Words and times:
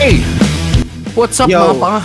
Hey! 0.00 0.24
What's 1.12 1.36
up 1.36 1.52
Yo. 1.52 1.60
mga 1.60 1.76
panga? 1.76 2.00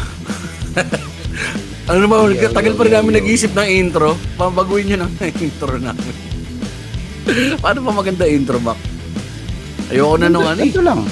ano 1.87 1.97
naman, 2.03 2.35
Yo, 2.35 2.51
tagal 2.51 2.75
yo, 2.75 2.77
pa 2.77 2.83
rin 2.83 2.91
yo, 2.91 2.97
namin 2.99 3.11
yo. 3.15 3.17
nag-iisip 3.23 3.55
ng 3.55 3.69
intro. 3.71 4.19
Pabaguhin 4.35 4.91
nyo 4.91 5.07
ng 5.07 5.11
intro 5.39 5.79
namin. 5.79 6.15
Paano 7.63 7.79
pa 7.79 7.91
maganda 7.95 8.27
intro, 8.27 8.59
Mac? 8.59 8.75
Ayoko 9.87 10.19
na 10.19 10.27
nung 10.27 10.43
ano 10.43 10.59
eh. 10.59 10.67
Ganito 10.67 10.83
lang. 10.83 11.07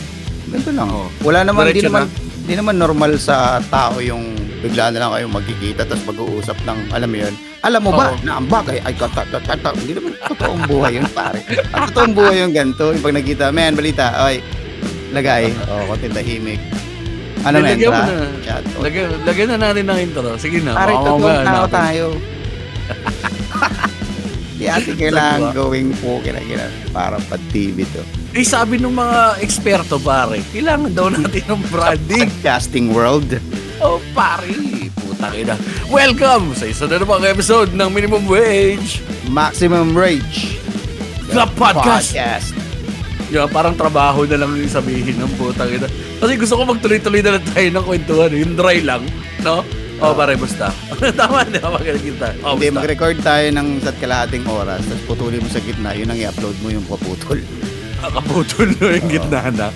Ganito 0.52 0.71
lang. 0.76 0.88
Oo. 0.92 1.08
Wala 1.24 1.48
naman, 1.48 1.71
di 1.71 1.80
Diretso 1.80 1.96
naman, 1.96 2.04
di 2.44 2.54
naman 2.60 2.76
normal 2.76 3.16
sa 3.24 3.64
tao 3.71 4.04
yung 4.04 4.32
bigla 4.64 4.95
na 4.95 4.98
lang 5.04 5.11
kayo 5.11 5.25
magkikita 5.27 5.84
tapos 5.84 6.16
mag-uusap 6.16 6.55
ng, 6.64 6.79
alam 6.96 7.09
mo 7.11 7.18
yun, 7.20 7.34
alam 7.68 7.82
mo 7.84 7.91
ba 7.91 8.16
na 8.23 8.39
ang 8.39 8.48
bagay 8.48 8.79
ay 8.88 8.96
katatata. 8.96 9.75
Hindi 9.75 10.00
naman 10.00 10.16
totoong 10.23 10.64
buhay 10.71 11.04
yun, 11.04 11.07
pare. 11.11 11.43
Ang 11.75 11.84
totoong 11.91 12.16
buhay 12.16 12.36
yung 12.47 12.55
ganito. 12.55 12.96
Yung 12.96 13.04
pag 13.04 13.15
nakita, 13.20 13.52
man, 13.52 13.75
balita, 13.75 14.15
ay, 14.15 14.39
lagay, 15.11 15.52
oh, 15.68 15.83
konti 15.91 16.07
tahimik. 16.07 16.64
Ano 17.43 17.60
na. 17.60 17.75
Chat. 18.39 18.64
Oh, 18.79 18.88
Lagyan, 18.88 19.11
lagyan 19.28 19.47
na 19.52 19.57
natin 19.60 19.83
ng 19.83 20.00
intro. 20.00 20.32
Sige 20.39 20.64
na. 20.64 20.80
Pare, 20.80 20.96
totoong 20.96 21.43
tao 21.43 21.66
tayo. 21.68 22.05
Di 24.64 24.71
atin 24.71 24.96
kailangan 24.96 25.52
going 25.52 25.91
po, 26.00 26.24
kailangan 26.24 26.71
para 26.96 27.19
pa 27.27 27.36
TV 27.52 27.83
to. 27.91 28.00
Eh, 28.32 28.47
sabi 28.47 28.80
ng 28.80 28.96
mga 28.96 29.43
eksperto, 29.43 30.00
pare, 30.00 30.39
kailangan 30.55 30.91
daw 30.96 31.11
natin 31.11 31.43
ng 31.52 31.61
branding. 31.68 32.31
Casting 32.39 32.95
world. 32.95 33.27
Oh, 33.83 34.00
pare, 34.16 34.55
putang 34.95 35.36
ina. 35.36 35.55
Welcome 35.91 36.55
sa 36.55 36.66
isa 36.66 36.88
na 36.88 36.97
namang 36.97 37.28
episode 37.28 37.75
ng 37.75 37.89
Minimum 37.91 38.23
Wage, 38.25 39.03
Maximum 39.28 39.91
Rage. 39.91 40.55
the 41.30 41.44
podcast. 41.53 42.14
Podcast. 42.14 42.50
Yeah, 43.27 43.50
parang 43.50 43.73
trabaho 43.73 44.30
na 44.30 44.38
lang 44.38 44.53
yung 44.53 44.69
sabihin 44.69 45.17
ng 45.17 45.31
putang 45.36 45.67
ina. 45.67 45.89
Kasi 46.22 46.38
gusto 46.38 46.53
ko 46.55 46.64
magtuloy-tuloy 46.69 47.19
na 47.19 47.35
lang 47.35 47.43
tayo 47.49 47.67
ng 47.73 47.85
kwentuhan. 47.85 48.31
eh. 48.31 48.39
Yung 48.39 48.53
dry 48.53 48.80
lang, 48.80 49.03
no? 49.41 49.66
O, 49.99 50.11
oh, 50.11 50.13
pare, 50.15 50.36
basta. 50.36 50.67
Tama 51.19 51.47
na, 51.47 51.63
magaling 51.63 52.03
kita. 52.03 52.36
Oh, 52.43 52.55
Hindi, 52.55 52.69
basta. 52.69 52.77
mag-record 52.83 53.17
tayo 53.19 53.45
ng 53.52 53.67
sa 53.80 53.91
kalahating 53.95 54.43
oras, 54.45 54.83
tapos 54.83 55.03
putulin 55.08 55.39
mo 55.39 55.49
sa 55.49 55.59
gitna, 55.59 55.91
yun 55.91 56.08
ang 56.08 56.19
i-upload 56.19 56.55
mo 56.59 56.69
yung 56.69 56.86
paputol. 56.86 57.39
Nakaputol 58.03 58.67
no 58.77 58.88
yung 58.91 59.08
gitna 59.08 59.47
na. 59.49 59.67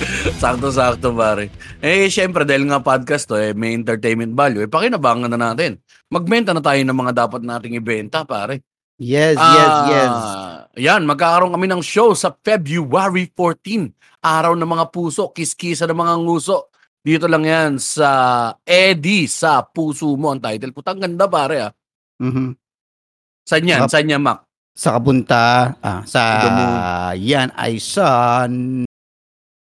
Sakto-sakto, 0.42 1.12
pare. 1.16 1.50
Eh, 1.80 2.08
syempre, 2.12 2.44
dahil 2.44 2.68
nga 2.68 2.82
podcast 2.82 3.28
to, 3.28 3.36
eh, 3.38 3.56
may 3.56 3.72
entertainment 3.72 4.32
value, 4.36 4.64
eh, 4.64 4.70
pakinabangan 4.70 5.32
na 5.32 5.38
natin. 5.40 5.80
Magbenta 6.12 6.52
na 6.52 6.62
tayo 6.62 6.78
ng 6.80 6.96
mga 6.96 7.12
dapat 7.26 7.42
nating 7.42 7.78
ibenta, 7.78 8.22
pare. 8.22 8.62
Yes, 8.96 9.36
yes, 9.36 9.74
yes. 9.92 10.12
Ah, 10.12 10.64
Yan, 10.76 11.04
magkakaroon 11.04 11.52
kami 11.52 11.68
ng 11.68 11.84
show 11.84 12.16
sa 12.16 12.32
February 12.32 13.28
14. 13.32 13.92
Araw 14.24 14.56
ng 14.56 14.68
mga 14.68 14.88
puso, 14.88 15.28
kiskisa 15.32 15.84
ng 15.84 16.00
mga 16.00 16.14
nguso. 16.20 16.72
Dito 17.04 17.28
lang 17.30 17.44
yan 17.46 17.72
sa 17.78 18.10
Eddie 18.66 19.30
sa 19.30 19.62
Puso 19.62 20.10
Mo 20.18 20.34
ang 20.34 20.42
title. 20.42 20.74
Putang 20.74 20.98
ganda 20.98 21.30
pare 21.30 21.70
ah. 21.70 21.72
Mhm. 22.18 22.56
Saan 23.46 23.62
yan? 23.62 23.86
Sarap. 23.86 23.92
Saan 23.94 24.10
yan, 24.10 24.22
Mac? 24.24 24.38
Sa 24.76 24.88
kabunta, 24.98 25.72
ah, 25.80 26.02
sa 26.04 26.20
yan 27.16 27.48
ay 27.56 27.80
sa 27.80 28.44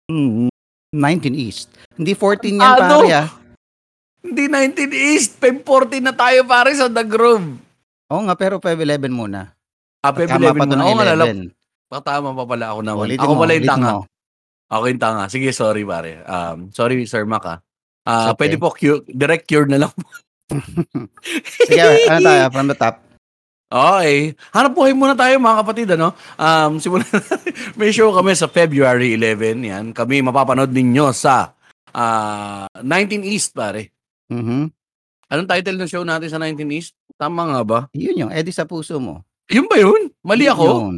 mm, 0.08 0.48
19 0.90 1.36
East. 1.36 1.68
Hindi 1.94 2.12
14 2.12 2.56
yan, 2.56 2.64
Ano? 2.64 2.80
pare 2.98 3.10
ah. 3.14 3.28
Hindi 4.18 4.44
19 4.48 4.90
East, 4.90 5.36
Feb 5.36 5.62
14 5.62 6.00
na 6.00 6.12
tayo 6.12 6.42
pare 6.44 6.74
sa 6.74 6.88
The 6.88 7.04
Grove. 7.04 7.48
Oo 8.08 8.22
nga, 8.24 8.34
pero 8.34 8.58
5-11 8.58 9.08
muna. 9.08 9.52
Ah, 10.00 10.12
Feb 10.12 10.28
Tama 10.28 10.50
11 10.50 10.56
pa 10.56 10.64
to 10.64 10.68
muna. 10.68 10.74
ng 10.74 10.84
Oo 10.84 10.94
nga, 10.94 11.06
lalap. 11.06 11.26
11. 11.28 11.52
Tama 11.88 12.28
pa 12.32 12.44
pala 12.44 12.64
ako 12.68 12.80
naman. 12.82 13.04
Ulitin 13.06 13.22
Ako 13.22 13.32
mo, 13.32 13.40
pala 13.40 13.52
yung 13.54 13.68
tanga. 13.68 13.90
mo. 13.90 14.00
Ako 14.68 14.84
yung 14.84 15.00
tanga. 15.00 15.24
Sige, 15.28 15.48
sorry 15.52 15.82
pare. 15.82 16.20
Um, 16.24 16.68
sorry, 16.70 17.00
Sir 17.04 17.24
Mac 17.24 17.44
ah. 17.44 17.58
It's 18.04 18.32
okay. 18.32 18.38
pwede 18.42 18.56
po 18.56 18.72
cure, 18.72 19.04
direct 19.06 19.44
cure 19.44 19.68
na 19.68 19.84
lang. 19.84 19.92
Sige, 21.68 21.80
ano 22.08 22.20
tayo, 22.20 22.42
from 22.48 22.68
the 22.68 22.76
top. 22.76 23.04
Okay. 23.68 24.32
Hanap 24.56 24.72
buhay 24.72 24.96
muna 24.96 25.12
tayo 25.12 25.36
mga 25.36 25.60
kapatid, 25.60 25.88
ano? 25.92 26.16
Um, 26.40 26.80
simulan 26.80 27.04
May 27.78 27.92
show 27.92 28.08
kami 28.16 28.32
sa 28.32 28.48
February 28.48 29.12
11. 29.12 29.60
Yan. 29.60 29.84
Kami 29.92 30.24
mapapanood 30.24 30.72
ninyo 30.72 31.12
sa 31.12 31.52
ah 31.92 32.64
19 32.80 33.28
East, 33.28 33.52
pare. 33.52 33.92
Mhm. 34.32 34.72
Anong 35.28 35.48
title 35.48 35.76
ng 35.76 35.90
show 35.92 36.00
natin 36.00 36.32
sa 36.32 36.40
19 36.40 36.64
East? 36.72 36.96
Tama 37.20 37.44
nga 37.52 37.60
ba? 37.60 37.78
Yun 37.92 38.24
yung, 38.24 38.32
Eddie 38.32 38.56
sa 38.56 38.64
puso 38.64 38.96
mo. 38.96 39.20
Yun 39.52 39.68
ba 39.68 39.76
yun? 39.76 40.08
Mali 40.24 40.48
Yun 40.48 40.52
ako? 40.56 40.64
yun. 40.64 40.96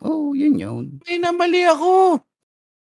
Oh, 0.00 0.32
yun 0.36 0.54
yun. 0.60 0.84
Ay 1.08 1.16
na, 1.16 1.32
mali 1.32 1.64
ako. 1.64 2.20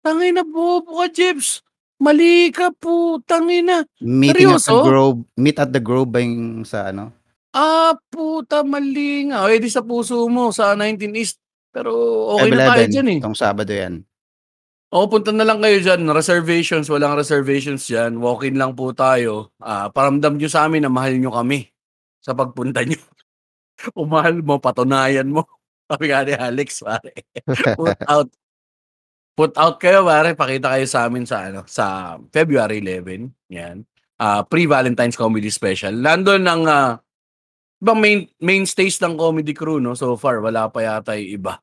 Tangay 0.01 0.33
na 0.33 0.41
bobo 0.41 1.05
ka, 1.05 1.09
Jeps. 1.09 1.61
Mali 1.99 2.49
ka 2.49 2.71
po, 2.71 3.19
tangay 3.21 3.61
na. 3.61 3.85
Meeting 3.99 4.49
at 4.49 4.63
the 4.63 4.71
Seryoso? 4.71 4.87
Grove, 4.87 5.19
meet 5.35 5.59
at 5.59 5.69
the 5.69 5.81
Grove 5.83 6.09
ba 6.09 6.23
yung 6.23 6.63
sa 6.63 6.89
ano? 6.89 7.11
Ah, 7.49 7.97
puta, 8.13 8.61
mali 8.61 9.29
nga. 9.29 9.45
O, 9.45 9.49
edi 9.49 9.69
sa 9.73 9.81
puso 9.81 10.29
mo, 10.29 10.53
sa 10.53 10.77
19 10.77 11.17
East. 11.17 11.41
Pero 11.73 11.93
okay 12.37 12.49
na 12.53 12.73
tayo 12.73 12.85
5-11, 12.89 12.93
dyan 12.93 13.07
eh. 13.09 13.17
Itong 13.21 13.37
Sabado 13.37 13.73
yan. 13.73 13.95
O, 14.89 15.05
punta 15.05 15.29
na 15.29 15.45
lang 15.45 15.61
kayo 15.61 15.77
dyan. 15.81 16.09
Reservations, 16.09 16.89
walang 16.89 17.13
reservations 17.13 17.85
dyan. 17.85 18.17
Walk-in 18.17 18.57
lang 18.57 18.73
po 18.73 18.89
tayo. 18.93 19.53
Ah, 19.61 19.89
paramdam 19.93 20.37
nyo 20.37 20.49
sa 20.49 20.65
amin 20.65 20.85
na 20.85 20.93
mahal 20.93 21.17
nyo 21.17 21.29
kami 21.29 21.69
sa 22.21 22.33
pagpunta 22.33 22.81
nyo. 22.81 22.97
Kung 23.93 24.09
mahal 24.09 24.41
mo, 24.41 24.57
patunayan 24.57 25.29
mo. 25.29 25.45
Sabi 25.89 26.09
nga 26.09 26.25
ni 26.25 26.33
Alex, 26.33 26.81
pare. 26.85 27.13
Put 27.79 28.01
out. 28.05 28.29
Put 29.37 29.53
out 29.57 29.77
kayo, 29.77 30.05
pare. 30.05 30.33
Pakita 30.33 30.73
kayo 30.73 30.85
sa 30.89 31.05
amin 31.05 31.25
sa, 31.25 31.49
ano, 31.49 31.65
sa 31.69 32.17
February 32.33 32.81
11. 32.81 33.29
Yan. 33.53 33.85
Ah, 34.17 34.41
pre-Valentine's 34.41 35.17
Comedy 35.17 35.53
Special. 35.53 35.93
Nandun 35.93 36.45
ang 36.49 36.65
ah, 36.65 36.97
ibang 37.79 37.99
main, 37.99 38.19
mainstays 38.37 38.99
ng 38.99 39.15
comedy 39.15 39.51
crew, 39.51 39.79
no? 39.79 39.95
So 39.95 40.15
far, 40.15 40.39
wala 40.39 40.67
pa 40.67 40.79
yata 40.81 41.15
yung 41.15 41.39
iba. 41.39 41.53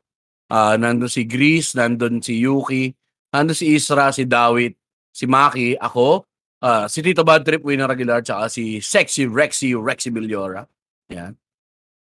Ah, 0.46 0.74
nandun 0.74 1.10
si 1.10 1.26
Grease, 1.26 1.74
nandun 1.74 2.22
si 2.22 2.38
Yuki, 2.38 2.94
nandun 3.30 3.52
si 3.52 3.74
Isra, 3.74 4.10
si 4.10 4.24
Dawit, 4.24 4.78
si 5.10 5.26
Maki, 5.26 5.74
ako, 5.76 6.22
ah, 6.62 6.86
si 6.86 7.02
Tito 7.02 7.26
Bad 7.26 7.42
Trip, 7.42 7.60
Winner 7.60 7.90
Aguilar, 7.90 8.22
tsaka 8.22 8.46
si 8.46 8.78
Sexy 8.78 9.26
Rexy, 9.26 9.74
Rexy 9.74 10.08
Villora. 10.08 10.62
Yan. 11.10 11.34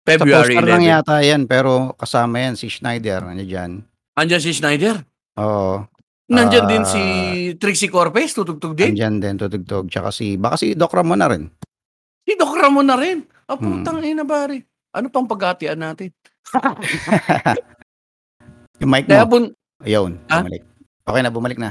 Sa 0.01 0.17
February 0.17 0.55
lang 0.57 0.81
11. 0.81 0.89
yata 0.89 1.15
yan, 1.21 1.41
pero 1.45 1.93
kasama 1.93 2.41
yan 2.41 2.57
si 2.57 2.67
Schneider. 2.67 3.21
Ano 3.21 3.43
dyan? 3.45 3.85
Andyan 4.17 4.41
si 4.41 4.51
Schneider. 4.51 4.97
Oo. 5.37 5.85
Nandyan 6.31 6.65
Ah, 6.65 6.69
din 6.71 6.83
si 6.87 7.03
Trixie 7.59 7.91
Corpez, 7.91 8.31
tutugtog 8.33 8.73
din. 8.73 8.95
Andyan 8.95 9.19
din, 9.19 9.35
tutugtog. 9.37 9.91
Tsaka 9.91 10.09
si, 10.09 10.39
baka 10.39 10.55
si 10.55 10.73
Doc 10.73 10.95
Ramon 10.95 11.19
na 11.19 11.27
rin. 11.29 11.43
Si 12.23 12.33
Doc 12.33 12.55
Ramon 12.55 12.87
na 12.87 12.95
rin. 12.95 13.27
Ah, 13.51 13.57
Hmm. 13.57 13.83
putang 13.83 13.99
ina 13.99 14.23
pare. 14.23 14.63
Ano 14.91 15.07
pang 15.07 15.27
paghatian 15.27 15.75
natin? 15.75 16.11
Yung 18.79 18.89
mic 18.89 19.05
Kaya, 19.05 19.23
mo. 19.23 19.29
pun 19.29 19.43
Ayun, 19.81 20.11
Ah? 20.25 20.41
bumalik. 20.41 20.63
Okay 21.01 21.21
na, 21.21 21.29
bumalik 21.29 21.57
na. 21.57 21.69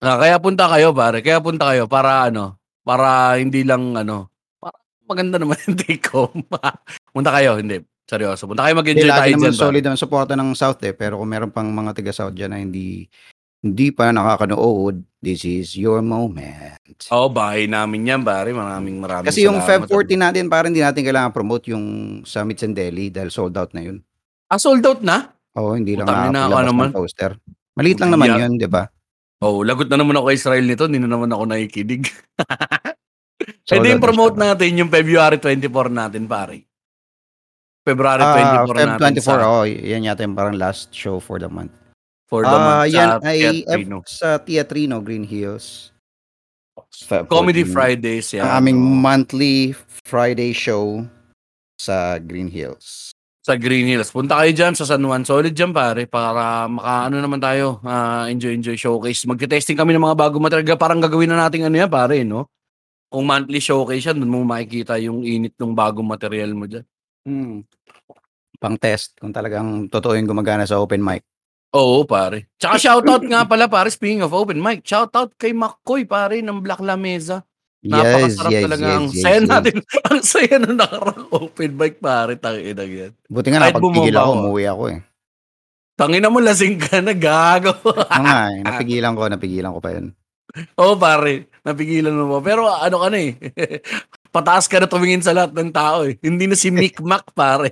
ah, 0.00 0.16
kaya 0.16 0.36
punta 0.38 0.64
kayo 0.66 0.90
pare. 0.90 1.20
Kaya 1.20 1.38
punta 1.38 1.64
kayo 1.66 1.84
para 1.86 2.24
ano, 2.24 2.56
para 2.80 3.36
hindi 3.36 3.62
lang 3.62 3.92
ano, 3.94 4.28
para 4.58 4.74
maganda 5.04 5.36
naman 5.36 5.56
yung 5.64 5.76
take 5.76 6.04
home. 6.08 6.44
punta 7.14 7.30
kayo, 7.30 7.56
hindi. 7.56 7.78
Seryoso. 8.04 8.44
Punta 8.44 8.64
kayo 8.64 8.74
Hindi, 8.74 8.84
mag-enjoy 9.00 9.08
tayo 9.08 9.16
lagi 9.18 9.32
naman 9.32 9.40
dyan. 9.42 9.54
pare. 9.54 9.64
solid 9.64 9.84
ang 9.86 9.96
suporta 9.96 10.32
ng 10.34 10.50
South 10.52 10.80
eh. 10.82 10.92
Pero 10.92 11.16
kung 11.16 11.30
meron 11.30 11.48
pang 11.48 11.64
mga 11.66 11.92
taga-South 11.94 12.34
dyan 12.34 12.50
na 12.50 12.60
hindi 12.60 13.08
hindi 13.64 13.88
pa 13.88 14.12
nakakanood, 14.12 15.00
this 15.18 15.42
is 15.42 15.72
your 15.72 16.04
moment. 16.04 16.76
Oo, 17.08 17.26
bahay 17.26 17.64
namin 17.64 18.04
yan, 18.04 18.20
pare. 18.20 18.52
Maraming 18.52 19.00
maraming 19.00 19.24
Kasi 19.24 19.42
yung 19.42 19.58
salamat. 19.58 19.88
Feb 19.88 20.04
14 20.12 20.20
natin, 20.20 20.44
parang 20.46 20.68
hindi 20.68 20.84
natin 20.84 21.00
kailangan 21.00 21.32
promote 21.32 21.72
yung 21.72 21.84
Summits 22.22 22.60
and 22.60 22.76
Delhi 22.76 23.08
dahil 23.08 23.32
sold 23.32 23.56
out 23.56 23.72
na 23.72 23.82
yun. 23.82 24.04
Ah, 24.46 24.60
sold 24.60 24.84
out 24.84 25.00
na? 25.00 25.32
Oo, 25.56 25.72
hindi 25.72 25.96
lang 25.96 26.04
Putang 26.04 26.28
ina, 26.28 26.44
nakakalabas 26.44 26.60
ano 26.60 26.68
naman? 26.68 26.86
ng 26.86 26.94
poster. 26.94 27.30
Maliit 27.74 27.98
lang 27.98 28.12
naman 28.12 28.28
Yeah. 28.28 28.40
yun, 28.44 28.52
di 28.54 28.68
ba? 28.68 28.84
Oh, 29.40 29.60
lagot 29.60 29.88
na 29.88 29.96
naman 29.96 30.14
ako 30.14 30.28
kay 30.28 30.36
Israel 30.36 30.64
nito. 30.64 30.84
Hindi 30.84 31.00
na 31.00 31.10
naman 31.10 31.28
ako 31.28 31.42
nakikinig. 31.48 32.04
Sold 33.64 33.80
Pwede 33.80 33.80
out 33.82 33.92
yung 33.92 33.98
na 33.98 34.06
promote 34.06 34.34
siya. 34.34 34.44
natin 34.46 34.78
yung 34.78 34.90
February 34.92 35.36
24 35.40 35.88
natin, 35.90 36.22
pare. 36.24 36.68
February 37.82 38.22
Ah, 38.22 38.64
24 38.64 38.76
Feb 38.76 38.88
natin 38.90 39.02
24, 39.18 39.24
sa, 39.24 39.44
oh, 39.50 39.64
yan 39.64 40.04
yata 40.04 40.22
yung 40.22 40.32
parang 40.32 40.56
last 40.56 40.88
show 40.90 41.16
for 41.18 41.36
the 41.36 41.48
month. 41.48 41.72
For 42.24 42.42
the 42.42 42.50
Ah, 42.50 42.82
month 42.82 42.90
yan 42.90 43.08
sa 43.10 43.18
ay 43.22 43.38
Teatrino. 43.62 43.96
F- 44.00 44.08
sa 44.08 44.28
Teatrino, 44.38 44.96
Green 45.00 45.24
Hills. 45.24 45.90
Feb 46.90 47.26
Comedy 47.26 47.62
14. 47.62 47.70
Fridays 47.70 48.26
yan. 48.32 48.42
Ang 48.42 48.52
aming 48.56 48.78
monthly 48.78 49.74
Friday 50.04 50.50
show 50.50 51.02
sa 51.76 52.18
Green 52.18 52.48
Hills. 52.48 53.10
sa 53.44 53.60
Green 53.60 53.84
Hills. 53.84 54.08
Punta 54.08 54.40
kayo 54.40 54.56
dyan 54.56 54.72
sa 54.72 54.88
San 54.88 55.04
Juan. 55.04 55.20
Solid 55.20 55.52
dyan 55.52 55.68
pare 55.68 56.08
para 56.08 56.64
makaano 56.64 57.20
naman 57.20 57.36
tayo. 57.36 57.76
ah, 57.84 58.24
enjoy, 58.24 58.56
enjoy 58.56 58.72
showcase. 58.72 59.28
Magte-testing 59.28 59.76
kami 59.76 59.92
ng 59.92 60.00
mga 60.00 60.16
bagong 60.16 60.40
material. 60.40 60.80
Parang 60.80 60.96
gagawin 60.96 61.28
na 61.28 61.44
natin 61.44 61.60
ano 61.62 61.76
yan 61.76 61.92
pare, 61.92 62.24
no? 62.24 62.48
Kung 63.04 63.28
monthly 63.28 63.60
showcase 63.60 64.08
yan, 64.08 64.16
doon 64.16 64.32
mo 64.32 64.40
makikita 64.42 64.96
yung 64.96 65.20
init 65.20 65.52
ng 65.54 65.76
bagong 65.76 66.08
material 66.08 66.56
mo 66.56 66.64
dyan. 66.64 66.88
Hmm. 67.22 67.68
Pang 68.56 68.80
test 68.80 69.12
kung 69.20 69.28
talagang 69.28 69.92
totoo 69.92 70.16
yung 70.16 70.24
gumagana 70.24 70.64
sa 70.64 70.80
open 70.80 71.04
mic. 71.04 71.20
Oo, 71.74 72.06
pare. 72.06 72.46
Tsaka 72.54 72.78
shoutout 72.78 73.26
nga 73.26 73.42
pala 73.50 73.66
pare, 73.66 73.90
speaking 73.90 74.22
of 74.22 74.30
open 74.30 74.62
mic, 74.62 74.86
shoutout 74.86 75.34
kay 75.34 75.50
McCoy 75.50 76.06
pare 76.06 76.38
ng 76.38 76.62
Black 76.62 76.78
Lamesa. 76.78 77.42
Yes, 77.84 78.00
Napakasarap 78.00 78.50
yes, 78.54 78.62
talaga. 78.64 78.80
yes, 78.80 78.94
ang 78.94 79.06
yes, 79.10 79.20
saya 79.20 79.38
yes. 79.42 79.50
natin. 79.50 79.74
ang 80.08 80.20
saya 80.24 80.54
nung 80.56 80.78
nakarang 80.78 81.20
open 81.34 81.70
mic 81.74 81.94
pare. 81.98 82.32
Tangina 82.38 82.84
yan. 82.86 83.12
Buti 83.28 83.48
nga 83.50 83.60
napagpigil 83.60 84.14
ako, 84.16 84.30
umuwi 84.38 84.64
ako 84.70 84.84
eh. 84.94 84.98
Tangina 85.94 86.26
mo, 86.26 86.38
lasing 86.42 86.78
ka 86.78 86.98
na, 87.02 87.14
gago. 87.14 87.74
Oo 87.84 88.22
nga 88.22 88.50
eh, 88.50 88.62
napigilan 88.66 89.14
ko, 89.14 89.30
napigilan 89.30 89.74
ko 89.74 89.80
pa 89.82 89.90
yun. 89.94 90.06
Oo, 90.78 90.94
pare. 90.94 91.50
Napigilan 91.66 92.14
mo 92.14 92.38
ba? 92.38 92.40
Pero 92.42 92.70
ano 92.70 92.96
ka 93.02 93.08
na 93.10 93.18
eh. 93.18 93.34
Pataas 94.30 94.70
ka 94.70 94.78
na 94.78 94.90
tumingin 94.90 95.22
sa 95.22 95.34
lahat 95.34 95.50
ng 95.54 95.70
tao 95.74 96.06
eh. 96.06 96.14
Hindi 96.22 96.46
na 96.46 96.54
si 96.58 96.70
Mick 96.70 97.02
Mac, 97.02 97.30
pare. 97.34 97.70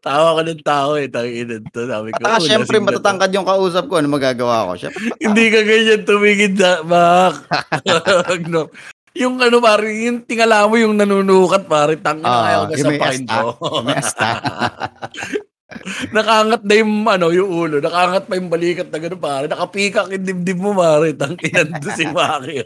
Tawa 0.00 0.36
ko 0.36 0.40
ng 0.42 0.62
tao 0.64 0.96
eh. 0.96 1.08
Tangina 1.12 1.60
to. 1.60 1.84
Sabi 1.84 2.10
ko, 2.16 2.20
Ah, 2.24 2.36
"Oh, 2.36 2.42
syempre 2.42 2.80
to." 2.80 2.86
matatangkad 2.88 3.30
yung 3.36 3.44
kausap 3.44 3.84
ko, 3.86 4.00
ano 4.00 4.08
magagawa 4.08 4.72
ko? 4.72 4.72
Syempre, 4.80 5.12
Hindi 5.24 5.44
ka 5.52 5.60
ganyan 5.62 6.02
tumingin 6.08 6.54
na, 6.56 6.72
Mac. 6.82 7.34
no. 8.52 8.72
Yung 9.12 9.36
ano 9.42 9.58
pare, 9.58 9.90
yung 10.06 10.22
tingala 10.22 10.64
mo 10.64 10.78
yung 10.78 10.94
nanunukat 10.94 11.66
pare, 11.66 11.98
tangin 11.98 12.22
na 12.22 12.64
ko 12.64 12.72
yung 12.72 12.86
may 12.86 13.00
kasapakin 13.02 13.24
asta. 13.26 13.34
ko. 13.34 13.46
Nakaangat 16.14 16.62
na 16.64 16.74
yung 16.80 16.92
ano, 17.04 17.26
yung 17.28 17.50
ulo, 17.50 17.76
nakaangat 17.76 18.24
pa 18.24 18.38
yung 18.38 18.48
balikat 18.48 18.88
na 18.88 18.96
gano'n 18.96 19.20
pare, 19.20 19.44
nakapikak 19.50 20.08
yung 20.08 20.24
dibdib 20.24 20.56
mo 20.56 20.72
pare, 20.72 21.12
tangin 21.12 21.68
doon 21.76 21.92
si 21.92 22.06
Maki. 22.08 22.64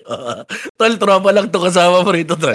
tol, 0.76 0.94
tropa 1.00 1.34
lang 1.34 1.50
to 1.50 1.58
kasama 1.58 2.04
mo 2.04 2.10
rito, 2.12 2.36
tol. 2.38 2.54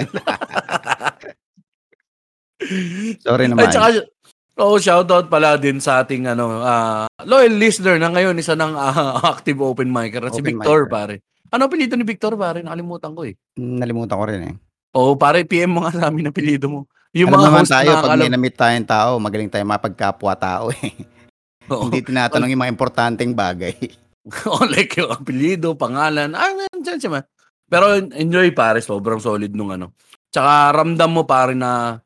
Sorry 3.20 3.44
Ay, 3.44 3.50
naman. 3.50 3.70
tsaka, 3.70 3.88
oh, 4.58 4.76
shoutout 4.76 5.26
pala 5.26 5.56
din 5.56 5.78
sa 5.78 6.02
ating 6.02 6.26
ano, 6.26 6.60
ah, 6.60 7.06
loyal 7.22 7.54
listener 7.54 7.96
na 7.96 8.10
ngayon, 8.10 8.36
isa 8.36 8.52
ng 8.52 8.74
ah, 8.74 9.18
active 9.32 9.58
open 9.58 9.88
micer, 9.88 10.22
si 10.28 10.42
Open 10.42 10.58
Victor, 10.58 10.80
micer. 10.84 10.90
pare. 10.90 11.14
Ano 11.48 11.64
apelido 11.64 11.96
ni 11.96 12.04
Victor, 12.04 12.36
pare? 12.36 12.60
Nakalimutan 12.60 13.16
ko 13.16 13.24
eh. 13.24 13.32
Nalimutan 13.56 14.18
ko 14.18 14.24
rin 14.28 14.42
eh. 14.44 14.54
Oo, 14.92 15.16
pare, 15.16 15.44
PM 15.44 15.72
mo 15.72 15.80
nga 15.80 15.94
sa 15.94 16.02
amin 16.08 16.28
ang 16.28 16.34
apelido 16.34 16.66
mo. 16.68 16.80
Yung 17.16 17.32
Alam 17.32 17.40
mga 17.40 17.46
naman 17.48 17.64
host 17.64 17.72
tayo, 17.72 17.88
na 17.88 17.88
pag 17.88 17.96
nakakalam- 17.96 18.20
may 18.20 18.32
namit 18.32 18.54
tayong 18.54 18.88
tao, 18.88 19.10
magaling 19.16 19.48
tayo 19.48 19.64
mapagkapwa 19.64 20.32
tao 20.36 20.68
eh. 20.76 20.92
Oo. 21.72 21.88
Hindi 21.88 22.04
tinatanong 22.04 22.50
yung 22.52 22.62
mga 22.62 22.72
importanteng 22.72 23.32
bagay. 23.32 23.76
Oo, 24.44 24.60
like 24.68 24.92
yung 24.98 25.08
apelido, 25.08 25.72
pangalan, 25.72 26.36
ah, 26.36 26.52
dyan 26.74 27.00
siya 27.00 27.10
man. 27.10 27.24
Pero 27.64 27.96
enjoy 27.96 28.52
pare, 28.52 28.80
sobrang 28.80 29.20
solid 29.20 29.52
nung 29.52 29.72
ano. 29.72 29.96
Tsaka 30.28 30.72
ramdam 30.72 31.08
mo 31.08 31.24
pare 31.24 31.56
na, 31.56 32.00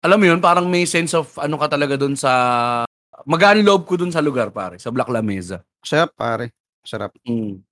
alam 0.00 0.18
mo 0.18 0.26
yun, 0.26 0.40
parang 0.40 0.66
may 0.66 0.84
sense 0.84 1.12
of 1.12 1.32
ano 1.36 1.56
ka 1.56 1.68
talaga 1.68 1.96
dun 1.96 2.14
sa, 2.14 2.32
magaan 3.24 3.62
loob 3.62 3.84
ko 3.84 3.96
dun 3.96 4.10
sa 4.10 4.20
lugar 4.20 4.50
pare, 4.50 4.76
sa 4.76 4.90
Black 4.90 5.08
Lamesa. 5.08 5.62
Sarap 5.80 6.12
pare. 6.14 6.52
Sarap. 6.82 7.14
Mm. 7.24 7.62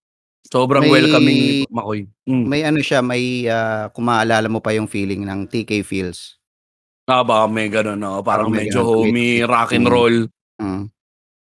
Sobrang 0.45 0.85
May- 0.85 0.93
welcoming 0.93 1.39
ni 1.41 1.53
Makoy. 1.71 2.05
Mm. 2.27 2.45
May 2.45 2.63
ano 2.63 2.79
siya, 2.79 3.01
may 3.01 3.47
ah, 3.47 3.89
kung 3.89 4.05
maalala 4.05 4.45
mo 4.47 4.61
pa 4.61 4.73
yung 4.73 4.85
feeling 4.87 5.23
ng 5.23 5.49
TK 5.49 5.81
feels. 5.81 6.37
Ah, 7.05 7.21
baka 7.21 7.45
may 7.47 7.69
ganun, 7.69 8.01
no? 8.01 8.21
Parang, 8.21 8.49
Parang 8.49 8.51
may 8.51 8.69
medyo 8.69 8.81
homey, 8.83 9.45
rock 9.45 9.73
and 9.73 9.85
Mm. 9.85 9.93
roll. 9.93 10.17
Mm. 10.59 10.85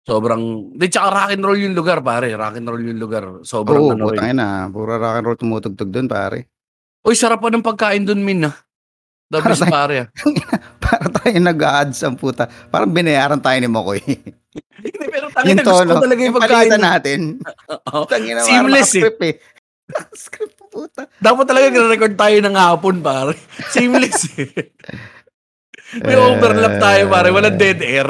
Sobrang, 0.03 0.43
di 0.75 0.91
tsaka 0.91 1.07
rock 1.09 1.29
and 1.31 1.43
roll 1.43 1.55
yung 1.57 1.71
lugar 1.73 2.03
pare, 2.03 2.27
rock 2.35 2.59
and 2.59 2.67
roll 2.67 2.83
yung 2.83 2.99
lugar. 2.99 3.23
Sobrang 3.41 3.79
Oo, 3.79 3.91
ano 3.95 4.11
rin. 4.11 4.19
putangin 4.19 4.37
na. 4.37 4.67
Puro 4.67 4.99
rock 4.99 5.15
and 5.15 5.25
roll 5.25 5.39
tumutugtog 5.39 5.89
dun 5.89 6.07
pare. 6.07 6.51
Uy, 7.03 7.15
sarap 7.15 7.39
pa 7.39 7.47
ng 7.47 7.63
pagkain 7.63 8.03
dun, 8.03 8.19
Min, 8.19 8.45
ah. 8.45 8.55
The 9.31 9.39
best, 9.39 9.63
pare, 9.65 9.95
ah. 10.03 10.07
Para 10.93 11.09
tayo 11.11 11.37
nag-ads 11.39 11.99
ang 12.01 12.13
puta. 12.13 12.45
Parang 12.69 12.89
binayaran 12.89 13.41
tayo 13.41 13.57
ni 13.57 13.65
Mokoy. 13.65 13.97
Hindi, 14.83 15.05
pero 15.09 15.25
tangin 15.33 15.49
yung 15.49 15.57
na 15.57 15.65
gusto 15.65 15.89
ko 15.89 15.97
talaga 15.99 16.19
yung 16.19 16.27
Yung 16.27 16.37
pagkain. 16.37 16.53
palitan 16.69 16.81
natin. 16.81 17.19
Tangina, 18.11 18.39
parang 18.39 18.47
Seamless, 18.47 18.91
eh. 18.93 19.03
eh. 19.03 19.35
Script 20.15 20.57
puta. 20.69 21.09
Dapat 21.17 21.45
talaga 21.45 21.65
nag-record 21.67 22.15
tayo 22.15 22.37
ng 22.39 22.55
hapon, 22.55 22.95
pare. 22.99 23.33
Seamless, 23.69 24.29
eh. 24.37 24.49
May 25.95 26.13
Eh, 26.13 26.21
overlap 26.21 26.77
tayo, 26.77 27.01
pare. 27.07 27.29
Walang 27.29 27.57
dead 27.57 27.79
air. 27.79 28.09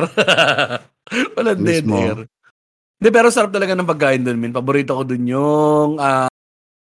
Walang 1.36 1.62
dead 1.62 1.84
Mismo. 1.84 1.96
air. 1.98 2.20
Hindi, 2.96 3.10
pero 3.12 3.28
sarap 3.28 3.52
talaga 3.52 3.76
ng 3.76 3.90
pagkain 3.90 4.24
doon, 4.24 4.40
min. 4.40 4.52
Paborito 4.52 4.96
ko 4.96 5.04
doon 5.04 5.24
yung, 5.28 5.92
ah, 6.00 6.32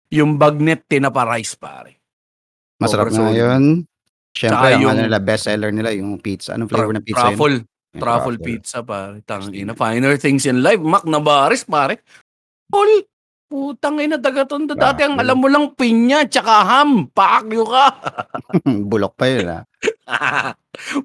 yung 0.09 0.39
bagnet 0.39 0.87
tinapa 0.87 1.27
rice, 1.27 1.55
pare. 1.55 1.99
Masarap 2.79 3.11
na 3.11 3.19
solid. 3.27 3.35
yun. 3.35 3.65
Siyempre, 4.37 4.53
Tsaka 4.53 4.77
ang 4.77 4.83
yung- 4.85 4.93
ano 4.93 5.03
nila, 5.03 5.19
best 5.19 5.49
seller 5.49 5.73
nila, 5.73 5.91
yung 5.97 6.21
pizza. 6.21 6.53
Anong 6.53 6.69
flavor 6.69 6.93
ng 6.93 7.01
pizza 7.03 7.25
yun? 7.25 7.29
Truffle. 7.33 7.57
Yung 7.57 8.01
Truffle 8.05 8.39
pizza, 8.39 8.79
pare. 8.85 9.25
Tangina. 9.25 9.73
Finer 9.73 10.21
things 10.21 10.45
in 10.45 10.61
life. 10.61 10.77
Mac 10.79 11.09
na 11.09 11.17
baris, 11.17 11.65
pare. 11.65 12.05
Holy, 12.69 13.09
putang 13.49 13.97
ina, 13.97 14.21
taga-tondo. 14.21 14.77
Dati 14.77 15.01
ang 15.01 15.17
Truffle. 15.17 15.25
alam 15.25 15.37
mo 15.41 15.49
lang 15.49 15.65
pinya, 15.73 16.29
tsaka 16.29 16.53
ham. 16.63 17.09
Paakyo 17.09 17.65
ka. 17.65 17.85
Bulok 18.93 19.17
pa 19.17 19.25
yun, 19.25 19.49
ah. 19.49 19.65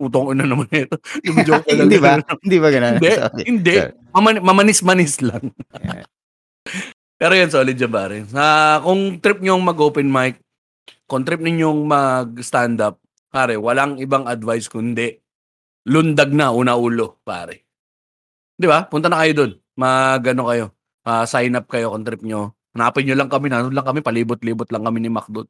Utong 0.04 0.36
ina 0.36 0.44
naman 0.44 0.68
ito. 0.68 1.00
Yung 1.24 1.48
joke 1.48 1.64
talaga. 1.64 1.84
Hindi 1.88 1.98
ba? 1.98 2.12
Hindi 2.20 2.58
ba 2.60 2.68
ganun? 2.70 2.94
Hindi, 3.00 3.12
Sorry. 3.16 3.44
hindi. 3.48 3.76
Sorry. 3.80 3.94
Maman- 4.12 4.44
mamanis-manis 4.44 5.16
lang. 5.24 5.44
Yeah. 5.80 6.04
Pero 7.16 7.34
yan, 7.34 7.50
solid 7.50 7.74
dyan, 7.74 7.90
pare. 7.90 8.28
Na, 8.30 8.44
kung 8.84 9.18
trip 9.18 9.40
nyong 9.40 9.62
mag-open 9.62 10.06
mic, 10.06 10.42
kung 11.06 11.22
trip 11.22 11.40
ninyong 11.40 11.86
mag-stand 11.86 12.82
up, 12.82 13.01
pare, 13.32 13.56
walang 13.56 13.96
ibang 13.98 14.28
advice 14.28 14.68
kundi 14.68 15.16
lundag 15.88 16.36
na 16.36 16.52
una 16.52 16.76
ulo, 16.76 17.24
pare. 17.24 17.66
Di 18.54 18.70
ba? 18.70 18.86
Punta 18.86 19.10
na 19.10 19.24
kayo 19.24 19.34
doon. 19.34 19.52
Mag, 19.80 20.22
ano 20.28 20.52
kayo, 20.52 20.66
ah, 21.08 21.26
sign 21.26 21.56
up 21.58 21.66
kayo 21.66 21.90
kung 21.90 22.06
trip 22.06 22.22
nyo. 22.22 22.54
Hanapin 22.76 23.08
nyo 23.08 23.16
lang 23.18 23.32
kami, 23.32 23.50
nanood 23.50 23.74
lang 23.74 23.88
kami, 23.88 24.00
palibot-libot 24.04 24.70
lang 24.70 24.84
kami 24.86 25.00
ni 25.02 25.10
Macdot. 25.10 25.48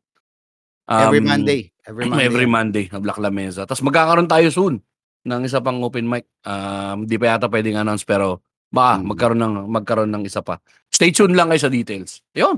Every 0.87 1.19
Monday. 1.19 1.69
Every 1.83 2.07
Monday. 2.07 2.25
Every 2.29 2.47
Monday, 2.47 2.85
na 2.89 3.01
Black 3.01 3.19
Lamesa. 3.19 3.65
Tapos 3.67 3.83
magkakaroon 3.83 4.29
tayo 4.29 4.47
soon 4.49 4.79
ng 5.21 5.41
isa 5.45 5.61
pang 5.61 5.77
open 5.85 6.07
mic. 6.09 6.25
Um, 6.45 7.05
di 7.05 7.17
pa 7.17 7.35
yata 7.37 7.45
pwedeng 7.47 7.77
announce 7.77 8.05
pero 8.07 8.41
baka 8.71 8.99
Mm. 8.99 9.05
magkaroon 9.05 9.41
ng 9.41 9.55
magkaroon 9.69 10.11
ng 10.11 10.23
isa 10.25 10.41
pa. 10.41 10.57
Stay 10.89 11.13
tuned 11.13 11.37
lang 11.37 11.51
kayo 11.53 11.61
sa 11.61 11.71
details. 11.71 12.23
'Yun. 12.33 12.57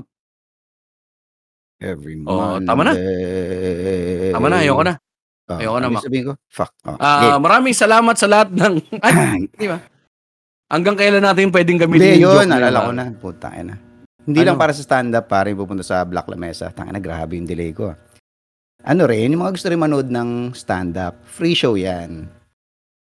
Every 1.82 2.16
Monday. 2.16 2.64
tama 2.64 2.82
na. 2.86 2.92
Tama 4.32 4.46
na, 4.48 4.56
ayoko 4.64 4.82
na. 4.86 4.94
Oh, 5.44 5.60
Ayoko 5.60 5.76
na, 5.76 5.86
ano 5.86 5.94
Mac. 5.94 6.02
sabihin 6.02 6.24
ko? 6.24 6.32
Fuck. 6.48 6.72
Oh, 6.82 6.96
Ah, 6.96 7.36
maraming 7.36 7.76
salamat 7.76 8.16
sa 8.16 8.24
lahat 8.24 8.48
ng 8.48 8.74
ay, 9.04 9.44
di 9.50 9.68
ba? 9.68 9.76
Hanggang 10.66 10.96
kailan 10.96 11.20
natin 11.20 11.52
pwedeng 11.52 11.76
gamitin 11.76 12.00
Hindi, 12.10 12.16
yung 12.18 12.24
yun. 12.24 12.34
joke 12.34 12.48
na 12.48 12.56
Naalala 12.56 12.64
yun, 12.64 12.80
ko 12.80 12.80
pare? 12.86 12.96
na. 12.96 13.04
Puta 13.14 13.48
na. 13.60 13.74
Hindi 14.24 14.38
Ano? 14.40 14.46
lang 14.48 14.56
para 14.56 14.72
sa 14.72 14.80
stand-up, 14.80 15.26
pare, 15.26 15.52
pupunta 15.52 15.84
sa 15.84 16.00
Black 16.02 16.24
Lamesa. 16.26 16.72
Tanga 16.72 16.90
na, 16.90 16.98
grabe 16.98 17.36
yung 17.36 17.44
delay 17.44 17.70
ko. 17.70 17.92
ah. 17.92 17.98
Ano 18.82 19.04
rin, 19.04 19.28
yung 19.28 19.40
mga 19.40 19.52
gusto 19.52 19.68
rin 19.68 19.76
manood 19.78 20.08
ng 20.08 20.30
stand-up, 20.52 21.20
free 21.22 21.52
show 21.52 21.72
yan. 21.72 22.24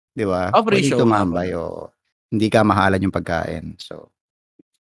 Di 0.09 0.23
ba? 0.23 0.47
Ah, 0.47 0.59
free 0.59 0.83
Pwede 0.83 0.89
show 0.89 0.99
tumambay, 0.99 1.55
o 1.55 1.87
Hindi 2.27 2.47
ka 2.49 2.59
mahalan 2.61 2.99
yung 2.99 3.13
pagkain. 3.13 3.77
So, 3.77 4.11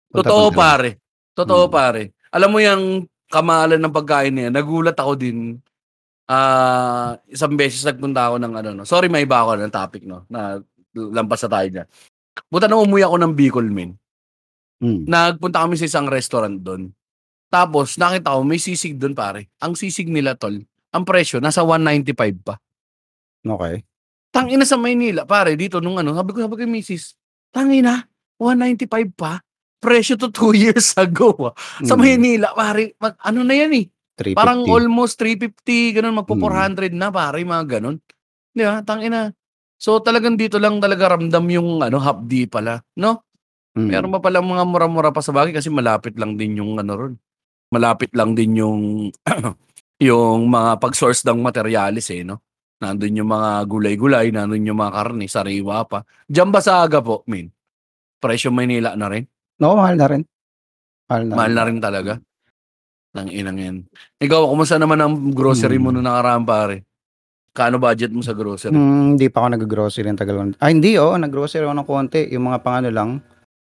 punta- 0.10 0.27
Totoo 0.27 0.42
punta 0.44 0.51
lang. 0.51 0.60
pare. 0.60 0.89
Totoo 1.34 1.63
Hmm. 1.63 1.72
pare. 1.72 2.01
Alam 2.27 2.50
mo 2.50 2.60
yung 2.60 2.84
kamahalan 3.27 3.80
ng 3.80 3.94
pagkain 3.94 4.34
niya, 4.34 4.50
nagulat 4.50 4.96
ako 4.96 5.16
din. 5.16 5.63
Ah, 6.28 7.16
isang 7.32 7.56
beses 7.56 7.88
nagpunta 7.88 8.28
ako 8.28 8.36
ng 8.38 8.54
ano 8.54 8.70
no. 8.76 8.84
Sorry 8.84 9.08
may 9.08 9.24
iba 9.24 9.40
ako 9.40 9.58
ng 9.58 9.72
topic 9.72 10.04
no. 10.04 10.28
Na 10.28 10.60
lampas 10.92 11.40
na 11.48 11.52
tayo 11.52 11.68
dyan. 11.72 11.88
Buta 12.52 12.68
na 12.68 12.76
umuwi 12.76 13.02
ako 13.02 13.16
ng 13.16 13.34
Bicol 13.34 13.68
men. 13.72 13.96
Hmm. 14.78 15.08
Nagpunta 15.08 15.64
kami 15.64 15.80
sa 15.80 15.88
isang 15.88 16.06
restaurant 16.06 16.60
doon. 16.60 16.92
Tapos 17.48 17.96
nakita 17.96 18.36
ko 18.36 18.44
may 18.44 18.60
sisig 18.60 19.00
doon 19.00 19.16
pare. 19.16 19.48
Ang 19.64 19.80
sisig 19.80 20.12
nila 20.12 20.36
tol, 20.36 20.60
ang 20.92 21.04
presyo 21.08 21.40
nasa 21.40 21.64
195 21.64 22.44
pa. 22.44 22.60
Okay. 23.48 23.88
Tangina 24.28 24.68
sa 24.68 24.76
Maynila, 24.76 25.24
pare, 25.24 25.56
dito 25.56 25.80
nung 25.80 25.96
ano, 25.96 26.12
sabi 26.12 26.36
ko 26.36 26.44
sabi 26.44 26.60
ko 26.60 26.68
misis, 26.68 27.16
tangina, 27.50 28.04
195 28.36 29.16
pa. 29.16 29.40
Presyo 29.80 30.20
to 30.20 30.28
2 30.30 30.52
years 30.68 30.92
ago. 31.00 31.32
ah. 31.48 31.54
Sa 31.82 31.96
Hmm. 31.96 32.04
Maynila, 32.04 32.52
pare, 32.52 32.94
mag, 33.00 33.16
ano 33.24 33.48
na 33.48 33.56
yan 33.56 33.72
eh. 33.80 33.86
350. 34.18 34.34
Parang 34.34 34.62
almost 34.66 35.16
350, 35.22 35.94
ganun, 35.94 36.18
magpo 36.18 36.34
Mm. 36.34 36.44
400 36.44 36.94
na, 36.98 37.08
pare, 37.14 37.46
mga 37.46 37.66
ganun. 37.78 38.02
Di 38.52 38.66
ba? 38.66 38.82
Tangina. 38.82 39.30
So 39.78 40.02
talagang 40.02 40.42
dito 40.42 40.58
lang 40.58 40.82
talaga 40.82 41.14
ramdam 41.14 41.46
yung 41.54 41.86
ano, 41.86 42.02
hapdi 42.02 42.50
pala, 42.50 42.82
no? 42.98 43.22
Hmm. 43.78 43.94
Meron 43.94 44.10
pa 44.18 44.26
pala 44.26 44.42
mga 44.42 44.66
mura-mura 44.66 45.14
pa 45.14 45.22
sa 45.22 45.30
bagay 45.30 45.54
kasi 45.54 45.70
malapit 45.70 46.18
lang 46.18 46.34
din 46.34 46.58
yung 46.58 46.82
ano 46.82 46.94
ron. 46.98 47.14
Malapit 47.70 48.10
lang 48.18 48.34
din 48.34 48.58
yung 48.58 49.14
yung 50.10 50.50
mga 50.50 50.82
pag-source 50.82 51.22
ng 51.30 51.38
materialis 51.46 52.10
eh, 52.10 52.26
no? 52.26 52.42
Nandun 52.82 53.22
yung 53.22 53.30
mga 53.30 53.70
gulay-gulay, 53.70 54.34
nandun 54.34 54.66
yung 54.66 54.82
mga 54.82 54.94
karne, 54.98 55.26
sariwa 55.30 55.86
pa. 55.86 56.02
Diyan 56.26 56.50
ba 56.50 56.62
sa 56.62 56.82
aga 56.86 56.98
po, 57.02 57.22
min? 57.30 57.50
Presyo 58.18 58.50
Maynila 58.50 58.98
na 58.98 59.14
rin? 59.14 59.30
No, 59.62 59.78
mahal 59.78 59.98
na 59.98 60.08
rin. 60.10 60.26
Mahal 61.06 61.24
na, 61.26 61.34
Mahal 61.38 61.54
na 61.54 61.64
rin 61.70 61.80
talaga. 61.82 62.14
Nang 63.18 63.34
inang 63.34 63.58
yan. 63.58 63.76
Ikaw, 64.22 64.46
kumusta 64.46 64.78
naman 64.78 65.02
ang 65.02 65.34
grocery 65.34 65.82
mo 65.82 65.90
Hmm. 65.90 65.98
nung 65.98 66.06
nakaraan, 66.06 66.46
pare? 66.46 66.86
Kaano 67.50 67.82
budget 67.82 68.14
mo 68.14 68.22
sa 68.22 68.38
grocery? 68.38 68.70
Hmm, 68.70 69.18
hindi 69.18 69.34
pa 69.34 69.42
ako 69.42 69.58
nag-grocery 69.58 70.06
ng 70.06 70.20
tagal 70.22 70.38
ko. 70.38 70.42
Ah, 70.62 70.70
hindi 70.70 70.94
oo, 70.96 71.18
nag-grocery 71.18 71.66
ako 71.66 71.74
ng 71.74 71.90
konti. 71.90 72.22
Yung 72.30 72.46
mga 72.46 72.62
pang 72.62 72.78
ano 72.78 72.94
lang, 72.94 73.10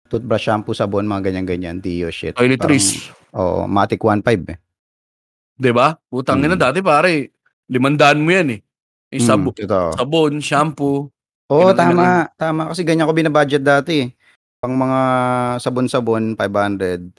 toothbrush, 0.09 0.49
shampoo, 0.49 0.73
sabon, 0.73 1.05
mga 1.05 1.29
ganyan-ganyan, 1.29 1.77
Dio 1.77 2.09
shit. 2.09 2.33
Toiletries. 2.33 3.13
Oo, 3.37 3.69
Matic 3.69 4.01
1.5 4.01 4.49
eh. 4.49 4.57
'Di 5.55 5.71
ba? 5.71 5.93
Putang 6.09 6.41
ina 6.41 6.57
Mm. 6.57 6.65
dati 6.65 6.81
pare, 6.81 7.37
500 7.69 8.17
mo 8.17 8.31
'yan 8.33 8.49
eh. 8.49 8.61
Yung 9.13 9.21
Mm, 9.21 9.29
sabo- 9.29 9.53
totoo. 9.53 9.89
sabon, 9.93 10.33
shampoo. 10.41 11.13
Oo, 11.53 11.69
Ganun 11.69 11.77
tama. 11.77 12.05
Tama 12.35 12.63
kasi 12.73 12.81
ganyan 12.83 13.05
ko 13.05 13.13
binabudget 13.13 13.61
dati. 13.61 14.01
eh. 14.01 14.09
Pang 14.59 14.73
mga 14.73 15.01
sabon-sabon 15.61 16.33
500, 16.33 17.13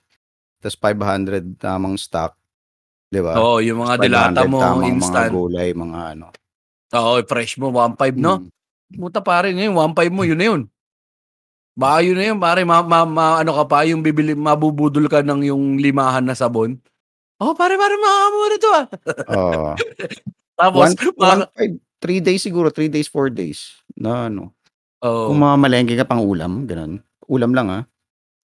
tapos 0.65 0.77
500 0.81 1.61
tamang 1.61 1.93
stock, 1.93 2.33
'di 3.07 3.21
ba? 3.21 3.37
Oo, 3.37 3.61
yung 3.61 3.85
mga 3.85 4.01
500 4.01 4.01
dilata 4.01 4.41
mo, 4.43 4.57
tamang 4.57 4.81
mga 4.81 4.89
instant. 4.89 5.29
gulay, 5.29 5.69
mga 5.71 5.99
ano. 6.17 6.25
Oo, 6.91 7.21
fresh 7.21 7.61
mo 7.61 7.69
1.5 7.69 8.17
no? 8.17 8.41
Mm. 8.41 8.49
Puta 8.97 9.21
pare, 9.21 9.53
ngayon 9.53 9.77
1.5 9.93 10.09
mo, 10.09 10.25
yun 10.25 10.35
na 10.35 10.47
yun. 10.47 10.61
Baka 11.75 11.97
yun 12.01 12.15
na 12.15 12.25
yun, 12.25 12.39
pare, 12.39 12.63
ma, 12.63 12.79
ma, 12.79 13.03
ma- 13.03 13.37
ano 13.37 13.51
ka 13.51 13.65
pa, 13.67 13.83
yung 13.83 13.99
bibili, 13.99 14.31
mabubudol 14.31 15.05
ka 15.05 15.19
ng 15.19 15.45
yung 15.45 15.75
limahan 15.75 16.23
na 16.23 16.31
sabon. 16.31 16.79
Oh, 17.35 17.51
pare, 17.51 17.75
pare, 17.75 17.93
makakamura 17.93 18.55
to 18.55 18.69
ah. 18.71 18.85
Oo. 19.29 19.69
Tapos, 20.61 20.95
One, 20.95 20.95
mga, 21.19 21.35
1.5, 21.99 21.99
3 21.99 22.23
days 22.23 22.41
siguro, 22.41 22.71
3 22.71 22.87
days, 22.87 23.11
4 23.11 23.27
days. 23.27 23.75
Na 23.93 24.31
ano. 24.31 24.55
oh, 25.03 25.29
Kung 25.29 25.43
mamalengke 25.43 25.93
ka 25.93 26.07
pang 26.07 26.23
ulam, 26.23 26.63
ganun. 26.63 27.03
Ulam 27.27 27.51
lang 27.51 27.67
ah. 27.69 27.83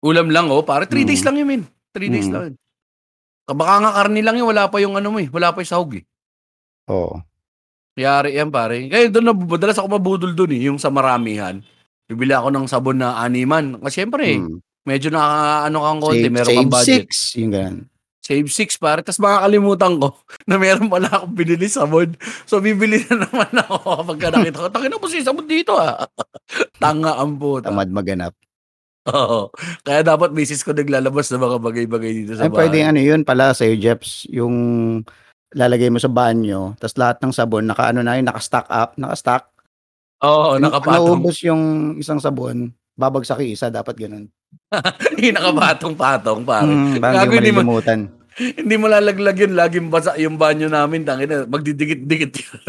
ulam 0.04 0.28
lang, 0.28 0.52
oh, 0.52 0.62
pare, 0.62 0.84
3 0.84 0.92
Mm. 0.92 1.08
days 1.08 1.24
lang 1.24 1.36
yun, 1.40 1.48
min. 1.48 1.64
3 1.92 2.10
days 2.10 2.28
Mm. 2.28 2.34
lang 2.34 2.44
yun. 2.50 2.56
Baka 3.52 3.74
nga 3.84 3.92
karni 3.94 4.22
lang 4.24 4.36
yun, 4.40 4.48
wala 4.48 4.72
pa 4.72 4.80
yung 4.80 4.96
ano 4.96 5.12
mo 5.12 5.20
eh, 5.20 5.28
wala 5.28 5.52
pa 5.52 5.60
yung 5.60 5.72
sahog 5.72 5.92
eh. 6.00 6.04
Oo. 6.88 7.20
Yari 7.94 8.40
yan, 8.40 8.48
pare. 8.48 8.88
Kaya 8.88 9.12
doon 9.12 9.26
na, 9.28 9.34
madalas 9.36 9.76
ako 9.76 9.88
mabudol 9.92 10.32
doon 10.32 10.52
eh, 10.56 10.62
yung 10.72 10.80
sa 10.80 10.88
maramihan. 10.88 11.60
Bibili 12.08 12.32
ako 12.32 12.48
ng 12.50 12.66
sabon 12.68 13.00
na 13.00 13.20
animan. 13.20 13.76
Kasi 13.78 14.04
syempre, 14.04 14.40
Mm. 14.40 14.64
medyo 14.88 15.12
na 15.12 15.22
ano 15.68 15.84
kang 15.84 16.00
konti, 16.02 16.24
Save, 16.24 16.32
meron 16.32 16.48
save 16.48 16.58
kang 16.58 16.72
budget. 16.72 17.04
6, 17.12 17.36
yung 17.36 17.52
ganun. 17.52 17.78
Save 18.22 18.48
6 18.48 18.78
pare. 18.78 19.02
Tapos 19.02 19.20
makakalimutan 19.20 19.94
ko 19.98 20.08
na 20.50 20.56
meron 20.56 20.88
pala 20.88 21.10
akong 21.10 21.36
binili 21.36 21.68
sabon. 21.68 22.16
So 22.46 22.62
bibili 22.62 23.04
na 23.10 23.28
naman 23.28 23.52
ako 23.60 24.08
pagka 24.08 24.28
nakita 24.30 24.58
ko. 24.62 24.68
Takin 24.70 24.90
na 24.90 25.02
po 25.02 25.08
si 25.10 25.20
sabon 25.20 25.44
dito 25.44 25.74
ah. 25.76 26.06
Tanga 26.84 27.18
ang 27.18 27.36
puta. 27.36 27.68
Tamad 27.68 27.92
maganap. 27.92 28.32
Oo. 29.10 29.50
Kaya 29.82 30.06
dapat 30.06 30.30
misis 30.30 30.62
ko 30.62 30.78
naglalabas 30.78 31.34
ng 31.34 31.42
mga 31.42 31.58
bagay-bagay 31.58 32.12
dito 32.14 32.38
sa 32.38 32.46
Ay, 32.46 32.54
bahay. 32.54 32.70
pwedeng 32.70 32.86
ano 32.94 33.00
yun 33.02 33.22
pala 33.26 33.50
sa'yo, 33.50 33.74
Jeps, 33.74 34.30
yung 34.30 34.56
lalagay 35.52 35.90
mo 35.90 35.98
sa 35.98 36.08
banyo, 36.08 36.78
tapos 36.78 36.96
lahat 37.02 37.18
ng 37.20 37.34
sabon, 37.34 37.66
naka 37.66 37.90
ano 37.90 38.06
na 38.06 38.16
yun, 38.16 38.30
naka-stack 38.30 38.70
up, 38.70 38.94
naka-stack. 38.96 39.50
Oo, 40.22 40.56
Yung 40.56 40.64
nakapatong. 40.64 41.18
Naubos 41.18 41.42
yung 41.42 41.64
isang 41.98 42.22
sabon, 42.22 42.70
babagsak 42.94 43.42
yung 43.42 43.54
isa, 43.58 43.74
dapat 43.74 43.98
ganun. 43.98 44.30
Yung 45.24 45.36
nakapatong-patong 45.36 46.44
pare. 46.44 46.68
Mm, 46.68 47.00
parang 47.00 47.24
Gago, 47.24 47.34
hindi 47.34 47.52
mo 47.52 47.64
mo- 47.64 47.80
malilimutan. 47.80 48.00
Hindi 48.36 48.76
mo 48.76 48.86
lalaglag 48.88 49.38
yun. 49.40 49.54
Laging 49.56 49.88
basa 49.88 50.16
yung 50.16 50.36
banyo 50.36 50.68
namin. 50.68 51.04
Tangin 51.04 51.28
na. 51.28 51.44
Magdidikit-dikit 51.48 52.32
yun. 52.36 52.60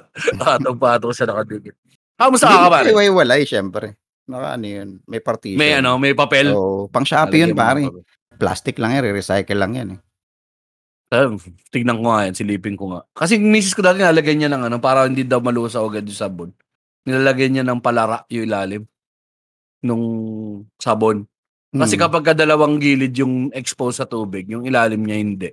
Patong-patong 0.40 1.12
siya 1.12 1.28
nakadikit. 1.28 1.76
Kamusta 2.16 2.48
ka 2.48 2.68
pare? 2.68 2.92
Hindi 2.92 3.12
walay 3.12 3.44
syempre. 3.44 3.96
Naka 4.30 4.54
ano 4.54 4.66
yun, 4.66 4.88
may 5.10 5.18
partition. 5.18 5.58
May 5.58 5.82
ano, 5.82 5.98
may 5.98 6.14
papel. 6.14 6.54
So, 6.54 6.86
pang 6.94 7.02
Shopee 7.02 7.42
yun, 7.42 7.58
pare. 7.58 7.90
Plastic 8.38 8.78
lang 8.78 8.94
yan, 8.98 9.02
re-recycle 9.10 9.58
lang 9.58 9.74
yan. 9.74 9.88
Eh. 9.98 10.00
Um, 11.12 11.36
tignan 11.68 12.00
ko 12.00 12.08
nga 12.08 12.24
yan, 12.30 12.34
silipin 12.38 12.78
ko 12.78 12.94
nga. 12.94 13.00
Kasi 13.12 13.36
yung 13.36 13.52
misis 13.52 13.74
ko 13.76 13.82
dati 13.84 14.00
nalagyan 14.00 14.46
niya 14.46 14.50
ng 14.54 14.62
ano, 14.70 14.76
para 14.80 15.04
hindi 15.04 15.26
daw 15.26 15.42
malusa 15.44 15.82
agad 15.82 16.06
yung 16.06 16.16
sabon. 16.16 16.50
Nilalagyan 17.04 17.58
niya 17.58 17.64
ng 17.66 17.82
palara 17.82 18.22
yung 18.30 18.46
ilalim 18.46 18.82
nung 19.82 20.04
sabon. 20.78 21.26
Kasi 21.72 21.98
Mm. 21.98 22.02
kapag 22.06 22.38
dalawang 22.38 22.78
gilid 22.78 23.12
yung 23.18 23.50
exposed 23.52 23.98
sa 23.98 24.06
tubig, 24.08 24.46
yung 24.48 24.64
ilalim 24.64 25.02
niya 25.02 25.18
hindi. 25.18 25.50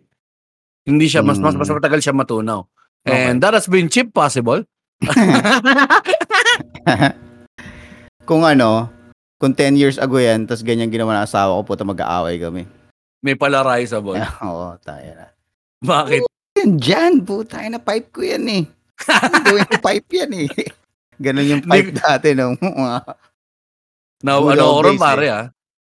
Hindi 0.86 1.10
siya, 1.10 1.26
mas, 1.26 1.42
mas, 1.42 1.58
mas 1.58 1.68
Mm. 1.68 1.76
matagal 1.82 2.00
siya 2.06 2.16
matunaw. 2.16 2.62
Okay. 3.04 3.32
And 3.32 3.42
that 3.44 3.56
has 3.56 3.68
been 3.68 3.90
cheap 3.90 4.14
possible. 4.14 4.64
Kung 8.30 8.46
ano, 8.46 8.86
kung 9.42 9.58
10 9.58 9.74
years 9.74 9.98
ago 9.98 10.22
yan, 10.22 10.46
tapos 10.46 10.62
ganyan 10.62 10.94
ginawa 10.94 11.18
ng 11.18 11.26
asawa 11.26 11.58
ko, 11.58 11.74
puta 11.74 11.82
mag-aaway 11.82 12.38
kami. 12.38 12.70
May 13.26 13.34
yung 13.34 13.90
sabon. 13.90 14.22
Oo, 14.46 14.78
tayo 14.86 15.10
na. 15.18 15.34
Bakit? 15.82 16.30
Yan 16.62 16.72
dyan, 16.78 17.14
puta 17.26 17.58
na 17.66 17.82
pipe 17.82 18.14
ko 18.14 18.22
yan 18.22 18.46
eh. 18.46 18.64
Gawin 19.50 19.66
ko 19.66 19.76
pipe 19.82 20.12
yan 20.14 20.32
eh. 20.46 20.48
Ganon 21.26 21.50
yung 21.58 21.66
pipe 21.66 21.90
dati 21.90 22.38
nung 22.38 22.54
mga 22.62 23.18
Na, 24.22 24.38
Good 24.38 24.60
ano 24.60 24.64
ako 24.78 24.80
ron 24.86 25.00
pare 25.02 25.28
ah. 25.34 25.46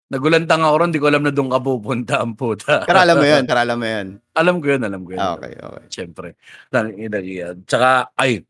Nagulantang 0.10 0.64
ako 0.66 0.76
ron, 0.82 0.92
di 0.92 0.98
ko 0.98 1.08
alam 1.14 1.22
na 1.22 1.32
doon 1.36 1.54
ka 1.54 1.60
pupunta 1.62 2.26
ang 2.26 2.34
puta. 2.34 2.82
Tara 2.90 3.06
alam 3.06 3.22
mo 3.22 3.28
yun, 3.30 3.44
tara 3.46 3.62
alam 3.62 3.78
mo 3.78 3.86
yun. 3.86 4.18
alam 4.34 4.56
ko 4.58 4.66
yun, 4.66 4.82
alam 4.82 5.02
ko 5.06 5.10
yun. 5.14 5.22
Ah, 5.22 5.38
okay, 5.38 5.54
okay. 5.62 5.86
Siyempre. 5.94 6.34
Yan. 6.74 7.64
Tsaka, 7.70 8.10
ay, 8.18 8.42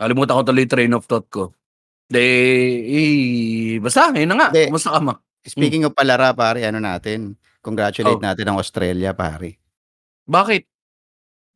kalimutan 0.00 0.32
ko 0.32 0.42
tuloy 0.48 0.64
yung 0.64 0.72
train 0.72 0.96
of 0.96 1.04
thought 1.04 1.28
ko. 1.28 1.52
De, 2.04 2.20
eh, 2.84 3.80
basta, 3.80 4.12
yun 4.12 4.28
na 4.28 4.36
nga. 4.36 4.48
De. 4.52 4.68
Kumusta 4.68 4.92
ka 4.92 5.00
ma? 5.00 5.14
Speaking 5.44 5.84
of 5.88 5.92
palara, 5.92 6.32
pare, 6.32 6.64
ano 6.64 6.80
natin, 6.80 7.36
congratulate 7.60 8.20
Oh. 8.20 8.24
natin 8.24 8.44
ang 8.48 8.58
Australia, 8.60 9.12
pare. 9.12 9.60
Bakit? 10.24 10.62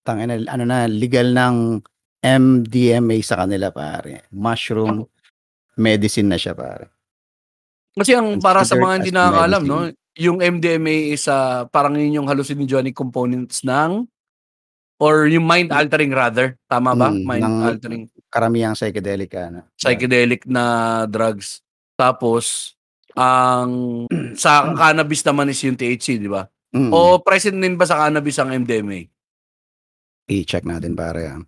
Tangina, 0.05 0.37
ano 0.49 0.65
na, 0.65 0.85
legal 0.89 1.33
ng 1.33 1.81
MDMA 2.21 3.17
sa 3.25 3.45
kanila, 3.45 3.73
pare. 3.73 4.29
Mushroom 4.33 5.09
medicine 5.79 6.29
na 6.29 6.37
siya, 6.37 6.53
pare. 6.53 6.93
Kasi 7.97 8.13
ang 8.13 8.39
para 8.43 8.63
sa 8.63 8.77
mga 8.77 8.95
hindi 9.01 9.13
nakakaalam, 9.15 9.63
no, 9.65 9.89
yung 10.19 10.43
MDMA 10.43 11.15
is 11.15 11.25
ah, 11.31 11.65
parang 11.71 11.95
yun 11.95 12.23
yung 12.23 12.29
hallucinogenic 12.29 12.93
components 12.93 13.63
ng 13.63 14.05
or 14.99 15.31
yung 15.31 15.47
mind 15.47 15.71
altering 15.71 16.11
rather. 16.11 16.59
Tama 16.67 16.95
ba? 16.99 17.09
Mm, 17.15 17.23
mind 17.23 17.43
ng- 17.47 17.63
altering 17.63 18.03
Karamihang 18.29 18.77
psychedelic, 18.77 19.33
ano. 19.35 19.65
psychedelic 19.75 20.45
na 20.45 20.65
drugs. 21.09 21.65
Tapos 21.97 22.77
ang 23.17 24.05
sa 24.39 24.77
cannabis 24.77 25.25
naman 25.25 25.49
is 25.49 25.61
yung 25.65 25.75
THC, 25.75 26.21
di 26.21 26.29
ba? 26.29 26.45
Mm. 26.71 26.93
O 26.93 27.17
present 27.19 27.57
din 27.57 27.75
ba 27.75 27.89
sa 27.89 28.07
cannabis 28.07 28.37
ang 28.37 28.53
MDMA? 28.53 29.09
I-check 30.29 30.69
natin, 30.69 30.93
pare. 30.93 31.25
ah. 31.27 31.41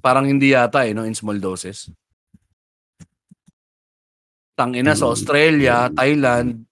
Parang 0.00 0.24
hindi 0.24 0.56
yata 0.56 0.88
eh, 0.88 0.96
no, 0.96 1.04
in 1.04 1.12
small 1.12 1.36
doses. 1.36 1.92
Tangina 4.56 4.96
sa 4.96 5.08
Mm. 5.08 5.12
Australia, 5.12 5.74
Thailand, 5.92 6.64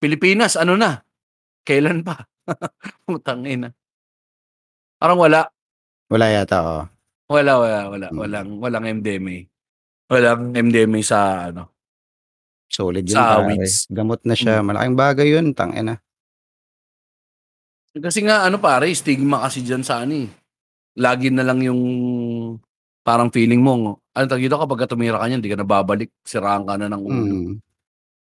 Pilipinas, 0.00 0.56
ano 0.56 0.74
na? 0.74 1.04
Kailan 1.62 2.00
pa? 2.00 2.24
Putang 3.06 3.44
ina. 3.44 3.70
Parang 4.96 5.20
wala. 5.20 5.46
Wala 6.08 6.26
yata, 6.32 6.58
oh. 6.60 6.84
Wala, 7.32 7.52
wala, 7.56 7.78
wala. 7.88 8.06
Mm. 8.12 8.18
Walang, 8.20 8.48
walang 8.60 8.84
MDMA. 9.00 9.36
Walang 10.12 10.52
MDMA 10.52 11.00
sa, 11.00 11.48
ano. 11.48 11.72
Solid 12.68 13.04
yun, 13.08 13.16
Sa 13.16 13.40
pare. 13.40 13.56
weeds. 13.56 13.88
Gamot 13.88 14.20
na 14.28 14.36
siya. 14.36 14.60
Malaking 14.60 14.96
bagay 14.96 15.26
yun, 15.32 15.56
tangina. 15.56 15.96
Kasi 17.92 18.24
nga, 18.24 18.44
ano 18.44 18.60
pare, 18.60 18.92
stigma 18.92 19.44
kasi 19.44 19.64
dyan 19.64 19.84
sa 19.84 20.04
ano 20.04 20.24
eh. 20.24 20.28
Lagi 20.96 21.32
na 21.32 21.44
lang 21.44 21.60
yung 21.64 21.80
parang 23.04 23.32
feeling 23.32 23.60
mo, 23.60 24.00
ano 24.12 24.24
tawag 24.28 24.44
dito, 24.44 24.60
kapag 24.60 24.84
ka 24.84 24.92
tumira 24.92 25.18
ka 25.20 25.26
niyan, 25.26 25.40
hindi 25.40 25.52
ka 25.52 25.58
na 25.60 25.68
babalik, 25.68 26.12
siraan 26.22 26.68
ka 26.68 26.76
na 26.76 26.88
ng 26.92 27.02
ulo. 27.02 27.22
Mm. 27.24 27.52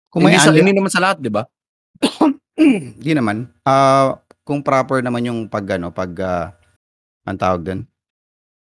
Kung 0.09 0.21
may 0.25 0.33
hindi, 0.33 0.41
sa, 0.41 0.53
hindi 0.53 0.73
naman 0.73 0.93
sa 0.93 1.01
lahat, 1.01 1.17
di 1.21 1.29
ba? 1.29 1.45
Di 3.05 3.11
naman. 3.13 3.45
Ah, 3.65 4.17
kung 4.41 4.65
proper 4.65 5.05
naman 5.05 5.29
yung 5.29 5.39
pag 5.45 5.77
ano, 5.77 5.93
pag 5.93 6.11
uh, 6.17 6.45
ang 7.29 7.37
tawag 7.37 7.61
doon. 7.61 7.81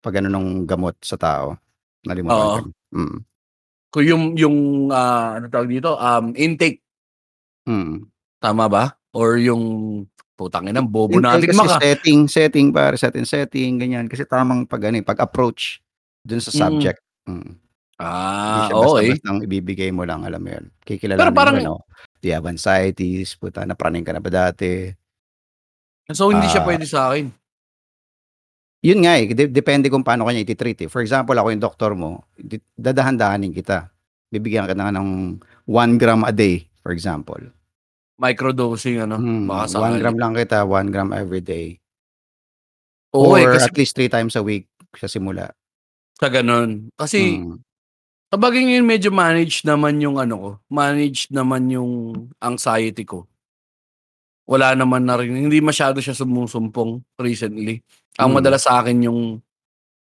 Pag 0.07 0.23
ano 0.23 0.29
nung 0.31 0.63
gamot 0.63 0.95
sa 1.03 1.19
tao. 1.19 1.59
Nalimutan 2.07 2.39
Oo. 2.39 2.57
ko. 2.63 2.71
Mm. 2.95 3.19
Kung 3.91 4.05
yung, 4.07 4.25
yung 4.39 4.57
ah, 4.95 5.43
ano 5.43 5.51
tawag 5.51 5.67
dito, 5.67 5.99
um, 5.99 6.31
intake, 6.39 6.79
Mm. 7.67 8.07
tama 8.39 8.71
ba? 8.71 8.95
Or 9.11 9.35
yung, 9.35 9.63
putang 10.39 10.71
ina, 10.71 10.79
bobo 10.79 11.19
Hindi, 11.19 11.27
natin 11.27 11.47
kasi 11.51 11.59
maka. 11.59 11.77
setting, 11.83 12.21
setting 12.31 12.67
para 12.71 12.95
setting, 12.95 13.27
setting, 13.27 13.83
ganyan. 13.83 14.07
Kasi 14.07 14.23
tamang 14.23 14.63
pag 14.63 14.87
ano, 14.87 15.01
eh, 15.01 15.05
pag 15.05 15.19
approach 15.19 15.83
dun 16.23 16.39
sa 16.39 16.55
Mm. 16.55 16.59
subject. 16.63 17.01
Mm. 17.27 17.59
Hindi 17.97 17.99
Ah, 17.99 18.69
siya 18.69 18.75
oo 18.77 18.95
eh. 19.01 19.11
basta-basta 19.17 19.43
ibibigay 19.43 19.91
mo 19.91 20.05
lang, 20.05 20.23
alam 20.23 20.39
mo 20.39 20.53
yun. 20.53 20.69
Kikilala 20.85 21.17
Pero 21.19 21.33
parang- 21.35 21.59
ano, 21.59 21.83
do 22.21 22.29
you 22.29 22.37
have 22.37 22.47
anxieties? 22.47 23.35
Puta, 23.35 23.65
napraning 23.65 24.05
ka 24.05 24.13
na 24.13 24.21
ba 24.21 24.29
dati? 24.31 24.93
So, 26.13 26.31
hindi 26.31 26.47
siya 26.47 26.63
Ah. 26.63 26.67
pwede 26.69 26.85
sa 26.87 27.11
akin. 27.11 27.33
Yun 28.87 29.03
nga 29.03 29.19
eh, 29.19 29.27
de- 29.27 29.51
depende 29.51 29.91
kung 29.91 30.07
paano 30.07 30.23
kanya 30.25 30.47
ititreat 30.47 30.79
eh. 30.81 30.89
For 30.89 31.03
example, 31.03 31.35
ako 31.35 31.51
yung 31.51 31.65
doktor 31.65 31.99
mo, 31.99 32.23
dadahan-dahanin 32.79 33.51
kita. 33.51 33.91
Bibigyan 34.31 34.71
ka 34.71 34.79
na 34.79 34.95
ng 34.95 35.43
1 35.67 35.99
gram 35.99 36.23
a 36.23 36.31
day, 36.31 36.71
for 36.79 36.95
example. 36.95 37.41
Microdosing, 38.17 39.03
ano, 39.03 39.19
Hmm, 39.19 39.45
baka 39.45 39.65
1 39.67 39.73
sakali. 39.75 39.99
gram 39.99 40.17
lang 40.17 40.33
kita, 40.33 40.59
1 40.63 40.89
gram 40.89 41.11
every 41.11 41.43
day. 41.43 41.83
Oo 43.11 43.35
Or 43.35 43.39
eh, 43.39 43.47
kasi 43.51 43.69
at 43.69 43.77
least 43.77 43.95
3 43.95 44.07
times 44.07 44.35
a 44.35 44.43
week 44.43 44.71
sa 44.95 45.07
simula. 45.07 45.51
Sa 46.17 46.31
gano'n. 46.31 46.89
Kasi 46.95 47.37
Mm. 47.37 47.59
sabagay 48.31 48.63
ngayon 48.65 48.87
medyo 48.87 49.11
manage 49.11 49.61
naman 49.63 50.01
yung 50.01 50.17
ano 50.17 50.35
ko, 50.37 50.51
manage 50.69 51.29
naman 51.29 51.69
yung 51.69 51.93
anxiety 52.39 53.05
ko. 53.05 53.27
Wala 54.47 54.79
naman 54.79 55.03
na 55.11 55.19
rin 55.19 55.35
hindi 55.35 55.59
masyado 55.59 55.99
siya 55.99 56.15
sumusumpong 56.15 57.03
recently. 57.19 57.83
Ang 58.23 58.31
Mm. 58.31 58.37
madalas 58.39 58.63
sa 58.63 58.79
akin 58.83 59.03
yung 59.11 59.21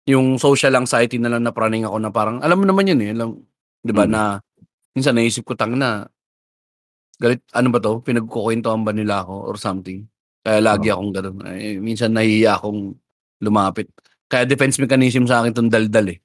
yung 0.08 0.36
social 0.42 0.74
anxiety 0.76 1.18
na 1.22 1.30
lang 1.30 1.46
na 1.46 1.54
praning 1.54 1.86
ako 1.86 1.96
na 2.02 2.10
parang 2.10 2.42
alam 2.42 2.58
mo 2.58 2.66
naman 2.66 2.90
yun, 2.90 3.00
eh, 3.06 3.10
alam 3.14 3.30
'di 3.86 3.92
ba, 3.94 4.04
Mm. 4.08 4.12
na 4.12 4.22
minsan 4.96 5.14
naisip 5.16 5.44
ko, 5.46 5.54
"Tangina, 5.58 6.06
galit 7.20 7.42
ano 7.54 7.68
ba 7.72 7.78
'to, 7.82 8.00
pinagkukuwentuhan 8.06 8.82
ba 8.86 8.92
nila 8.94 9.22
ako 9.26 9.34
or 9.52 9.56
something?" 9.60 10.06
Kaya 10.46 10.60
lagi 10.64 10.90
Oo. 10.92 11.00
akong 11.00 11.12
gano'n. 11.16 11.36
Eh, 11.58 11.78
minsan 11.82 12.14
nahihiya 12.14 12.58
akong 12.60 12.94
lumapit. 13.44 13.90
Kaya 14.30 14.44
defense 14.48 14.78
mechanism 14.82 15.26
sa 15.30 15.42
akin 15.44 15.52
'tong 15.56 15.70
daldal, 15.72 16.12
eh. 16.14 16.18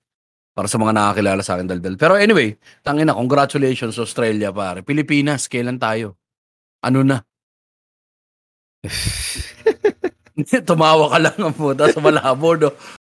Para 0.56 0.68
sa 0.70 0.78
mga 0.82 0.94
nakakilala 0.96 1.42
sa 1.46 1.58
akin 1.58 1.68
daldal. 1.72 1.96
Pero 1.98 2.16
anyway, 2.20 2.56
tangina 2.86 3.14
congratulations 3.16 3.98
Australia 4.02 4.52
pare. 4.54 4.84
Pilipinas, 4.86 5.48
kailan 5.50 5.80
tayo? 5.82 6.18
Ano 6.86 7.02
na? 7.08 7.24
Tumawa 10.68 11.06
ka 11.14 11.18
lang 11.22 11.38
ang 11.40 11.56
puta 11.56 11.88
sa 11.92 12.00
malabo, 12.04 12.56
'no? 12.58 12.70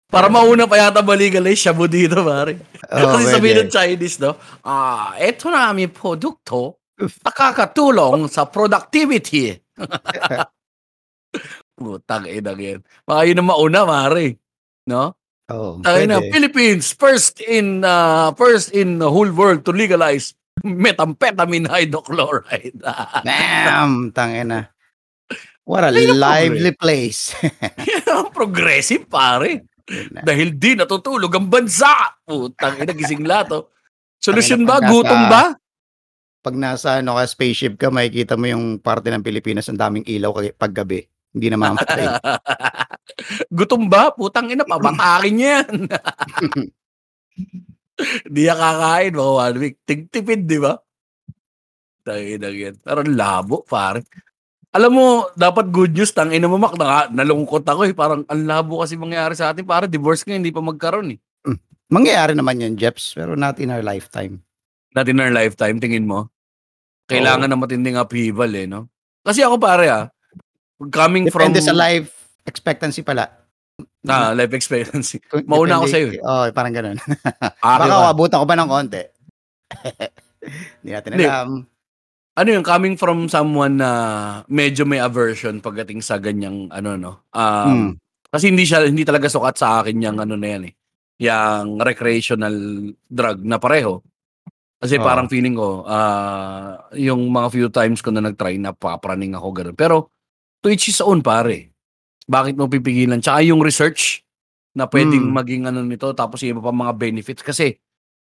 Para 0.09 0.33
mauna 0.33 0.65
pa 0.65 0.81
yata 0.81 1.05
ma-legalize 1.05 1.69
shabu 1.69 1.85
dito 1.85 2.25
pare. 2.25 2.57
Oo, 2.89 3.13
Kasi 3.13 3.29
sabihin 3.29 3.69
ng. 3.69 3.73
Chinese 3.73 4.17
'no, 4.23 4.41
"Ah, 4.65 5.13
eto 5.21 5.53
na 5.53 5.69
aming 5.69 5.93
produkto, 5.93 6.81
nakakatulong 6.97 8.25
sa 8.33 8.49
productivity." 8.49 9.53
Putang 11.79 12.25
inang 12.27 12.59
'yan. 12.59 12.81
Baka 13.05 13.21
yun 13.29 13.41
ang 13.45 13.49
mauna 13.53 13.85
pare, 13.85 14.41
'no? 14.89 15.13
Oo, 15.49 15.81
Tangina, 15.81 16.21
puwede. 16.21 16.33
Philippines 16.33 16.93
first 16.93 17.41
in, 17.41 17.81
ah, 17.85 18.33
first 18.37 18.73
in 18.73 19.01
the 19.01 19.09
whole 19.09 19.29
world 19.33 19.65
to 19.65 19.73
legalize 19.73 20.37
methamphetamine 20.65 21.69
hydrochloride. 21.69 22.77
Damn, 23.29 24.13
tangina. 24.13 24.69
What 25.69 25.85
a 25.85 25.93
Ay, 25.93 26.09
lively 26.09 26.73
place. 26.73 27.37
Progressive 28.39 29.05
pare. 29.05 29.69
Na. 30.09 30.25
Dahil 30.25 30.57
di 30.57 30.73
natutulog 30.73 31.29
ang 31.29 31.45
bansa. 31.53 32.17
Putang 32.25 32.81
ina, 32.81 32.97
gising 32.97 33.29
lahat, 33.29 33.53
oh. 33.53 33.69
Solusyon 34.17 34.65
ba? 34.65 34.81
pag 34.81 34.89
Gutom 34.89 35.23
nasa 35.29 35.29
ba? 35.29 35.45
pag 36.39 36.57
nasa 36.57 36.89
ano 37.05 37.21
ka, 37.21 37.29
spaceship 37.29 37.77
ka, 37.77 37.93
makikita 37.93 38.41
mo 38.41 38.49
yung 38.49 38.81
parte 38.81 39.13
ng 39.13 39.21
Pilipinas, 39.21 39.69
ang 39.69 39.77
daming 39.77 40.09
ilaw 40.09 40.33
kagi 40.33 40.57
paggabi. 40.57 41.05
Hindi 41.37 41.53
namamatay. 41.53 42.17
Gutom 43.59 43.93
ba? 43.93 44.09
Putang 44.17 44.49
ina, 44.49 44.65
pabatakin 44.65 45.33
niya 45.37 45.51
yan. 45.61 45.69
Di 48.33 48.47
niya 48.47 48.57
kakain, 48.57 49.13
mga 49.13 49.33
one 49.37 49.59
week. 49.61 49.77
Tigtipid, 49.85 50.49
di 50.49 50.57
ba? 50.63 50.79
Tangina 52.07 52.49
yan. 52.49 52.81
Pero 52.81 53.05
ang 53.05 53.13
labo, 53.13 53.67
pare. 53.69 54.07
Alam 54.69 54.93
mo, 54.93 55.07
dapat 55.33 55.73
good 55.73 55.97
news, 55.97 56.13
tangina 56.13 56.45
mo, 56.45 56.61
Mak, 56.61 56.77
na, 56.77 57.09
nalungkot 57.09 57.65
ako 57.65 57.89
eh. 57.89 57.97
Parang 57.97 58.21
ang 58.29 58.43
labo 58.45 58.85
kasi 58.85 59.01
mangyayari 59.01 59.33
sa 59.33 59.49
atin. 59.49 59.65
Pare, 59.65 59.89
divorce 59.89 60.29
nga, 60.29 60.37
hindi 60.37 60.53
pa 60.53 60.61
magkaroon 60.61 61.17
eh. 61.17 61.19
Mangyayari 61.89 62.37
naman 62.37 62.61
yan, 62.61 62.77
Jeps, 62.77 63.17
pero 63.17 63.33
not 63.33 63.57
in 63.65 63.73
our 63.73 63.81
lifetime. 63.81 64.45
Not 64.93 65.09
in 65.09 65.17
our 65.25 65.33
lifetime, 65.33 65.81
tingin 65.81 66.05
mo? 66.05 66.29
Kailangan 67.09 67.49
na 67.49 67.57
matinding 67.57 67.97
upheaval 67.97 68.53
eh, 68.53 68.69
no? 68.69 68.93
Kasi 69.25 69.41
ako 69.41 69.57
pare 69.57 69.89
ah, 69.89 70.05
coming 70.93 71.33
from... 71.33 71.49
Depende 71.49 71.65
sa 71.65 71.73
life 71.73 72.13
expectancy 72.45 73.01
pala. 73.01 73.25
Ah, 74.05 74.37
life 74.37 74.53
expectancy. 74.53 75.17
Mauna 75.49 75.81
ako 75.81 75.89
depende- 75.89 75.93
sa'yo 75.97 76.09
eh. 76.13 76.21
Oo, 76.21 76.45
parang 76.53 76.73
ganun. 76.77 76.97
Akin 77.01 77.81
Baka 77.89 77.97
ba? 77.97 78.13
abutan 78.13 78.41
ko 78.41 78.47
pa 78.49 78.57
ng 78.61 78.69
konti. 78.69 79.03
Hindi 80.85 80.91
natin 80.93 81.11
alam. 81.17 81.49
Ano 82.39 82.49
yung 82.55 82.63
coming 82.63 82.95
from 82.95 83.27
someone 83.27 83.75
na 83.77 83.91
medyo 84.47 84.87
may 84.87 85.03
aversion 85.03 85.59
pagdating 85.59 85.99
sa 85.99 86.23
ganyang 86.23 86.71
ano 86.71 86.95
no. 86.95 87.13
Um, 87.35 87.67
Hmm. 87.67 87.91
kasi 88.31 88.55
hindi 88.55 88.63
siya 88.63 88.87
hindi 88.87 89.03
talaga 89.03 89.27
sukat 89.27 89.59
sa 89.59 89.83
akin 89.83 89.99
yung 89.99 90.19
ano 90.19 90.39
na 90.39 90.47
yan 90.49 90.63
eh. 90.71 90.75
Yung 91.19 91.83
recreational 91.83 92.55
drug 93.05 93.43
na 93.43 93.59
pareho. 93.59 93.99
Kasi 94.79 94.95
Oo. 94.95 95.03
parang 95.03 95.27
feeling 95.27 95.59
ko 95.59 95.83
ah 95.83 96.87
yung 96.95 97.27
mga 97.27 97.49
few 97.51 97.67
times 97.69 97.99
ko 97.99 98.15
na 98.15 98.23
nag-try 98.23 98.55
na 98.57 98.71
papraning 98.71 99.35
ako 99.35 99.49
ganun. 99.51 99.75
Pero 99.75 100.15
to 100.63 100.71
each 100.71 100.87
his 100.87 101.03
own 101.03 101.19
pare. 101.19 101.75
Bakit 102.29 102.55
mo 102.55 102.69
pipigilan? 102.69 103.19
Tsaka 103.19 103.43
yung 103.43 103.59
research 103.59 104.23
na 104.79 104.87
pwedeng 104.87 105.27
Hmm. 105.27 105.35
maging 105.35 105.63
ano 105.67 105.83
nito 105.83 106.07
tapos 106.15 106.39
yung 106.47 106.55
iba 106.55 106.63
pa 106.63 106.71
mga 106.71 106.95
benefits 106.95 107.43
kasi 107.43 107.75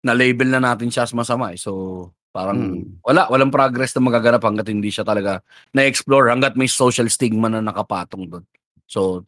na-label 0.03 0.51
na 0.51 0.59
natin 0.59 0.91
siya 0.91 1.07
as 1.07 1.15
masama 1.15 1.55
eh. 1.55 1.57
So 1.57 2.11
parang 2.33 2.57
Hmm. 2.81 2.97
wala, 2.99 3.29
walang 3.29 3.53
progress 3.53 3.93
na 3.93 4.01
magaganap 4.01 4.41
hanggat 4.41 4.65
hindi 4.67 4.89
siya 4.89 5.05
talaga 5.05 5.45
na-explore, 5.69 6.33
hanggat 6.33 6.57
may 6.57 6.65
social 6.65 7.05
stigma 7.07 7.45
na 7.45 7.61
nakapatong 7.61 8.25
doon. 8.25 8.43
So, 8.83 9.23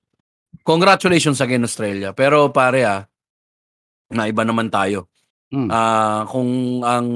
congratulations 0.66 1.38
again 1.38 1.62
Australia. 1.62 2.12
Pero 2.12 2.50
pare 2.50 2.82
ah, 2.82 3.06
na 4.10 4.26
iba 4.26 4.42
naman 4.42 4.68
tayo. 4.68 5.06
Hmm. 5.48 5.70
Ah, 5.70 6.26
kung 6.26 6.82
ang 6.82 7.08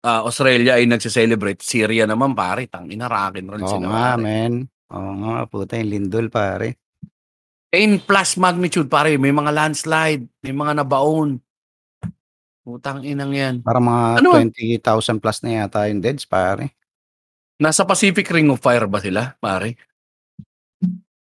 ah, 0.00 0.24
Australia 0.24 0.80
ay 0.80 0.88
nagse-celebrate, 0.88 1.60
Syria 1.60 2.08
naman 2.08 2.32
pare, 2.32 2.64
tangina 2.66 3.04
rock 3.04 3.36
and 3.36 3.52
roll 3.52 3.60
Oo 3.60 3.68
sila. 3.68 3.86
nga, 3.86 4.04
pare. 4.14 4.22
men. 4.22 4.54
Oo 4.86 5.12
nga, 5.20 5.34
puta 5.44 5.76
yung 5.76 5.90
lindol, 5.92 6.30
pare. 6.30 6.78
10 7.68 8.00
plus 8.00 8.38
magnitude 8.38 8.86
pare, 8.86 9.18
may 9.18 9.34
mga 9.34 9.50
landslide, 9.52 10.24
may 10.40 10.54
mga 10.54 10.80
nabaon. 10.80 11.42
Putang 12.66 13.06
inang 13.06 13.30
yan. 13.30 13.62
Parang 13.62 13.86
mga 13.86 14.26
Ano? 14.26 14.34
20,000 14.34 15.22
plus 15.22 15.38
na 15.46 15.62
yata 15.62 15.86
yung 15.86 16.02
deads, 16.02 16.26
pare. 16.26 16.74
Nasa 17.62 17.86
Pacific 17.86 18.26
Ring 18.26 18.50
of 18.50 18.58
Fire 18.58 18.90
ba 18.90 18.98
sila, 18.98 19.38
pare? 19.38 19.78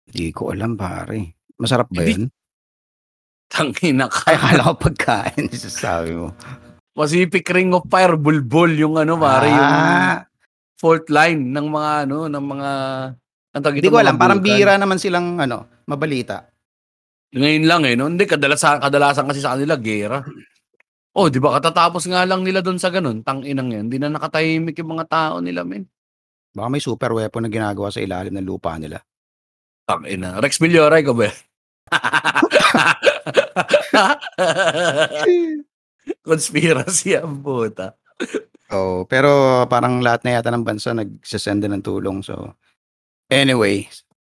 Hindi 0.06 0.30
ko 0.30 0.54
alam, 0.54 0.78
pare. 0.78 1.34
Masarap 1.58 1.90
ba 1.90 2.06
Hindi. 2.06 2.14
yun? 2.14 2.24
Tangina 3.52 4.06
ka. 4.06 4.22
Ay, 4.30 4.38
akala 4.38 4.70
ko 4.70 4.74
pagkain, 4.86 5.50
sasabi 5.66 6.14
mo. 6.14 6.30
Pacific 6.94 7.42
Ring 7.50 7.74
of 7.74 7.90
Fire, 7.90 8.14
bulbul 8.14 8.70
yung 8.78 8.94
ano, 8.94 9.18
pare, 9.18 9.50
yung 9.50 9.66
ah, 9.74 10.22
fault 10.78 11.10
line 11.10 11.42
ng 11.50 11.66
mga 11.66 11.90
ano, 12.06 12.30
ng 12.30 12.44
mga 12.46 12.70
ang 13.50 13.62
tawag 13.66 13.76
hindi 13.82 13.88
ito, 13.88 13.92
ko 13.92 13.98
mga 13.98 14.04
alam. 14.06 14.16
Parang 14.16 14.38
bulkan. 14.38 14.52
bira 14.62 14.72
naman 14.78 15.02
silang, 15.02 15.42
ano, 15.42 15.82
mabalita. 15.90 16.46
Ngayon 17.34 17.64
lang 17.66 17.82
eh, 17.82 17.98
no? 17.98 18.06
Hindi, 18.06 18.30
kadalasan, 18.30 18.78
kadalasan 18.78 19.26
kasi 19.26 19.42
sa 19.42 19.58
kanila, 19.58 19.74
gera. 19.74 20.22
Oh, 21.16 21.32
di 21.32 21.40
ba 21.40 21.56
katatapos 21.56 22.04
nga 22.12 22.28
lang 22.28 22.44
nila 22.44 22.60
doon 22.60 22.76
sa 22.76 22.92
ganun, 22.92 23.24
tang 23.24 23.40
inang 23.40 23.72
yan. 23.72 23.88
Hindi 23.88 23.96
na 23.96 24.12
nakatahimik 24.12 24.76
yung 24.76 25.00
mga 25.00 25.08
tao 25.08 25.40
nila, 25.40 25.64
men. 25.64 25.88
Baka 26.52 26.68
may 26.68 26.84
super 26.84 27.16
weapon 27.16 27.48
na 27.48 27.52
ginagawa 27.52 27.88
sa 27.88 28.04
ilalim 28.04 28.36
ng 28.36 28.44
lupa 28.44 28.76
nila. 28.76 29.00
Tang 29.88 30.04
ina. 30.04 30.36
Rex 30.44 30.60
Milloray 30.60 31.00
ko 31.00 31.16
ba? 31.16 31.32
Conspiracy 36.26 37.16
ang 37.16 37.40
puta. 37.40 37.96
Oh, 38.68 39.08
pero 39.08 39.64
parang 39.72 40.04
lahat 40.04 40.20
na 40.28 40.36
yata 40.36 40.52
ng 40.52 40.68
bansa 40.68 40.92
nagsasend 40.92 41.64
ng 41.64 41.80
tulong. 41.80 42.20
So, 42.20 42.56
anyway, 43.32 43.88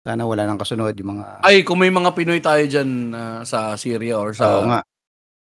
sana 0.06 0.28
wala 0.28 0.46
nang 0.46 0.62
kasunod 0.62 0.94
yung 0.94 1.18
mga... 1.18 1.42
Ay, 1.42 1.66
kung 1.66 1.82
may 1.82 1.90
mga 1.90 2.14
Pinoy 2.14 2.38
tayo 2.38 2.62
dyan 2.70 3.10
ah, 3.18 3.42
sa 3.42 3.74
Syria 3.74 4.14
or 4.20 4.30
Oo 4.30 4.38
sa... 4.38 4.62
nga. 4.62 4.80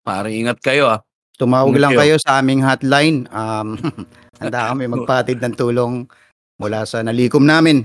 Pare, 0.07 0.33
ingat 0.33 0.63
kayo 0.65 0.89
ah. 0.89 1.03
Tumawag 1.37 1.77
lang 1.77 1.93
kayo. 1.93 2.17
sa 2.17 2.41
aming 2.41 2.65
hotline. 2.65 3.29
Um, 3.29 3.77
handa 4.41 4.73
kami 4.73 4.89
magpatid 4.89 5.41
ng 5.41 5.55
tulong 5.57 6.09
mula 6.57 6.89
sa 6.89 7.05
nalikom 7.05 7.45
namin 7.45 7.85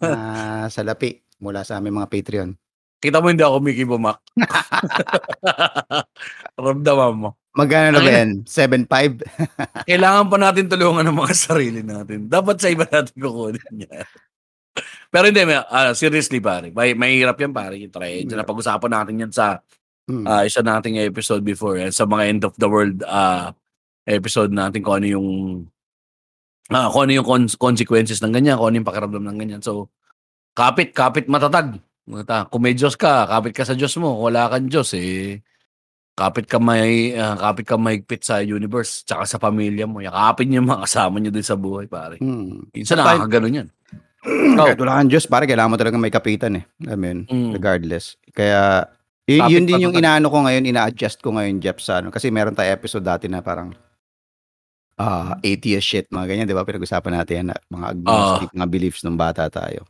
na 0.00 0.12
sa 0.74 0.80
lapi 0.80 1.20
mula 1.40 1.64
sa 1.64 1.76
aming 1.76 2.00
mga 2.00 2.08
Patreon. 2.08 2.50
Kita 3.00 3.20
mo 3.20 3.32
hindi 3.32 3.40
ako 3.40 3.56
Mickey 3.64 3.88
Bumak. 3.88 4.20
Ramdaman 6.60 7.16
mo. 7.16 7.30
Magkano 7.56 7.96
na 7.96 8.00
ba 8.04 8.12
yan? 8.12 8.44
7.5? 8.44 9.88
Kailangan 9.88 10.28
pa 10.28 10.36
natin 10.36 10.68
tulungan 10.70 11.08
ng 11.08 11.16
mga 11.16 11.34
sarili 11.34 11.80
natin. 11.80 12.28
Dapat 12.28 12.56
sa 12.60 12.68
iba 12.68 12.84
natin 12.86 13.16
kukunin 13.16 13.88
yan. 13.88 14.04
Pero 15.10 15.24
hindi, 15.26 15.42
ah, 15.50 15.90
seriously 15.96 16.38
pare, 16.38 16.70
may, 16.70 16.94
mahirap 16.94 17.34
yan 17.40 17.50
pare. 17.50 17.74
Try, 17.90 18.22
Hmm. 18.22 18.38
napag-usapan 18.38 18.90
natin 18.92 19.22
yan 19.26 19.32
sa 19.34 19.58
Hmm. 20.10 20.26
ah, 20.26 20.42
isa 20.42 20.60
nating 20.60 20.98
episode 20.98 21.40
before. 21.40 21.78
Yan, 21.78 21.94
sa 21.94 22.02
mga 22.04 22.22
end 22.26 22.42
of 22.42 22.54
the 22.58 22.66
world 22.66 23.00
ah, 23.06 23.54
episode 24.04 24.50
natin 24.50 24.82
kung 24.82 24.98
ano 24.98 25.06
yung 25.06 25.28
ah, 26.68 26.90
kung 26.90 27.06
ano 27.06 27.12
yung 27.14 27.26
cons- 27.26 27.54
consequences 27.54 28.18
ng 28.20 28.34
ganyan, 28.34 28.58
kung 28.58 28.70
ano 28.70 28.82
yung 28.82 28.88
pakiramdam 28.88 29.22
ng 29.22 29.38
ganyan. 29.38 29.62
So, 29.62 29.86
kapit, 30.52 30.90
kapit 30.90 31.26
matatag. 31.26 31.78
Mata, 32.10 32.42
Kung 32.50 32.66
may 32.66 32.74
Diyos 32.74 32.98
ka, 32.98 33.22
kapit 33.24 33.54
ka 33.54 33.62
sa 33.62 33.78
Diyos 33.78 33.94
mo. 33.96 34.18
Kung 34.18 34.34
Wala 34.34 34.50
kang 34.50 34.66
Diyos, 34.66 34.90
eh, 34.98 35.38
kapit 36.18 36.50
ka 36.50 36.58
may 36.58 37.14
ah, 37.14 37.38
kapit 37.38 37.70
ka 37.70 37.78
mahigpit 37.78 38.26
sa 38.26 38.42
universe 38.42 39.06
tsaka 39.06 39.24
sa 39.24 39.38
pamilya 39.38 39.86
mo. 39.86 40.02
Yakapin 40.02 40.50
niyo 40.50 40.60
mga 40.60 40.90
kasama 40.90 41.22
niyo 41.22 41.30
din 41.30 41.46
sa 41.46 41.54
buhay, 41.54 41.86
pare. 41.86 42.18
Hmm. 42.18 42.66
Minsan 42.74 42.98
nakakaganon 42.98 43.58
yan. 43.62 43.68
Kahit 44.52 44.76
wala 44.76 45.00
kang 45.00 45.08
Diyos, 45.08 45.24
pare, 45.24 45.48
kailangan 45.48 45.72
mo 45.72 45.78
talaga 45.80 45.96
may 45.96 46.12
kapitan 46.12 46.60
eh. 46.60 46.64
I 46.84 46.92
mean, 46.92 47.24
Mm. 47.24 47.56
regardless. 47.56 48.20
Kaya, 48.36 48.84
Yu 49.30 49.38
Kapit 49.38 49.52
yun 49.54 49.64
din 49.64 49.82
yung 49.86 49.94
inaano 49.94 50.26
ko 50.26 50.42
ngayon, 50.42 50.66
ina-adjust 50.66 51.22
ko 51.22 51.30
ngayon 51.38 51.62
Jeff 51.62 51.78
sa 51.78 52.02
ano, 52.02 52.10
kasi 52.10 52.34
meron 52.34 52.50
tayong 52.50 52.74
episode 52.74 53.06
dati 53.06 53.30
na 53.30 53.38
parang 53.38 53.70
ah, 54.98 55.38
atheist 55.40 55.86
shit, 55.86 56.06
mga 56.10 56.26
ganyan, 56.26 56.46
'di 56.50 56.56
ba? 56.58 56.66
Pinag-usapan 56.66 57.14
natin 57.14 57.34
yan 57.40 57.46
na 57.54 57.56
mga 57.70 57.86
agnostic, 57.94 58.48
mga 58.52 58.68
beliefs 58.68 59.00
nung 59.06 59.14
bata 59.16 59.46
tayo. 59.46 59.86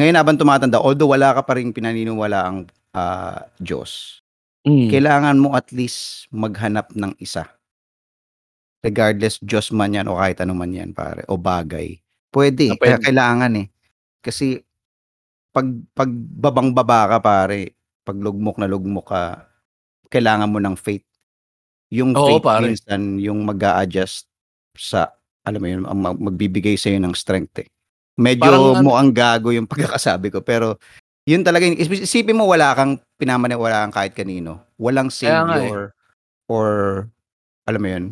Ngayon 0.00 0.16
habang 0.16 0.40
tumatanda, 0.40 0.80
although 0.80 1.12
wala 1.12 1.36
ka 1.36 1.44
pa 1.44 1.60
ring 1.60 1.76
pinaniniwalaang 1.76 2.66
ah, 2.96 3.44
Diyos, 3.60 4.18
Hmm. 4.60 4.92
kailangan 4.92 5.40
mo 5.40 5.56
at 5.56 5.72
least 5.72 6.28
maghanap 6.28 6.92
ng 6.92 7.16
isa. 7.16 7.48
Regardless 8.84 9.40
Diyos 9.40 9.72
man 9.72 9.96
yan 9.96 10.04
o 10.04 10.20
kahit 10.20 10.36
ano 10.44 10.52
man 10.52 10.68
yan 10.68 10.92
pare 10.92 11.24
o 11.32 11.40
bagay. 11.40 11.96
Puwede, 12.28 12.72
Na 12.72 12.76
kaya 12.76 13.00
kailangan, 13.00 13.52
eh. 13.56 13.66
Kasi 14.20 14.60
'pag 15.52 15.64
'pag 15.96 16.12
babang-baba 16.12 17.08
ka 17.16 17.18
pare, 17.24 17.72
'pag 18.10 18.18
lugmok 18.18 18.58
na 18.58 18.66
lugmok 18.66 19.06
ka, 19.14 19.46
kailangan 20.10 20.50
mo 20.50 20.58
ng 20.58 20.74
faith. 20.74 21.06
Yung 21.94 22.10
Oo, 22.18 22.26
faith 22.26 22.42
pare. 22.42 22.74
minsan 22.74 23.22
yung 23.22 23.46
mag-a-adjust 23.46 24.26
sa 24.74 25.14
alam 25.46 25.62
mo 25.62 25.68
yun, 25.70 25.82
ang 25.86 25.98
mag 26.02 26.18
magbibigay 26.18 26.74
sa'yo 26.74 26.98
ng 26.98 27.14
strength, 27.14 27.62
eh. 27.62 27.68
Medyo 28.18 28.50
Parang 28.50 28.66
ano 28.74 28.82
mukhang 28.82 29.12
gago 29.14 29.48
yung 29.54 29.64
pagkakasabi 29.70 30.28
ko 30.34 30.42
pero 30.42 30.74
yun 31.24 31.46
talaga 31.46 31.64
yung 31.70 31.78
isip 31.78 32.02
isipin 32.02 32.34
mo 32.36 32.50
wala 32.50 32.74
kang 32.74 32.98
pinamaniwalaan 33.16 33.94
kahit 33.94 34.10
kanino, 34.18 34.66
walang 34.74 35.06
Kaya 35.06 35.38
nga, 35.46 35.54
eh. 35.62 35.70
savior 35.70 35.94
or 36.50 36.66
alam 37.70 37.78
mo 37.80 37.88
yun, 37.94 38.04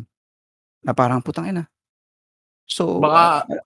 na 0.79 0.95
parang 0.95 1.19
putang 1.19 1.51
ina. 1.51 1.67
So, 2.63 3.03
ah, 3.03 3.43
Baka 3.43 3.59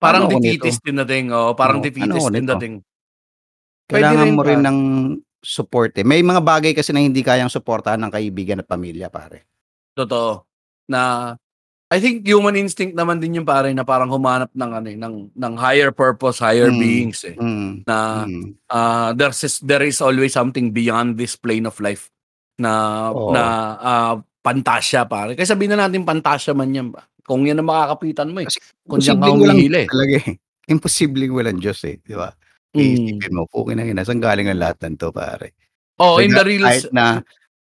parang 0.00 0.24
ano 0.24 0.32
ako 0.32 0.40
nito? 0.40 0.64
defeatist 0.64 0.80
yung 0.88 0.98
dating, 1.04 1.26
oo, 1.36 1.52
parang 1.52 1.78
Oo, 1.78 1.84
ano 1.84 1.92
defeatist 1.92 2.24
ako 2.24 2.28
yung 2.32 2.48
nito? 2.48 2.56
dating. 2.56 2.74
Kailangan 3.86 4.26
rin, 4.26 4.34
mo 4.34 4.42
rin 4.42 4.60
pare. 4.60 4.66
ng 4.66 4.78
support, 5.46 5.94
eh. 5.94 6.02
May 6.02 6.26
mga 6.26 6.42
bagay 6.42 6.72
kasi 6.74 6.90
na 6.90 6.98
hindi 6.98 7.22
kayang 7.22 7.48
suportahan 7.52 8.02
ng 8.02 8.10
kaibigan 8.10 8.58
at 8.58 8.66
pamilya 8.66 9.06
pare. 9.06 9.46
Totoo. 9.94 10.42
Na 10.90 11.32
I 11.86 12.02
think 12.02 12.26
human 12.26 12.58
instinct 12.58 12.98
naman 12.98 13.22
din 13.22 13.38
yung 13.38 13.46
pare 13.46 13.70
na 13.70 13.86
parang 13.86 14.10
humanap 14.10 14.50
ng 14.50 14.70
ano, 14.74 14.86
eh, 14.90 14.98
ng 14.98 15.30
ng 15.38 15.54
higher 15.54 15.94
purpose, 15.94 16.42
higher 16.42 16.66
Mm, 16.66 16.82
beings, 16.82 17.22
eh. 17.22 17.38
mm, 17.38 17.86
Na, 17.86 18.26
mm. 18.26 18.58
ah, 18.66 19.14
there's 19.14 19.38
is 19.46 19.62
there 19.62 19.86
is 19.86 20.02
always 20.02 20.34
something 20.34 20.74
beyond 20.74 21.14
this 21.14 21.38
plane 21.38 21.62
of 21.62 21.78
life 21.78 22.10
na 22.58 23.14
na, 23.14 23.14
Oo. 23.14 23.30
ah, 23.86 24.14
pantasya 24.42 25.06
pare. 25.06 25.38
Kaya 25.38 25.46
sabihin 25.46 25.78
na 25.78 25.86
natin 25.86 26.02
pantasya 26.02 26.58
man 26.58 26.74
yan 26.74 26.90
ba, 26.90 27.06
kung 27.22 27.46
yan 27.46 27.62
ang 27.62 27.70
makakapitan 27.70 28.34
mo, 28.34 28.42
eh. 28.42 28.50
Kasi 28.50 28.58
Kung 28.82 28.98
diyan 28.98 29.18
ka 29.22 29.26
Diyos 29.30 29.78
eh. 29.78 29.86
talaga, 29.86 30.16
eh. 30.26 30.34
Imposibleng 30.66 31.30
walang 31.38 31.58
Diyos, 31.62 31.78
eh, 31.86 32.02
'di 32.02 32.14
ba? 32.18 32.34
Hmm. 32.76 32.84
Iisipin 32.92 33.32
mo, 33.32 33.48
putang 33.48 33.88
ina, 33.88 34.04
saan 34.04 34.20
galing 34.20 34.52
ang 34.52 34.60
lahat 34.60 34.76
ng 34.84 34.96
'to 35.00 35.08
pare? 35.10 35.56
Oo, 35.98 36.20
in 36.20 36.36
Wala 36.36 36.44
the 36.44 36.44
real 36.44 36.64
kahit 36.68 36.92
na 36.92 37.24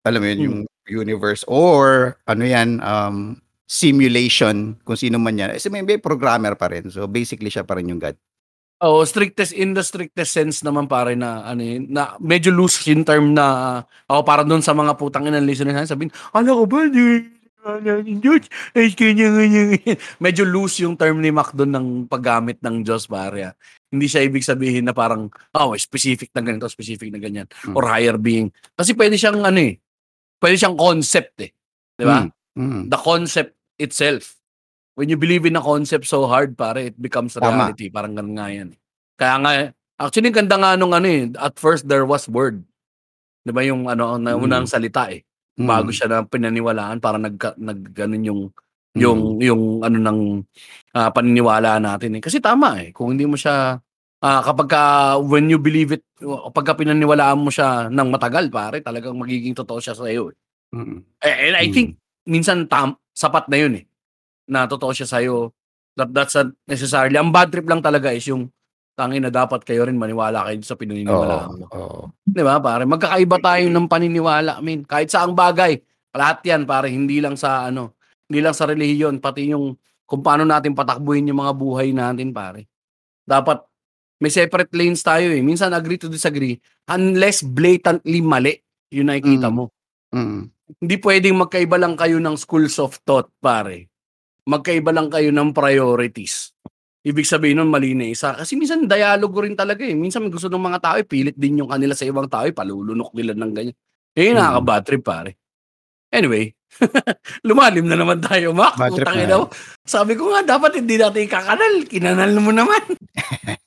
alam 0.07 0.21
mo 0.23 0.27
yun, 0.31 0.39
Hmm. 0.39 0.47
yung 0.47 0.59
universe 1.07 1.43
or 1.51 2.15
ano 2.27 2.43
yan, 2.47 2.79
um, 2.83 3.39
simulation 3.67 4.79
kung 4.87 4.99
sino 4.99 5.19
man 5.19 5.39
yan. 5.39 5.51
Kasi 5.55 5.71
may 5.73 5.83
may 5.83 5.99
programmer 5.99 6.55
pa 6.55 6.71
rin. 6.71 6.87
So, 6.93 7.07
basically 7.11 7.51
siya 7.51 7.67
pa 7.67 7.79
rin 7.79 7.91
yung 7.91 7.99
God. 8.03 8.15
Oo, 8.83 9.07
strictest 9.07 9.55
in 9.55 9.79
the 9.79 9.83
strictest 9.87 10.35
sense 10.35 10.67
naman 10.67 10.91
pare 10.91 11.15
na 11.15 11.47
ano 11.47 11.63
yun, 11.63 11.87
na 11.91 12.19
medyo 12.19 12.51
loose 12.51 12.83
in 12.91 13.07
term 13.07 13.31
na 13.31 13.79
ako 14.11 14.21
para 14.27 14.43
doon 14.43 14.59
sa 14.59 14.75
mga 14.75 14.99
putang 14.99 15.25
inang 15.31 15.47
listeners 15.47 15.73
natin 15.79 15.87
sabihin, 15.91 16.13
"Akala 16.35 16.51
ko 16.59 16.65
ba 16.67 16.91
di 16.91 17.01
yung 18.11 18.19
Diyos, 18.19 18.51
ay 18.75 18.91
kanya 18.91 19.31
ganyan." 19.31 19.79
Medyo 20.19 20.43
loose 20.43 20.83
yung 20.83 20.99
term 20.99 21.23
ni 21.23 21.31
Mac 21.31 21.55
doon 21.55 21.71
ng 21.71 21.87
paggamit 22.11 22.59
ng 22.59 22.83
Diyos 22.83 23.07
pare, 23.07 23.55
ah. 23.55 23.55
Hindi 23.93 24.09
siya 24.09 24.25
ibig 24.25 24.41
sabihin 24.41 24.89
na 24.89 24.97
parang, 24.97 25.29
oh, 25.53 25.77
specific 25.77 26.33
na 26.33 26.41
ganito, 26.41 26.65
specific 26.67 27.13
na 27.13 27.21
ganyan, 27.21 27.45
Hmm. 27.61 27.77
or 27.77 27.85
higher 27.85 28.17
being. 28.17 28.49
Kasi 28.73 28.97
pwede 28.97 29.21
siyang 29.21 29.45
ano 29.45 29.61
eh, 29.61 29.77
pwede 30.41 30.57
siyang 30.57 30.81
concept 30.81 31.37
eh. 31.45 31.53
'Di 32.01 32.05
ba? 32.09 32.25
Mm, 32.25 32.33
mm. 32.57 32.83
The 32.89 32.99
concept 32.99 33.53
itself. 33.77 34.41
When 34.97 35.13
you 35.13 35.21
believe 35.21 35.45
in 35.45 35.57
a 35.57 35.65
concept 35.65 36.09
so 36.09 36.25
hard, 36.25 36.57
pare, 36.57 36.89
it 36.89 36.97
becomes 36.97 37.37
Tama. 37.37 37.49
reality. 37.69 37.93
Parang 37.93 38.17
ganun 38.17 38.37
nga 38.37 38.49
yan. 38.49 38.69
Kaya 39.17 39.35
nga, 39.41 39.53
actually, 40.01 40.29
ang 40.33 40.45
ganda 40.45 40.57
nga 40.57 40.73
nung 40.77 40.93
ano 40.93 41.09
eh, 41.09 41.29
at 41.37 41.57
first 41.57 41.85
there 41.85 42.05
was 42.09 42.29
word. 42.29 42.65
Di 43.45 43.53
ba 43.53 43.61
yung 43.61 43.89
ano, 43.89 44.17
na 44.17 44.37
Mm. 44.37 44.45
unang 44.45 44.67
salita 44.69 45.09
eh. 45.13 45.21
Bago 45.53 45.93
Mm. 45.93 45.97
siya 45.97 46.07
na 46.09 46.19
pinaniwalaan, 46.25 46.97
para 46.97 47.21
nag, 47.21 47.37
nag 47.57 47.93
ganun 47.93 48.25
yung, 48.25 48.41
yung, 48.99 49.39
Mm. 49.39 49.45
yung 49.45 49.63
ano 49.85 49.97
ng 50.01 50.21
ah, 50.97 51.09
paniniwala 51.13 51.81
natin 51.81 52.21
eh. 52.21 52.23
Kasi 52.25 52.39
tama 52.43 52.77
eh, 52.85 52.93
kung 52.93 53.17
hindi 53.17 53.25
mo 53.25 53.37
siya, 53.39 53.81
ah, 54.23 54.41
kapag 54.45 54.69
ka, 54.69 54.83
when 55.25 55.49
you 55.49 55.57
believe 55.61 55.97
it, 55.97 56.05
kapag 56.21 56.65
ka 56.69 56.75
pinaniwalaan 56.77 57.41
mo 57.41 57.49
siya 57.49 57.89
ng 57.89 58.09
matagal, 58.13 58.53
pare, 58.53 58.85
talagang 58.85 59.17
magiging 59.17 59.57
totoo 59.57 59.81
siya 59.81 59.97
sa 59.97 60.05
iyo. 60.09 60.31
Mm. 60.77 61.01
Eh, 61.25 61.35
and 61.53 61.57
I 61.57 61.67
Mm. 61.69 61.75
think 61.75 61.89
minsan 62.29 62.69
tam 62.69 62.97
sapat 63.13 63.49
na 63.53 63.57
'yun 63.61 63.75
eh. 63.81 63.85
Na 64.49 64.67
totoo 64.69 64.93
siya 64.97 65.09
sa 65.09 65.21
That 65.93 66.09
that's 66.17 66.33
not 66.37 66.57
necessarily. 66.65 67.21
Ang 67.21 67.31
bad 67.37 67.53
trip 67.53 67.69
lang 67.69 67.85
talaga 67.85 68.09
is 68.17 68.25
yung 68.29 68.49
tangin 68.97 69.25
na 69.25 69.33
dapat 69.33 69.61
kayo 69.65 69.85
rin 69.85 69.97
maniwala 70.01 70.49
kayo 70.49 70.61
sa 70.65 70.77
pinaniniwalaan 70.77 71.53
mo. 71.53 71.67
oo. 71.73 72.09
'Di 72.25 72.43
ba? 72.45 72.57
Pare, 72.65 72.89
magkakaiba 72.89 73.37
tayo 73.45 73.65
ng 73.69 73.87
paniniwala, 73.89 74.61
I 74.61 74.63
mean, 74.65 74.83
kahit 74.89 75.13
saang 75.13 75.37
bagay. 75.37 75.81
Lahat 76.17 76.41
'yan 76.49 76.65
pare, 76.65 76.89
hindi 76.93 77.21
lang 77.21 77.37
sa 77.37 77.69
ano, 77.69 77.97
hindi 78.33 78.41
lang 78.41 78.57
sa 78.57 78.65
relihiyon, 78.65 79.21
pati 79.21 79.53
yung 79.53 79.77
kung 80.09 80.25
paano 80.25 80.49
natin 80.49 80.73
patakbuhin 80.73 81.29
yung 81.29 81.45
mga 81.45 81.53
buhay 81.53 81.93
natin, 81.93 82.33
pare. 82.33 82.65
Dapat 83.29 83.61
may 84.23 84.33
separate 84.33 84.73
lanes 84.73 85.05
tayo 85.05 85.29
eh. 85.29 85.45
Minsan 85.45 85.77
agree 85.77 86.01
to 86.01 86.09
disagree 86.09 86.57
unless 86.89 87.45
blatantly 87.45 88.25
mali 88.25 88.57
yung 88.89 89.13
nakikita 89.13 89.53
Mm. 89.53 89.57
mo. 89.57 89.65
Mm. 90.15 90.49
Hindi 90.81 90.97
pwedeng 91.03 91.37
magkaiba 91.37 91.77
lang 91.77 91.99
kayo 91.99 92.17
ng 92.23 92.37
schools 92.41 92.81
of 92.81 92.97
thought, 93.05 93.29
pare. 93.43 93.93
Magkaiba 94.49 94.95
lang 94.95 95.13
kayo 95.13 95.29
ng 95.29 95.53
priorities. 95.53 96.57
Ibig 97.03 97.27
sabihin 97.27 97.59
nun, 97.59 97.67
mali 97.69 97.99
na 97.99 98.07
isa. 98.09 98.31
Kasi 98.31 98.55
minsan, 98.55 98.87
dialogo 98.87 99.43
rin 99.43 99.59
talaga 99.59 99.83
eh. 99.83 99.91
Minsan, 99.93 100.31
gusto 100.31 100.47
ng 100.47 100.63
mga 100.71 100.79
tao, 100.79 100.97
eh, 101.03 101.07
pilit 101.07 101.35
din 101.35 101.59
yung 101.59 101.71
kanila 101.71 101.93
sa 101.99 102.07
ibang 102.07 102.31
tao, 102.31 102.47
eh, 102.47 102.55
palulunok 102.55 103.11
nila 103.19 103.35
ng 103.35 103.53
ganyan. 103.53 103.77
Eh, 104.15 104.31
Mm. 104.31 104.39
nakaka-bad 104.39 104.83
trip, 104.87 105.03
pare. 105.03 105.31
Anyway, 106.15 106.55
lumalim 107.49 107.87
na 107.87 107.97
naman 107.99 108.19
tayo, 108.23 108.53
Mac. 108.57 108.77
Bad 108.77 108.93
trip 108.97 109.07
na 109.09 109.45
mo. 109.45 109.47
Sabi 109.85 110.13
ko 110.17 110.33
nga, 110.33 110.41
dapat 110.57 110.81
hindi 110.81 110.97
natin 110.97 111.29
kakanal. 111.29 111.75
Kinanal 111.87 112.33
mo 112.41 112.51
naman. 112.51 112.83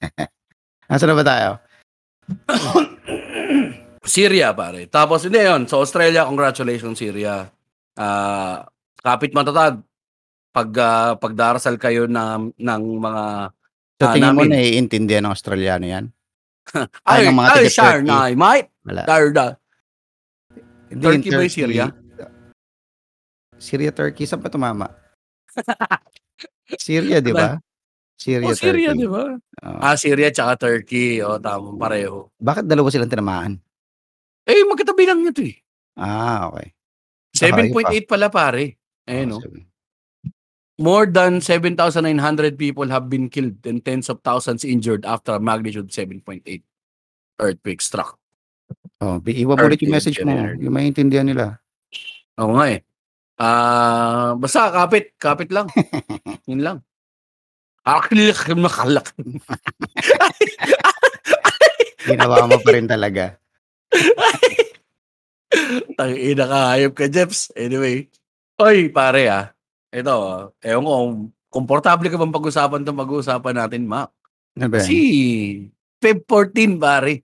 Nasaan 0.90 1.10
na 1.14 1.18
ba 1.18 1.26
tayo? 1.26 1.50
Syria, 4.06 4.54
pare. 4.54 4.86
Tapos, 4.86 5.26
hindi 5.26 5.42
yun. 5.42 5.66
So, 5.66 5.82
Australia, 5.82 6.30
congratulations, 6.30 6.98
Syria. 6.98 7.50
Ah, 7.98 8.66
kapit 9.02 9.34
matatag. 9.34 9.82
Pag, 10.56 10.70
ah, 10.78 11.14
pagdarasal 11.18 11.76
kayo 11.82 12.06
na, 12.06 12.38
ng 12.40 12.84
mga 13.02 13.24
Sa 13.96 14.12
Ah, 14.12 14.14
tingin 14.14 14.36
mo 14.36 14.44
namin. 14.46 14.54
naiintindihan 14.60 15.24
ng 15.26 15.34
Australiano 15.34 15.86
yan? 15.88 16.06
Ay, 17.08 17.30
ay, 17.30 17.70
taga 17.70 17.70
sure, 17.70 18.02
na, 18.02 18.30
mate. 18.34 18.74
Wala. 18.86 19.02
Darda. 19.06 19.48
Turkey 20.90 21.30
ba 21.30 21.42
yung 21.46 21.54
Syria? 21.54 21.86
Syria, 23.58 23.92
Turkey. 23.92 24.26
Saan 24.26 24.42
pa 24.44 24.50
tumama? 24.50 24.92
Syria, 26.86 27.22
di 27.22 27.32
ba? 27.32 27.58
Syria, 28.16 28.52
Oh, 28.52 28.56
Syria, 28.56 28.92
Turkey. 28.92 29.02
di 29.04 29.08
ba? 29.08 29.24
Oo. 29.36 29.80
Ah, 29.82 29.96
Syria 30.00 30.30
tsaka 30.32 30.54
Turkey. 30.60 31.20
O, 31.22 31.38
tama, 31.40 31.76
pareho. 31.76 32.32
Bakit 32.40 32.66
dalawa 32.66 32.88
silang 32.90 33.12
tinamaan? 33.12 33.54
Eh, 34.46 34.64
magkatabi 34.68 35.04
lang 35.06 35.20
nito 35.26 35.42
eh. 35.44 35.58
Ah, 35.98 36.52
okay. 36.52 36.72
7.8 37.36 38.08
pala, 38.08 38.32
pare. 38.32 38.80
No? 39.08 39.38
Oh, 39.38 39.44
seven. 39.44 39.64
More 40.76 41.08
than 41.08 41.40
7,900 41.40 42.60
people 42.60 42.88
have 42.92 43.08
been 43.08 43.32
killed 43.32 43.64
and 43.64 43.80
tens 43.80 44.12
of 44.12 44.20
thousands 44.28 44.68
injured 44.68 45.08
after 45.08 45.32
a 45.32 45.40
magnitude 45.40 45.88
7.8 45.88 46.44
earthquake 47.40 47.80
struck. 47.80 48.20
Oh, 49.00 49.20
iwan 49.24 49.56
mo 49.56 49.66
ulit 49.68 49.80
yung 49.80 49.96
message 49.96 50.20
mo. 50.20 50.36
Yung 50.60 50.76
maintindihan 50.76 51.28
nila. 51.28 51.64
Oo 52.40 52.60
nga 52.60 52.76
eh. 52.76 52.84
Ah, 53.36 54.32
basta 54.40 54.72
kapit, 54.72 55.12
kapit 55.20 55.52
lang. 55.52 55.68
Yun 56.50 56.62
lang. 56.64 56.78
Akilak 57.86 58.48
makalak. 58.56 59.12
Ginawa 62.08 62.48
mo 62.48 62.58
pa 62.64 62.70
rin 62.72 62.88
talaga. 62.88 63.36
Tangina 66.00 66.46
ka, 66.48 66.60
hayop 66.76 66.94
ka, 66.96 67.06
Jeps. 67.12 67.52
Anyway. 67.54 68.08
Oy, 68.58 68.90
pare 68.90 69.24
ah. 69.28 69.46
Ito, 69.92 70.16
ewan 70.60 70.86
ko, 70.88 70.96
komportable 71.52 72.08
ka 72.12 72.20
bang 72.20 72.34
pag-usapan 72.34 72.84
itong 72.84 73.00
pag-uusapan 73.00 73.56
natin, 73.56 73.88
Mac? 73.88 74.12
Ano? 74.60 74.72
Kasi, 74.72 74.98
Feb 76.00 76.24
14, 76.28 76.80
pare. 76.80 77.24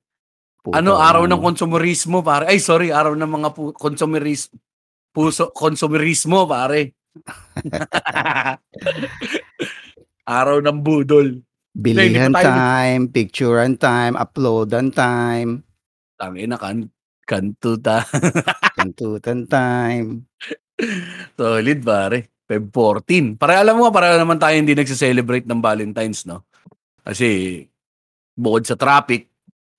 Puta, 0.62 0.78
Ano, 0.80 1.00
araw 1.00 1.26
ng 1.26 1.39
ano. 1.39 1.43
konsumerismo, 1.43 2.21
pare. 2.21 2.47
Ay, 2.47 2.60
sorry, 2.62 2.93
araw 2.93 3.15
ng 3.15 3.28
mga 3.28 3.50
pu- 3.56 3.76
consumeris 3.76 4.52
puso, 5.12 5.52
konsumerismo, 5.52 6.47
pare. 6.47 6.95
araw 10.28 10.63
ng 10.63 10.80
budol. 10.80 11.43
Bilihan 11.71 12.36
tayo- 12.36 12.52
time, 12.52 13.04
picturean 13.12 13.76
time, 13.80 14.15
uploadan 14.19 14.91
time. 14.91 15.63
Tangina 16.19 16.60
kan. 16.60 16.88
Kantuta. 17.24 18.04
Kantutan 18.78 19.47
time. 19.47 20.28
Solid 21.39 21.80
pare. 21.80 22.43
Feb 22.43 22.67
14. 22.67 23.39
Para 23.39 23.63
alam 23.63 23.80
mo, 23.80 23.88
para 23.95 24.19
naman 24.19 24.36
tayo 24.36 24.60
hindi 24.60 24.76
nagse-celebrate 24.76 25.47
ng 25.47 25.63
Valentine's, 25.63 26.28
no? 26.28 26.43
Kasi 27.00 27.63
bukod 28.36 28.67
sa 28.67 28.76
traffic, 28.76 29.32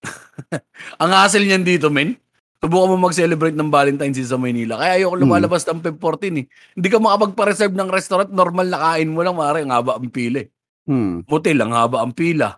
ang 1.03 1.12
hassle 1.12 1.45
niyan 1.45 1.68
dito, 1.68 1.92
men. 1.92 2.16
Subukan 2.62 2.94
mo 2.94 3.11
mag-celebrate 3.11 3.59
ng 3.59 3.75
Valentine's 3.75 4.14
Day 4.14 4.22
sa 4.22 4.38
Maynila. 4.38 4.79
Kaya 4.79 5.03
ayoko 5.03 5.18
lumalabas 5.18 5.66
ng 5.66 5.83
Feb 5.83 5.98
14 5.98 6.31
eh. 6.31 6.46
Hindi 6.79 6.88
ka 6.88 7.03
makapagpa-reserve 7.03 7.75
ng 7.75 7.90
restaurant, 7.90 8.31
normal 8.31 8.70
na 8.70 8.79
kain 8.79 9.11
mo 9.11 9.27
lang, 9.27 9.35
mare, 9.35 9.66
ang 9.66 9.75
haba 9.75 9.98
ang 9.98 10.07
pila. 10.07 10.46
eh. 10.46 10.48
Hmm. 10.87 11.27
Motel, 11.27 11.59
ang 11.59 11.75
haba 11.75 12.07
ang 12.07 12.14
pila. 12.14 12.55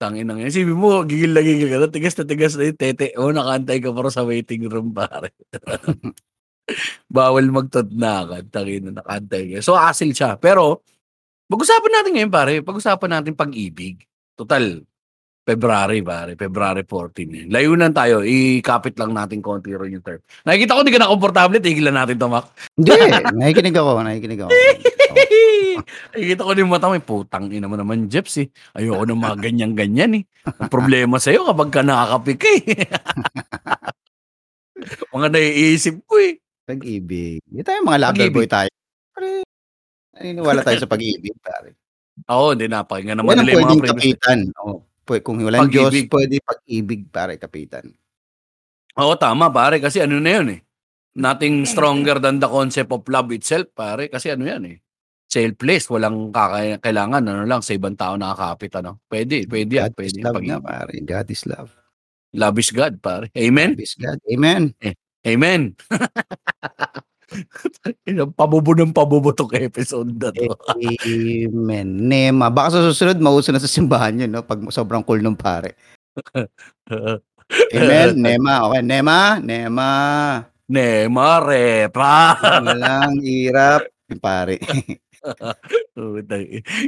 Tangin 0.00 0.24
na 0.24 0.40
yan. 0.40 0.48
Sabi 0.48 0.72
mo, 0.72 1.04
gigil 1.04 1.36
na 1.36 1.44
gigil 1.44 1.68
ka. 1.68 1.84
na, 1.84 1.92
Tigas 1.92 2.16
na 2.16 2.24
tigas 2.24 2.56
na 2.56 2.64
yung 2.64 2.80
tete. 2.80 3.12
O, 3.20 3.28
nakantay 3.28 3.76
ka 3.84 3.92
para 3.92 4.08
sa 4.08 4.24
waiting 4.24 4.64
room, 4.72 4.96
pare. 4.96 5.28
Bawal 7.12 7.52
magtadnakan. 7.52 8.48
Tangin 8.48 8.88
na 8.88 9.04
nakantay 9.04 9.52
ka. 9.52 9.60
So, 9.60 9.76
hassle 9.76 10.16
siya. 10.16 10.40
Pero, 10.40 10.80
pag-usapan 11.52 11.92
natin 11.92 12.12
ngayon, 12.16 12.32
pare. 12.32 12.54
Pag-usapan 12.64 13.20
natin 13.20 13.36
pag-ibig. 13.36 14.00
Total, 14.32 14.80
February, 15.46 16.02
pare. 16.02 16.34
February 16.34 16.82
14. 16.82 17.30
Yan. 17.30 17.48
Layunan 17.54 17.94
tayo. 17.94 18.26
Ikapit 18.26 18.98
lang 18.98 19.14
natin 19.14 19.38
konti 19.38 19.78
rin 19.78 19.94
yung 19.94 20.02
term. 20.02 20.18
Nakikita 20.42 20.74
ko, 20.74 20.82
di 20.82 20.90
ka 20.90 20.98
na 20.98 21.06
komportable. 21.14 21.62
Tigilan 21.62 21.94
natin 21.94 22.18
to, 22.18 22.26
Mac. 22.26 22.50
Hindi, 22.74 22.90
nakikinig 23.30 23.78
ako, 23.78 24.02
nakikinig 24.02 24.42
ako. 24.42 24.50
Nakikita 26.18 26.42
ko 26.42 26.50
din 26.50 26.66
mata 26.66 26.90
mo, 26.90 26.98
putang 26.98 27.46
ina 27.54 27.70
mo 27.70 27.78
naman, 27.78 28.10
Jeps 28.10 28.42
eh. 28.42 28.50
Ayoko 28.74 29.06
ng 29.06 29.22
mga 29.22 29.36
ganyan-ganyan 29.38 30.18
eh. 30.18 30.22
Ang 30.50 30.66
problema 30.66 31.22
sa'yo 31.22 31.46
kapag 31.46 31.70
ka 31.70 31.86
nakakapik 31.86 32.38
ka 32.42 32.50
eh. 32.50 32.66
mga 35.14 35.28
naiisip 35.30 36.02
ko 36.10 36.18
eh. 36.18 36.42
Pag-ibig. 36.66 37.38
Hindi 37.46 37.62
tayo 37.62 37.86
mga 37.86 38.02
lover 38.02 38.28
boy 38.34 38.50
tayo. 38.50 38.70
Pare, 39.14 39.46
naniniwala 40.18 40.66
tayo 40.66 40.82
sa 40.82 40.90
pag-ibig, 40.90 41.38
pare. 41.38 41.78
Oo, 42.34 42.50
hindi 42.50 42.66
napakinggan 42.66 43.22
naman 43.22 43.46
nila 43.46 43.54
yung 43.54 43.62
mga 43.62 43.78
pwedeng 43.78 43.94
previous. 43.94 44.95
Pwede, 45.06 45.22
kung 45.22 45.38
walang 45.38 45.70
Diyos, 45.70 45.94
Pag-ibig. 45.94 46.10
pwede 46.10 46.36
pag-ibig, 46.42 47.00
pare, 47.08 47.38
kapitan. 47.38 47.86
Oo, 48.98 49.14
tama 49.14 49.46
pare. 49.48 49.78
Kasi 49.78 50.02
ano 50.02 50.18
na 50.18 50.30
yun 50.34 50.48
eh. 50.50 50.60
Nothing 51.16 51.62
stronger 51.64 52.18
than 52.18 52.42
the 52.42 52.50
concept 52.50 52.90
of 52.90 53.06
love 53.06 53.30
itself, 53.30 53.70
pare. 53.72 54.10
Kasi 54.10 54.34
ano 54.34 54.44
yan 54.44 54.66
eh. 54.66 54.76
Selfless. 55.30 55.86
Walang 55.88 56.34
kaka- 56.34 56.82
kailangan. 56.82 57.22
Ano 57.22 57.46
lang, 57.46 57.62
sa 57.62 57.72
ibang 57.72 57.94
tao 57.94 58.18
nakakapit. 58.18 58.82
Ano. 58.82 58.98
Pwede, 59.06 59.46
pwede 59.46 59.72
yan. 59.78 59.88
God 59.88 59.94
Pwede 59.94 60.10
is 60.10 60.16
yan. 60.18 60.24
love 60.26 60.42
nga, 60.42 60.58
pare. 60.58 60.92
God 61.00 61.28
is 61.30 61.42
love. 61.46 61.70
love 62.34 62.56
is 62.58 62.70
God, 62.74 62.94
pare. 62.98 63.26
Amen? 63.38 63.78
Love 63.78 63.84
is 63.86 63.94
God. 63.94 64.18
Amen. 64.26 64.74
Amen. 65.22 65.62
Ilang 68.06 68.30
pabubo 68.34 68.70
ng 68.74 68.94
pabubo 68.94 69.34
tong 69.34 69.50
episode 69.54 70.14
na 70.14 70.30
to. 70.30 70.54
Amen. 70.78 71.88
Nema. 72.06 72.50
Baka 72.50 72.78
sa 72.78 72.86
susunod, 72.86 73.18
mauso 73.18 73.50
na 73.50 73.62
sa 73.62 73.70
simbahan 73.70 74.14
yun, 74.14 74.30
no? 74.30 74.46
Pag 74.46 74.62
sobrang 74.70 75.02
cool 75.02 75.18
nung 75.18 75.38
pare. 75.38 75.74
Amen. 77.74 78.14
Nema. 78.14 78.70
Okay. 78.70 78.82
Nema. 78.82 79.42
Nema. 79.42 79.88
Nema, 80.66 81.26
repa. 81.46 82.34
Walang 82.42 83.22
hirap. 83.22 83.86
Pare. 84.18 84.58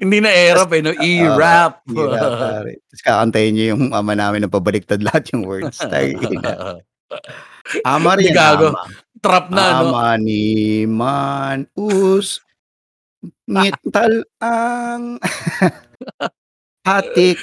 Hindi 0.02 0.18
na 0.18 0.30
erap 0.30 0.70
eh, 0.74 0.82
no? 0.82 0.94
E-rap. 0.98 1.82
Hirap, 1.86 2.32
pare. 2.38 2.72
Tapos 2.90 3.02
kakantayin 3.02 3.52
niyo 3.54 3.64
yung 3.74 3.90
ama 3.94 4.14
namin 4.18 4.46
na 4.46 4.50
pabaliktad 4.50 5.02
lahat 5.02 5.30
yung 5.34 5.46
words. 5.46 5.78
Tayo. 5.78 6.18
Ama 7.84 8.16
rin. 8.16 8.32
Gago. 8.32 8.72
Ama. 8.72 8.82
Trap 9.18 9.50
na, 9.50 9.82
no? 9.82 9.90
Ama 9.90 10.14
ni 10.20 10.86
man 10.86 11.66
us 11.74 12.38
ngital 13.48 14.22
ang 14.38 15.18
hatik 16.86 17.40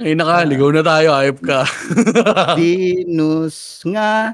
Ay, 0.00 0.16
nakaligaw 0.16 0.72
na 0.72 0.80
tayo. 0.80 1.12
Ayop 1.12 1.44
ka. 1.44 1.60
dinus 2.58 3.84
nga 3.84 4.32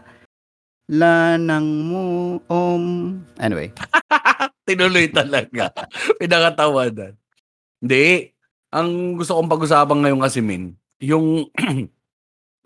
lanang 0.87 1.67
mo 1.91 2.39
om 2.47 3.19
anyway 3.43 3.75
Tinuloy 4.67 5.11
talaga. 5.11 5.71
Pinakatawanan. 6.19 7.15
Hindi. 7.79 8.35
Ang 8.75 9.15
gusto 9.15 9.39
kong 9.39 9.47
pag-usapan 9.47 10.03
ngayon 10.03 10.19
kasi, 10.19 10.43
Min, 10.43 10.75
yung 10.99 11.47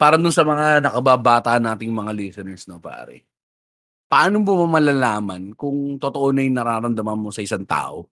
para 0.01 0.17
dun 0.17 0.33
sa 0.33 0.49
mga 0.49 0.81
nakababata 0.81 1.61
nating 1.61 1.93
mga 1.93 2.17
listeners, 2.17 2.65
no, 2.65 2.81
pare. 2.81 3.29
Paano 4.09 4.41
mo 4.41 4.65
malalaman 4.65 5.53
kung 5.53 6.01
totoo 6.01 6.33
na 6.33 6.41
yung 6.41 6.57
nararamdaman 6.57 7.21
mo 7.21 7.29
sa 7.29 7.45
isang 7.45 7.69
tao? 7.69 8.09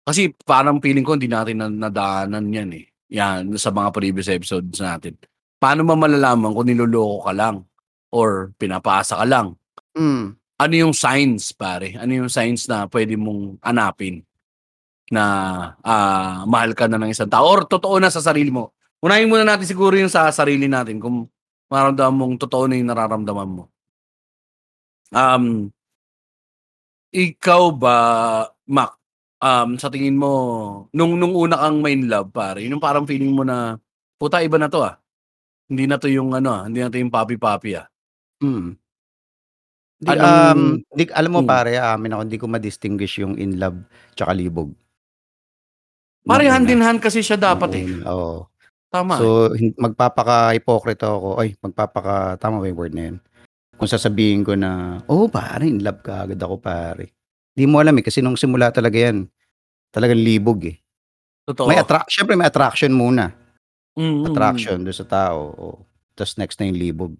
Kasi 0.00 0.32
parang 0.48 0.80
feeling 0.80 1.04
ko 1.04 1.12
hindi 1.12 1.28
natin 1.28 1.60
na, 1.60 1.68
nadaanan 1.68 2.48
yan 2.48 2.72
eh. 2.72 2.88
Yan, 3.12 3.52
sa 3.60 3.68
mga 3.68 3.92
previous 3.92 4.32
episodes 4.32 4.80
natin. 4.80 5.20
Paano 5.60 5.84
mo 5.84 5.92
malalaman 5.92 6.56
kung 6.56 6.72
niloloko 6.72 7.28
ka 7.28 7.32
lang 7.36 7.68
or 8.08 8.56
pinapasa 8.56 9.20
ka 9.20 9.28
lang? 9.28 9.60
mm. 9.92 10.24
ano 10.56 10.74
yung 10.74 10.96
signs, 10.96 11.52
pare? 11.52 12.00
Ano 12.00 12.16
yung 12.16 12.32
signs 12.32 12.64
na 12.64 12.88
pwede 12.88 13.12
mong 13.20 13.60
hanapin 13.60 14.24
na 15.12 15.22
ah, 15.84 16.48
mahal 16.48 16.72
ka 16.72 16.88
na 16.88 16.96
ng 16.96 17.12
isang 17.12 17.28
tao 17.28 17.44
or 17.44 17.68
totoo 17.68 18.00
na 18.00 18.08
sa 18.08 18.24
sarili 18.24 18.48
mo? 18.48 18.72
Unahin 19.00 19.32
muna 19.32 19.48
natin 19.48 19.64
siguro 19.64 19.96
yung 19.96 20.12
sa 20.12 20.28
sarili 20.28 20.68
natin 20.68 21.00
kung 21.00 21.24
maramdaman 21.72 22.16
mong 22.16 22.34
totoo 22.36 22.68
na 22.68 22.76
yung 22.76 22.90
nararamdaman 22.92 23.48
mo. 23.48 23.64
Um, 25.10 25.72
ikaw 27.10 27.72
ba, 27.74 27.96
Mac, 28.68 28.94
um, 29.40 29.80
sa 29.80 29.88
tingin 29.88 30.20
mo, 30.20 30.30
nung, 30.92 31.16
nung 31.16 31.32
una 31.34 31.58
kang 31.58 31.80
main 31.80 32.06
love, 32.06 32.30
pare, 32.30 32.60
yun 32.62 32.76
yung 32.76 32.84
parang 32.84 33.08
feeling 33.08 33.32
mo 33.32 33.42
na, 33.42 33.80
puta, 34.20 34.44
iba 34.44 34.60
na 34.60 34.68
to 34.68 34.84
ah. 34.84 35.00
Hindi 35.70 35.86
na 35.88 35.96
to 35.96 36.06
yung 36.10 36.34
ano 36.34 36.50
ah, 36.50 36.62
hindi 36.68 36.84
na 36.84 36.90
to 36.92 37.00
yung 37.00 37.10
papi-papi 37.14 37.70
ah. 37.80 37.86
Mm. 38.44 38.76
Di, 40.00 40.08
Anong- 40.12 40.24
um, 40.28 40.62
di, 40.92 41.02
alam 41.12 41.30
mo 41.32 41.40
Mm. 41.40 41.48
pare, 41.48 41.72
amin 41.80 42.12
ako, 42.14 42.20
hindi 42.28 42.38
ko 42.38 42.46
ma-distinguish 42.52 43.14
yung 43.24 43.34
in 43.40 43.56
love 43.56 43.80
tsaka 44.12 44.36
libog. 44.36 44.70
Pare, 46.20 46.46
hand 46.52 46.68
in 46.68 46.84
hand 46.84 47.00
kasi 47.00 47.24
siya 47.24 47.40
dapat 47.40 47.70
eh. 47.80 47.86
Oo. 48.04 48.44
Tama 48.90 49.14
eh. 49.16 49.20
So, 49.22 49.26
hin- 49.54 49.78
magpapaka-hypocrite 49.78 51.06
ako. 51.06 51.38
Ay, 51.38 51.54
magpapaka, 51.56 52.34
tama 52.36 52.58
ba 52.58 52.66
yung 52.66 52.78
word 52.78 52.94
na 52.94 53.04
yun? 53.06 53.16
Kung 53.78 53.88
sasabihin 53.88 54.42
ko 54.42 54.58
na, 54.58 55.00
oh, 55.06 55.30
pare, 55.30 55.64
in 55.64 55.80
love 55.80 56.02
ka 56.02 56.26
agad 56.26 56.36
ako, 56.36 56.58
pare. 56.58 57.14
Di 57.54 57.64
mo 57.64 57.78
alam 57.78 57.94
eh, 57.96 58.04
kasi 58.04 58.18
nung 58.20 58.36
simula 58.36 58.74
talaga 58.74 58.98
yan, 58.98 59.30
talagang 59.88 60.18
libog 60.18 60.66
eh. 60.66 60.76
Totoo. 61.46 61.70
May 61.70 61.78
attract, 61.78 62.10
syempre 62.10 62.34
may 62.34 62.50
attraction 62.50 62.92
muna. 62.92 63.30
Mm, 63.96 64.04
mm, 64.04 64.26
Attraction 64.26 64.78
doon 64.82 64.94
sa 64.94 65.06
tao. 65.06 65.38
Oh. 65.54 65.78
Tapos 66.14 66.36
next 66.36 66.58
na 66.58 66.68
yung 66.68 66.78
libog. 66.78 67.12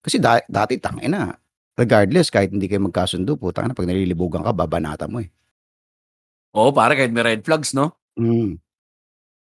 Kasi 0.00 0.16
da- 0.18 0.44
dati, 0.44 0.80
tangin 0.80 1.12
na. 1.12 1.32
Regardless, 1.78 2.28
kahit 2.28 2.50
hindi 2.50 2.66
kayo 2.66 2.82
magkasundo, 2.82 3.38
putang 3.38 3.70
na, 3.70 3.76
pag 3.76 3.86
nalilibugan 3.86 4.42
ka, 4.42 4.50
babanata 4.50 5.06
mo 5.06 5.22
eh. 5.22 5.30
Oo, 6.56 6.74
pare, 6.74 6.96
kahit 6.96 7.12
may 7.12 7.22
red 7.22 7.42
flags, 7.44 7.70
no? 7.70 7.94
Mm. 8.18 8.58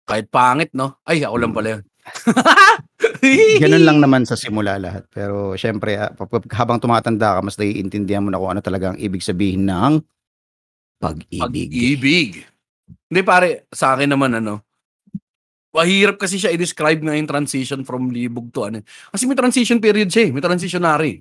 Kahit 0.07 0.31
pangit, 0.31 0.71
no? 0.71 1.03
Ay, 1.03 1.27
ako 1.27 1.37
lang 1.37 1.51
pala 1.53 1.69
yun. 1.77 1.83
Ganun 3.63 3.83
lang 3.83 3.99
naman 3.99 4.23
sa 4.23 4.39
simula 4.41 4.79
lahat. 4.79 5.03
Pero 5.11 5.59
syempre, 5.59 5.99
ah, 5.99 6.15
habang 6.55 6.79
tumatanda 6.79 7.39
ka, 7.39 7.41
mas 7.43 7.59
naiintindihan 7.59 8.23
mo 8.23 8.31
na 8.31 8.39
kung 8.39 8.55
ano 8.55 8.63
talaga 8.63 8.95
ang 8.95 8.99
ibig 9.03 9.27
sabihin 9.27 9.67
ng 9.67 9.99
pag-ibig. 11.03 11.43
Pag-ibig. 11.43 12.31
Hindi, 13.11 13.21
pare, 13.27 13.67
sa 13.75 13.99
akin 13.99 14.15
naman, 14.15 14.39
ano, 14.39 14.63
mahirap 15.75 16.17
kasi 16.17 16.39
siya 16.41 16.55
i-describe 16.55 17.03
nga 17.05 17.15
yung 17.19 17.29
transition 17.29 17.83
from 17.85 18.09
libog 18.15 18.49
to 18.55 18.65
ano. 18.71 18.81
Kasi 19.13 19.27
may 19.29 19.37
transition 19.37 19.83
period 19.83 20.09
siya 20.09 20.31
eh. 20.31 20.33
May 20.33 20.43
transitionary. 20.45 21.21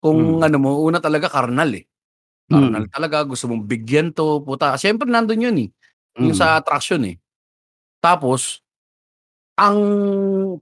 Kung 0.00 0.38
Hmm. 0.40 0.44
ano 0.46 0.56
mo, 0.60 0.70
una 0.84 1.00
talaga 1.00 1.28
karnal 1.32 1.72
eh. 1.74 1.84
Karnal 2.50 2.86
talaga, 2.90 3.24
gusto 3.24 3.48
mong 3.48 3.64
bigyan 3.66 4.12
to, 4.14 4.42
puta. 4.44 4.76
Siyempre, 4.76 5.06
nandun 5.08 5.40
yun 5.42 5.56
eh. 5.64 5.68
Yung 6.20 6.34
Mm. 6.34 6.38
sa 6.38 6.58
attraction 6.58 7.02
eh. 7.06 7.16
Tapos, 8.00 8.64
ang 9.60 9.76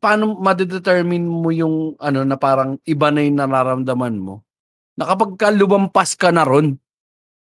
paano 0.02 0.34
madedetermine 0.42 1.22
mo 1.22 1.54
yung 1.54 1.94
ano 2.02 2.26
na 2.26 2.34
parang 2.34 2.82
iba 2.82 3.14
na 3.14 3.22
yung 3.22 3.38
nararamdaman 3.38 4.18
mo 4.18 4.42
na 4.98 5.06
kapag 5.06 5.38
ka 5.38 5.48
lumampas 5.54 6.18
ka 6.18 6.34
na 6.34 6.42
ron 6.42 6.74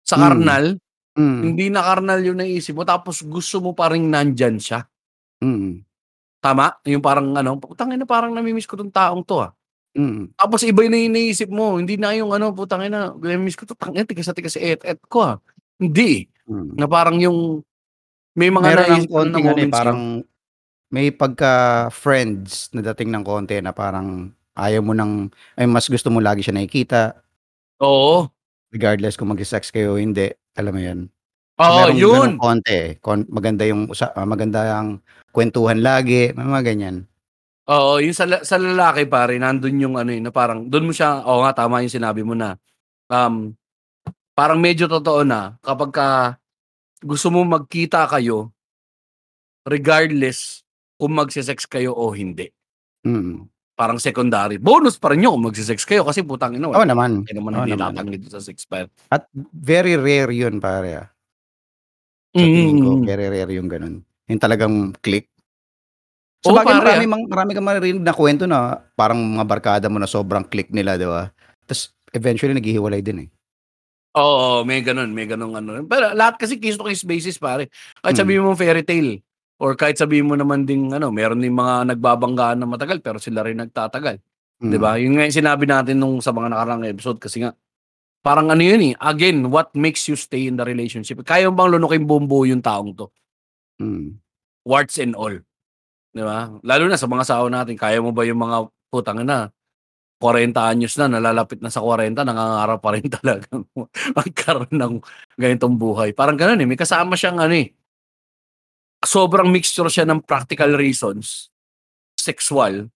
sa 0.01 0.17
Mm. 0.17 0.23
karnal, 0.25 0.65
Mm. 1.13 1.41
hindi 1.45 1.65
na 1.69 1.81
karnal 1.85 2.19
yung 2.25 2.41
naisip 2.41 2.73
mo, 2.73 2.83
tapos 2.83 3.21
gusto 3.21 3.61
mo 3.61 3.77
parang 3.77 4.01
nandyan 4.01 4.57
siya. 4.57 4.85
Mm. 5.43 5.85
Tama? 6.41 6.77
Yung 6.89 7.03
parang 7.05 7.33
ano, 7.37 7.57
putang 7.61 7.93
ina 7.93 8.05
parang 8.09 8.33
namimiss 8.33 8.65
ko 8.67 8.75
tong 8.79 8.91
taong 8.93 9.21
to 9.23 9.41
ah. 9.45 9.53
Mm. 9.93 10.33
Tapos 10.33 10.65
iba 10.65 10.81
na 10.89 10.97
yung 10.97 11.13
naisip 11.15 11.49
mo, 11.53 11.77
hindi 11.77 11.95
na 12.01 12.17
yung 12.17 12.33
ano, 12.33 12.49
putang 12.55 12.81
ina, 12.85 13.13
namimiss 13.13 13.55
ko 13.59 13.69
to, 13.69 13.77
tangina, 13.77 14.05
tigas 14.09 14.25
na 14.29 14.35
tigas 14.37 14.57
et 14.57 14.81
et 14.81 14.99
ko 15.05 15.21
ah. 15.23 15.37
Hindi. 15.77 16.25
Mm. 16.49 16.77
Na 16.81 16.87
parang 16.89 17.17
yung 17.21 17.61
may 18.37 18.49
mga 18.53 18.65
Meron 18.65 18.87
ng 18.89 19.05
ka 19.07 19.11
konting 19.13 19.45
ano 19.49 19.59
eh, 19.61 19.69
parang 19.69 19.99
may 20.93 21.09
pagka-friends 21.13 22.71
na 22.75 22.81
dating 22.93 23.11
ng 23.13 23.23
konti 23.25 23.59
na 23.61 23.73
parang 23.75 24.31
ayaw 24.57 24.81
mo 24.85 24.93
ng 24.97 25.29
ay 25.59 25.65
mas 25.69 25.87
gusto 25.89 26.09
mo 26.13 26.19
lagi 26.23 26.41
siya 26.45 26.55
nakikita. 26.57 27.17
Oo. 27.81 28.29
Regardless 28.71 29.17
kung 29.19 29.29
magse-sex 29.33 29.69
kayo 29.73 29.97
o 29.97 29.99
hindi, 29.99 30.31
alam 30.55 30.73
mo 30.73 30.81
'yun? 30.81 30.99
So, 31.61 31.71
Oo, 31.71 31.77
merong 31.77 31.99
yun. 31.99 32.29
gano'ng 32.33 32.39
konti, 32.41 32.73
eh, 32.75 32.89
kon 33.03 33.19
maganda 33.29 33.63
yung 33.67 33.89
usa 33.91 34.09
ah, 34.15 34.25
maganda 34.27 34.61
ang 34.79 35.01
kuwentuhan 35.35 35.81
lagi, 35.83 36.33
may 36.37 36.45
mga 36.47 36.63
ganyan. 36.73 37.07
Oo, 37.67 38.03
yung 38.03 38.11
sa 38.11 38.27
la 38.27 38.43
sa 38.43 38.59
lalaki 38.59 39.07
pare 39.07 39.39
nandun 39.39 39.79
yung 39.79 39.95
ano, 39.95 40.11
eh, 40.11 40.19
na 40.19 40.35
parang 40.35 40.67
dun 40.67 40.83
mo 40.83 40.91
siya 40.91 41.23
oo 41.23 41.47
nga 41.47 41.55
tama 41.63 41.79
yung 41.79 41.95
sinabi 41.95 42.19
mo 42.19 42.35
na, 42.35 42.59
um, 43.09 43.55
parang 44.37 44.59
medyo 44.61 44.87
totoo 44.91 45.23
na 45.27 45.57
kapagka 45.63 46.37
gusto 47.03 47.27
mo 47.29 47.43
magkita 47.43 48.07
kayo 48.09 48.49
regardless 49.67 50.63
kung 50.99 51.15
magse-sex 51.15 51.67
kayo 51.67 51.91
o 51.95 52.11
hindi. 52.11 52.51
Mm. 53.03 53.47
Parang 53.73 53.97
secondary. 53.97 54.61
Bonus 54.61 54.95
pa 55.01 55.11
rin 55.11 55.25
yun 55.25 55.33
kung 55.35 55.49
magse-sex 55.49 55.83
kayo 55.83 56.05
kasi 56.05 56.21
putang 56.21 56.53
ina 56.55 56.69
Oo 56.69 56.77
wala 56.77 56.87
naman, 56.87 57.25
hindi 57.25 57.33
naman 57.33 57.51
hindi 57.63 57.73
naman. 57.75 58.05
dun 58.21 58.31
sa 58.31 58.39
sex 58.39 58.63
pa. 58.63 58.85
At 59.09 59.27
very 59.51 59.97
rare 59.97 60.29
'yun 60.31 60.61
pare, 60.61 60.89
ah. 60.95 61.07
Sa 62.33 62.41
tingin 62.41 62.81
ko 62.81 62.91
Mm. 62.97 63.05
very 63.05 63.27
rare 63.29 63.51
yung 63.53 63.69
gano'n, 63.69 63.95
yung 64.29 64.41
talagang 64.41 64.93
click. 65.01 65.27
Sabagay 66.43 66.75
pare, 66.75 66.79
marami 66.83 67.05
ah. 67.07 67.11
mang 67.11 67.23
marami 67.27 67.49
kang 67.55 67.67
maririnig 67.67 68.03
na 68.03 68.13
kuwento 68.13 68.43
na 68.45 68.83
parang 68.93 69.17
mga 69.17 69.45
barkada 69.47 69.87
mo 69.87 69.97
na 69.97 70.09
sobrang 70.11 70.43
click 70.43 70.69
nila, 70.69 70.99
'di 70.99 71.07
ba? 71.07 71.31
Tas 71.65 71.95
eventually 72.11 72.53
naghihiwalay 72.53 72.99
din, 73.01 73.25
eh. 73.25 73.29
Oo, 74.13 74.61
may 74.61 74.85
gano'n, 74.85 75.09
may 75.09 75.25
gano'ng 75.25 75.57
ano. 75.57 75.81
Pero 75.89 76.13
lahat 76.13 76.37
kasi 76.37 76.61
case 76.61 76.77
to 76.77 76.85
case 76.85 77.01
basis 77.01 77.41
pare. 77.41 77.73
Kahit 77.97 78.13
Mm. 78.13 78.21
sabihin 78.21 78.41
mong 78.45 78.61
fairytale 78.61 79.25
or 79.57 79.73
kahit 79.73 79.97
sabihin 79.97 80.29
mo 80.29 80.37
naman 80.37 80.69
ding 80.69 80.93
ano, 80.93 81.09
meron 81.09 81.41
ding 81.41 81.57
mga 81.57 81.97
nagbabanggaan 81.97 82.61
na 82.61 82.69
matagal 82.69 83.01
pero 83.01 83.17
sila 83.17 83.41
rin 83.41 83.57
nagtatagal, 83.57 84.21
'di 84.61 84.77
ba? 84.77 84.93
Mm. 84.97 85.01
Yun 85.01 85.13
nga 85.17 85.23
yung 85.25 85.37
sinabi 85.41 85.65
natin 85.65 85.97
nung 85.97 86.21
sa 86.21 86.29
mga 86.29 86.53
nakaraang 86.53 86.85
episode 86.85 87.17
kasi 87.17 87.41
nga 87.41 87.57
parang 88.21 88.49
ano 88.53 88.61
yun, 88.63 88.81
eh, 88.91 88.95
again, 89.01 89.49
what 89.49 89.69
makes 89.77 90.05
you 90.09 90.15
stay 90.19 90.45
in 90.49 90.55
the 90.59 90.65
relationship? 90.67 91.21
Kaya 91.25 91.49
mo 91.51 91.57
bang 91.59 91.77
lunukin 91.79 92.05
buong 92.05 92.27
buo 92.29 92.45
yung 92.45 92.61
taong 92.61 92.93
'to? 92.93 93.09
Mm. 93.81 94.17
Warts 94.65 94.97
and 95.01 95.17
all, 95.17 95.33
'di 96.13 96.23
ba? 96.23 96.53
Lalo 96.63 96.83
na 96.89 96.97
sa 97.01 97.07
mga 97.09 97.25
asawa 97.25 97.47
natin, 97.49 97.77
kaya 97.79 98.01
mo 98.01 98.11
ba 98.13 98.25
yung 98.25 98.41
mga 98.41 98.69
putang 98.93 99.21
ina, 99.25 99.49
40 100.23 100.71
anyos 100.71 100.95
na, 100.95 101.11
nalalapit 101.11 101.59
na 101.59 101.67
sa 101.67 101.83
40, 101.83 102.23
nangangarap 102.23 102.79
pa 102.79 102.95
rin 102.95 103.03
talagang 103.19 103.67
magkaroon 104.15 104.71
ng 104.71 104.95
ganitong 105.35 105.75
buhay. 105.75 106.15
Parang 106.15 106.39
gano'n, 106.39 106.63
eh, 106.63 106.67
may 106.69 106.79
kasama 106.79 107.19
siyang 107.19 107.43
ano, 107.43 107.51
eh 107.59 107.75
sobrang 109.03 109.51
mixture 109.51 109.91
siya 109.91 110.07
ng 110.07 110.23
practical 110.23 110.79
reasons, 110.79 111.51
sexual, 112.15 112.87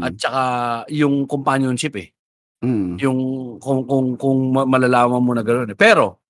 at 0.00 0.14
Mm. 0.14 0.20
saka 0.22 0.42
yung 0.92 1.26
companionship, 1.26 1.94
eh. 1.98 2.08
Mm. 2.64 2.96
Yung 3.02 3.20
kung 3.60 3.84
kung 3.84 4.16
kung 4.16 4.38
ma 4.54 4.64
malalaman 4.64 5.20
mo 5.22 5.32
na 5.34 5.44
gano'n, 5.44 5.74
eh. 5.74 5.78
Pero, 5.78 6.22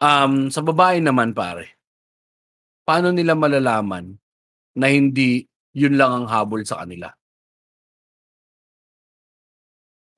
um, 0.00 0.48
sa 0.48 0.60
babae 0.64 1.00
naman 1.04 1.36
pare 1.36 1.76
paano 2.88 3.12
nila 3.12 3.36
malalaman 3.36 4.16
na 4.76 4.86
hindi 4.88 5.44
yun 5.76 5.94
lang 6.00 6.24
ang 6.24 6.26
habol 6.30 6.64
sa 6.66 6.82
kanila? 6.84 7.12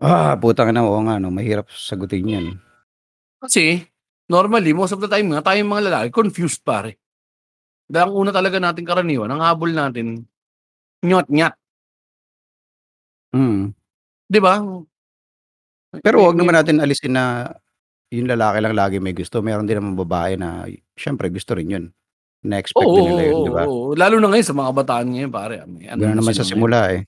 Ah, 0.03 0.35
putang 0.43 0.71
ina, 0.75 0.83
oo 0.83 0.99
nga 1.07 1.23
'no, 1.23 1.31
mahirap 1.31 1.67
sagutin 1.71 2.27
'yan. 2.35 2.47
Kasi, 3.43 3.83
normally 4.31 4.73
most 4.77 4.95
of 4.97 5.01
the 5.03 5.11
time 5.11 5.31
nga 5.35 5.43
tayong 5.45 5.71
mga 5.71 5.85
lalaki 5.91 6.09
confused 6.15 6.63
pare. 6.65 6.99
Dahil 7.91 8.11
ang 8.13 8.17
una 8.17 8.33
talaga 8.35 8.59
nating 8.63 8.89
karaniwan, 8.89 9.31
ang 9.33 9.43
habol 9.45 9.73
natin, 9.75 10.25
nyot-nyat. 11.05 11.57
Mm. 13.35 13.73
'Di 14.31 14.41
ba? 14.43 14.61
Pero 16.05 16.19
May 16.19 16.27
wag 16.27 16.37
naman 16.41 16.55
natin 16.59 16.83
alisin 16.83 17.15
na 17.15 17.55
yung 18.11 18.27
lalaki 18.31 18.59
lang 18.63 18.75
lagi 18.79 18.97
may 19.03 19.13
gusto, 19.15 19.43
meron 19.45 19.67
din 19.69 19.79
namang 19.83 20.01
babae 20.07 20.35
na 20.41 20.65
siyempre 20.97 21.29
gusto 21.31 21.55
rin 21.59 21.71
'yun. 21.75 21.85
Na-expect 22.47 22.91
Oo, 22.91 22.97
din 22.97 23.13
nila 23.13 23.23
'yun, 23.33 23.39
oo, 23.39 23.45
'di 23.45 23.53
ba? 23.53 23.67
oo, 23.69 23.93
lalo 24.01 24.17
na 24.17 24.29
ngayon 24.33 24.47
sa 24.49 24.57
mga 24.57 24.71
kabataan 24.73 25.07
ngayon 25.13 25.33
pare, 25.33 25.55
may 25.69 25.87
ano 25.93 26.01
Gano'n 26.01 26.17
na 26.17 26.23
naman 26.25 26.33
sila 26.33 26.41
sa 26.49 26.49
ngayon. 26.49 26.49
simula, 26.49 26.89
eh. 26.97 27.05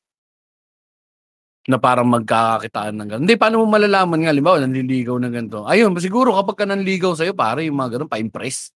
Na 1.65 1.81
parang 1.81 2.05
magkakakitaan 2.13 2.93
ng 2.93 3.09
gano'n. 3.09 3.23
Hindi, 3.25 3.41
paano 3.41 3.65
mo 3.65 3.73
malalaman 3.73 4.21
nga 4.21 4.31
halimbawa 4.37 4.61
nanliligaw 4.61 5.17
ng 5.17 5.33
ganito, 5.33 5.65
ayun 5.65 5.97
siguro 5.97 6.37
kapagka 6.37 6.69
nanligaw 6.69 7.17
sa'yo 7.17 7.33
pare 7.33 7.65
yung 7.65 7.81
mga 7.81 7.97
gano'n 7.97 8.11
pa-impress. 8.13 8.69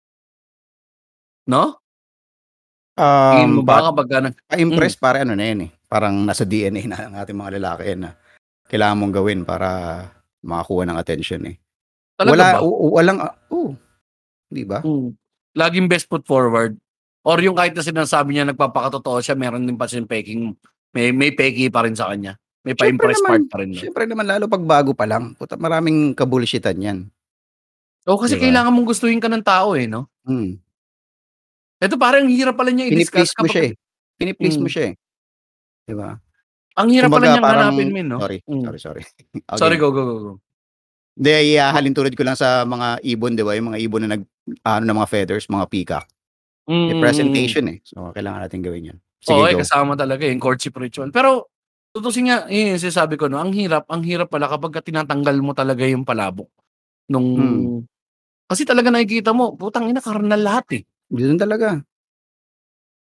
'No? 1.49 1.81
Um, 2.99 3.63
ba 3.63 3.79
but 3.79 3.85
kapagka 3.93 4.17
nag 4.25 4.35
pa-impress 4.49 4.97
hmm. 4.97 5.05
pare 5.05 5.19
ano 5.25 5.33
na 5.37 5.45
'yan, 5.45 5.61
eh, 5.69 5.71
parang 5.85 6.17
nasa 6.25 6.49
DNA 6.49 6.85
na 6.89 6.99
ng 7.09 7.17
ating 7.21 7.39
mga 7.39 7.55
lalaki 7.61 7.83
'yan 7.93 8.01
na 8.09 8.11
kailangan 8.69 8.99
mong 9.01 9.15
gawin 9.17 9.41
para 9.45 9.69
makakuha 10.45 10.85
ng 10.89 10.99
atensyon, 11.01 11.43
eh. 11.49 11.57
Talaga 12.17 12.35
Wala 12.35 12.49
ba? 12.57 12.59
o 12.65 12.89
walang 12.97 13.19
oo, 13.53 13.77
'di 14.49 14.65
ba? 14.65 14.81
Hmm. 14.81 15.13
Laging 15.53 15.87
best 15.87 16.09
foot 16.09 16.25
forward 16.25 16.77
or 17.23 17.37
yung 17.45 17.55
kahit 17.55 17.77
na 17.77 17.85
sinasabi 17.85 18.33
niya 18.33 18.49
nagpapakatotoo 18.49 19.21
siya 19.21 19.37
meron 19.37 19.69
din 19.69 19.77
pa 19.77 19.85
siyang 19.85 20.09
peking 20.09 20.57
may 20.97 21.13
may 21.13 21.31
peke 21.37 21.69
pa 21.69 21.85
rin 21.85 21.93
sa 21.93 22.09
kanya. 22.11 22.41
May 22.69 22.77
pa-impress 22.77 23.25
part 23.25 23.45
pa 23.49 23.57
rin 23.65 23.73
dun. 23.73 23.81
siyempre 23.81 24.05
naman 24.05 24.29
lalo 24.29 24.45
'pag 24.45 24.61
bago 24.61 24.93
pa 24.93 25.09
lang, 25.09 25.33
puta 25.41 25.57
maraming 25.57 26.13
ka-bullshit-tan 26.13 26.77
'yan. 26.77 26.99
Oo, 28.05 28.21
kasi 28.21 28.37
'Di 28.37 28.41
ba? 28.41 28.45
kailangan 28.45 28.73
mong 28.77 28.89
gustuhin 28.93 29.21
ka 29.21 29.33
ng 29.33 29.45
tao, 29.45 29.73
eh, 29.73 29.89
'no? 29.89 30.13
Hmm. 30.29 30.61
Eto 31.81 31.97
pare 31.97 32.21
ang 32.21 32.29
hirap 32.29 32.59
pala 32.59 32.75
niya 32.75 32.91
i-discuss 32.91 33.33
Pini-please 33.33 33.35
mo 33.41 33.47
siya, 33.49 33.63
kapag 33.65 33.73
eh. 33.73 34.19
Pini-please 34.19 34.59
mo 34.59 34.69
hmm. 34.69 34.75
siya, 34.75 34.85
eh. 34.85 34.95
'Di 35.89 35.95
ba? 35.97 36.11
Ang 36.79 36.89
hirap 36.95 37.09
pala 37.09 37.25
Kumbaga 37.25 37.33
niyang 37.33 37.47
parang 37.49 37.65
hanapin 37.73 37.89
min 37.91 38.07
'no? 38.07 38.19
sorry, 38.21 38.39
Hmm. 38.45 38.63
sorry, 38.69 38.81
sorry. 38.81 39.03
Sorry, 39.57 39.77
Again. 39.81 39.83
go, 39.83 39.89
go, 39.97 40.03
go, 40.05 40.17
go. 40.21 40.33
Hindi, 41.19 41.59
ihahalin 41.59 41.95
tulad 41.97 42.15
ko 42.15 42.23
lang 42.23 42.39
sa 42.39 42.63
mga 42.69 43.03
ibon, 43.03 43.35
'di 43.35 43.43
ba, 43.43 43.57
yung 43.59 43.75
mga 43.75 43.81
ibon 43.83 44.01
na 44.07 44.15
nag-aano 44.15 44.85
ng 44.87 44.99
mga 45.03 45.11
feathers, 45.11 45.51
mga 45.51 45.67
peacock. 45.67 46.07
Mm, 46.69 46.75
May 46.75 46.79
mm, 46.79 46.95
mm. 46.95 47.03
presentation, 47.03 47.65
eh. 47.73 47.79
So, 47.83 48.13
kailangan 48.15 48.47
natin 48.47 48.61
gawin 48.63 48.89
'yun. 48.93 48.99
Sige, 49.19 49.35
Oo, 49.35 49.47
eh, 49.51 49.55
go. 49.59 49.67
kasama 49.67 49.99
talaga, 49.99 50.23
eh, 50.23 50.31
yung 50.31 50.43
courtship 50.43 50.79
ritual. 50.79 51.11
Pero 51.11 51.51
tutuusin 51.95 52.29
nga, 52.31 52.39
yun 52.53 52.77
yung 52.77 52.83
sinasabi 52.83 53.17
ko 53.21 53.27
'no, 53.31 53.41
ang 53.43 53.53
hirap 53.57 53.89
ang 53.91 54.03
hirap 54.05 54.29
pala 54.33 54.49
kapagka 54.51 54.85
tinatanggal 54.85 55.37
mo 55.43 55.53
talaga 55.57 55.85
yung 55.89 56.05
palabok 56.07 56.49
nung 57.11 57.29
Hmm. 57.37 57.85
kasi 58.51 58.65
talaga 58.69 58.91
nakikita 58.93 59.33
mo, 59.37 59.57
putang 59.59 59.89
ina 59.91 60.01
karnal 60.05 60.41
lahat, 60.43 60.67
eh. 60.81 60.85
Gano'n 61.13 61.41
talaga. 61.41 61.83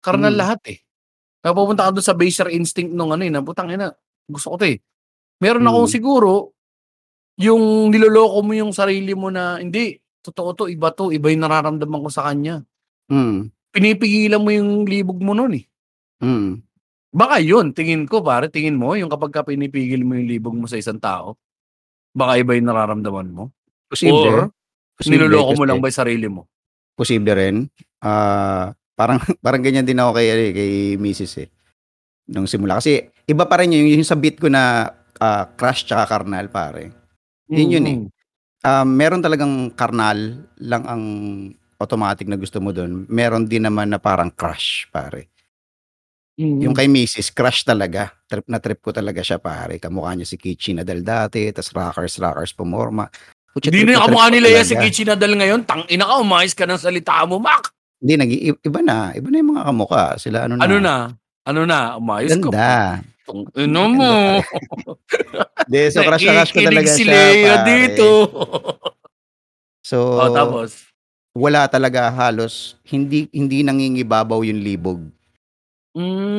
Karnal 0.03 0.33
Hmm. 0.33 0.39
lahat, 0.39 0.59
eh. 0.71 0.79
Napupunta 1.45 1.87
ka 1.89 1.91
dun 1.95 2.05
sa 2.05 2.17
baser 2.17 2.49
instinct 2.53 2.93
nung 2.95 3.13
ano, 3.15 3.23
eh, 3.25 3.31
na 3.33 3.41
putang 3.45 3.71
ina, 3.71 3.91
gusto 4.29 4.55
ko 4.55 4.57
'to, 4.61 4.67
eh. 4.75 4.77
Meron 5.43 5.67
akong 5.67 5.87
Hmm. 5.87 5.91
siguro, 5.91 6.31
yung 7.39 7.89
niloloko 7.93 8.39
mo 8.45 8.53
yung 8.57 8.73
sarili 8.75 9.13
mo 9.17 9.29
na, 9.33 9.59
hindi, 9.61 9.97
totoo 10.25 10.49
'to, 10.57 10.65
iba 10.71 10.91
'to, 10.93 11.11
iba 11.15 11.29
yung 11.31 11.43
nararamdaman 11.45 12.01
ko 12.05 12.09
sa 12.11 12.27
kanya. 12.31 12.63
Hmm. 13.09 13.49
Pinipigilan 13.73 14.41
mo 14.43 14.49
yung 14.53 14.85
libog 14.85 15.19
mo 15.23 15.33
nun, 15.33 15.57
eh. 15.57 15.65
Mm. 16.21 16.64
Baka 17.15 17.39
yun, 17.39 17.71
tingin 17.71 18.03
ko 18.03 18.19
pare, 18.19 18.51
tingin 18.51 18.75
mo 18.75 18.91
yung 18.99 19.07
kapagka 19.07 19.47
pinipigil 19.47 20.03
mo 20.03 20.19
yung 20.19 20.27
libog 20.27 20.51
mo 20.51 20.67
sa 20.67 20.75
isang 20.75 20.99
tao, 20.99 21.39
baka 22.11 22.43
iba 22.43 22.59
yung 22.59 22.67
nararamdaman 22.67 23.31
mo? 23.31 23.55
Or 23.87 23.95
Posible. 23.95 24.51
Posible 24.99 25.23
niloloko 25.23 25.55
mo 25.55 25.63
lang 25.63 25.79
ba 25.79 25.87
yung 25.87 26.01
sarili 26.03 26.27
mo? 26.27 26.51
Posible 26.91 27.31
rin. 27.31 27.71
Ah, 28.03 28.75
parang 28.99 29.23
parang 29.45 29.63
ganyan 29.63 29.87
din 29.87 29.95
ako 29.95 30.19
kay 30.19 30.27
ano, 30.27 30.43
eh, 30.43 30.51
kay 30.51 30.71
misis, 30.99 31.39
eh, 31.39 31.47
nung 32.27 32.51
simula. 32.51 32.83
Kasi 32.83 33.07
iba 33.31 33.47
pa 33.47 33.63
rin 33.63 33.71
yung 33.71 33.95
yung 33.95 34.03
sa 34.03 34.19
beat 34.19 34.35
ko 34.35 34.51
na, 34.51 34.91
ah, 35.23 35.47
crush 35.55 35.87
tsaka 35.87 36.19
karnal 36.19 36.51
pare. 36.51 36.91
Yun 37.47 37.79
yun, 37.79 37.85
eh. 37.87 37.97
Mm. 38.03 38.91
Meron 38.91 39.21
talagang 39.21 39.71
karnal 39.77 40.41
lang 40.57 40.83
ang 40.89 41.03
automatic 41.77 42.25
na 42.25 42.35
gusto 42.35 42.57
mo 42.59 42.73
dun. 42.73 43.05
Meron 43.07 43.45
din 43.45 43.63
naman 43.63 43.93
na 43.93 44.01
parang 44.01 44.33
crush 44.33 44.89
pare. 44.89 45.34
Yung 46.35 46.75
Mm. 46.75 46.75
kay 46.75 46.87
misis 46.87 47.31
crush 47.31 47.63
talaga. 47.63 48.11
Trip 48.27 48.43
na 48.45 48.59
trip 48.59 48.83
ko 48.83 48.91
talaga 48.91 49.23
siya 49.23 49.39
pare. 49.39 49.79
Kamukha 49.79 50.11
niya 50.13 50.27
si 50.27 50.35
Kichi 50.35 50.75
Nadal 50.75 50.99
dati, 50.99 51.47
tas 51.49 51.71
rockers, 51.71 52.19
rockers 52.19 52.51
pumorma. 52.51 53.07
Putya 53.55 53.71
Hindi 53.71 53.87
trip 53.87 53.87
na 53.87 53.93
na 53.93 53.99
trip 54.03 54.05
kamukha 54.11 54.27
ko 54.27 54.33
ni 54.35 54.39
Lea 54.43 54.59
si 54.59 54.75
talaga. 54.75 54.83
Kichi 54.83 55.03
Nadal 55.07 55.33
ngayon, 55.33 55.61
tangina 55.63 56.03
ka, 56.03 56.15
umayos 56.19 56.51
ka 56.51 56.67
ng 56.67 56.75
salita 56.75 57.23
mo, 57.23 57.39
Mac! 57.39 57.71
Hindi, 57.97 58.13
nag 58.19 58.31
iba 58.59 58.79
na. 58.83 59.15
Iba 59.15 59.27
na 59.31 59.37
yung 59.39 59.51
mga 59.55 59.63
kamukha. 59.65 60.03
Sila 60.19 60.43
ano 60.43 60.59
Ano 60.59 60.75
na. 60.77 60.83
na? 60.83 60.95
Ano 61.47 61.61
na? 61.63 61.79
Umayos 61.95 62.35
ka 62.35 62.51
pa. 62.51 62.51
Ganda. 62.51 62.75
Tangina 63.25 63.81
mo. 63.87 64.11
Ganda 64.43 64.43
Hindi, 65.65 65.81
so 65.89 65.99
crush 66.03 66.21
na 66.21 66.31
crush 66.35 66.51
ko 66.51 66.59
Nakikinig 66.59 66.67
talaga 66.67 66.89
si 66.91 67.01
siya 67.01 67.13
Lea 67.15 67.55
pare. 67.55 67.63
dito. 67.65 68.07
So, 69.85 70.17
Oh, 70.17 70.33
tapos? 70.33 70.89
wala 71.31 71.69
talaga 71.69 72.09
halos 72.09 72.73
hindi 72.83 73.29
hindi 73.29 73.61
nangingibabaw 73.61 74.41
yung 74.41 74.57
libog. 74.57 74.99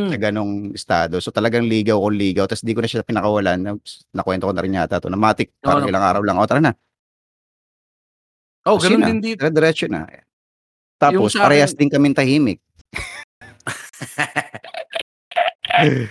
Sa 0.06 0.14
Hmm. 0.14 0.22
ganong 0.22 0.52
estado. 0.78 1.18
So, 1.18 1.34
talagang 1.34 1.66
ligaw 1.66 1.98
ko 1.98 2.08
ligaw 2.14 2.46
ta's 2.46 2.62
di 2.62 2.70
ko 2.76 2.78
na 2.78 2.86
siya 2.86 3.02
pinakawalan. 3.02 3.58
Nags 3.58 4.06
nakwento 4.14 4.46
ko 4.46 4.54
na 4.54 4.62
rin 4.62 4.76
yata 4.78 5.02
'to. 5.02 5.10
Na 5.10 5.18
matic 5.18 5.50
Oo, 5.64 5.66
parang 5.66 5.82
ano? 5.82 5.90
ilang 5.90 6.04
araw 6.06 6.22
lang, 6.22 6.38
"O 6.38 6.46
tara 6.46 6.62
na." 6.62 6.76
Oo, 8.64 8.78
Ta's 8.78 8.82
ganun 8.82 8.90
yun 8.90 9.00
na, 9.02 9.06
din 9.06 9.20
dito. 9.20 9.38
dire-diretso 9.46 9.86
na. 9.90 10.00
Yung 11.02 11.02
Tapos 11.02 11.30
sa 11.30 11.46
parehas 11.46 11.72
din 11.76 11.90
kaming 11.92 12.16
tahimik. 12.16 12.58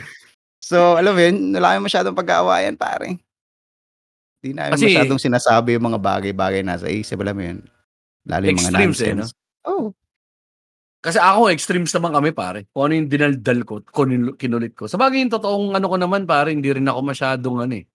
So, 0.64 0.96
alam 0.98 1.14
mo 1.16 1.22
yun, 1.22 1.54
wala 1.56 1.76
kaming 1.78 1.88
masyadong 1.88 2.18
pag-aawayan 2.18 2.76
pare. 2.80 3.22
Di 4.44 4.52
namin 4.52 4.74
Kasi 4.74 4.82
masyadong 4.82 5.22
sinasabi 5.22 5.78
yung 5.78 5.94
mga 5.94 6.00
bagay-bagay 6.02 6.62
nasa 6.66 6.90
isip, 6.90 7.22
alam 7.22 7.36
mo 7.38 7.44
yun? 7.46 7.60
Lalo 8.28 8.44
yung 8.48 8.60
mga 8.64 8.64
Extremes, 8.64 9.00
eh, 9.04 9.14
'no? 9.16 9.26
nonsense. 9.26 9.34
Oo. 9.66 9.86
Kasi 11.06 11.22
ako 11.22 11.54
extremes 11.54 11.94
naman 11.94 12.18
kami 12.18 12.34
pare. 12.34 12.66
Kung 12.74 12.90
ano 12.90 12.98
yung 12.98 13.10
dinaldal 13.14 13.62
ko, 13.62 13.86
kunil 13.94 14.34
kinulit 14.42 14.74
ko. 14.74 14.90
Sabagay 14.90 15.22
yung 15.22 15.30
totoong 15.30 15.78
ano 15.78 15.86
ko 15.86 16.02
naman 16.02 16.26
pare, 16.26 16.50
hindi 16.50 16.74
rin 16.74 16.90
ako 16.90 17.00
masyadong 17.06 17.58
ano, 17.62 17.74
eh, 17.78 17.86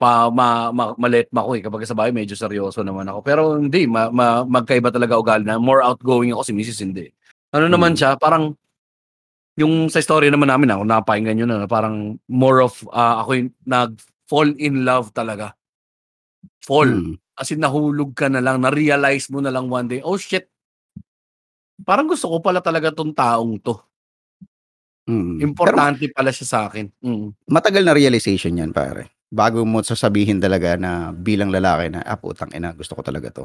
pa 0.00 0.28
ma 0.32 0.70
ma 0.72 0.92
maletma 0.98 1.44
ko, 1.46 1.52
eh. 1.58 1.62
Kumbaga 1.64 1.86
sa 1.88 1.96
bahay 1.98 2.12
medyo 2.14 2.36
seryoso 2.38 2.84
naman 2.86 3.08
ako. 3.08 3.20
Pero 3.24 3.42
hindi, 3.60 3.88
ma 3.88 4.08
ma 4.12 4.44
magkaiba 4.46 4.92
talaga 4.92 5.16
ugali 5.20 5.44
na 5.48 5.58
more 5.60 5.82
outgoing 5.84 6.32
ako, 6.36 6.42
si 6.48 6.54
misis 6.56 6.80
hindi. 6.84 7.08
Ano 7.56 7.68
naman 7.72 7.94
Mm. 7.94 7.98
siya, 8.00 8.10
parang 8.20 8.54
yung 9.58 9.88
sa 9.92 10.00
istorya 10.00 10.32
naman 10.32 10.48
namin, 10.52 10.72
kung 10.72 10.88
napakinggan 10.90 11.36
niyo 11.36 11.46
na, 11.48 11.68
parang 11.68 12.16
more 12.28 12.60
of, 12.64 12.80
ah, 12.92 13.24
ako 13.24 13.30
yung 13.40 13.50
nag-fall 13.68 14.50
in 14.60 14.84
love 14.88 15.12
talaga. 15.16 15.52
Fall. 16.64 16.92
Mm. 16.92 17.16
As 17.40 17.50
in 17.50 17.64
nahulog 17.64 18.14
ka 18.14 18.28
na 18.30 18.38
lang, 18.44 18.62
na-realize 18.62 19.32
mo 19.32 19.40
na 19.42 19.50
lang 19.50 19.66
one 19.72 19.88
day, 19.90 20.00
"Oh 20.04 20.20
shit" 20.20 20.51
parang 21.84 22.06
gusto 22.10 22.26
ko 22.30 22.38
pala 22.42 22.60
talaga 22.64 22.90
'tong 22.94 23.12
taong 23.14 23.58
'to. 23.62 23.74
Mm. 25.10 25.38
Pero 25.38 25.48
Importante 25.50 26.06
pala 26.14 26.30
siya 26.30 26.46
sa'kin. 26.46 26.86
Mm. 27.02 27.34
matagal 27.50 27.82
na 27.82 27.94
realization 27.96 28.54
yan 28.58 28.70
pare. 28.70 29.10
Bago 29.32 29.64
mo 29.66 29.80
sasabihin 29.82 30.38
talaga 30.38 30.76
na 30.78 31.10
bilang 31.10 31.50
lalaki 31.50 31.90
na, 31.90 32.04
"Ah, 32.06 32.20
putang 32.20 32.52
ina, 32.54 32.70
gusto 32.76 32.94
ko 32.94 33.02
talaga 33.02 33.32
'to." 33.32 33.44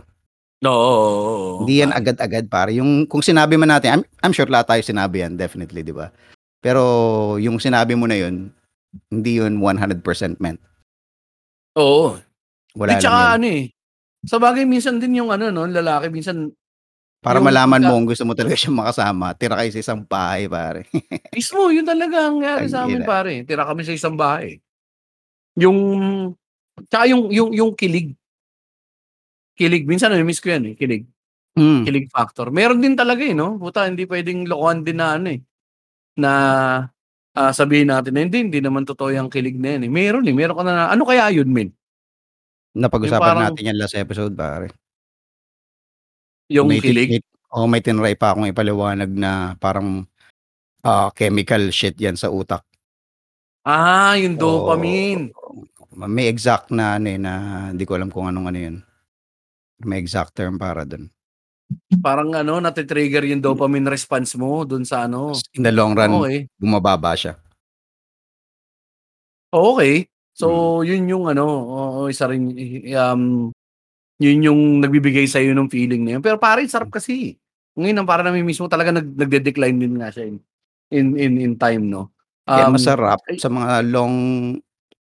Oo, 0.65 1.63
Hindi 1.65 1.81
yan 1.85 1.93
agad-agad 1.93 2.49
pare. 2.49 2.73
Yung 2.77 3.05
kung 3.09 3.21
sinabi 3.21 3.57
man 3.57 3.69
natin, 3.73 4.01
I'm 4.01 4.03
I'm 4.25 4.33
sure 4.33 4.49
lahat 4.49 4.69
tayo 4.73 4.81
sinabi 4.85 5.21
yan 5.25 5.37
definitely, 5.37 5.81
'di 5.85 5.93
ba? 5.95 6.09
Pero 6.61 6.83
yung 7.41 7.57
sinabi 7.61 7.93
mo 7.97 8.05
na 8.09 8.17
yun, 8.19 8.49
hindi 9.13 9.39
yun 9.41 9.61
100% 9.61 10.37
meant. 10.41 10.59
Oo. 11.75 12.15
Wala 12.77 12.91
Di 12.95 12.95
lang 12.97 13.03
tsaka 13.03 13.19
ano, 13.37 13.47
eh, 13.49 13.63
sabagay 14.27 14.65
minsan 14.69 14.99
din 15.01 15.19
yung 15.23 15.31
ano 15.33 15.49
'no, 15.53 15.65
lalaki 15.69 16.09
minsan 16.13 16.51
Para 17.23 17.41
yung 17.41 17.49
malaman 17.49 17.81
mo 17.81 17.97
kung 17.97 18.07
gusto 18.13 18.23
mo 18.29 18.37
talaga 18.37 18.53
siyang 18.53 18.77
makasama, 18.77 19.33
tira 19.33 19.57
kayo 19.57 19.69
sa 19.73 19.81
isang 19.81 20.01
bahay 20.05 20.45
pare. 20.45 20.85
Mismo, 21.35 21.73
yun 21.73 21.81
talaga 21.83 22.29
ang 22.29 22.37
nangyari 22.39 22.69
sa'min 22.69 23.01
Tangina. 23.01 23.09
pare, 23.09 23.33
tira 23.43 23.63
kami 23.65 23.81
sa 23.81 23.93
isang 23.97 24.13
bahay. 24.13 24.61
Yung 25.57 25.79
tsaka 26.89 27.05
yung 27.09 27.29
yung 27.33 27.51
yung 27.53 27.71
kilig. 27.73 28.17
Kilig, 29.57 29.89
minsan 29.89 30.13
nami-miss 30.13 30.37
ko 30.37 30.53
yan, 30.53 30.69
eh, 30.69 30.75
kilig. 30.77 31.09
Hmm. 31.57 31.81
Kilig 31.85 32.09
factor. 32.13 32.53
Meron 32.53 32.77
din 32.81 32.93
talaga, 32.93 33.25
eh, 33.25 33.33
'no? 33.33 33.57
Puta 33.57 33.89
hindi 33.89 34.05
puwedeng 34.05 34.45
lokohan 34.45 34.85
din 34.85 34.97
na 35.01 35.07
ano, 35.17 35.27
eh, 35.33 35.41
na, 36.19 36.31
ah, 37.37 37.53
sabihin 37.53 37.89
natin 37.93 38.13
na, 38.15 38.21
"Hindi, 38.25 38.39
hindi 38.49 38.59
naman 38.61 38.85
totoo 38.87 39.09
yang 39.13 39.29
kilig 39.33 39.57
na 39.57 39.77
yan, 39.77 39.87
eh." 39.87 39.91
Meron, 39.93 40.25
eh, 40.29 40.35
meron 40.35 40.57
ka 40.59 40.63
na 40.65 40.89
ano 40.93 41.03
kaya 41.07 41.29
yun, 41.33 41.49
men? 41.53 41.73
Yung 42.75 42.83
Napag-usapan 42.85 43.21
parang 43.21 43.43
natin 43.53 43.67
yan 43.73 43.77
last 43.79 43.95
episode 43.97 44.33
pare. 44.35 44.69
Yung 46.49 46.71
May 46.71 46.81
ti 46.81 46.97
kilig? 46.97 47.11
may 47.11 47.21
oo, 47.53 47.65
may 47.69 47.81
tinry 47.85 48.17
pa 48.17 48.33
akong 48.33 48.49
ipaliwanag 48.49 49.11
na 49.13 49.53
parang, 49.61 50.09
ah, 50.85 51.09
chemical 51.15 51.69
shit 51.73 51.95
yan 52.01 52.17
sa 52.19 52.29
utak. 52.33 52.63
Ah, 53.65 54.13
yung 54.21 54.37
Oo, 54.37 54.37
dopamine. 54.37 55.33
may 55.95 56.27
exact 56.29 56.69
na 56.75 56.99
ano, 56.99 57.07
eh, 57.09 57.17
na 57.21 57.33
hindi 57.71 57.83
ko 57.87 57.95
alam 57.97 58.11
kung 58.13 58.27
anong 58.29 58.47
ano 58.51 58.59
yun. 58.59 58.75
May 59.85 59.99
exact 60.01 60.35
term 60.37 60.57
para 60.59 60.83
dun. 60.87 61.11
Parang 62.03 62.29
ano, 62.37 62.61
nati-trigger 62.61 63.25
yung 63.25 63.41
dopamine 63.41 63.89
response 63.89 64.37
mo 64.37 64.61
dun 64.69 64.85
sa 64.85 65.05
ano. 65.09 65.43
In 65.55 65.63
the 65.63 65.71
long 65.71 65.95
run, 65.95 66.27
Okey. 66.27 66.47
bumababa 66.59 67.15
siya. 67.15 67.39
Okey. 69.53 70.11
Mm. 70.41 70.43
So, 70.43 70.83
yun 70.83 71.07
yung 71.07 71.25
ano, 71.31 71.47
oo, 71.47 72.01
isa 72.11 72.27
rin, 72.27 72.51
um, 72.99 73.49
yun 74.21 74.39
yung 74.45 74.61
nagbibigay 74.81 75.25
sa'yo 75.29 75.53
nung 75.53 75.69
feeling 75.71 76.03
na 76.05 76.17
yun. 76.17 76.23
Pero 76.25 76.37
pare 76.41 76.65
sarap 76.69 76.89
kasi, 76.93 77.33
eh. 77.33 77.35
Ngayon 77.77 78.01
ang 78.03 78.09
parang 78.09 78.27
nami-miss 78.33 78.57
mo 78.61 78.67
talaga 78.69 78.89
nag 78.93 79.13
nagde-decline 79.15 79.77
din 79.77 79.95
nga 80.01 80.09
siya 80.09 80.29
in 80.33 80.37
in 80.91 81.07
in 81.19 81.33
in 81.41 81.53
time 81.59 81.85
'no. 81.89 82.09
Kaya 82.47 82.67
Um, 82.69 82.75
masarap 82.77 83.19
ay 83.29 83.37
sa 83.37 83.49
mga 83.53 83.85
long 83.89 84.15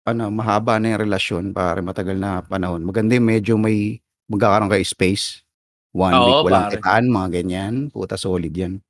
ano, 0.08 0.26
mahaba 0.34 0.80
na 0.82 0.96
yung 0.98 1.04
relasyon 1.08 1.46
pare, 1.56 1.80
matagal 1.86 2.18
na 2.20 2.42
panahon, 2.44 2.84
maganda 2.88 3.16
yung 3.20 3.28
medyo 3.30 3.56
may 3.60 4.00
magkakaroon 4.32 4.72
kayo 4.72 4.86
space. 4.88 5.44
1 5.96 6.20
week 6.24 6.40
Oo, 6.42 6.46
walang 6.48 6.68
pare. 6.70 6.78
kitaan, 6.80 7.06
mga 7.12 7.30
ganyan. 7.44 7.74
Puta 7.94 8.16
solid 8.20 8.52
yan. 8.56 8.84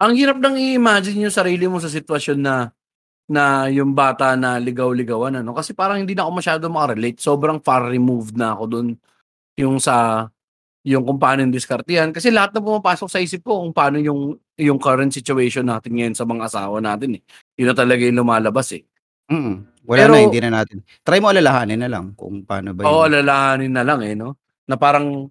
Ang 0.00 0.12
hirap 0.20 0.36
ng 0.36 0.60
i-imagine 0.60 1.24
yung 1.24 1.32
sarili 1.32 1.64
mo 1.64 1.80
sa 1.80 1.88
sitwasyon 1.88 2.38
na 2.44 2.68
na 3.30 3.66
yung 3.72 3.92
bata 3.96 4.34
na 4.38 4.58
ligaw-ligawan 4.62 5.38
ano, 5.42 5.52
kasi 5.56 5.74
parang 5.74 5.98
hindi 6.02 6.14
na 6.14 6.26
ako 6.28 6.32
masyado 6.38 6.64
maka-relate. 6.70 7.18
Sobrang 7.22 7.58
far 7.62 7.90
removed 7.90 8.38
na 8.38 8.54
ako 8.54 8.64
dun. 8.70 8.88
Yung 9.60 9.78
sa 9.82 10.26
yung 10.86 11.04
kung 11.06 11.18
paano 11.20 11.44
yung 11.46 11.54
diskartehan. 11.54 12.10
Kasi 12.14 12.30
lahat 12.34 12.54
na 12.56 12.62
pumapasok 12.64 13.08
sa 13.12 13.20
isip 13.22 13.42
ko 13.46 13.62
kung 13.64 13.72
paano 13.76 13.98
yung 14.02 14.38
yung 14.58 14.78
current 14.80 15.12
situation 15.14 15.66
natin 15.68 15.92
ngayon 15.98 16.14
sa 16.16 16.24
mga 16.28 16.48
asawa 16.50 16.78
natin, 16.82 17.20
eh. 17.20 17.22
Yun 17.60 17.72
na 17.72 17.76
talaga 17.76 18.02
yung 18.06 18.18
lumalabas, 18.22 18.72
eh. 18.78 18.84
Mm. 19.32 19.66
Wala 19.86 20.00
Pero 20.06 20.12
na, 20.14 20.22
hindi 20.22 20.40
na 20.42 20.50
natin 20.62 20.78
try 21.06 21.18
mo 21.22 21.30
alalahanin 21.32 21.80
na 21.82 21.90
lang 21.90 22.14
kung 22.18 22.42
paano 22.46 22.74
ba 22.74 22.86
Oo, 22.88 23.06
yung 23.06 23.14
alalahanin 23.22 23.72
na 23.74 23.82
lang, 23.86 24.00
eh, 24.06 24.14
'no? 24.18 24.38
Na 24.70 24.76
parang 24.78 25.30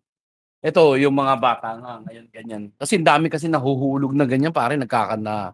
eto 0.64 0.96
yung 1.00 1.16
mga 1.16 1.36
bata 1.42 1.70
nga 1.80 1.94
ngayon 2.08 2.28
ganyan. 2.34 2.64
Kasi 2.80 3.00
dami 3.04 3.28
kasi 3.32 3.48
nahuhulog 3.52 4.14
na 4.18 4.26
ganyan 4.30 4.52
pare, 4.56 4.76
nagkakana 4.80 5.54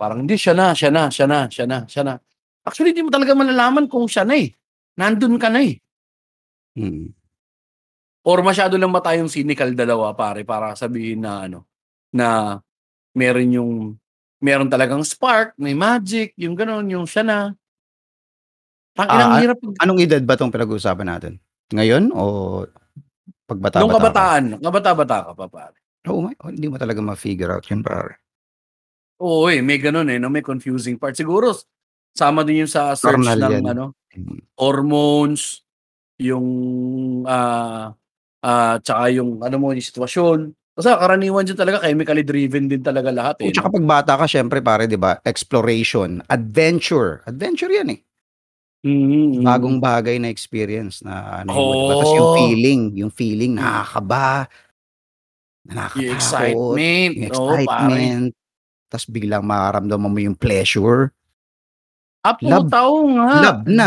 parang 0.00 0.24
hindi 0.24 0.36
siya 0.38 0.54
na, 0.56 0.72
siya 0.76 0.90
na, 0.92 1.08
siya 1.12 1.26
na, 1.28 1.40
siya 1.50 1.66
na, 1.68 1.78
siya 1.88 2.02
na. 2.06 2.14
Actually, 2.66 2.92
di 2.96 3.02
mo 3.04 3.10
talaga 3.12 3.32
malalaman 3.36 3.88
kung 3.90 4.06
siya 4.08 4.24
na, 4.28 4.36
eh. 4.38 4.52
Nandun 5.00 5.36
ka 5.40 5.48
na, 5.52 5.60
eh. 5.64 5.80
Mm. 6.76 7.16
Or 8.24 8.40
masyado 8.40 8.78
lang 8.80 8.94
ba 8.94 9.02
tayong 9.04 9.28
cynical 9.28 9.74
dalawa 9.76 10.10
pare 10.16 10.46
para 10.46 10.72
sabihin 10.78 11.20
na 11.26 11.44
ano, 11.50 11.66
na 12.14 12.58
meron 13.16 13.50
yung 13.52 13.72
meron 14.42 14.70
talagang 14.70 15.02
spark, 15.06 15.56
may 15.60 15.74
magic, 15.76 16.32
yung 16.38 16.54
gano'n, 16.58 16.86
yung 16.92 17.06
siya 17.08 17.24
na. 17.26 17.38
Ang 18.96 19.08
Ah, 19.12 19.28
a 19.36 19.44
hirap 19.44 19.60
anong 19.84 20.00
edad 20.00 20.22
ba 20.24 20.40
'tong 20.40 20.48
pinag-uusapan 20.48 21.04
natin? 21.06 21.32
Ngayon 21.76 22.16
o 22.16 22.64
'pag 23.48 23.58
Nung 23.76 23.92
kabataan, 23.92 24.44
kabata-bata 24.62 25.16
ka 25.28 25.32
pa 25.36 25.46
pare. 25.52 25.76
Oo 26.08 26.24
nga, 26.24 26.32
oh, 26.46 26.50
hindi 26.54 26.66
mo 26.70 26.78
talaga 26.80 27.02
ma-figure 27.04 27.52
out 27.52 27.66
yun 27.68 27.82
pare. 27.84 28.20
Oo, 29.20 29.48
eh, 29.48 29.64
may 29.64 29.80
gano'n, 29.80 30.12
eh, 30.12 30.18
'no, 30.20 30.28
may 30.28 30.44
confusing 30.44 31.00
part. 31.00 31.16
Siguro 31.16 31.56
sama 32.12 32.44
din 32.44 32.64
yun 32.64 32.70
sa 32.70 32.92
search 32.92 33.32
Normal 33.32 33.40
ng 33.40 33.56
yan. 33.60 33.66
ano, 33.72 33.96
Mm. 34.16 34.46
hormones, 34.60 35.64
yung, 36.20 36.48
ah, 37.28 37.92
ah, 38.44 38.76
tsaka 38.82 39.10
yung 39.16 39.40
ano 39.44 39.56
mo, 39.60 39.72
yung 39.76 39.84
sitwasyon. 39.84 40.38
Kasi 40.76 40.88
karaniwan 40.94 41.44
diyan 41.48 41.58
talaga 41.60 41.78
chemically 41.86 42.24
driven 42.26 42.66
din 42.70 42.82
talaga 42.84 43.10
lahat, 43.14 43.38
Oo, 43.40 43.52
eh, 43.52 43.52
tsaka 43.52 43.68
'no? 43.68 43.72
'pag 43.72 43.84
bata 43.84 44.12
ka 44.16 44.24
siyempre 44.24 44.64
pare 44.64 44.88
'di 44.88 44.96
ba, 44.96 45.20
exploration, 45.20 46.24
adventure, 46.32 47.20
adventure 47.28 47.68
yan, 47.68 47.92
eh. 47.92 48.00
Mhm, 48.84 49.32
Bagong 49.34 49.76
mm. 49.82 49.82
bagay 49.82 50.16
na 50.22 50.32
experience 50.32 51.04
na 51.04 51.42
ano 51.44 51.60
mo 51.60 51.74
'di 51.76 51.84
ba, 51.84 51.92
tas 51.98 52.14
yung 52.16 52.30
Oo. 52.30 52.30
feeling, 52.30 52.94
yung 52.96 53.12
feeling 53.12 53.52
nakakaba, 53.58 54.48
Yung 55.94 56.10
nakakatakot, 56.10 56.82
excitement, 56.90 57.14
yung 57.14 57.24
oo, 57.30 57.58
pare. 57.62 58.10
excitement, 58.10 58.32
tas 58.88 59.04
biglang 59.06 59.42
mararamdaman 59.42 60.10
mo 60.12 60.18
yung 60.22 60.38
pleasure. 60.38 61.10
Ah, 62.24 62.34
Love. 62.40 62.70
puta, 62.70 62.78
oo 62.86 63.06
nga. 63.16 63.30
Love 63.42 63.62
na. 63.68 63.86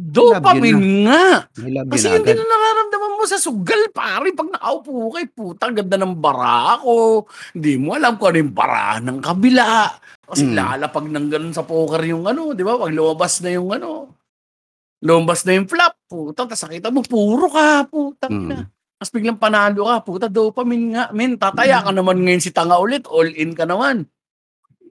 dopamine 0.00 1.04
nga. 1.04 1.24
Love 1.60 1.92
Kasi 1.92 2.08
yun 2.08 2.24
din 2.24 2.40
nararamdaman 2.40 3.20
mo 3.20 3.24
sa 3.28 3.36
sugal 3.36 3.84
pare 3.92 4.32
'pag 4.32 4.48
nakaupo 4.48 5.12
ka, 5.12 5.18
eh, 5.20 5.28
puta 5.28 5.68
ganda 5.68 5.96
ng 6.00 6.16
bara 6.16 6.80
ko. 6.80 7.28
Hindi 7.52 7.76
mo 7.76 7.92
alam 7.92 8.16
kung 8.16 8.32
ano 8.32 8.38
yung 8.40 8.54
bara 8.56 8.96
ng 9.04 9.20
kabila. 9.20 9.92
Kasi 10.24 10.48
Mm. 10.48 10.56
lalapag 10.56 11.04
ng 11.10 11.26
gano'n 11.28 11.52
sa 11.52 11.66
poker 11.68 12.00
yung 12.08 12.24
ano, 12.24 12.56
'di 12.56 12.64
ba, 12.64 12.80
'pag 12.80 12.96
lumabas 12.96 13.44
na 13.44 13.50
yung 13.52 13.68
ano, 13.76 14.16
lumabas 15.04 15.44
na 15.44 15.56
yung 15.60 15.68
flop, 15.68 15.94
puta 16.08 16.48
tas 16.48 16.62
nakita 16.64 16.88
mo 16.92 17.00
puro 17.04 17.48
ka, 17.52 17.84
putang 17.88 18.32
ina. 18.48 18.58
Mm. 18.64 18.79
Tas 19.00 19.08
biglang 19.08 19.40
panalo 19.40 19.88
ka, 19.88 20.04
puta 20.04 20.28
dopamine 20.28 20.92
nga, 20.92 21.04
men. 21.16 21.40
Tataya 21.40 21.80
ka 21.80 21.88
naman 21.88 22.20
ngayon 22.20 22.44
si 22.44 22.52
tanga 22.52 22.76
ulit, 22.76 23.08
all 23.08 23.32
in 23.32 23.56
ka 23.56 23.64
naman. 23.64 24.04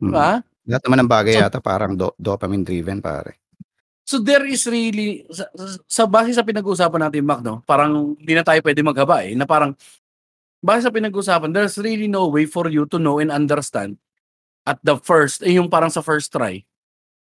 'Di 0.02 0.10
Mm. 0.10 0.14
ba? 0.18 0.42
Lahat 0.66 0.82
naman 0.90 1.00
ng 1.06 1.12
bagay 1.14 1.34
So 1.38 1.42
yata 1.46 1.62
parang 1.62 1.94
do 1.94 2.10
dopamine 2.18 2.66
driven 2.66 3.06
pare. 3.06 3.38
So 4.10 4.18
there 4.18 4.42
is 4.50 4.66
really 4.66 5.30
sa 5.30 5.46
sa 5.54 5.66
sa 5.86 6.04
base 6.10 6.34
sa 6.34 6.42
pinag-uusapan 6.42 7.06
natin 7.06 7.22
Mac 7.22 7.46
'no, 7.46 7.62
parang 7.70 8.18
hindi 8.18 8.34
na 8.34 8.42
tayo 8.42 8.58
puwede 8.66 8.82
maghaba, 8.82 9.22
eh, 9.22 9.38
na 9.38 9.46
parang 9.46 9.78
base 10.66 10.90
sa 10.90 10.94
pinag-uusapan, 10.94 11.54
there's 11.54 11.78
really 11.78 12.10
no 12.10 12.26
way 12.34 12.50
for 12.50 12.66
you 12.68 12.90
to 12.90 12.98
know 12.98 13.22
and 13.22 13.30
understand 13.30 13.96
at 14.66 14.82
the 14.84 14.98
first 15.00 15.46
eh, 15.46 15.56
yung 15.56 15.70
parang 15.72 15.94
sa 15.94 16.02
first 16.04 16.34
try, 16.34 16.60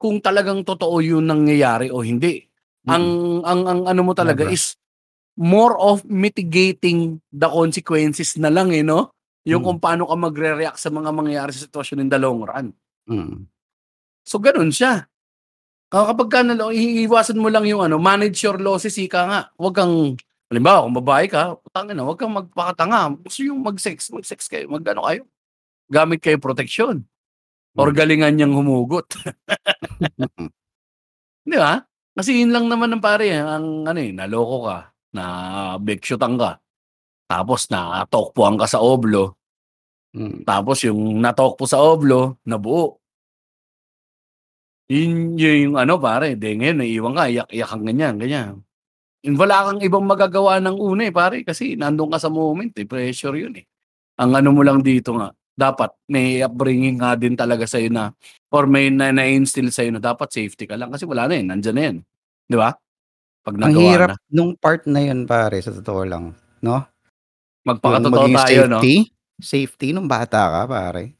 kung 0.00 0.22
talagang 0.22 0.64
totoo 0.64 1.02
yung 1.04 1.26
nangyayari 1.28 1.90
o 1.92 2.00
hindi. 2.00 2.46
Ang 2.88 3.04
Mm. 3.42 3.44
ang 3.44 3.60
ang 3.68 3.80
ano 3.92 4.00
mo 4.06 4.12
talaga 4.16 4.48
Never. 4.48 4.56
is 4.56 4.79
more 5.38 5.76
of 5.78 6.02
mitigating 6.06 7.20
the 7.30 7.46
consequences 7.50 8.34
na 8.40 8.48
lang, 8.50 8.70
eh, 8.74 8.82
'no? 8.82 9.12
yung 9.48 9.64
Mm. 9.64 9.68
kung 9.72 9.78
paano 9.80 10.04
ka 10.04 10.14
magre-react 10.20 10.76
sa 10.76 10.92
mga 10.92 11.10
mangyayari 11.16 11.50
sa 11.56 11.64
sitwasyon 11.64 12.04
in 12.04 12.10
the 12.12 12.20
long 12.20 12.44
run. 12.44 12.70
Mm. 13.08 13.48
So 14.26 14.36
gano'n 14.42 14.68
siya. 14.74 15.08
Kapagka 15.90 16.44
nalo 16.46 16.70
iiwasan 16.70 17.40
mo 17.40 17.48
lang 17.50 17.66
yung 17.66 17.82
ano, 17.82 17.98
manage 17.98 18.42
your 18.46 18.60
losses, 18.62 18.94
ika 19.00 19.26
nga. 19.26 19.40
Huwag 19.58 19.74
kang 19.74 20.14
halimbawa 20.52 20.86
kung 20.86 20.96
babae 21.02 21.26
ka, 21.30 21.56
putangina 21.58 22.04
huwag 22.06 22.18
kang 22.20 22.34
magpakatanga. 22.36 23.16
Gusto 23.24 23.40
yung 23.46 23.60
mag-sex, 23.64 24.10
mag-sex 24.14 24.46
kayo, 24.50 24.68
mag-ano 24.70 25.02
kayo. 25.08 25.22
Gamit 25.90 26.20
kayo 26.22 26.38
proteksyon. 26.38 27.04
Or 27.78 27.90
Mm. 27.90 27.96
galingan 27.96 28.32
niyang 28.36 28.54
humugot. 28.58 29.06
Mm. 29.10 30.50
Di 31.50 31.56
ba? 31.58 31.80
Kasi 32.14 32.42
yun 32.44 32.52
lang 32.52 32.68
naman 32.68 32.92
ng 32.92 33.02
pare, 33.04 33.32
ang 33.34 33.86
ano 33.88 33.98
eh, 34.02 34.12
naloko 34.12 34.68
ka, 34.68 34.89
nabeksyutan 35.14 36.34
ka, 36.40 36.58
tapos 37.30 37.68
natokpuan 37.70 38.58
ka 38.60 38.66
sa 38.70 38.80
oblo, 38.82 39.36
Mm. 40.10 40.42
tapos 40.42 40.82
yung 40.82 41.22
natokpo 41.22 41.70
sa 41.70 41.78
oblo, 41.78 42.42
nabuo. 42.42 42.98
Yun 44.90 45.38
yung 45.38 45.78
ano 45.78 46.02
pare, 46.02 46.34
di 46.34 46.58
ngayon 46.58 46.82
naiiwan 46.82 47.14
ka, 47.14 47.24
iyak-iyak 47.30 47.68
kang 47.70 47.86
ganyan, 47.86 48.14
ganyan. 48.18 48.52
Yun, 49.22 49.36
wala 49.38 49.70
kang 49.70 49.80
ibang 49.86 50.02
magagawa 50.06 50.58
ng 50.64 50.76
una 50.78 51.06
eh 51.06 51.14
pare, 51.14 51.46
kasi 51.46 51.78
nandun 51.78 52.10
ka 52.10 52.18
sa 52.18 52.26
moment 52.32 52.74
eh, 52.74 52.86
pressure 52.88 53.38
yun 53.38 53.54
eh. 53.58 53.66
Ang 54.18 54.34
ano 54.38 54.50
mo 54.50 54.66
lang 54.66 54.82
dito 54.82 55.14
nga, 55.14 55.30
dapat 55.54 55.94
may 56.10 56.42
upbringing 56.42 56.98
nga 56.98 57.14
din 57.14 57.38
talaga 57.38 57.68
sa'yo 57.68 57.90
na 57.92 58.10
or 58.50 58.66
may 58.66 58.90
na, 58.90 59.14
na-instill 59.14 59.70
sa'yo 59.70 59.94
na 59.94 60.02
dapat 60.02 60.26
safety 60.32 60.66
ka 60.66 60.74
lang 60.74 60.90
kasi 60.90 61.06
wala 61.06 61.30
na 61.30 61.34
eh, 61.38 61.44
nandyan 61.46 61.74
na 61.76 61.82
yan. 61.86 61.96
Di 62.50 62.56
ba? 62.58 62.74
Pag 63.40 63.56
Ang 63.56 63.62
nagawa 63.72 63.88
hirap 63.88 64.10
na. 64.12 64.16
nung 64.28 64.52
part 64.56 64.84
na 64.84 65.00
yun 65.00 65.24
pare, 65.24 65.56
sa 65.64 65.72
totoo 65.72 66.04
lang, 66.04 66.36
no? 66.60 66.76
Yung 66.84 67.68
Magpakatotoo 67.76 68.12
maging 68.12 68.36
tayo, 68.36 68.60
no? 68.68 68.78
safety, 68.80 68.94
safety 69.40 69.88
nung 69.96 70.08
bata 70.08 70.40
ka 70.48 70.62
pare. 70.68 71.16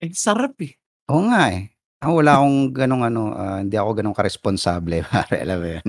Eh, 0.00 0.12
sarap 0.12 0.56
eh. 0.64 0.76
Oo 1.12 1.28
nga 1.28 1.52
eh. 1.52 1.72
Ako 2.00 2.24
wala 2.24 2.40
akong 2.40 2.72
ganong 2.72 3.04
ano, 3.04 3.22
ah, 3.36 3.60
hindi 3.60 3.76
ako 3.76 3.90
ganong 4.00 4.16
karesponsable 4.16 5.04
pare, 5.08 5.44
alam 5.44 5.58
mo 5.60 5.68
yun. 5.76 5.88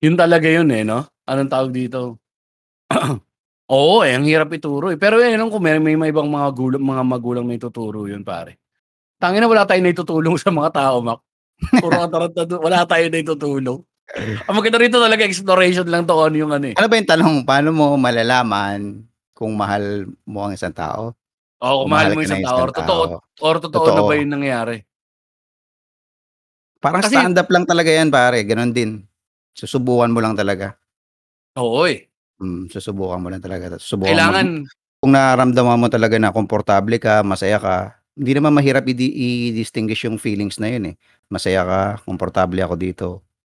Yun 0.00 0.16
talaga 0.16 0.48
yun 0.48 0.68
eh, 0.72 0.84
no? 0.84 1.04
Anong 1.28 1.52
tawag 1.52 1.72
dito? 1.72 2.16
Oo 3.70 4.02
eh, 4.02 4.16
ang 4.16 4.24
hirap 4.24 4.50
ituro 4.56 4.90
eh. 4.90 4.98
Pero 4.98 5.20
eh, 5.20 5.36
kung 5.36 5.62
may, 5.62 5.76
may, 5.78 5.94
may 5.94 6.10
ibang 6.10 6.26
mga, 6.26 6.48
gulang, 6.56 6.82
mga 6.82 7.02
magulang 7.04 7.44
na 7.46 7.54
ituturo 7.60 8.08
yun, 8.08 8.24
pare. 8.24 8.58
Tangina, 9.20 9.44
wala 9.46 9.68
tayong 9.68 9.84
naitutulong 9.92 10.36
sa 10.42 10.48
mga 10.48 10.72
tao, 10.72 11.04
Mac. 11.04 11.20
Puro 11.80 11.94
katarantado, 11.98 12.58
wala 12.58 12.82
tayong 12.84 13.12
naitutulong. 13.12 13.80
Ang 14.48 14.54
maganda 14.56 14.80
rito 14.80 14.98
talaga, 14.98 15.22
exploration 15.22 15.86
lang 15.86 16.02
to 16.02 16.16
on 16.16 16.34
yung 16.34 16.50
ano 16.50 16.66
eh. 16.66 16.74
Ano 16.74 16.88
ba 16.88 16.98
yung 16.98 17.10
tanong, 17.10 17.34
paano 17.44 17.68
mo 17.70 17.94
malalaman 17.94 19.06
kung 19.32 19.54
mahal 19.54 20.08
mo 20.24 20.48
ang 20.48 20.52
isang 20.52 20.74
tao? 20.74 21.14
Oo, 21.60 21.84
kung 21.84 21.86
Kung 21.86 21.92
mahal 21.92 22.10
mo 22.10 22.14
ka 22.14 22.20
ng 22.20 22.26
isang 22.26 22.42
tao, 22.42 22.56
or 22.56 22.66
isang 22.66 22.78
totoo, 22.80 23.02
tao? 23.06 23.18
or 23.44 23.54
totoo, 23.60 23.84
na 23.84 23.90
Totoo. 23.92 24.08
ba 24.08 24.14
yung 24.16 24.32
nangyari? 24.32 24.76
Parang 26.80 27.04
Kasi- 27.04 27.12
stand 27.14 27.36
up 27.36 27.48
lang 27.52 27.68
talaga 27.68 27.90
yan 27.92 28.08
pare, 28.08 28.40
ganon 28.42 28.72
din. 28.72 29.04
Susubukan 29.52 30.08
mo 30.08 30.24
lang 30.24 30.32
talaga. 30.32 30.80
Oo 31.60 31.84
eh. 31.84 32.08
Mm, 32.40 32.72
susubukan 32.72 33.20
mo 33.20 33.28
lang 33.28 33.44
talaga. 33.44 33.76
Susubukan 33.76 34.16
Kailangan, 34.16 34.46
mo. 34.64 34.68
Kung 35.00 35.12
nararamdaman 35.12 35.80
mo 35.80 35.88
talaga 35.88 36.16
na 36.16 36.32
komportable 36.32 36.96
ka, 36.96 37.20
masaya 37.20 37.60
ka, 37.60 37.99
hindi 38.14 38.32
naman 38.34 38.52
mahirap 38.52 38.84
i- 38.86 38.96
i-distinguish 39.50 40.04
yung 40.04 40.18
feelings 40.18 40.58
na 40.58 40.68
yun 40.68 40.92
eh. 40.92 40.96
Masaya 41.26 41.62
ka, 41.64 41.80
komportable 42.04 42.60
ako 42.60 42.74
dito. 42.76 43.06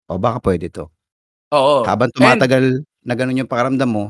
O 0.07 0.17
baka 0.17 0.39
pwede 0.43 0.67
to. 0.69 0.87
oo. 1.51 1.83
Habang 1.83 2.11
tumatagal 2.11 2.81
na 3.01 3.13
ganun 3.15 3.39
yung 3.39 3.47
pakaramdam 3.51 3.87
mo, 3.87 4.05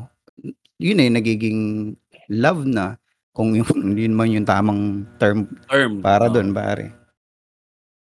yun 0.78 0.98
eh, 0.98 1.10
nagiging 1.10 1.92
love 2.30 2.66
na. 2.66 2.98
Kung 3.30 3.54
yun, 3.54 3.66
yun 4.02 4.14
man 4.14 4.34
yung 4.34 4.46
tamang 4.46 5.06
term 5.16 5.46
term. 5.70 6.02
para 6.02 6.26
Oo. 6.26 6.34
doon, 6.34 6.50
pare. 6.50 6.90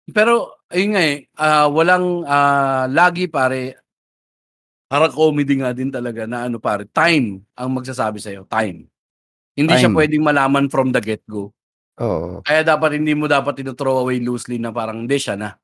Pero, 0.09 0.57
ayun 0.67 0.97
nga 0.97 1.03
eh, 1.05 1.17
ah, 1.37 1.69
walang, 1.69 2.25
ah, 2.25 2.89
lagi 2.89 3.29
pare, 3.29 3.77
parang 4.89 5.13
comedy 5.13 5.61
nga 5.61 5.69
din 5.69 5.93
talaga 5.93 6.25
na 6.25 6.49
ano 6.49 6.57
pare, 6.57 6.89
time 6.89 7.45
ang 7.53 7.69
magsasabi 7.69 8.17
sa'yo, 8.17 8.49
time. 8.49 8.89
Hindi 9.53 9.75
siya 9.75 9.91
Time. 9.91 9.97
pwedeng 9.97 10.23
malaman 10.25 10.65
from 10.65 10.89
the 10.89 10.97
get-go. 10.97 11.53
Oo. 11.99 12.39
Kaya 12.43 12.63
dapat 12.63 12.95
hindi 12.95 13.11
mo 13.13 13.27
dapat 13.27 13.59
ito 13.59 13.75
throw 13.75 14.03
away 14.07 14.23
loosely 14.23 14.55
na 14.55 14.71
parang 14.71 15.03
hindi 15.03 15.19
siya 15.19 15.35
na. 15.35 15.55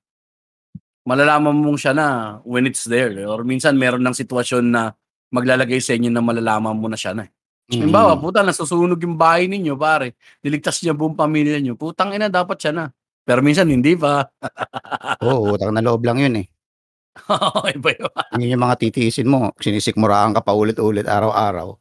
Malalaman 1.06 1.54
mong 1.54 1.80
siya 1.80 1.94
na 1.96 2.08
when 2.44 2.68
it's 2.68 2.84
there. 2.84 3.14
Or 3.30 3.46
minsan 3.46 3.78
meron 3.80 4.04
ng 4.04 4.18
sitwasyon 4.18 4.66
na 4.68 4.92
maglalagay 5.32 5.80
sa 5.80 5.96
inyo 5.96 6.10
na 6.12 6.24
malalaman 6.24 6.76
mo 6.76 6.92
na 6.92 6.98
siya 7.00 7.16
na. 7.16 7.30
Mm. 7.66 7.90
Halimbawa, 7.90 8.14
puta, 8.20 8.46
nasusunog 8.46 9.02
yung 9.02 9.18
bahay 9.18 9.50
ninyo, 9.50 9.74
pare. 9.74 10.14
Niligtas 10.46 10.82
niya 10.86 10.94
buong 10.94 11.18
pamilya 11.18 11.58
niyo. 11.58 11.74
Putang 11.74 12.14
ina, 12.14 12.30
dapat 12.30 12.62
siya 12.62 12.74
na. 12.74 12.86
Pero 13.26 13.42
minsan 13.42 13.66
hindi 13.66 13.98
pa. 13.98 14.30
Oo, 15.26 15.58
utang 15.58 15.74
na 15.74 15.82
loob 15.82 16.06
lang 16.06 16.22
yun 16.22 16.46
eh. 16.46 16.48
Iba 17.76 17.90
yun. 17.96 18.12
Yun 18.38 18.54
yung 18.54 18.64
mga 18.70 18.78
titiisin 18.86 19.26
mo. 19.26 19.50
Sinisikmuraan 19.58 20.38
ka 20.38 20.46
pa 20.46 20.54
ulit-ulit 20.54 21.10
araw-araw. 21.10 21.74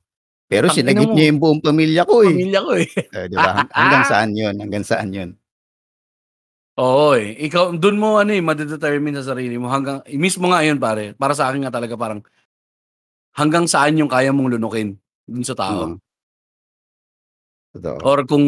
Pero 0.48 0.68
Tangina 0.68 0.92
sinagip 0.92 1.08
mo. 1.08 1.14
niya 1.16 1.26
yung 1.32 1.40
buong 1.40 1.60
pamilya 1.64 2.02
ko 2.04 2.16
eh. 2.20 2.32
Pamilya 2.36 2.60
ko 2.60 2.70
eh. 2.76 2.88
Eh, 3.16 3.26
di 3.32 3.36
ba? 3.36 3.64
Hanggang 3.72 4.04
saan 4.12 4.30
yun? 4.36 4.54
Hanggang 4.60 4.84
saan 4.84 5.08
yun? 5.10 5.30
Oo 6.76 7.14
eh. 7.16 7.38
Ikaw, 7.48 7.78
dun 7.80 7.96
mo 7.96 8.18
ano 8.20 8.34
eh, 8.34 8.42
madedetermine 8.44 9.16
sa 9.22 9.32
sarili 9.34 9.56
mo. 9.56 9.70
Hanggang, 9.72 10.04
eh, 10.04 10.18
mismo 10.20 10.50
nga 10.50 10.60
yun 10.60 10.76
pare. 10.76 11.14
Para 11.16 11.32
sa 11.32 11.48
akin 11.48 11.64
nga 11.64 11.72
talaga 11.72 11.94
parang 11.96 12.20
hanggang 13.34 13.64
saan 13.66 13.98
yung 13.98 14.10
kaya 14.10 14.30
mong 14.30 14.58
lunukin 14.58 14.98
dun 15.24 15.46
sa 15.46 15.56
tao. 15.56 15.96
Mm. 15.96 15.98
Totoo. 17.74 17.98
Or 18.06 18.22
kung 18.22 18.46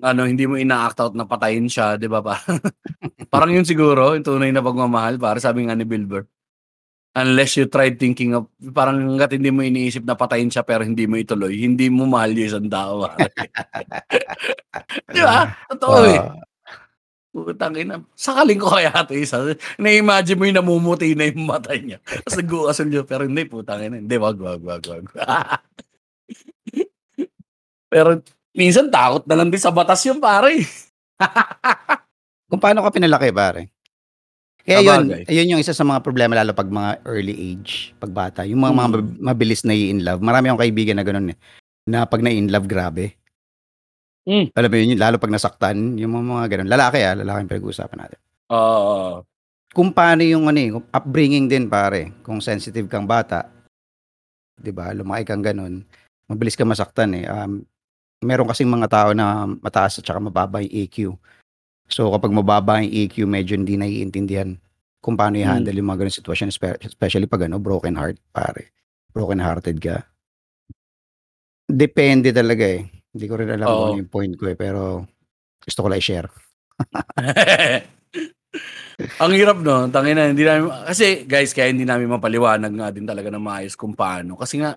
ano, 0.00 0.24
hindi 0.24 0.48
mo 0.48 0.56
ina-act 0.56 0.96
out 1.04 1.12
na 1.12 1.28
patayin 1.28 1.68
siya, 1.68 2.00
di 2.00 2.08
ba 2.08 2.24
pa? 2.24 2.40
parang 3.32 3.52
yun 3.52 3.68
siguro, 3.68 4.16
yung 4.16 4.24
tunay 4.24 4.48
na 4.48 4.64
pagmamahal, 4.64 5.20
para 5.20 5.36
sabi 5.36 5.68
nga 5.68 5.76
ni 5.76 5.84
Bilber. 5.84 6.24
Unless 7.12 7.60
you 7.60 7.68
tried 7.68 8.00
thinking 8.00 8.32
of, 8.32 8.48
parang 8.72 9.04
hanggat 9.04 9.36
hindi 9.36 9.52
mo 9.52 9.60
iniisip 9.60 10.00
na 10.08 10.16
patayin 10.16 10.48
siya 10.48 10.64
pero 10.64 10.80
hindi 10.80 11.04
mo 11.04 11.20
ituloy, 11.20 11.52
hindi 11.52 11.92
mo 11.92 12.08
mahal 12.08 12.32
yung 12.32 12.48
isang 12.48 12.68
tao. 12.72 13.04
pare. 13.04 13.28
di 15.16 15.20
ba? 15.20 15.44
Totoo 15.68 15.96
eh. 16.08 16.16
Ah, 16.16 16.40
Putang 17.32 17.72
ina. 17.80 17.96
Sakaling 18.12 18.60
ko 18.60 18.68
kaya 18.76 18.92
ito 18.92 19.16
isa. 19.16 19.40
Na-imagine 19.80 20.36
mo 20.36 20.44
yung 20.44 20.60
namumuti 20.60 21.16
na 21.16 21.32
yung 21.32 21.48
mata 21.48 21.72
niya. 21.72 21.96
Tapos 22.04 22.36
nag-uasal 22.36 22.92
niya. 22.92 23.08
Pero 23.08 23.24
hindi, 23.24 23.48
putang 23.48 23.80
ina. 23.80 23.96
Hindi, 23.96 24.16
wag, 24.20 24.36
wag, 24.36 24.60
wag, 24.60 24.84
wag. 24.84 25.04
pero 27.92 28.20
minsan 28.52 28.92
takot 28.92 29.24
na 29.24 29.36
lang 29.40 29.48
din 29.48 29.56
sa 29.56 29.72
batas 29.72 30.04
yung 30.04 30.20
pare. 30.20 30.60
kung 32.52 32.60
paano 32.60 32.84
ka 32.84 32.92
pinalaki, 32.92 33.32
pare. 33.32 33.72
Kaya 34.62 34.78
yun, 34.78 35.02
Sabagay. 35.10 35.22
yun 35.26 35.50
yung 35.50 35.60
isa 35.60 35.74
sa 35.74 35.82
mga 35.82 36.00
problema 36.00 36.38
lalo 36.38 36.54
pag 36.54 36.70
mga 36.70 37.02
early 37.02 37.34
age, 37.34 37.90
pag 37.98 38.14
bata. 38.14 38.46
Yung 38.46 38.62
mga, 38.62 38.72
mga 38.72 38.88
Mm. 38.88 38.94
mab- 38.94 39.18
mabilis 39.34 39.66
na 39.66 39.74
in 39.74 40.06
love. 40.06 40.22
Marami 40.22 40.46
akong 40.48 40.62
kaibigan 40.62 40.96
na 40.96 41.04
ganun 41.04 41.34
eh. 41.34 41.38
Na 41.82 42.06
pag 42.06 42.22
na-in 42.22 42.46
love, 42.46 42.70
grabe. 42.70 43.18
Mm. 44.22 44.54
Alam 44.54 44.70
mo 44.70 44.76
yun, 44.78 44.94
lalo 44.94 45.18
pag 45.18 45.34
nasaktan, 45.34 45.98
yung 45.98 46.14
mga, 46.14 46.24
mga 46.24 46.46
ganun. 46.54 46.68
Lalaki 46.70 46.98
ah, 47.02 47.18
lalaki 47.18 47.38
yung 47.42 47.50
pinag-uusapan 47.50 47.98
natin. 47.98 48.18
Oo. 48.54 49.26
Kung 49.72 49.90
paano 49.90 50.22
yung 50.22 50.46
ano 50.46 50.58
eh, 50.60 50.70
kung 50.70 50.86
upbringing 50.86 51.50
din 51.50 51.66
pare. 51.66 52.14
Kung 52.22 52.38
sensitive 52.38 52.86
kang 52.86 53.08
bata, 53.08 53.50
'di 54.60 54.70
ba? 54.70 54.92
Lumaki 54.94 55.26
kang 55.26 55.42
ganun, 55.42 55.82
mabilis 56.28 56.54
ka 56.54 56.62
masaktan 56.62 57.18
eh. 57.18 57.26
Um, 57.26 57.64
meron 58.22 58.46
kasing 58.46 58.70
mga 58.70 58.86
tao 58.86 59.10
na 59.10 59.48
mataas 59.48 59.98
at 59.98 60.06
saka 60.06 60.22
mababa 60.22 60.62
yung 60.62 60.70
EQ. 60.70 60.96
So 61.86 62.08
kapag 62.10 62.32
mababa 62.32 62.80
yung 62.80 62.90
EQ, 62.90 63.26
medyo 63.26 63.54
hindi 63.54 63.76
naiintindihan 63.76 64.56
kung 65.02 65.18
paano 65.18 65.34
i-handle 65.36 65.74
yung 65.74 65.90
mga 65.90 66.06
ganung 66.06 66.18
sitwasyon, 66.22 66.48
espe- 66.48 66.78
especially 66.86 67.26
pag 67.26 67.50
ano, 67.50 67.58
broken 67.58 67.98
heart, 67.98 68.22
pare. 68.30 68.70
Broken 69.10 69.42
hearted 69.42 69.82
ka. 69.82 70.06
Depende 71.66 72.30
talaga 72.30 72.64
eh. 72.64 72.86
Hindi 73.12 73.26
ko 73.26 73.34
rin 73.36 73.50
alam 73.50 73.66
kung 73.66 73.76
Oo. 73.76 73.86
ano 73.92 73.98
yung 74.00 74.12
point 74.12 74.32
ko 74.38 74.46
eh, 74.48 74.56
pero 74.56 75.04
gusto 75.58 75.78
ko 75.82 75.86
lang 75.90 75.98
i-share. 76.00 76.28
Ang 79.18 79.32
hirap 79.34 79.58
no, 79.64 79.88
tangin 79.88 80.14
na, 80.14 80.28
hindi 80.30 80.44
namin, 80.44 80.68
kasi 80.86 81.24
guys, 81.26 81.50
kaya 81.56 81.72
hindi 81.72 81.82
namin 81.88 82.12
mapaliwanag 82.12 82.72
nga 82.72 82.88
din 82.92 83.08
talaga 83.08 83.32
ng 83.32 83.42
maayos 83.42 83.74
kung 83.74 83.96
paano. 83.96 84.36
Kasi 84.38 84.60
nga, 84.62 84.76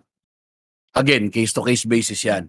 again, 0.95 1.29
case 1.29 1.51
to 1.53 1.61
case 1.61 1.85
basis 1.85 2.17
yan. 2.25 2.47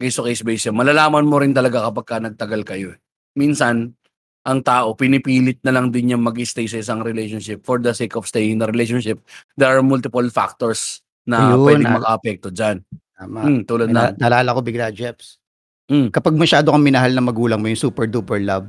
Case 0.00 0.16
to 0.16 0.24
case 0.24 0.40
basis 0.46 0.70
yan. 0.70 0.78
Malalaman 0.78 1.26
mo 1.26 1.36
rin 1.42 1.52
talaga 1.52 1.84
kapag 1.90 2.06
ka 2.08 2.16
nagtagal 2.22 2.62
kayo. 2.64 2.88
eh. 2.94 2.98
Minsan, 3.34 3.94
ang 4.44 4.60
tao, 4.60 4.92
pinipilit 4.92 5.58
na 5.64 5.72
lang 5.72 5.88
din 5.88 6.12
niya 6.12 6.18
mag-stay 6.20 6.68
sa 6.68 6.78
isang 6.78 7.00
relationship 7.00 7.64
for 7.64 7.80
the 7.80 7.96
sake 7.96 8.12
of 8.14 8.28
staying 8.28 8.56
in 8.56 8.60
the 8.60 8.68
relationship. 8.68 9.18
There 9.56 9.72
are 9.72 9.80
multiple 9.80 10.26
factors 10.28 11.00
na 11.24 11.56
Ayun, 11.56 11.64
pwedeng 11.64 11.88
ah. 11.88 11.96
maka-apekto 11.98 12.52
dyan. 12.52 12.84
Tama. 13.16 13.40
Hmm, 13.40 13.60
tulad 13.64 13.88
na, 13.88 14.12
na, 14.12 14.28
naalala 14.28 14.52
ko 14.52 14.60
bigla, 14.60 14.92
Jeps. 14.92 15.40
Mm. 15.88 16.12
Kapag 16.12 16.36
masyado 16.36 16.72
kang 16.72 16.84
minahal 16.84 17.12
na 17.12 17.24
magulang 17.24 17.60
mo, 17.60 17.68
yung 17.68 17.80
super 17.80 18.04
duper 18.08 18.40
love, 18.40 18.68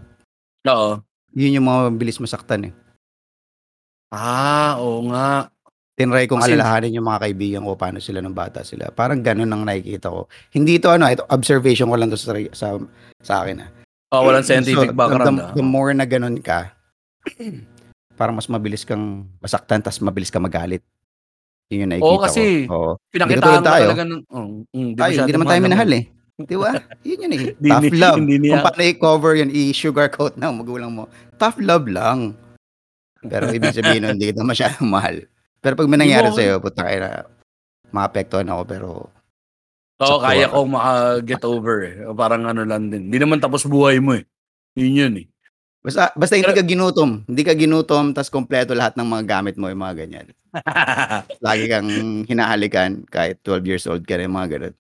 oo. 0.68 1.00
yun 1.36 1.60
yung 1.60 1.68
mga 1.68 1.92
mabilis 1.92 2.20
masaktan 2.20 2.72
eh. 2.72 2.74
Ah, 4.16 4.80
oo 4.80 5.12
nga. 5.12 5.52
Tinry 5.96 6.28
kong 6.28 6.44
As 6.44 6.52
in 6.52 6.60
alalahanin 6.60 6.96
yung 7.00 7.08
mga 7.08 7.24
kaibigan 7.24 7.64
ko 7.64 7.80
paano 7.80 8.04
sila 8.04 8.20
nung 8.20 8.36
bata 8.36 8.68
sila. 8.68 8.92
Parang 8.92 9.24
gano'n 9.24 9.48
ang 9.48 9.64
nakikita 9.64 10.12
ko. 10.12 10.28
Hindi 10.52 10.76
ito 10.76 10.92
ano, 10.92 11.08
ito 11.08 11.24
observation 11.32 11.88
ko 11.88 11.96
lang 11.96 12.12
'to 12.12 12.20
sa 12.20 12.36
sa 12.52 12.68
sa 13.24 13.34
akin, 13.44 13.64
ah. 13.64 13.70
Oh, 14.14 14.22
walang 14.22 14.46
So, 14.46 14.54
scientific 14.54 14.94
the 14.94 14.98
background, 14.98 15.42
the 15.42 15.46
ah. 15.50 15.54
the 15.58 15.66
more 15.66 15.90
na 15.96 16.06
gano'n 16.06 16.38
ka, 16.38 16.70
parang 18.20 18.38
mas 18.38 18.46
mabilis 18.46 18.86
kang 18.86 19.26
masaktan 19.42 19.82
ta's 19.82 19.98
mabilis 19.98 20.30
kang 20.30 20.46
magalit. 20.46 20.86
Yun 21.74 21.90
yung 21.90 21.92
Oo, 21.98 22.22
nakikita 22.22 22.22
ko. 22.22 22.26
kasi 22.30 22.44
Oo. 22.70 22.92
Hindi 23.02 23.14
pinakitaan 23.18 23.64
ka 23.66 23.70
tayo. 23.74 23.86
talaga 23.90 24.04
ng 24.06 24.22
oh, 24.30 24.46
hmm, 24.70 24.90
di 24.94 25.00
Tayo, 25.02 25.14
hindi 25.26 25.34
naman 25.34 25.48
tayo 25.50 25.62
minahal, 25.66 25.90
eh. 25.98 26.04
'Di 26.38 26.56
ba? 26.60 26.72
Yun 27.08 27.24
yun, 27.26 27.32
eh. 27.34 27.42
Tough 27.58 27.82
ni 27.82 27.90
love. 27.98 28.18
hindi 28.22 28.36
Kung 28.54 28.62
paano 28.62 28.82
i-cover 28.86 29.34
yun, 29.42 29.50
i-sugarcoat 29.50 30.34
ng 30.38 30.54
magulang 30.62 30.92
mo. 30.94 31.04
Tough 31.42 31.58
love 31.64 31.88
lang. 31.90 32.38
Pero 33.26 33.50
ibig 33.50 33.74
sabihin 33.74 34.06
nun, 34.06 34.14
hindi 34.22 34.30
kita 34.30 34.46
masyadong 34.46 34.86
mahal. 34.86 35.26
Pero 35.66 35.74
'pag 35.74 35.90
may 35.90 35.98
mo 35.98 36.04
nangyari 36.06 36.30
sa'yo, 36.30 36.62
putang 36.62 36.94
ina, 36.94 37.26
maapektuhan 37.90 38.46
ako 38.54 38.62
pero 38.70 38.90
Oo, 39.96 40.20
saktuhan 40.20 40.26
kaya 40.28 40.46
ka. 40.48 40.54
kong 40.54 40.72
maka-get 40.72 41.44
over, 41.48 41.76
eh. 41.84 41.96
Parang 42.12 42.44
ano 42.44 42.68
lang 42.68 42.92
din. 42.92 43.08
Hindi 43.08 43.20
naman 43.22 43.40
tapos 43.40 43.64
buhay 43.64 44.04
mo, 44.04 44.16
eh. 44.16 44.28
Yun 44.76 44.94
yun, 45.00 45.14
eh. 45.24 45.28
Basta 45.86 46.10
basta 46.18 46.34
hindi 46.34 46.50
ka 46.50 46.66
ginutom. 46.66 47.22
Hindi 47.30 47.44
ka 47.46 47.54
ginutom 47.54 48.10
ta's 48.12 48.34
kumpleto 48.34 48.74
lahat 48.74 48.98
ng 48.98 49.06
mga 49.06 49.24
gamit 49.30 49.56
mo, 49.56 49.70
yung 49.70 49.86
mga 49.86 49.96
ganyan. 50.02 50.28
Lagi 51.46 51.66
kang 51.70 51.88
hinahalikan 52.26 53.06
kahit 53.06 53.38
12 53.46 53.70
years 53.70 53.86
old 53.86 54.02
ka 54.02 54.18
rin, 54.18 54.34
mga 54.34 54.58
gano'n. 54.58 54.76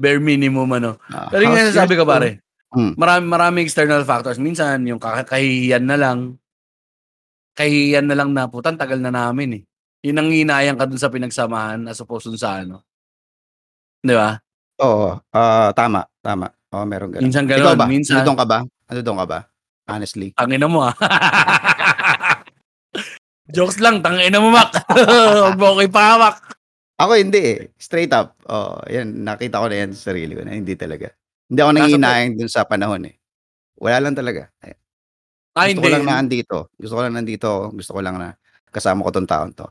Bare 0.00 0.16
minimum 0.16 0.64
ano. 0.72 0.96
Ah, 1.12 1.28
Pero 1.28 1.44
yung 1.44 1.54
sinasabi 1.54 1.94
ko 1.94 2.08
pare, 2.08 2.40
Hmm. 2.70 2.94
marami 2.94 3.26
maraming 3.26 3.66
external 3.66 4.06
factors. 4.06 4.38
Minsan 4.38 4.86
yung 4.86 5.02
kaka 5.02 5.26
kahihiyan 5.26 5.84
na 5.84 5.98
lang, 5.98 6.38
kahihiyan 7.58 8.06
na 8.06 8.14
lang 8.14 8.30
na, 8.30 8.46
"Puta 8.46 8.70
ang 8.70 8.78
tagal 8.78 9.02
na 9.02 9.10
namin, 9.10 9.58
eh." 9.58 9.62
Yun 10.06 10.16
ang 10.16 10.30
hinayang 10.30 10.78
ka 10.78 10.86
dun 10.86 10.96
sa 10.96 11.10
pinagsamahan 11.12 11.84
as 11.90 11.98
opposed 12.00 12.30
dun 12.30 12.38
sa 12.40 12.62
ano. 12.62 12.80
'Di 14.04 14.14
ba? 14.16 14.40
Oo, 14.80 15.12
ah, 15.36 15.68
tama, 15.76 16.08
tama. 16.24 16.48
Oo, 16.72 16.84
meron 16.88 17.12
gano'n. 17.12 17.28
Minsan 17.28 17.44
Ikaw 17.44 17.52
gano'n, 17.52 17.76
ba? 17.76 17.84
minsan 17.84 18.14
Nandun 18.24 18.38
ka 18.40 18.46
ba? 18.48 18.58
Nandun 18.88 19.18
ka 19.20 19.26
ba? 19.28 19.38
Honestly. 19.90 20.28
Tangina 20.40 20.66
mo, 20.70 20.88
ah. 20.88 20.94
Jokes 23.56 23.82
lang, 23.82 24.00
tangina 24.00 24.38
mo, 24.40 24.48
Mac. 24.54 24.72
Huwag 25.44 25.58
mo 25.58 25.66
ako 25.76 25.80
ipahamak. 25.84 26.36
Ako 27.00 27.12
hindi, 27.18 27.40
eh. 27.42 27.58
Straight 27.80 28.12
up. 28.14 28.36
Oo, 28.48 28.80
yan 28.88 29.24
nakita 29.26 29.58
ko 29.60 29.66
na 29.68 29.76
yan 29.84 29.90
sa 29.96 30.12
sarili 30.12 30.32
ko 30.36 30.42
na 30.46 30.54
hindi 30.56 30.72
talaga. 30.78 31.10
Hindi 31.50 31.60
ako 31.60 31.70
Nasa 31.72 31.74
po 31.74 31.78
nanghihinayang 31.82 32.34
dun 32.38 32.50
sa 32.52 32.62
panahon, 32.68 33.02
eh. 33.10 33.14
Wala 33.80 33.98
lang 34.08 34.14
talaga. 34.16 34.48
Eh, 34.64 34.76
Ah, 35.58 35.66
gusto 35.68 35.82
ko 35.82 35.88
hindi. 35.88 35.94
lang 35.98 36.04
na 36.06 36.14
andito. 36.22 36.58
Gusto 36.78 36.94
ko 36.96 37.00
lang 37.04 37.14
nandito 37.18 37.46
ako. 37.50 37.64
Gusto 37.76 37.92
ko 37.98 38.00
lang 38.04 38.16
na 38.22 38.28
kasama 38.70 39.02
ko 39.02 39.10
'tong 39.10 39.26
taon 39.30 39.50
'to. 39.52 39.66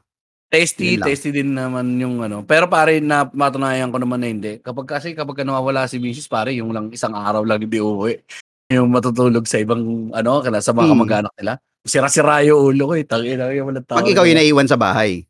Lang. 0.97 1.05
tasty 1.05 1.29
din 1.29 1.53
naman 1.53 1.93
yung 2.01 2.25
ano. 2.25 2.41
Pero 2.41 2.65
pare, 2.65 2.97
na 2.97 3.29
matunayan 3.29 3.93
ko 3.93 4.01
naman 4.01 4.17
na 4.17 4.27
hindi. 4.27 4.57
Kapag 4.57 4.89
kasi 4.89 5.13
kapag 5.13 5.45
nawawala 5.45 5.85
si 5.85 6.01
Mrs. 6.01 6.25
pare, 6.25 6.57
yung 6.57 6.73
lang 6.73 6.89
isang 6.89 7.13
araw 7.13 7.45
lang 7.45 7.61
hindi 7.61 7.77
uuwi. 7.77 8.17
Yung 8.73 8.89
matutulog 8.89 9.45
sa 9.45 9.61
ibang 9.61 10.09
ano, 10.09 10.41
kana 10.41 10.57
sa 10.57 10.73
mga 10.73 10.89
Hmm. 10.89 10.93
kamag-anak 10.97 11.33
nila. 11.37 11.53
Sira-sira 11.85 12.41
yung 12.45 12.59
ulo 12.65 12.83
ko 12.89 12.93
eh. 12.97 13.05
Tangina 13.05 13.49
yung 13.53 13.69
walang 13.69 13.85
tao. 13.85 13.97
'Pag 14.01 14.09
ikaw 14.09 14.25
yung 14.25 14.39
naiwan 14.41 14.67
sa 14.69 14.77
bahay. 14.77 15.25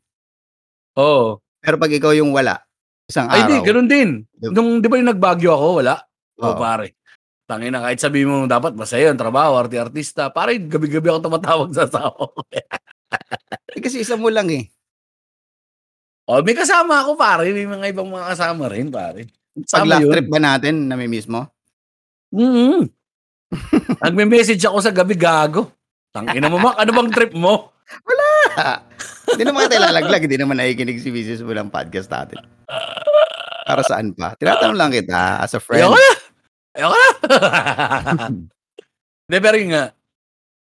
Oo. 0.96 1.38
Pero 1.60 1.76
'pag 1.76 1.92
ikaw 1.92 2.12
yung 2.16 2.32
wala, 2.32 2.56
isang 3.08 3.28
Ay, 3.28 3.44
di, 3.44 3.54
araw. 3.60 3.64
ganun 3.64 3.88
din. 3.88 4.08
Di 4.32 4.48
Nung, 4.48 4.80
di 4.80 4.88
ba 4.88 4.96
yung 4.96 5.10
nagbagyo 5.12 5.52
ako, 5.52 5.66
wala? 5.84 5.94
Oo, 6.40 6.52
Oo. 6.52 6.56
pare. 6.56 6.96
Tangina, 7.44 7.82
kahit 7.82 8.00
sabi 8.00 8.24
mo 8.24 8.46
dapat 8.46 8.72
masaya 8.72 9.10
yung 9.12 9.20
trabaho, 9.20 9.58
arti-artista. 9.58 10.30
Pare, 10.32 10.56
gabi-gabi 10.56 11.10
ako 11.10 11.18
tumatawag 11.28 11.70
sa 11.76 11.84
asawa 11.84 12.14
ko. 12.14 12.40
Eh, 13.74 13.82
kasi 13.82 14.02
isa 14.02 14.14
mo 14.14 14.30
lang, 14.30 14.46
eh. 14.48 14.70
Oh, 16.30 16.40
may 16.46 16.54
kasama 16.54 17.02
ako, 17.02 17.18
pare. 17.18 17.50
May 17.50 17.66
mga 17.66 17.90
ibang 17.90 18.06
mga 18.06 18.30
kasama 18.30 18.70
rin, 18.70 18.86
pare. 18.88 19.26
'Pag 19.50 19.66
Sama 19.66 19.98
last 19.98 20.06
yun. 20.06 20.12
trip 20.14 20.28
ba 20.30 20.38
natin, 20.38 20.74
nami-miss 20.86 21.26
mo? 21.26 21.50
Mm. 22.30 22.86
Nagme-message 24.06 24.62
ako 24.62 24.78
sa 24.78 24.94
gabi, 24.94 25.18
gago. 25.18 25.74
Tangina 26.14 26.46
mo, 26.46 26.62
Mac, 26.62 26.78
ano 26.78 26.90
bang 26.94 27.10
trip 27.10 27.34
mo? 27.34 27.74
Wala. 28.06 28.26
Hindi 29.30 29.42
naman 29.42 29.66
kita 29.66 29.78
ilalaglag, 29.82 30.22
hindi 30.26 30.38
naman 30.38 30.58
nakikinig 30.58 31.02
si 31.02 31.10
Mrs. 31.10 31.42
mo 31.42 31.50
ng 31.50 31.70
podcast 31.70 32.06
natin. 32.10 32.38
Para 33.66 33.82
saan 33.82 34.14
pa? 34.14 34.34
Tinatanong 34.38 34.78
lang 34.78 34.90
kita 34.94 35.42
as 35.42 35.54
a 35.54 35.60
friend. 35.62 35.86
Ayoko 35.86 35.98
na. 35.98 36.12
Ayoko 36.78 36.94
na. 36.94 37.08
Hindi, 39.26 39.38
pero 39.38 39.56
yun 39.58 39.70
nga. 39.74 39.84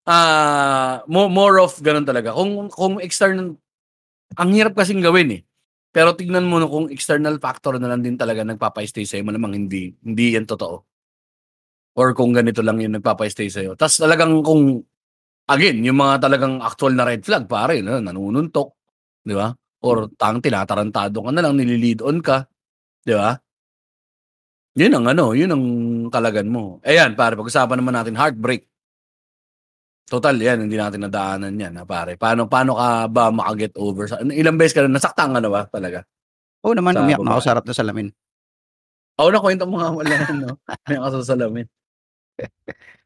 Ah, 0.05 1.01
mo- 1.09 1.29
more 1.29 1.61
of 1.61 1.77
ganun 1.81 2.05
talaga. 2.05 2.33
Kung 2.33 2.69
kung 2.69 3.01
external 3.01 3.57
ang 4.37 4.49
hirap 4.53 4.73
kasing 4.77 5.01
gawin 5.01 5.41
eh. 5.41 5.41
Pero 5.95 6.11
tignan 6.19 6.43
mo 6.43 6.59
no, 6.59 6.67
kung 6.67 6.91
external 6.91 7.39
factor 7.39 7.79
na 7.79 7.87
lang 7.87 8.03
din 8.03 8.19
talaga 8.19 8.43
nagpapa-stay 8.43 9.07
sa'yo, 9.07 9.23
malamang 9.23 9.55
hindi 9.55 9.95
hindi 10.03 10.35
yan 10.35 10.43
totoo. 10.43 10.83
Or 11.95 12.11
kung 12.11 12.35
ganito 12.35 12.59
lang 12.59 12.83
yung 12.83 12.99
nagpapa-stay 12.99 13.47
sa'yo. 13.47 13.79
Tapos 13.79 14.03
talagang 14.03 14.43
kung 14.43 14.83
again, 15.47 15.79
yung 15.83 15.99
mga 15.99 16.27
talagang 16.27 16.59
actual 16.63 16.93
na 16.95 17.07
red 17.07 17.23
flag 17.23 17.47
pare, 17.47 17.79
no, 17.83 17.99
nanununtok, 17.99 18.69
'di 19.23 19.35
ba? 19.35 19.53
Or 19.85 20.11
tang 20.19 20.39
tinatarantado 20.43 21.19
ka 21.23 21.31
na 21.31 21.43
lang, 21.45 21.55
nililid 21.59 22.03
on 22.03 22.19
ka, 22.23 22.47
'di 23.07 23.15
ba? 23.15 23.39
Yun 24.75 24.91
ang 24.91 25.05
ano, 25.07 25.31
yun 25.31 25.51
ang 25.55 25.63
kalagan 26.11 26.51
mo. 26.51 26.83
Ayan, 26.83 27.15
pare, 27.15 27.39
pag-usapan 27.39 27.79
naman 27.79 27.95
natin 27.95 28.19
heartbreak. 28.19 28.67
Total, 30.05 30.37
yan, 30.37 30.69
hindi 30.69 30.77
natin 30.77 31.01
nadaanan 31.01 31.57
yan, 31.57 31.81
ha, 31.81 31.83
pare. 31.83 32.13
Paano, 32.13 32.45
paano 32.45 32.77
ka 32.77 33.09
ba 33.09 33.33
makaget 33.33 33.73
over? 33.73 34.05
Sa, 34.05 34.21
ilang 34.21 34.53
beses 34.53 34.77
ka 34.77 34.85
na, 34.85 35.01
nasaktan 35.01 35.33
ka 35.33 35.41
na 35.41 35.49
ba 35.49 35.65
talaga? 35.65 36.05
Oo 36.61 36.77
naman, 36.77 36.93
Sa 36.93 37.01
umiyak 37.01 37.25
na 37.25 37.33
ako 37.33 37.41
sa 37.41 37.51
harap 37.57 37.65
ng 37.65 37.77
salamin. 37.77 38.07
Ako 39.17 39.27
na 39.33 39.41
kwento 39.41 39.65
mo 39.65 39.81
nga 39.81 39.89
wala, 39.89 40.13
no? 40.37 40.61
May 40.85 40.97
ako 41.01 41.25
sa 41.25 41.33
salamin. 41.33 41.65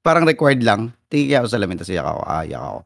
Parang 0.06 0.28
required 0.28 0.60
lang. 0.60 0.92
Tingin 1.08 1.40
ako 1.40 1.48
sa 1.48 1.56
salamin, 1.56 1.76
tapos 1.80 1.94
iyak 1.96 2.08
ako. 2.08 2.22
Ah, 2.28 2.44
iyak 2.44 2.64
ako. 2.68 2.80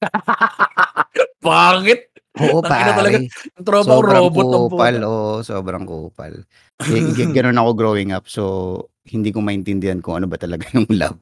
Pangit! 1.46 2.00
Oo, 2.40 2.62
talaga. 2.62 2.94
pare. 2.94 3.26
Ang 3.58 3.66
tropa 3.66 3.90
Sobrang 3.90 4.22
robot 4.22 4.46
kupal. 4.70 4.94
Oo, 5.02 5.30
sobrang 5.42 5.84
kupal. 5.86 6.32
G- 6.82 7.34
ganun 7.34 7.58
ako 7.58 7.70
growing 7.74 8.10
up. 8.14 8.30
So, 8.30 8.42
hindi 9.06 9.34
ko 9.34 9.42
maintindihan 9.42 9.98
kung 9.98 10.22
ano 10.22 10.26
ba 10.30 10.38
talaga 10.38 10.66
yung 10.74 10.90
love. 10.90 11.18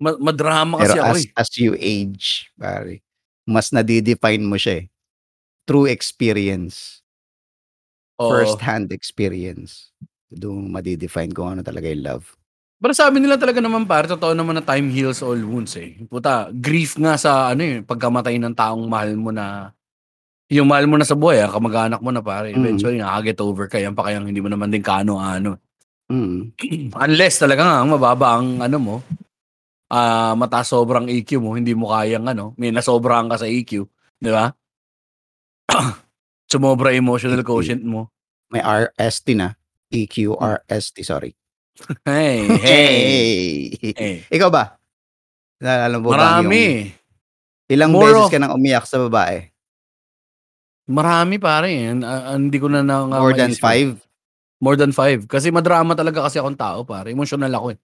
Ma- 0.00 0.18
madrama 0.18 0.80
Pero 0.80 0.96
kasi 0.96 0.98
ako 0.98 1.12
as, 1.12 1.20
eh. 1.20 1.28
as 1.36 1.50
you 1.60 1.72
age, 1.76 2.48
pare, 2.56 3.04
mas 3.44 3.68
nadidefine 3.68 4.42
mo 4.42 4.56
siya 4.56 4.84
eh. 4.84 4.86
Through 5.68 5.92
experience. 5.92 7.04
Oo. 8.16 8.32
First-hand 8.32 8.90
experience. 8.96 9.92
Doon 10.32 10.72
madidefine 10.72 11.30
kung 11.36 11.52
ano 11.52 11.60
talaga 11.60 11.86
yung 11.86 12.02
love. 12.02 12.26
Pero 12.80 12.96
sabi 12.96 13.20
nila 13.20 13.36
talaga 13.36 13.60
naman 13.60 13.84
pare, 13.84 14.08
totoo 14.08 14.32
naman 14.32 14.56
na 14.56 14.64
time 14.64 14.88
heals 14.88 15.20
all 15.20 15.36
wounds 15.36 15.76
eh. 15.76 16.00
Puta, 16.08 16.48
grief 16.48 16.96
nga 16.96 17.20
sa 17.20 17.52
ano 17.52 17.60
eh, 17.60 17.76
pagkamatay 17.84 18.40
ng 18.40 18.56
taong 18.56 18.88
mahal 18.88 19.12
mo 19.20 19.28
na 19.28 19.76
yung 20.50 20.66
mahal 20.66 20.90
mo 20.90 20.98
na 20.98 21.06
sa 21.06 21.14
buhay, 21.14 21.46
ah, 21.46 21.52
kamag-anak 21.52 22.02
mo 22.02 22.10
na 22.10 22.24
pare. 22.24 22.50
Mm. 22.50 22.58
Eventually, 22.58 22.98
nakaka-get 22.98 23.38
over 23.38 23.70
ka. 23.70 23.78
Yan 23.78 23.94
pa 23.94 24.10
kayang 24.10 24.26
hindi 24.26 24.42
mo 24.42 24.50
naman 24.50 24.72
din 24.72 24.82
kaano-ano. 24.82 25.62
Mm. 26.10 26.58
Unless 27.06 27.46
talaga 27.46 27.62
nga, 27.62 27.86
mababa 27.86 28.34
ang 28.34 28.58
ano 28.58 28.76
mo, 28.82 28.96
ah 29.90 30.32
mataas 30.32 30.70
sobrang 30.70 31.04
EQ 31.04 31.30
mo, 31.38 31.52
hindi 31.52 31.74
mo 31.74 31.90
kayang 31.90 32.24
ano, 32.24 32.54
may 32.54 32.70
nasobrahan 32.70 33.26
ka 33.26 33.36
sa 33.36 33.46
EQ. 33.46 33.84
Di 34.16 34.30
ba? 34.30 34.54
Sumobra 36.50 36.90
emotional 36.90 37.42
quotient 37.42 37.82
mo. 37.82 38.10
May 38.48 38.58
RST 38.58 39.34
na. 39.34 39.54
EQ, 39.88 40.38
RST, 40.38 41.02
sorry. 41.02 41.34
Hey, 42.06 42.46
hey, 42.46 42.96
Hey! 43.74 43.92
hey. 43.92 44.16
Ikaw 44.28 44.50
ba? 44.50 44.78
Naalala 45.58 45.96
mo 45.96 46.08
ba 46.08 46.14
yung 46.40 46.46
Marami. 46.46 46.62
ilang 47.66 47.90
More 47.90 48.06
beses 48.08 48.26
of- 48.26 48.32
ka 48.32 48.38
nang 48.38 48.54
umiyak 48.54 48.84
sa 48.84 48.98
babae? 48.98 49.50
Marami 50.86 51.38
pare. 51.38 51.70
Ah, 52.02 52.34
hindi 52.34 52.58
ko 52.58 52.66
na 52.66 52.82
na 52.82 53.06
More 53.06 53.30
than 53.30 53.54
five? 53.54 53.94
More 54.58 54.74
than 54.74 54.90
five. 54.90 55.24
Kasi 55.24 55.48
madrama 55.48 55.94
talaga 55.94 56.26
kasi 56.26 56.36
akong 56.36 56.58
tao, 56.58 56.82
pare. 56.82 57.14
Emotional 57.14 57.50
ako 57.50 57.72
eh. 57.72 57.78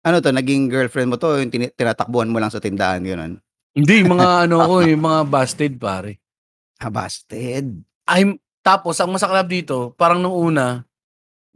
Ano 0.00 0.16
to, 0.24 0.32
naging 0.32 0.72
girlfriend 0.72 1.12
mo 1.12 1.16
to, 1.20 1.36
yung 1.36 1.52
tin- 1.52 1.74
tinatakbuhan 1.76 2.32
mo 2.32 2.40
lang 2.40 2.48
sa 2.48 2.62
tindahan, 2.62 3.04
gano'n? 3.04 3.36
Hindi, 3.76 3.96
mga 4.08 4.28
ano 4.48 4.64
ko, 4.64 4.74
yung 4.80 5.04
mga 5.04 5.20
busted, 5.28 5.72
pare. 5.76 6.16
Ah, 6.80 6.88
busted. 6.88 7.84
I'm, 8.08 8.40
tapos, 8.64 8.96
ang 8.96 9.12
masaklap 9.12 9.44
dito, 9.44 9.92
parang 10.00 10.24
nung 10.24 10.32
una, 10.32 10.88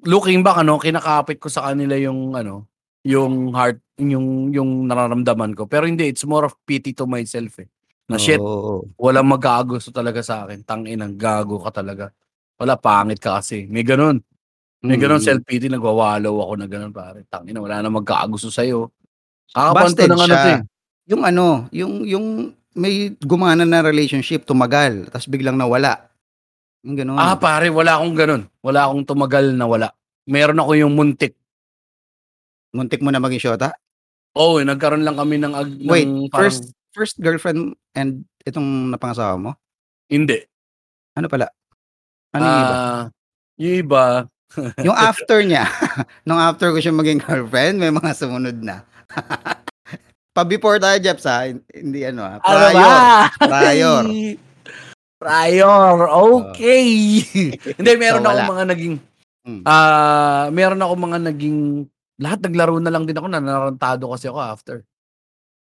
looking 0.05 0.45
back, 0.45 0.61
ano, 0.61 0.77
kinakapit 0.77 1.41
ko 1.41 1.49
sa 1.49 1.73
kanila 1.73 1.97
yung, 1.97 2.37
ano, 2.37 2.69
yung 3.01 3.57
heart, 3.57 3.81
yung, 3.97 4.53
yung 4.53 4.85
nararamdaman 4.93 5.57
ko. 5.57 5.65
Pero 5.65 5.89
hindi, 5.89 6.13
it's 6.13 6.29
more 6.29 6.45
of 6.45 6.53
pity 6.69 6.93
to 6.93 7.09
myself 7.09 7.65
eh. 7.65 7.69
Na 8.05 8.21
shit, 8.21 8.37
Oo. 8.37 8.85
walang 9.01 9.25
magkakagusto 9.25 9.89
talaga 9.89 10.21
sa 10.21 10.45
akin. 10.45 10.61
Tangin 10.69 11.01
gago 11.17 11.57
ka 11.65 11.81
talaga. 11.81 12.13
Wala, 12.61 12.77
pangit 12.77 13.17
ka 13.17 13.41
kasi. 13.41 13.65
May 13.73 13.81
ganun. 13.81 14.21
May 14.85 15.01
ganun 15.01 15.17
Mm. 15.19 15.27
self-pity, 15.27 15.73
nagwawalaw 15.73 16.35
ako 16.45 16.53
na 16.61 16.67
ganun, 16.69 16.93
pare. 16.93 17.25
Tangina, 17.27 17.59
wala 17.59 17.81
na 17.81 17.89
magkakagusto 17.89 18.53
sa'yo. 18.53 18.93
Kakapanto 19.49 19.97
Busted 19.97 20.11
ng 20.13 20.21
ano 20.21 20.29
to 20.29 20.37
siya. 20.37 20.53
eh. 20.53 20.61
Yung 21.09 21.23
ano, 21.25 21.47
yung, 21.73 21.93
yung 22.05 22.27
may 22.77 23.17
gumana 23.17 23.65
na 23.65 23.81
relationship, 23.81 24.45
tumagal, 24.45 25.09
tapos 25.09 25.25
biglang 25.25 25.57
nawala. 25.57 26.13
Yung 26.85 27.01
gano'n. 27.01 27.17
Ah, 27.17 27.39
pare, 27.41 27.73
wala 27.73 27.97
akong 27.97 28.13
gano'n. 28.13 28.43
Wala 28.61 28.85
akong 28.85 29.09
tumagal 29.09 29.57
na 29.57 29.65
wala. 29.65 29.89
Meron 30.29 30.61
ako 30.61 30.73
yung 30.77 30.93
muntik. 30.93 31.33
Muntik 32.75 33.01
mo 33.01 33.09
na 33.09 33.23
maging 33.23 33.41
shota? 33.41 33.73
Oo, 34.35 34.59
eh, 34.59 34.67
nagkaroon 34.67 35.07
lang 35.07 35.17
kami 35.17 35.39
ng 35.39 35.55
ag 35.55 35.69
Wait, 35.81 36.05
ng 36.05 36.29
parang 36.29 36.51
first 36.51 36.63
first 36.91 37.17
girlfriend 37.19 37.73
and 37.95 38.27
itong 38.43 38.91
napangasawa 38.91 39.39
mo? 39.39 39.51
Hindi. 40.11 40.43
Ano 41.15 41.31
pala? 41.31 41.49
Ano 42.35 42.43
yung 42.43 42.61
iba? 42.61 42.75
Ah, 42.75 43.03
yung 43.57 43.77
iba 43.81 44.05
Yung 44.87 44.95
after 44.95 45.43
niya, 45.43 45.67
nung 46.27 46.39
after 46.39 46.71
ko 46.71 46.79
siya 46.79 46.95
maging 46.95 47.21
girlfriend, 47.21 47.79
may 47.79 47.91
mga 47.91 48.11
sumunod 48.15 48.59
na. 48.61 48.83
Pa-before 50.37 50.83
tayo, 50.83 50.99
Jeps, 50.99 51.27
ha? 51.27 51.47
Hindi 51.71 52.01
ano, 52.03 52.27
ha? 52.27 52.35
Ano 52.43 52.57
Prior. 52.59 52.75
ba? 52.75 52.91
Prior. 53.39 54.03
Prior, 55.23 55.97
okay. 56.11 56.87
Hindi, 57.79 57.91
meron 57.97 58.23
So, 58.23 58.29
ako 58.29 58.41
mga 58.51 58.67
naging, 58.75 58.95
Hmm. 59.45 59.61
ah, 59.69 60.49
meron 60.51 60.81
ako 60.81 60.93
mga 60.97 61.19
naging, 61.31 61.59
lahat 62.17 62.41
naglaro 62.49 62.81
na 62.81 62.89
lang 62.89 63.05
din 63.05 63.13
ako, 63.15 63.29
na 63.29 63.45
narantado 63.45 64.09
kasi 64.11 64.27
ako 64.27 64.41
after. 64.41 64.77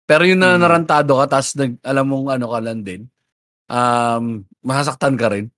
Pero 0.10 0.26
yung 0.26 0.42
Hmm. 0.42 0.58
narantado 0.58 1.22
ka, 1.22 1.38
tas 1.38 1.54
nag, 1.54 1.78
alam 1.86 2.06
mong 2.10 2.28
ano 2.34 2.46
ka 2.50 2.60
lang 2.66 2.82
din, 2.82 3.06
um, 3.70 4.42
masasaktan 4.66 5.16
ka 5.16 5.30
rin. 5.30 5.54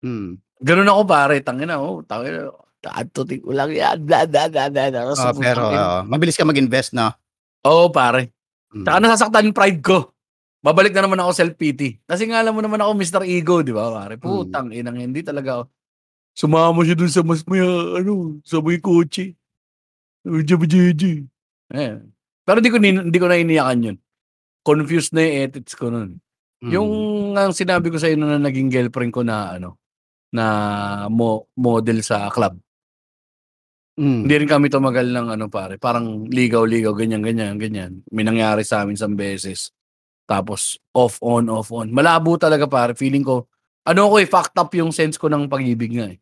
Hmm. 0.00 0.38
Ganun 0.62 0.86
ako 0.86 1.00
pare, 1.04 1.42
tangina, 1.42 1.76
oh, 1.76 2.00
tangina, 2.02 2.48
tatutik 2.78 3.42
ko 3.42 3.50
lang 3.50 3.70
yan, 3.70 3.98
bla 4.00 4.24
bla 4.24 4.46
bla 4.46 4.70
bla. 4.70 4.88
bla. 4.88 5.02
Tapos, 5.02 5.18
Oh, 5.18 5.34
pero 5.34 5.60
putang 5.60 5.70
ina. 5.70 5.82
oo, 5.82 5.98
mabilis 6.06 6.34
ka 6.34 6.42
mag-invest, 6.42 6.94
no? 6.94 7.10
Oo, 7.62 7.90
pare. 7.90 8.30
Hmm. 8.70 8.82
Tsaka 8.82 8.98
nasasaktan 8.98 9.46
yung 9.46 9.54
pride 9.54 9.82
ko. 9.82 10.10
Babalik 10.62 10.94
na 10.94 11.04
naman 11.04 11.18
ako 11.18 11.30
self-pity. 11.32 11.98
Kasi 12.02 12.30
nga 12.30 12.38
alam 12.38 12.54
mo 12.54 12.62
naman 12.62 12.78
ako 12.78 12.94
Mr. 12.94 13.22
Ego, 13.22 13.60
di 13.60 13.74
ba, 13.74 13.90
pare? 13.90 14.14
Hmm. 14.16 14.22
Putang 14.22 14.70
inang 14.70 14.96
hindi 14.96 15.20
talaga 15.20 15.60
ako. 15.60 15.64
Sumama 16.32 16.80
siya 16.80 16.96
dun 16.96 17.10
sa 17.10 17.20
mas 17.20 17.42
may, 17.44 17.60
ah, 17.60 17.98
ano, 17.98 18.38
sa 18.40 18.58
may 18.58 18.78
kotse. 18.78 19.34
Jabi-jabi. 20.22 21.26
Eh. 21.72 21.98
Pero 22.42 22.58
di 22.58 22.70
ko, 22.70 22.78
nin- 22.78 23.10
di 23.10 23.18
ko 23.18 23.26
na 23.26 23.36
iniyakan 23.36 23.84
yun. 23.84 23.96
Confused 24.62 25.10
na 25.12 25.22
yung 25.22 25.36
edits 25.44 25.74
ko 25.74 25.90
nun. 25.90 26.22
Hmm. 26.62 26.70
Yung 26.70 26.90
ang 27.34 27.50
sinabi 27.50 27.90
ko 27.90 27.98
sa 27.98 28.06
inyo 28.06 28.22
na 28.22 28.38
naging 28.38 28.70
girlfriend 28.70 29.10
ko 29.10 29.26
na 29.26 29.58
ano, 29.58 29.81
na 30.32 31.06
mo, 31.12 31.46
model 31.54 32.00
sa 32.00 32.32
club. 32.32 32.56
Hmm. 33.92 34.24
Hindi 34.24 34.34
rin 34.40 34.48
kami 34.48 34.72
tumagal 34.72 35.12
ng 35.12 35.36
ano 35.36 35.52
pare, 35.52 35.76
parang 35.76 36.24
ligaw-ligaw, 36.24 36.96
ganyan, 36.96 37.20
ganyan, 37.20 37.60
ganyan. 37.60 37.92
May 38.08 38.24
nangyari 38.24 38.64
sa 38.64 38.82
amin 38.82 38.96
isang 38.96 39.12
beses. 39.12 39.68
Tapos 40.24 40.80
off 40.96 41.20
on, 41.20 41.52
off 41.52 41.68
on. 41.70 41.92
Malabo 41.92 42.40
talaga 42.40 42.64
pare, 42.64 42.96
feeling 42.96 43.20
ko. 43.20 43.44
Ano 43.84 44.08
ko 44.08 44.16
eh, 44.16 44.24
fucked 44.24 44.56
up 44.56 44.72
yung 44.72 44.96
sense 44.96 45.20
ko 45.20 45.28
ng 45.28 45.44
pag-ibig 45.52 45.92
nga 45.92 46.08
eh. 46.08 46.18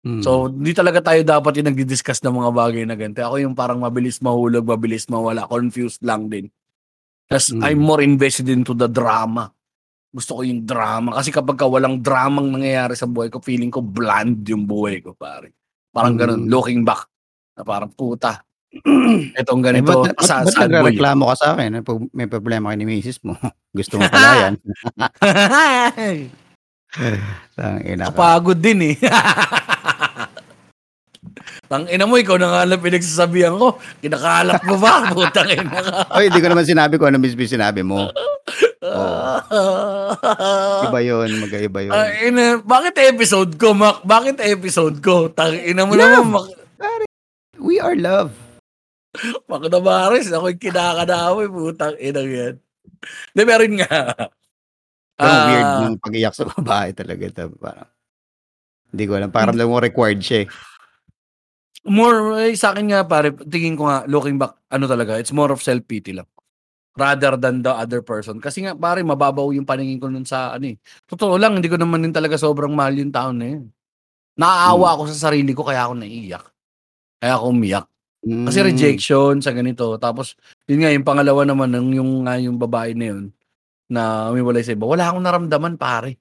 Hmm. 0.00 0.20
So, 0.24 0.48
hindi 0.48 0.72
talaga 0.72 1.12
tayo 1.12 1.20
dapat 1.24 1.60
yung 1.60 1.68
nagdi-discuss 1.72 2.24
ng 2.24 2.36
mga 2.36 2.50
bagay 2.56 2.82
na 2.88 2.96
ganito. 2.96 3.20
Ako 3.20 3.36
yung 3.40 3.56
parang 3.56 3.80
mabilis 3.80 4.20
mahulog, 4.20 4.64
mabilis 4.64 5.08
mawala, 5.08 5.44
confused 5.48 6.00
lang 6.04 6.28
din. 6.28 6.48
Tapos 7.30 7.54
Mm. 7.54 7.62
I'm 7.62 7.80
more 7.80 8.02
invested 8.02 8.50
into 8.50 8.74
the 8.74 8.90
drama. 8.90 9.54
Gusto 10.10 10.36
ko 10.36 10.42
yung 10.42 10.66
drama. 10.66 11.14
Kasi 11.14 11.30
kapag 11.30 11.54
ka 11.54 11.70
walang 11.70 12.02
dramang 12.02 12.50
nangyayari 12.50 12.98
sa 12.98 13.06
buhay 13.06 13.30
ko, 13.30 13.38
feeling 13.38 13.70
ko 13.70 13.78
bland 13.78 14.42
yung 14.44 14.66
buhay 14.66 14.98
ko, 14.98 15.14
pare. 15.14 15.54
Parang 15.90 16.18
ganun, 16.18 16.46
Mm. 16.46 16.50
looking 16.50 16.82
back. 16.82 17.06
Na 17.54 17.62
parang 17.62 17.90
puta. 17.90 18.42
Etong 19.38 19.62
Eh, 19.62 19.66
ganito, 19.66 19.90
ba't, 20.06 20.14
ba't, 20.14 20.22
sa 20.22 20.42
ba't 20.42 20.54
sad 20.54 20.70
boy. 20.70 20.90
nagreklamo 20.90 21.26
ka 21.30 21.34
sa 21.36 21.46
akin? 21.54 21.78
eh, 21.78 21.82
Pag 21.82 21.98
may 22.10 22.26
problema 22.26 22.70
ka 22.70 22.78
ni 22.78 22.86
misis 22.86 23.18
mo. 23.22 23.34
Gusto 23.78 23.98
mo 23.98 24.06
pala 24.06 24.50
yan. 24.50 24.54
Tangina 27.54 28.04
ka. 28.06 28.10
Kapagod 28.10 28.58
din 28.58 28.94
eh. 28.94 28.96
Tang 31.70 31.86
ina 31.86 32.02
mo, 32.02 32.18
ikaw 32.18 32.34
na 32.34 32.50
nga 32.50 32.62
lang 32.66 32.82
pinagsasabihan 32.82 33.54
ko. 33.54 33.78
Kinakalat 34.02 34.58
mo 34.66 34.74
ba? 34.74 35.06
Putang 35.06 35.46
ina 35.54 35.70
ka. 35.70 36.02
Oy, 36.18 36.26
hindi 36.26 36.42
ko 36.42 36.50
naman 36.50 36.66
sinabi 36.66 36.98
ko 36.98 37.06
ano 37.06 37.22
mismo 37.22 37.46
sinabi 37.46 37.86
mo. 37.86 38.10
Iba 40.88 41.00
yun, 41.04 41.28
magkaiba 41.36 41.80
yun. 41.84 41.92
Ang 41.92 42.10
ina, 42.24 42.44
bakit 42.64 42.96
episode 42.96 43.60
ko, 43.60 43.76
Mac? 43.76 44.00
Bakit 44.02 44.40
episode 44.40 44.96
ko? 45.04 45.28
Tang 45.28 45.52
ina 45.52 45.84
mo 45.84 45.92
Yeah. 45.92 46.24
naman, 46.24 46.40
Mac. 46.40 46.48
We 47.60 47.76
are 47.76 47.92
love. 47.92 48.32
Mac 49.44 49.68
na 49.68 49.78
Maris, 49.78 50.32
ako 50.32 50.48
yung 50.48 50.64
kinakadaway, 50.64 51.46
putang 51.52 51.96
ina 52.00 52.24
yan. 52.24 52.54
Hindi, 53.36 53.42
meron 53.44 53.74
nga. 53.84 53.92
Pero 55.20 55.36
Ah, 55.36 55.44
weird 55.44 55.72
ng 55.84 56.00
pag-iyak 56.00 56.32
sa 56.32 56.48
babae 56.48 56.96
talaga. 56.96 57.28
ito. 57.28 57.52
Parang, 57.60 57.88
hindi 58.88 59.04
ko 59.04 59.12
alam. 59.20 59.28
Parang 59.28 59.52
lang 59.52 59.68
mo 59.68 59.76
required 59.76 60.24
siya 60.24 60.44
eh. 60.44 60.48
More, 61.84 62.40
eh, 62.48 62.56
sa 62.56 62.72
akin 62.72 62.88
nga, 62.88 63.04
pare, 63.04 63.36
tingin 63.44 63.76
ko 63.76 63.84
nga, 63.88 64.08
looking 64.08 64.40
back, 64.40 64.56
ano 64.72 64.88
talaga, 64.88 65.20
it's 65.20 65.32
more 65.32 65.52
of 65.52 65.60
self-pity 65.60 66.16
lang. 66.16 66.28
Rather 66.98 67.38
than 67.38 67.62
the 67.62 67.70
other 67.70 68.02
person. 68.02 68.42
Kasi 68.42 68.66
nga, 68.66 68.74
pare, 68.74 69.00
mababaw 69.06 69.54
yung 69.54 69.62
paningin 69.68 70.02
ko 70.02 70.10
nun 70.10 70.26
sa, 70.26 70.58
ano 70.58 70.74
eh. 70.74 70.76
Totoo 71.06 71.38
lang, 71.38 71.58
hindi 71.62 71.70
ko 71.70 71.78
naman 71.78 72.02
din 72.02 72.10
talaga 72.10 72.34
sobrang 72.34 72.74
mahal 72.74 72.98
yung 72.98 73.14
taon 73.14 73.36
na 73.38 73.46
yun. 73.56 73.64
Naaawa 74.38 74.88
Hmm. 74.90 74.96
ako 74.98 75.02
sa 75.14 75.30
sarili 75.30 75.52
ko, 75.54 75.62
kaya 75.66 75.86
ako 75.86 75.94
naiiyak. 76.02 76.44
Kaya 77.22 77.32
ako 77.38 77.44
umiyak. 77.54 77.86
Kasi 78.20 78.58
Mm. 78.60 78.66
rejection 78.68 79.34
sa 79.40 79.52
ganito. 79.56 79.96
Tapos, 79.96 80.36
yun 80.68 80.84
nga, 80.84 80.92
yung 80.92 81.06
pangalawa 81.06 81.42
naman, 81.48 81.72
ng 81.72 81.88
yung, 81.96 82.10
nga 82.28 82.36
yung 82.36 82.58
babae 82.60 82.92
na 82.92 83.06
yun, 83.16 83.24
na 83.90 84.30
umiwalay 84.34 84.62
sa 84.66 84.74
iba, 84.76 84.86
wala 84.86 85.08
akong 85.10 85.24
naramdaman, 85.24 85.74
pare. 85.80 86.18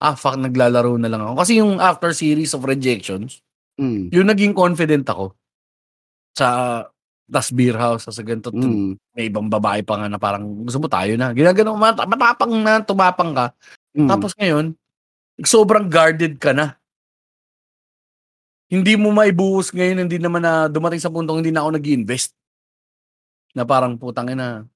Ah, 0.00 0.16
fuck, 0.16 0.36
naglalaro 0.40 0.96
na 1.00 1.08
lang 1.12 1.22
ako. 1.24 1.34
Kasi 1.44 1.52
yung 1.60 1.78
after 1.80 2.12
series 2.16 2.52
of 2.56 2.64
rejections, 2.64 3.42
Mm. 3.80 4.10
yung 4.14 4.28
naging 4.28 4.54
confident 4.56 5.04
ako 5.08 5.34
sa 6.36 6.48
das 7.26 7.50
beer 7.50 7.74
house, 7.74 8.06
sa 8.06 8.22
ganito, 8.22 8.54
Mm. 8.54 8.94
may 9.18 9.26
ibang 9.26 9.50
babae 9.50 9.82
pa 9.82 9.98
nga 9.98 10.06
na 10.06 10.18
parang 10.18 10.62
gusto 10.62 10.78
mo 10.78 10.86
tayo 10.86 11.18
na. 11.18 11.34
Ginagano, 11.34 11.74
mat- 11.74 12.06
matapang 12.06 12.54
na, 12.62 12.78
tumapang 12.78 13.34
ka. 13.34 13.46
Mm. 13.98 14.08
Tapos 14.08 14.30
ngayon, 14.38 14.72
sobrang 15.42 15.90
guarded 15.90 16.38
ka 16.38 16.54
na. 16.54 16.78
Hindi 18.66 18.98
mo 18.98 19.14
maibuhos 19.14 19.70
ngayon, 19.70 20.06
hindi 20.06 20.18
naman 20.18 20.42
na 20.42 20.66
dumating 20.66 21.02
sa 21.02 21.10
puntong 21.10 21.38
hindi 21.42 21.54
na 21.54 21.62
ako 21.62 21.78
nag 21.78 21.86
invest 21.86 22.34
Na 23.54 23.62
parang 23.64 23.96
putang 23.96 24.28
ina. 24.28 24.66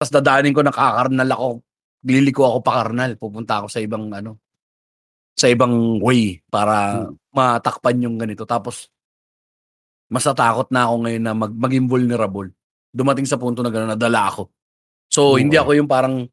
Tapos 0.00 0.12
dadaanin 0.16 0.56
ko 0.56 0.64
nakakarnal 0.64 1.28
ako. 1.28 1.48
Liliko 2.08 2.46
ako 2.48 2.58
pa 2.64 2.72
karnal. 2.80 3.20
Pupunta 3.20 3.60
ako 3.60 3.68
sa 3.68 3.84
ibang 3.84 4.08
ano, 4.16 4.40
sa 5.36 5.52
ibang 5.52 6.00
way 6.00 6.40
para 6.48 7.04
matakpan 7.36 8.00
yung 8.00 8.16
ganito. 8.16 8.48
Tapos, 8.48 8.88
mas 10.10 10.26
natakot 10.26 10.68
na 10.74 10.90
ako 10.90 10.94
ngayon 11.06 11.22
na 11.22 11.32
mag, 11.32 11.52
maging 11.54 11.86
vulnerable. 11.86 12.50
Dumating 12.90 13.24
sa 13.24 13.38
punto 13.38 13.62
na 13.62 13.70
gano'n, 13.70 13.94
nadala 13.94 14.26
ako. 14.28 14.50
So, 15.06 15.34
Oo. 15.34 15.38
hindi 15.38 15.54
ako 15.54 15.78
yung 15.78 15.86
parang 15.86 16.26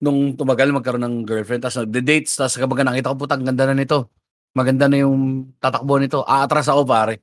nung 0.00 0.32
tumagal 0.32 0.72
magkaroon 0.72 1.04
ng 1.04 1.16
girlfriend, 1.24 1.60
tapos 1.64 1.84
nagde-dates, 1.84 2.36
tapos 2.36 2.56
kapag 2.56 2.84
nakita 2.84 3.12
ko, 3.12 3.16
putang 3.20 3.44
ganda 3.44 3.68
na 3.68 3.76
nito. 3.76 4.08
Maganda 4.52 4.88
na 4.88 5.00
yung 5.00 5.48
tatakbo 5.56 5.96
nito. 5.96 6.24
Aatras 6.24 6.68
ako, 6.68 6.84
pare. 6.84 7.20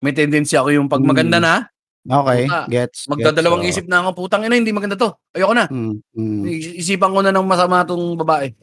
May 0.00 0.16
tendency 0.16 0.56
ako 0.56 0.72
yung 0.72 0.88
pag 0.88 1.02
Mm. 1.04 1.08
maganda 1.10 1.38
na, 1.38 1.54
Okay, 2.00 2.48
Puta, 2.48 2.64
gets. 2.72 3.04
magdadalawang 3.12 3.60
gets, 3.60 3.76
oo. 3.76 3.80
isip 3.84 3.86
na 3.92 4.00
ako, 4.00 4.24
putang 4.24 4.40
ina, 4.40 4.56
hindi 4.56 4.72
maganda 4.72 4.96
to. 4.96 5.12
Ayoko 5.36 5.52
na. 5.52 5.68
Mm, 5.68 6.00
mm. 6.16 6.42
Is- 6.48 6.76
Isipan 6.80 7.12
ko 7.12 7.20
na 7.20 7.28
ng 7.28 7.44
masama 7.44 7.84
tong 7.84 8.16
babae. 8.16 8.56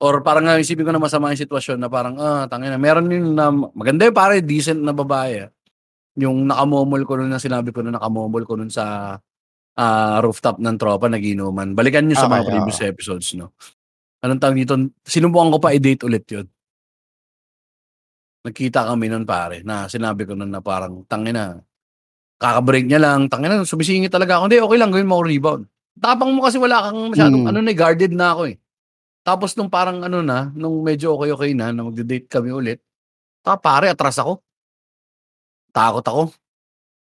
Or 0.00 0.24
parang 0.24 0.48
nga 0.48 0.56
isipin 0.56 0.88
ko 0.88 0.92
na 0.96 1.02
masama 1.02 1.28
yung 1.28 1.44
sitwasyon 1.44 1.76
na 1.76 1.92
parang, 1.92 2.16
ah, 2.16 2.48
tangina, 2.48 2.80
meron 2.80 3.04
yun 3.12 3.36
na, 3.36 3.52
maganda 3.52 4.08
yung 4.08 4.16
pare, 4.16 4.40
decent 4.40 4.80
na 4.80 4.96
babae. 4.96 5.44
ah. 5.44 5.50
Yung 6.16 6.48
nakamomol 6.48 7.04
ko 7.04 7.20
nun 7.20 7.28
na 7.28 7.36
sinabi 7.36 7.68
ko 7.70 7.84
na 7.84 7.92
nakamomol 7.92 8.48
ko 8.48 8.56
nun 8.56 8.72
sa 8.72 9.16
ah, 9.76 10.16
rooftop 10.24 10.56
ng 10.56 10.76
tropa, 10.80 11.08
naginuman. 11.08 11.76
Balikan 11.76 12.08
nyo 12.08 12.16
sa 12.16 12.28
mga 12.28 12.42
Okay, 12.44 12.50
previous 12.52 12.80
episodes, 12.80 13.28
no? 13.36 13.52
Anong 14.20 14.40
tawag 14.40 14.56
dito? 14.56 14.76
Sinubukan 15.04 15.52
ko 15.52 15.58
pa 15.60 15.72
i-date 15.72 16.04
ulit 16.04 16.24
yun. 16.28 16.44
Nagkita 18.40 18.88
kami 18.88 19.12
nun 19.12 19.28
pare, 19.28 19.60
na 19.64 19.84
sinabi 19.84 20.24
ko 20.24 20.32
nun 20.32 20.48
na 20.48 20.64
parang, 20.64 21.04
tangina, 21.04 21.60
kaka-break 22.40 22.88
niya 22.88 23.00
lang, 23.00 23.28
tangina, 23.28 23.60
sumisingit 23.68 24.08
talaga 24.08 24.40
ako. 24.40 24.48
Hindi, 24.48 24.58
okay 24.64 24.78
lang, 24.80 24.90
gawin 24.92 25.08
mo 25.08 25.20
ako 25.20 25.24
rebound. 25.28 25.62
Tapang 26.00 26.32
mo 26.32 26.40
kasi 26.40 26.56
wala 26.56 26.88
kang 26.88 27.12
masyadong, 27.12 27.44
Mm. 27.44 27.50
ano 27.52 27.58
na, 27.60 27.72
guarded 27.76 28.12
na 28.16 28.32
ako 28.32 28.42
eh. 28.48 28.56
Tapos 29.20 29.52
nung 29.56 29.68
parang 29.68 30.00
ano 30.00 30.24
na, 30.24 30.48
nung 30.56 30.80
medyo 30.80 31.12
okay-okay 31.16 31.52
na, 31.52 31.72
na 31.72 31.84
magde-date 31.84 32.26
kami 32.26 32.50
ulit, 32.52 32.80
ta 33.44 33.60
pare, 33.60 33.92
atras 33.92 34.16
ako. 34.16 34.40
Takot 35.70 36.04
ako. 36.04 36.22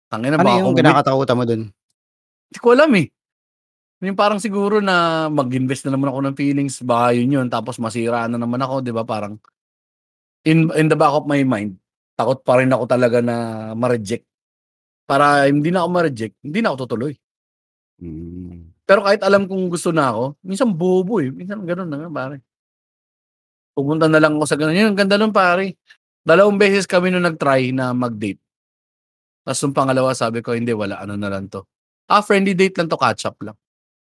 Tangina, 0.10 0.38
Ano 0.38 0.46
baka 0.46 0.62
yung 0.62 0.78
kinakatakutan 0.78 1.38
mo 1.38 1.44
dun? 1.44 1.62
Hindi 2.50 2.60
ko 2.62 2.70
alam 2.70 2.92
eh. 3.02 3.08
Yung 4.04 4.20
parang 4.20 4.38
siguro 4.38 4.84
na 4.84 5.26
mag-invest 5.32 5.88
na 5.88 5.96
naman 5.96 6.12
ako 6.12 6.20
ng 6.28 6.36
feelings, 6.38 6.84
baka 6.84 7.18
yun 7.18 7.34
yun, 7.34 7.48
tapos 7.48 7.80
masira 7.80 8.28
na 8.28 8.38
naman 8.38 8.60
ako, 8.62 8.84
di 8.84 8.92
ba? 8.92 9.08
Parang, 9.08 9.40
in, 10.44 10.70
in 10.76 10.92
the 10.92 10.98
back 11.00 11.16
of 11.16 11.26
my 11.26 11.42
mind, 11.42 11.80
takot 12.14 12.44
pa 12.44 12.60
rin 12.60 12.70
ako 12.70 12.84
talaga 12.86 13.24
na 13.24 13.36
ma-reject. 13.74 14.28
Para 15.08 15.48
hindi 15.48 15.72
na 15.72 15.82
ako 15.82 15.90
ma-reject, 15.90 16.36
hindi 16.46 16.60
na 16.62 16.76
ako 16.76 16.78
tutuloy. 16.86 17.14
Mm. 18.04 18.73
Pero 18.84 19.00
kahit 19.08 19.24
alam 19.24 19.48
kong 19.48 19.72
gusto 19.72 19.96
na 19.96 20.12
ako, 20.12 20.24
minsan 20.44 20.70
bobo 20.76 21.24
eh. 21.24 21.32
Minsan 21.32 21.64
gano'n 21.64 21.88
na 21.88 21.98
nga 22.04 22.12
pare. 22.12 22.38
Pupunta 23.74 24.06
na 24.12 24.20
lang 24.20 24.36
ako 24.38 24.46
sa 24.46 24.60
gano'n. 24.60 24.76
Yun, 24.76 24.88
ang 24.94 25.00
ganda 25.00 25.16
nun 25.18 25.32
pare. 25.34 25.80
Dalawang 26.24 26.60
beses 26.60 26.86
kami 26.88 27.10
nung 27.12 27.24
nag-try 27.26 27.72
na 27.72 27.92
mag-date. 27.96 28.40
Tapos 29.44 29.60
yung 29.64 29.76
pangalawa 29.76 30.12
sabi 30.16 30.40
ko, 30.40 30.56
hindi, 30.56 30.72
wala, 30.72 31.00
ano 31.04 31.20
na 31.20 31.28
lang 31.28 31.52
to. 31.52 31.64
Ah, 32.08 32.24
friendly 32.24 32.56
date 32.56 32.76
lang 32.80 32.88
to, 32.88 33.00
catch 33.00 33.28
up 33.28 33.40
lang. 33.44 33.56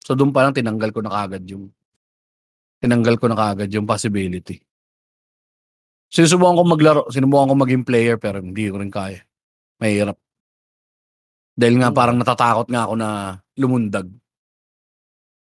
So 0.06 0.14
doon 0.18 0.34
pa 0.34 0.46
lang 0.46 0.58
tinanggal 0.58 0.90
ko 0.90 1.02
na 1.06 1.12
kaagad 1.14 1.44
yung 1.50 1.70
tinanggal 2.82 3.20
ko 3.20 3.28
na 3.30 3.38
kaagad 3.38 3.70
yung 3.70 3.86
possibility. 3.86 4.58
Sinusubukan 6.10 6.58
ko 6.58 6.64
maglaro, 6.66 7.02
sinubukan 7.14 7.54
ko 7.54 7.56
maging 7.60 7.84
player 7.86 8.18
pero 8.18 8.42
hindi 8.42 8.66
ko 8.72 8.82
rin 8.82 8.90
kaya. 8.90 9.22
Mahirap. 9.78 10.18
Dahil 11.54 11.76
nga 11.78 11.90
Hmm. 11.92 11.98
parang 11.98 12.18
natatakot 12.18 12.68
nga 12.72 12.82
ako 12.90 12.94
na 12.98 13.10
lumundag. 13.60 14.08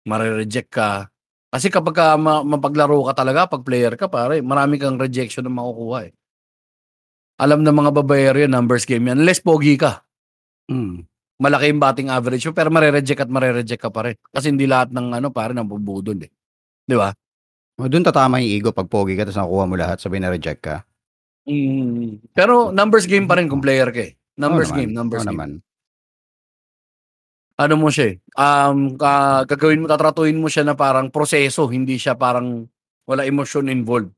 Mare-reject 0.04 0.70
ka. 0.70 1.08
Kasi 1.54 1.70
kapag 1.70 1.94
ka 1.94 2.06
ma- 2.18 2.44
mapaglaro 2.44 3.08
ka 3.08 3.14
talaga, 3.24 3.46
pag 3.46 3.62
player 3.62 3.94
ka, 3.94 4.10
pare, 4.10 4.42
marami 4.44 4.76
kang 4.76 4.98
rejection 5.00 5.46
na 5.46 5.52
makukuha 5.52 6.10
eh. 6.10 6.12
Alam 7.40 7.66
ng 7.66 7.74
mga 7.74 7.90
babayero 7.90 8.38
yan, 8.46 8.52
numbers 8.52 8.86
game 8.86 9.10
yan. 9.10 9.22
Unless 9.22 9.42
pogi 9.42 9.74
ka. 9.74 10.06
Mm. 10.70 11.06
Malaki 11.42 11.66
yung 11.74 11.82
batting 11.82 12.10
average 12.10 12.46
mo, 12.46 12.54
pero 12.54 12.70
mare-reject 12.70 13.26
at 13.26 13.30
mare-reject 13.30 13.82
ka 13.82 13.90
pa 13.90 14.06
rin. 14.06 14.16
Kasi 14.30 14.54
hindi 14.54 14.70
lahat 14.70 14.94
ng 14.94 15.18
ano, 15.18 15.34
pare, 15.34 15.50
nabubudol 15.50 16.18
eh. 16.22 16.30
Di 16.86 16.94
ba? 16.94 17.10
O, 17.74 17.90
doon 17.90 18.06
tatama 18.06 18.38
yung 18.38 18.54
ego 18.54 18.70
pag 18.70 18.86
pogi 18.86 19.18
ka 19.18 19.26
tapos 19.26 19.42
nakuha 19.42 19.64
mo 19.66 19.74
lahat, 19.74 19.98
sabi 19.98 20.22
na 20.22 20.30
reject 20.30 20.62
ka. 20.62 20.76
Mm. 21.48 22.22
Pero 22.32 22.70
numbers 22.70 23.04
game 23.10 23.26
pa 23.26 23.34
rin 23.34 23.50
kung 23.50 23.58
player 23.58 23.90
ka 23.90 24.00
eh. 24.10 24.14
Numbers 24.38 24.70
Oo 24.70 24.78
naman, 24.78 24.80
game, 24.86 24.92
numbers 24.94 25.22
oo 25.22 25.26
game. 25.26 25.34
naman. 25.34 25.50
Ano 27.54 27.78
mo 27.78 27.86
siya 27.86 28.10
eh, 28.10 28.16
um, 28.34 28.98
gagawin 29.46 29.78
mo, 29.78 29.86
tatratuhin 29.86 30.42
mo 30.42 30.50
siya 30.50 30.66
na 30.66 30.74
parang 30.74 31.06
proseso, 31.06 31.70
hindi 31.70 31.94
siya 32.02 32.18
parang 32.18 32.66
wala 33.06 33.22
emosyon 33.22 33.70
involved. 33.70 34.10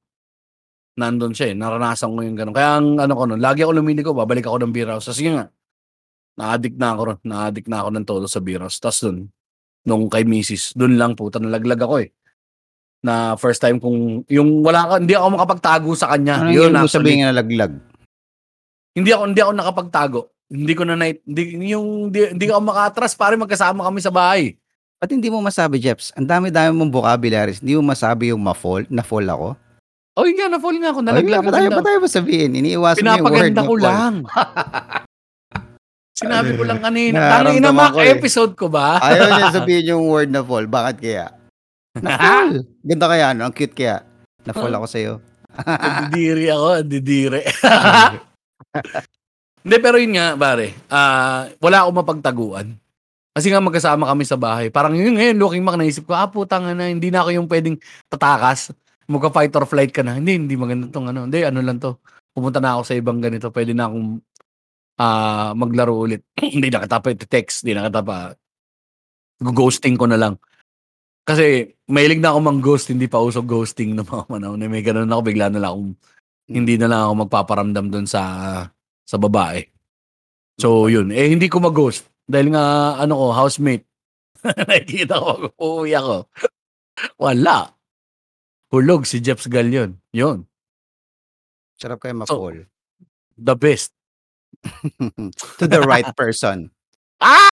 Nandun 0.97 1.37
siya 1.37 1.53
eh, 1.53 1.55
naranasan 1.55 2.17
ko 2.17 2.25
yung 2.25 2.33
gano'n. 2.33 2.57
Kaya 2.57 2.81
ang 2.81 2.97
ano 2.97 3.13
ko 3.13 3.29
nun, 3.29 3.37
lagi 3.37 3.61
ako 3.61 3.77
lumiligo, 3.77 4.17
babalik 4.17 4.49
ako 4.49 4.65
ng 4.65 4.73
beer 4.73 4.89
house. 4.89 5.13
Kasi 5.13 5.29
nga, 5.29 5.53
na-addict 6.41 6.81
na 6.81 6.97
ako 6.97 7.01
ron, 7.13 7.21
na-addict 7.29 7.69
na 7.69 7.85
ako 7.85 7.89
ng 7.93 8.07
todo 8.09 8.25
sa 8.25 8.41
beer 8.41 8.65
house. 8.65 8.81
Tapos 8.81 9.05
dun, 9.05 9.29
nung 9.85 10.09
kay 10.09 10.25
misis, 10.25 10.73
dun 10.73 10.97
lang 10.97 11.13
puta, 11.13 11.37
nalaglag 11.37 11.85
ako 11.85 12.09
eh. 12.09 12.17
Na 13.05 13.37
first 13.37 13.61
time 13.61 13.77
kung, 13.77 14.25
yung 14.33 14.65
wala 14.65 14.89
ka, 14.89 14.95
hindi 14.97 15.13
ako 15.13 15.27
makapagtago 15.37 15.93
sa 15.93 16.17
kanya. 16.17 16.41
Ano 16.41 16.57
yung 16.57 16.73
mo 16.73 16.89
actually. 16.89 16.97
sabihin 16.97 17.21
na 17.29 17.37
nalaglag? 17.37 17.73
Hindi 18.97 19.11
ako 19.13 19.23
hindi 19.29 19.41
ako 19.45 19.53
nakapagtago. 19.53 20.21
Hindi 20.47 20.73
ko 20.79 20.87
na 20.87 20.95
night, 20.95 21.27
hindi, 21.27 21.75
yung 21.75 22.11
hindi, 22.11 22.31
hindi 22.31 22.47
ako 22.47 22.63
makatras 22.63 23.19
pare 23.19 23.35
magkasama 23.35 23.83
kami 23.83 23.99
sa 23.99 24.15
bahay. 24.15 24.55
At 25.03 25.11
hindi 25.11 25.29
mo 25.29 25.43
masabi, 25.43 25.77
Jeps, 25.83 26.15
ang 26.17 26.25
dami-dami 26.25 26.73
mong 26.73 26.95
vocabularies, 26.95 27.61
hindi 27.61 27.77
mo 27.77 27.91
masabi 27.91 28.31
yung 28.33 28.41
ma-fall, 28.41 28.87
na-fall 28.89 29.27
ako. 29.27 29.59
Oh, 30.17 30.25
yun 30.25 30.41
nga, 30.41 30.49
na-fall 30.49 30.77
nga 30.81 30.91
ako. 30.95 31.01
Nalaglag 31.05 31.45
ba 31.45 31.53
tayo, 31.53 31.69
ba 31.69 31.85
tayo 31.85 31.99
ba 32.01 32.09
sabihin? 32.09 32.57
Iniiwasan 32.57 33.05
mo 33.05 33.13
yung 33.21 33.35
word 33.37 33.53
na 33.53 33.65
ko 33.69 33.75
lang. 33.77 34.15
Sinabi 36.17 36.57
ko 36.57 36.65
lang 36.65 36.81
kanina. 36.81 37.21
Nararamdaman 37.21 37.53
Tangin 37.53 37.61
na 37.61 37.73
mga 37.77 38.01
eh. 38.09 38.15
episode 38.17 38.53
ko 38.57 38.73
ba? 38.73 38.97
Ayaw 39.05 39.37
niya 39.37 39.53
sabihin 39.53 39.93
yung 39.93 40.09
word 40.09 40.33
na 40.33 40.41
fall. 40.41 40.65
Bakit 40.65 40.97
kaya? 40.97 41.27
Na-fall. 42.05 42.65
Ganda 42.81 43.07
kaya, 43.13 43.27
no? 43.37 43.45
Ang 43.45 43.53
cute 43.53 43.77
kaya. 43.77 44.01
Na-fall 44.49 44.73
ako 44.73 44.87
sa'yo. 44.89 45.13
Didiri 46.09 46.49
ako, 46.49 46.69
didire. 46.89 47.45
Hindi, 49.67 49.77
pero 49.83 49.99
yun 49.99 50.15
nga, 50.15 50.39
pare. 50.39 50.79
ah 50.95 51.51
wala 51.59 51.83
akong 51.83 51.99
mapagtaguan. 51.99 52.79
Kasi 53.35 53.51
nga 53.51 53.59
magkasama 53.59 54.07
kami 54.07 54.23
sa 54.23 54.39
bahay. 54.39 54.71
Parang 54.71 54.95
yun 54.95 55.19
ngayon, 55.19 55.37
looking 55.43 55.67
back, 55.67 55.75
naisip 55.75 56.07
ko, 56.07 56.15
ah, 56.15 56.31
putang 56.31 56.71
na, 56.71 56.87
hindi 56.87 57.11
na 57.11 57.27
ako 57.27 57.31
yung 57.35 57.49
pwedeng 57.51 57.77
tatakas. 58.07 58.71
Magka-fight 59.11 59.51
or 59.59 59.67
flight 59.67 59.91
ka 59.91 60.07
na. 60.07 60.23
Hindi, 60.23 60.39
hindi 60.39 60.55
maganda 60.55 60.87
tong 60.87 61.11
ano. 61.11 61.27
Hindi, 61.27 61.43
ano 61.43 61.59
lang 61.67 61.83
to. 61.83 61.99
Pumunta 62.31 62.63
na 62.63 62.79
ako 62.79 62.83
sa 62.87 62.95
ibang 62.95 63.19
ganito. 63.19 63.51
Pwede 63.51 63.75
na 63.75 63.91
akong 63.91 64.23
ah 65.03 65.51
maglaro 65.53 65.99
ulit. 65.99 66.23
hindi 66.57 66.71
na 66.71 66.87
kita 66.87 67.03
text. 67.27 67.67
Hindi 67.67 67.75
na 67.75 67.91
kita 67.91 68.01
pa 68.07 68.33
ghosting 69.43 69.99
ko 69.99 70.07
na 70.07 70.17
lang. 70.17 70.39
Kasi 71.27 71.75
mahilig 71.91 72.23
na 72.23 72.31
ako 72.31 72.39
mang-ghost, 72.39 72.95
hindi 72.95 73.11
pa 73.11 73.19
uso 73.19 73.43
ghosting 73.43 73.99
ng 73.99 74.07
mga 74.07 74.25
panahon. 74.31 74.63
May 74.63 74.87
ganun 74.87 75.11
ako, 75.11 75.23
bigla 75.27 75.51
na 75.51 75.59
lang 75.59 75.71
akong, 75.75 75.93
hindi 76.55 76.75
na 76.79 76.87
lang 76.87 77.01
ako 77.03 77.13
magpaparamdam 77.27 77.87
doon 77.91 78.07
sa 78.07 78.23
sa 79.07 79.17
babae. 79.17 79.63
So, 80.59 80.91
yun. 80.91 81.15
Eh, 81.15 81.31
hindi 81.31 81.47
ko 81.47 81.63
mag-ghost. 81.63 82.11
Dahil 82.27 82.51
nga, 82.51 82.99
ano 82.99 83.15
ko, 83.15 83.27
housemate. 83.31 83.87
Nakikita 84.69 85.15
ko, 85.23 85.55
uuwi 85.55 85.95
ako. 85.95 86.27
Wala. 87.23 87.71
Hulog 88.75 89.07
si 89.07 89.23
Jeps 89.23 89.47
Galion. 89.47 89.95
Yun. 90.11 90.43
Sarap 91.79 92.03
kayo 92.03 92.19
ma-fall. 92.19 92.67
The 93.39 93.55
best. 93.55 93.95
to 95.63 95.65
the 95.71 95.81
right 95.87 96.11
person. 96.19 96.75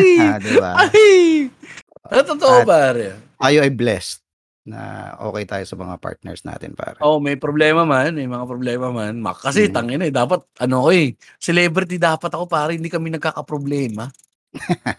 Ah, 0.00 0.40
diba? 0.40 0.72
Ay! 0.88 1.50
Totoo, 2.08 2.64
pare? 2.64 3.20
Tayo 3.36 3.58
ay 3.60 3.72
blessed 3.74 4.24
na 4.68 5.12
okay 5.16 5.44
tayo 5.48 5.64
sa 5.64 5.76
mga 5.76 5.96
partners 5.96 6.44
natin, 6.44 6.76
pare. 6.76 7.00
Oh, 7.00 7.16
may 7.16 7.34
problema 7.40 7.88
man, 7.88 8.12
may 8.12 8.28
mga 8.28 8.44
problema 8.44 8.92
man. 8.92 9.16
Mak- 9.18 9.40
Kasi 9.48 9.68
Mm. 9.68 9.74
tangina 9.74 10.04
eh, 10.04 10.12
dapat 10.12 10.44
ano 10.60 10.84
ko 10.84 10.88
eh, 10.92 11.16
celebrity 11.40 11.96
dapat 11.96 12.28
ako 12.28 12.44
para 12.44 12.70
hindi 12.76 12.92
kami 12.92 13.08
nagkakaproblema. 13.16 14.12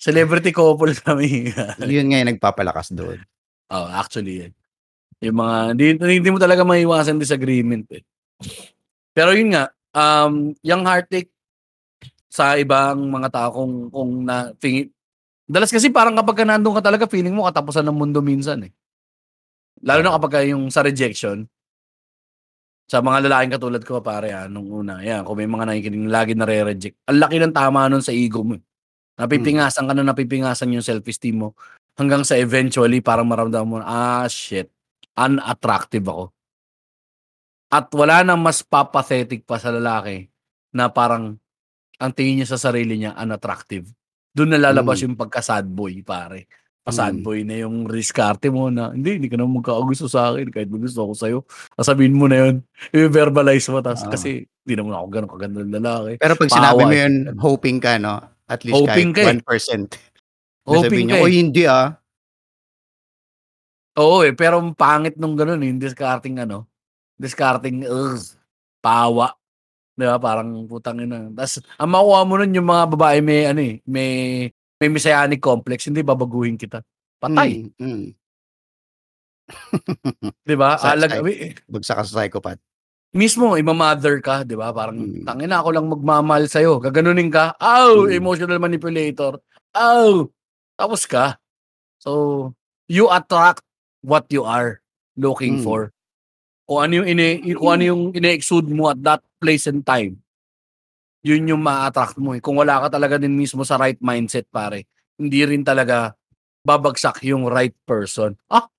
celebrity 0.00 0.50
couple 0.52 0.92
kami. 0.96 1.52
Yun 1.84 2.06
nga 2.08 2.18
yung 2.24 2.30
nagpapalakas 2.36 2.92
doon. 2.96 3.20
oh, 3.72 3.86
actually. 3.92 4.48
eh. 4.48 4.50
Yung 5.24 5.36
mga 5.40 5.56
hindi, 5.72 5.84
hindi 6.20 6.30
mo 6.32 6.38
talaga 6.40 6.64
maiwasan 6.64 7.16
disagreement 7.16 7.88
eh. 7.92 8.04
Pero 9.16 9.32
yun 9.32 9.56
nga, 9.56 9.72
um 9.96 10.52
yung 10.60 10.84
heartache 10.84 11.32
sa 12.28 12.60
ibang 12.60 13.08
mga 13.08 13.28
tao 13.32 13.48
kung 13.56 13.88
kung 13.88 14.10
na 14.28 14.52
tingin 14.60 14.92
Dalas 15.46 15.70
kasi 15.70 15.94
parang 15.94 16.18
kapag 16.18 16.42
ka 16.42 16.44
nandun 16.44 16.74
ka 16.74 16.82
talaga, 16.82 17.06
feeling 17.06 17.30
mo 17.30 17.46
katapusan 17.46 17.86
ng 17.86 17.94
mundo 17.94 18.18
minsan 18.18 18.66
eh. 18.66 18.74
Lalo 19.84 20.00
na 20.00 20.14
kapag 20.16 20.32
ka 20.32 20.40
yung 20.46 20.70
sa 20.72 20.80
rejection, 20.80 21.44
sa 22.86 23.02
mga 23.02 23.26
lalaking 23.26 23.54
katulad 23.58 23.82
ko, 23.82 23.98
pare, 23.98 24.30
ah, 24.30 24.46
nung 24.46 24.70
una, 24.70 25.02
yan, 25.02 25.26
kung 25.26 25.36
may 25.36 25.50
mga 25.50 25.64
nakikinig 25.66 26.06
na 26.06 26.12
lagi 26.22 26.32
nare-reject, 26.38 26.94
ang 27.10 27.18
laki 27.18 27.36
ng 27.42 27.50
tama 27.50 27.90
nun 27.90 27.98
sa 28.00 28.14
ego 28.14 28.46
mo. 28.46 28.54
eh. 28.54 28.62
Napipingasan 29.18 29.90
ka 29.90 29.92
na 29.96 30.06
napipingasan 30.06 30.70
yung 30.70 30.84
self-esteem 30.86 31.36
mo 31.40 31.48
hanggang 31.98 32.22
sa 32.22 32.38
eventually 32.38 33.02
parang 33.02 33.26
maramdaman 33.26 33.66
mo, 33.66 33.76
ah, 33.82 34.28
shit, 34.30 34.70
unattractive 35.18 36.06
ako. 36.06 36.24
At 37.66 37.90
wala 37.90 38.22
nang 38.22 38.38
mas 38.38 38.62
papathetic 38.62 39.42
pa 39.42 39.58
sa 39.58 39.74
lalaki 39.74 40.30
na 40.70 40.86
parang 40.86 41.34
ang 41.98 42.12
tingin 42.14 42.38
niya 42.44 42.54
sa 42.54 42.70
sarili 42.70 43.02
niya 43.02 43.18
unattractive. 43.18 43.90
Doon 44.30 44.54
nalalabas 44.54 45.00
Mm. 45.00 45.04
yung 45.10 45.16
pagka-sad 45.18 45.66
boy, 45.66 46.04
pare. 46.06 46.46
Pa-sad 46.86 47.18
Mm. 47.18 47.24
boy 47.26 47.42
na 47.42 47.58
yung 47.66 47.90
riskarte 47.90 48.46
mo 48.46 48.70
na, 48.70 48.94
hindi, 48.94 49.18
hindi 49.18 49.26
ka 49.26 49.34
naman 49.34 49.58
magkakagusto 49.58 50.06
sa 50.06 50.30
akin 50.30 50.54
kahit 50.54 50.70
gusto 50.70 51.02
ako 51.02 51.12
sa'yo. 51.18 51.38
Sasabihin 51.74 52.14
mo 52.14 52.30
na 52.30 52.46
yun, 52.46 52.54
i-verbalize 52.94 53.66
mo. 53.74 53.82
Tas, 53.82 54.06
Oo. 54.06 54.14
kasi 54.14 54.46
hindi 54.46 54.74
naman 54.78 54.94
ako 54.94 55.06
ganun 55.10 55.30
kaganda 55.34 55.58
ng 55.66 55.74
lalaki. 55.82 56.14
Pero 56.22 56.34
pag 56.38 56.50
sinabi 56.54 56.82
mo 56.86 56.94
eh. 56.94 57.02
yun, 57.02 57.14
hoping 57.42 57.78
ka, 57.82 57.98
no? 57.98 58.22
At 58.46 58.62
least 58.62 58.78
Hoping 58.78 59.10
ka 59.10 59.26
kahit 59.26 59.42
eh. 59.42 59.42
1%. 59.42 59.98
Hoping 60.70 60.82
Sabihin 60.86 61.06
ka 61.10 61.14
niya, 61.14 61.18
eh. 61.18 61.22
oh 61.26 61.30
hindi 61.34 61.62
ah. 61.66 61.88
Oo 63.98 64.22
eh, 64.22 64.30
pero 64.36 64.62
ang 64.62 64.70
pangit 64.70 65.18
nung 65.18 65.34
ganun 65.34 65.58
eh, 65.66 65.68
yung 65.74 65.82
discarding 65.82 66.38
ano, 66.38 66.70
discarding, 67.18 67.82
ugh, 67.82 68.22
pawa. 68.78 69.34
Di 69.96 70.04
ba? 70.06 70.20
Parang 70.20 70.68
putang 70.70 71.00
ina. 71.02 71.32
Tapos, 71.32 71.64
ang 71.80 71.90
makuha 71.90 72.20
mo 72.22 72.34
nun 72.38 72.52
yung 72.54 72.68
mga 72.68 72.84
babae 72.94 73.18
may, 73.24 73.48
ano 73.48 73.60
eh, 73.64 73.80
may, 73.88 74.10
may 74.76 74.88
messianic 74.92 75.40
complex, 75.40 75.88
hindi 75.88 76.04
babaguhin 76.04 76.60
kita. 76.60 76.84
Patay. 77.16 77.72
Mm, 77.80 77.80
mm. 77.80 78.06
Di 80.42 80.54
ba? 80.58 80.76
Sa- 80.76 80.92
Alag, 80.92 81.10
sa- 81.12 81.24
Bagsak 81.70 81.96
ka 81.96 82.02
sa 82.04 82.14
psychopath. 82.20 82.60
mismo, 83.16 83.56
ima-mother 83.56 84.20
ka, 84.20 84.44
di 84.44 84.52
ba? 84.52 84.68
Parang, 84.76 85.00
Mm. 85.00 85.24
tangina 85.24 85.64
ako 85.64 85.68
lang 85.72 85.88
magmamahal 85.88 86.44
sa'yo. 86.52 86.76
Gaganunin 86.76 87.32
ka. 87.32 87.56
Aw, 87.56 88.04
Mm. 88.04 88.12
emotional 88.12 88.58
manipulator. 88.60 89.40
Aw, 89.72 90.28
tapos 90.76 91.08
ka. 91.08 91.40
So, 91.96 92.52
you 92.92 93.08
attract 93.08 93.64
what 94.04 94.28
you 94.28 94.44
are 94.44 94.84
looking 95.16 95.58
Mm. 95.58 95.64
for. 95.64 95.96
Kung 96.68 96.82
ano 96.84 96.92
yung 97.00 97.08
ine 97.08 97.26
kung 97.56 97.72
ano 97.72 97.82
yung 97.88 98.02
ine-exude 98.12 98.68
mo 98.68 98.92
at 98.92 99.00
that 99.00 99.22
place 99.40 99.64
and 99.64 99.80
time. 99.86 100.20
Yun 101.26 101.50
yung 101.50 101.62
ma-attract 101.66 102.22
mo. 102.22 102.38
Eh. 102.38 102.40
Kung 102.40 102.54
wala 102.54 102.86
ka 102.86 102.94
talaga 102.94 103.18
din 103.18 103.34
mismo 103.34 103.66
sa 103.66 103.74
right 103.74 103.98
mindset, 103.98 104.46
pare, 104.46 104.86
hindi 105.18 105.42
rin 105.42 105.66
talaga 105.66 106.14
babagsak 106.62 107.26
yung 107.26 107.50
right 107.50 107.74
person. 107.82 108.38
Ah, 108.46 108.70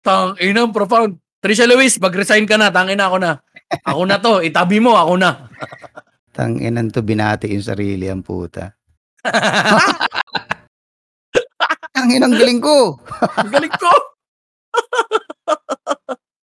tang 0.00 0.32
inang 0.40 0.72
profound. 0.72 1.20
Trisha 1.42 1.68
Lewis, 1.68 2.00
mag-resign 2.00 2.48
ka 2.48 2.56
na, 2.56 2.72
tangin 2.72 2.96
na 2.96 3.12
ako 3.12 3.16
na. 3.20 3.32
Ako 3.84 4.02
na 4.08 4.16
to, 4.16 4.40
itabi 4.48 4.80
mo, 4.80 4.96
ako 4.96 5.20
na. 5.20 5.52
Tanginan 6.32 6.88
to 6.88 7.04
binati 7.04 7.52
yung 7.52 7.66
sarili 7.66 8.08
ang 8.08 8.24
puta. 8.24 8.72
Tangin 11.92 12.24
ang 12.24 12.32
galing 12.32 12.62
ko. 12.62 12.96
Ang 13.36 13.52
galing 13.52 13.76
ko. 13.76 13.92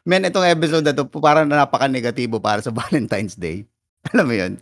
Men, 0.08 0.26
itong 0.26 0.50
episode 0.50 0.82
na 0.82 0.96
to, 0.96 1.06
parang 1.06 1.46
napaka-negatibo 1.46 2.42
para 2.42 2.58
sa 2.58 2.74
Valentine's 2.74 3.38
Day. 3.38 3.62
Alam 4.10 4.26
mo 4.26 4.34
yun? 4.34 4.58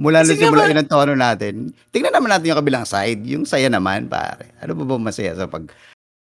Mula 0.00 0.24
Kasi 0.24 0.32
na 0.32 0.40
simula 0.40 0.64
yun 0.64 0.80
ang 0.80 0.88
tono 0.88 1.12
natin. 1.12 1.76
Tingnan 1.92 2.16
naman 2.16 2.32
natin 2.32 2.48
yung 2.48 2.60
kabilang 2.64 2.88
side. 2.88 3.20
Yung 3.28 3.44
saya 3.44 3.68
naman, 3.68 4.08
pare. 4.08 4.56
Ano 4.64 4.72
ba 4.72 4.88
ba 4.88 4.96
masaya 4.96 5.36
sa 5.36 5.44
pag 5.44 5.68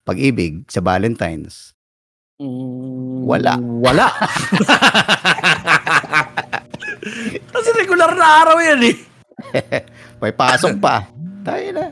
pag-ibig 0.08 0.64
sa 0.72 0.80
Valentine's? 0.80 1.76
Mm, 2.40 3.28
Wala. 3.28 3.60
Wala. 3.60 4.08
Kasi 7.52 7.70
regular 7.76 8.16
na 8.16 8.28
araw 8.48 8.58
yan 8.64 8.82
eh. 8.88 8.96
May 10.24 10.32
pasok 10.32 10.80
pa. 10.80 11.04
Tayo 11.44 11.68
na. 11.76 11.92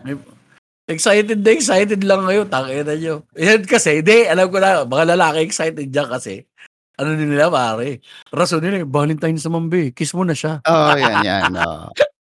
Excited 0.86 1.41
na 1.41 1.51
excited 1.51 2.01
lang 2.07 2.23
kayo. 2.23 2.47
Takina 2.47 2.93
nyo. 2.95 3.26
Yan 3.36 3.65
kasi, 3.65 4.05
hindi, 4.05 4.30
alam 4.30 4.53
ko 4.53 4.61
na, 4.61 4.86
mga 4.86 5.17
lalaki 5.17 5.43
excited 5.43 5.89
dyan 5.89 6.07
kasi. 6.07 6.45
Ano 6.96 7.16
din 7.16 7.28
nila 7.32 7.52
pare? 7.52 8.00
Rason 8.32 8.64
nila, 8.64 8.88
Valentine's 8.88 9.43
naman 9.43 9.68
be. 9.68 9.91
Kiss 9.91 10.16
mo 10.16 10.24
na 10.24 10.32
siya. 10.32 10.64
Oh, 10.64 10.96
yan, 10.96 11.24
yan. 11.24 11.52
Oh. 11.60 11.91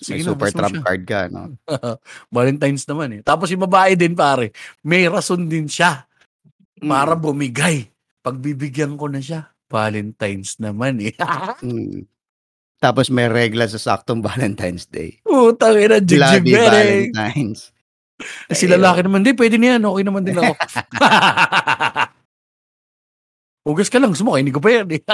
May 0.00 0.16
Sige 0.16 0.24
na, 0.24 0.32
super 0.32 0.48
trump 0.48 0.74
siya. 0.80 0.84
card 0.84 1.02
ka, 1.04 1.20
no? 1.28 1.60
Valentine's 2.34 2.88
naman 2.88 3.20
eh. 3.20 3.20
Tapos 3.20 3.52
yung 3.52 3.60
babae 3.68 4.00
din 4.00 4.16
pare, 4.16 4.48
may 4.80 5.04
rason 5.04 5.44
din 5.44 5.68
siya 5.68 6.08
para 6.80 7.12
bumigay. 7.12 7.84
Pagbibigyan 8.24 8.96
ko 8.96 9.12
na 9.12 9.20
siya. 9.20 9.52
Valentine's 9.68 10.56
naman 10.56 11.04
eh. 11.04 11.12
Mm. 11.60 12.08
Tapos 12.80 13.12
may 13.12 13.28
regla 13.28 13.68
sa 13.68 13.76
saktong 13.76 14.24
Valentine's 14.24 14.88
Day. 14.88 15.20
Putang 15.20 15.76
ina, 15.76 16.00
Bloody 16.00 16.16
jigjig 16.16 16.56
Valentine's. 16.56 17.68
Si 18.48 18.64
lalaki 18.64 19.04
naman, 19.04 19.20
di, 19.20 19.36
pwede 19.36 19.60
na 19.60 19.76
yan. 19.76 19.84
Okay 19.84 20.04
naman 20.08 20.24
din 20.24 20.40
ako. 20.40 20.52
Ugas 23.60 23.92
ka 23.92 24.00
lang, 24.00 24.16
sumakay, 24.16 24.40
hindi 24.40 24.54
ko 24.54 24.60
pa 24.60 24.70
yan 24.72 24.88
eh. 24.96 25.02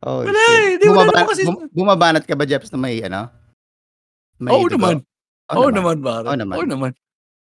Oh, 0.00 0.24
Wala 0.24 0.32
eh, 0.64 0.80
di 0.80 0.88
wala 0.88 1.04
Bumaba- 1.04 1.12
naman 1.12 1.28
kasi- 1.28 1.44
bum- 1.44 1.68
bumabanat 1.76 2.24
ka 2.24 2.32
ba, 2.32 2.48
Jeps, 2.48 2.72
na 2.72 2.80
may 2.80 3.04
ano? 3.04 3.28
May 4.40 4.48
Oo 4.56 4.64
dugo? 4.64 4.80
naman. 4.80 4.96
Oo 5.52 5.56
Oo 5.60 5.68
naman, 5.68 5.96
pare. 6.00 6.24
Oo 6.24 6.38
naman. 6.40 6.56
Oo 6.56 6.64
naman. 6.64 6.90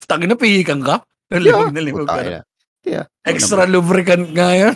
Tangin 0.08 0.32
na 0.32 0.40
pihikan 0.40 0.80
ka. 0.80 1.04
Yeah. 1.28 1.36
Nalimog 1.36 1.74
na 1.76 1.82
limog 1.84 2.08
ka. 2.08 2.46
Yeah. 2.88 3.06
Extra 3.28 3.68
naman. 3.68 3.76
lubricant 3.76 4.32
nga 4.32 4.56
yan. 4.56 4.76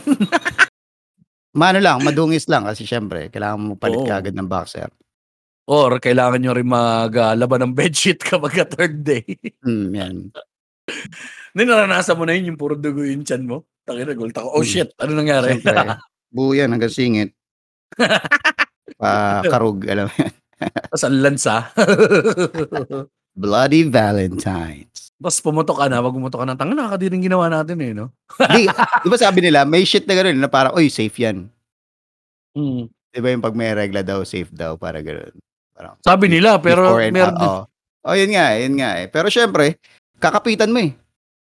Mano 1.61 1.79
lang, 1.79 2.03
madungis 2.03 2.51
lang 2.51 2.67
kasi 2.67 2.83
syempre, 2.83 3.31
kailangan 3.31 3.61
mo 3.63 3.73
palit 3.79 4.03
ka 4.03 4.19
agad 4.19 4.35
ng 4.35 4.49
boxer. 4.49 4.91
Or 5.69 6.01
kailangan 6.03 6.41
nyo 6.43 6.51
rin 6.51 6.67
maglaban 6.67 7.63
ng 7.63 7.73
bedsheet 7.77 8.19
kapag 8.27 8.59
ka 8.59 8.65
third 8.67 9.07
day. 9.07 9.23
Hmm, 9.63 9.95
yan. 9.95 10.15
Hindi 11.53 11.63
naranasan 11.65 12.17
mo 12.17 12.23
na 12.25 12.33
yun, 12.37 12.53
yung 12.53 12.59
puro 12.59 12.77
dugo 12.77 13.01
yung 13.01 13.25
chan 13.25 13.41
mo. 13.41 13.65
Tangin 13.85 14.05
na, 14.05 14.13
gulta 14.13 14.45
ko. 14.45 14.53
Oh 14.53 14.61
Hmm. 14.61 14.69
shit, 14.69 14.89
ano 15.01 15.11
nangyari? 15.17 15.57
Siyempre, 15.57 15.97
buo 16.35 16.53
yan 16.53 16.69
hanggang 16.69 16.93
singit. 16.93 17.33
Pa 19.01 19.41
karug, 19.45 19.85
alam 19.89 20.09
mo 20.09 20.15
yan. 20.19 20.33
Tapos 20.59 21.03
ang 21.07 21.17
lansa. 21.23 21.55
Bloody 23.33 23.87
Valentine's. 23.87 25.15
Tapos 25.15 25.39
pumutok 25.39 25.79
ka 25.79 25.87
na, 25.87 26.03
wag 26.03 26.11
pumutok 26.15 26.43
ka 26.43 26.47
na. 26.47 26.55
Tanga, 26.59 26.75
nakakadiring 26.75 27.23
ginawa 27.23 27.47
natin 27.47 27.79
eh, 27.79 27.91
no? 27.95 28.11
Di, 28.35 28.67
di 28.67 29.07
ba 29.07 29.17
sabi 29.19 29.39
nila, 29.39 29.63
may 29.63 29.87
shit 29.87 30.03
na 30.03 30.15
gano'n 30.15 30.35
na 30.35 30.51
parang, 30.51 30.75
oy, 30.75 30.91
safe 30.91 31.15
yan. 31.15 31.47
Hmm. 32.55 32.91
Di 33.11 33.19
ba 33.23 33.31
yung 33.31 33.43
pag 33.43 33.55
may 33.55 33.71
regla 33.71 34.03
daw, 34.03 34.23
safe 34.27 34.51
daw, 34.51 34.75
para 34.75 34.99
gano'n. 34.99 35.31
Parang, 35.75 35.95
Sabi 36.03 36.27
nila, 36.27 36.59
pero 36.59 36.99
meron 36.99 37.39
oh. 37.39 37.63
oh, 38.03 38.15
yun 38.15 38.31
nga, 38.35 38.59
yun 38.59 38.75
nga 38.75 38.99
eh. 38.99 39.07
Pero 39.07 39.31
syempre, 39.31 39.79
kakapitan 40.19 40.69
mo 40.69 40.79
eh. 40.83 40.91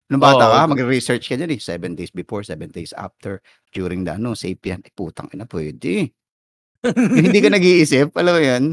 Nung 0.07 0.22
bata 0.22 0.47
Oo. 0.47 0.53
ka, 0.55 0.70
mag-research 0.70 1.27
ka 1.27 1.35
dyan 1.35 1.51
eh. 1.51 1.59
Seven 1.59 1.99
days 1.99 2.14
before, 2.14 2.47
seven 2.47 2.70
days 2.70 2.95
after, 2.95 3.43
during 3.74 4.07
the 4.07 4.14
ano, 4.14 4.39
safe 4.39 4.62
yan. 4.62 4.79
Ay, 4.87 4.93
putang 4.95 5.27
ina, 5.35 5.49
pwede. 5.51 6.14
Yung 6.87 7.24
hindi 7.27 7.43
ka 7.43 7.51
nag-iisip, 7.51 8.14
alam 8.14 8.33
mo 8.39 8.43
yan. 8.43 8.64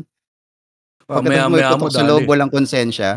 Pagkatapos 1.04 1.50
mo 1.50 1.58
Mamaya-maya 1.58 1.68
mo, 1.74 1.88
iputok 1.90 1.94
sa 1.98 2.06
loob, 2.06 2.22
dali. 2.24 2.30
walang 2.30 2.52
konsensya. 2.54 3.10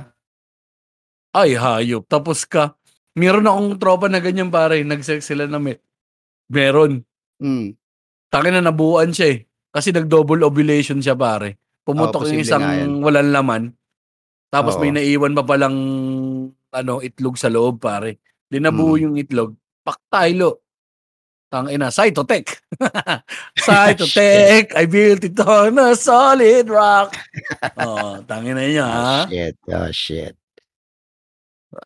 Ay, 1.36 1.52
hayop. 1.60 2.08
Tapos 2.08 2.48
ka, 2.48 2.72
meron 3.12 3.44
akong 3.44 3.76
tropa 3.76 4.08
na 4.08 4.24
ganyan 4.24 4.48
pare, 4.48 4.80
nag-sex 4.80 5.28
sila 5.28 5.44
na 5.44 5.60
may, 5.60 5.76
meron. 6.48 7.04
Hmm. 7.36 7.76
Tangin 8.32 8.56
na 8.56 8.64
nabuuan 8.64 9.12
siya 9.12 9.36
eh. 9.36 9.38
Kasi 9.68 9.92
nag-double 9.92 10.40
ovulation 10.40 11.04
siya 11.04 11.12
pare. 11.12 11.60
Pumutok 11.84 12.24
Oo, 12.24 12.32
yung 12.32 12.40
posible 12.40 12.48
isang 12.48 12.64
nga 12.64 12.74
yan. 12.80 13.04
walang 13.04 13.30
laman. 13.30 13.62
Tapos 14.48 14.80
may 14.80 14.88
Oo. 14.88 14.96
naiwan 14.96 15.36
pa 15.36 15.44
palang 15.44 15.76
ano, 16.76 17.00
itlog 17.00 17.40
sa 17.40 17.48
loob 17.48 17.80
pare. 17.80 18.20
Di 18.46 18.60
nabuo 18.60 18.94
Mm. 18.94 19.02
yung 19.02 19.16
itlog. 19.16 19.50
Paktaylo. 19.80 20.60
Tangina, 21.46 21.88
Cytotech. 21.94 22.58
Cytotech, 23.66 24.74
I 24.74 24.84
built 24.90 25.22
it 25.24 25.38
on 25.40 25.78
a 25.78 25.94
solid 25.94 26.66
rock. 26.68 27.14
oh, 27.80 28.18
tangina 28.26 28.66
niya 28.66 28.84
ha. 28.86 29.24
Oh, 29.24 29.30
shit. 29.30 29.56
Oh, 29.70 29.90
shit. 29.94 30.34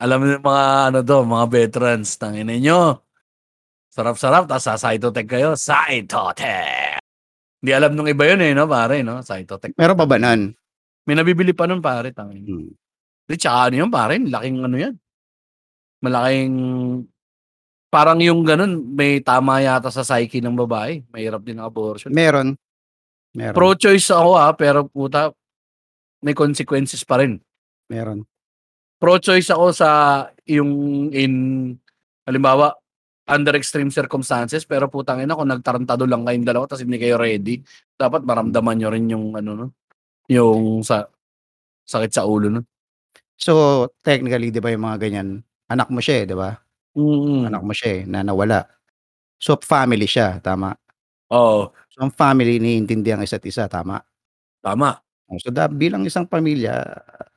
Alam 0.01 0.26
yung 0.26 0.45
mga 0.45 0.66
ano 0.91 0.99
to, 1.05 1.18
mga 1.28 1.47
veterans, 1.53 2.16
tangina 2.16 2.57
nyo. 2.57 3.05
Sarap-sarap, 3.93 4.49
tapos 4.49 4.64
sa 4.64 4.80
Cytotech 4.80 5.28
kayo, 5.28 5.53
Cytotech. 5.59 7.03
Hindi 7.61 7.70
alam 7.76 7.93
nung 7.93 8.09
iba 8.09 8.24
yun 8.24 8.41
eh, 8.41 8.57
no, 8.57 8.64
pare, 8.64 9.05
no? 9.05 9.20
Cytotech. 9.20 9.76
Meron 9.76 9.99
pa 9.99 10.09
ba 10.09 10.16
nun? 10.16 10.57
May 11.05 11.14
nabibili 11.18 11.53
pa 11.53 11.68
nun, 11.68 11.84
pare, 11.84 12.16
tangina. 12.16 12.49
Hmm. 12.49 12.72
Di, 13.30 13.38
tsaka 13.38 13.70
ano 13.70 13.86
yun, 13.86 13.90
pare, 13.94 14.18
laking 14.18 14.58
ano 14.66 14.74
yan. 14.74 14.94
Malaking, 16.02 16.54
parang 17.86 18.18
yung 18.18 18.42
ganun, 18.42 18.90
may 18.90 19.22
tama 19.22 19.62
yata 19.62 19.86
sa 19.94 20.02
psyche 20.02 20.42
ng 20.42 20.58
babae. 20.58 21.06
Mahirap 21.14 21.46
din 21.46 21.62
ang 21.62 21.70
abortion. 21.70 22.10
Meron. 22.10 22.58
Meron. 23.30 23.54
Pro-choice 23.54 24.10
ako 24.10 24.30
ha, 24.34 24.50
pero 24.58 24.90
puta, 24.90 25.30
may 26.26 26.34
consequences 26.34 27.06
pa 27.06 27.22
rin. 27.22 27.38
Meron. 27.86 28.26
pro-choice 29.00 29.48
ako 29.48 29.72
sa 29.72 29.88
yung 30.44 31.08
in 31.16 31.32
halimbawa 32.28 32.76
under 33.24 33.56
extreme 33.56 33.88
circumstances 33.88 34.68
pero 34.68 34.92
putang 34.92 35.24
ina 35.24 35.32
kung 35.32 35.48
nagtarantado 35.48 36.04
lang 36.04 36.22
kayong 36.28 36.44
dalawa 36.44 36.68
tapos 36.68 36.84
hindi 36.84 37.00
kayo 37.00 37.16
ready 37.16 37.64
dapat 37.96 38.22
maramdaman 38.28 38.76
nyo 38.76 38.88
rin 38.92 39.08
yung 39.08 39.32
ano 39.32 39.50
no 39.56 39.66
yung 40.28 40.84
sa 40.84 41.08
sakit 41.88 42.12
sa 42.12 42.28
ulo 42.28 42.52
no 42.52 42.60
So, 43.41 43.88
technically, 44.05 44.53
di 44.53 44.61
ba 44.61 44.68
yung 44.72 44.84
mga 44.84 45.01
ganyan, 45.01 45.41
anak 45.72 45.88
mo 45.88 46.01
siya 46.05 46.24
eh, 46.24 46.26
di 46.28 46.36
ba? 46.36 46.53
mm 46.97 47.47
Anak 47.49 47.62
mo 47.64 47.72
siya 47.72 47.91
eh, 47.97 48.03
na 48.05 48.20
nawala. 48.20 48.68
So, 49.41 49.57
family 49.61 50.05
siya, 50.05 50.38
tama. 50.45 50.76
oh 51.32 51.72
So, 51.91 52.05
ang 52.05 52.12
family, 52.12 52.61
iniintindi 52.61 53.11
ang 53.16 53.24
isa't 53.24 53.43
isa, 53.49 53.66
tama. 53.66 54.01
tama 54.61 55.01
So, 55.41 55.55
da, 55.55 55.70
bilang 55.70 56.03
isang 56.05 56.26
pamilya 56.26 56.74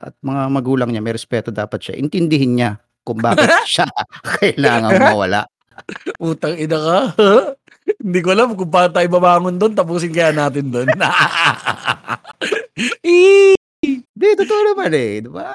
at 0.02 0.14
mga 0.18 0.42
magulang 0.50 0.90
niya, 0.90 1.00
may 1.00 1.14
respeto 1.14 1.54
dapat 1.54 1.78
siya. 1.78 1.94
Intindihin 1.96 2.58
niya 2.58 2.70
kung 3.06 3.20
bakit 3.22 3.46
siya 3.72 3.86
kailangan 4.40 4.98
mawala. 4.98 5.46
putang 6.22 6.54
ina 6.54 6.78
ka 6.78 6.98
hindi 8.00 8.20
ko 8.24 8.28
alam 8.32 8.54
kung 8.56 8.70
paano 8.70 8.94
tayo 8.94 9.08
babangon 9.10 9.58
doon 9.58 9.74
tapusin 9.76 10.14
kaya 10.14 10.32
natin 10.32 10.70
doon 10.72 10.88
Hindi, 13.82 14.28
totoo 14.40 14.60
naman 14.72 14.90
eh, 14.94 15.20
di 15.20 15.30
ba? 15.30 15.52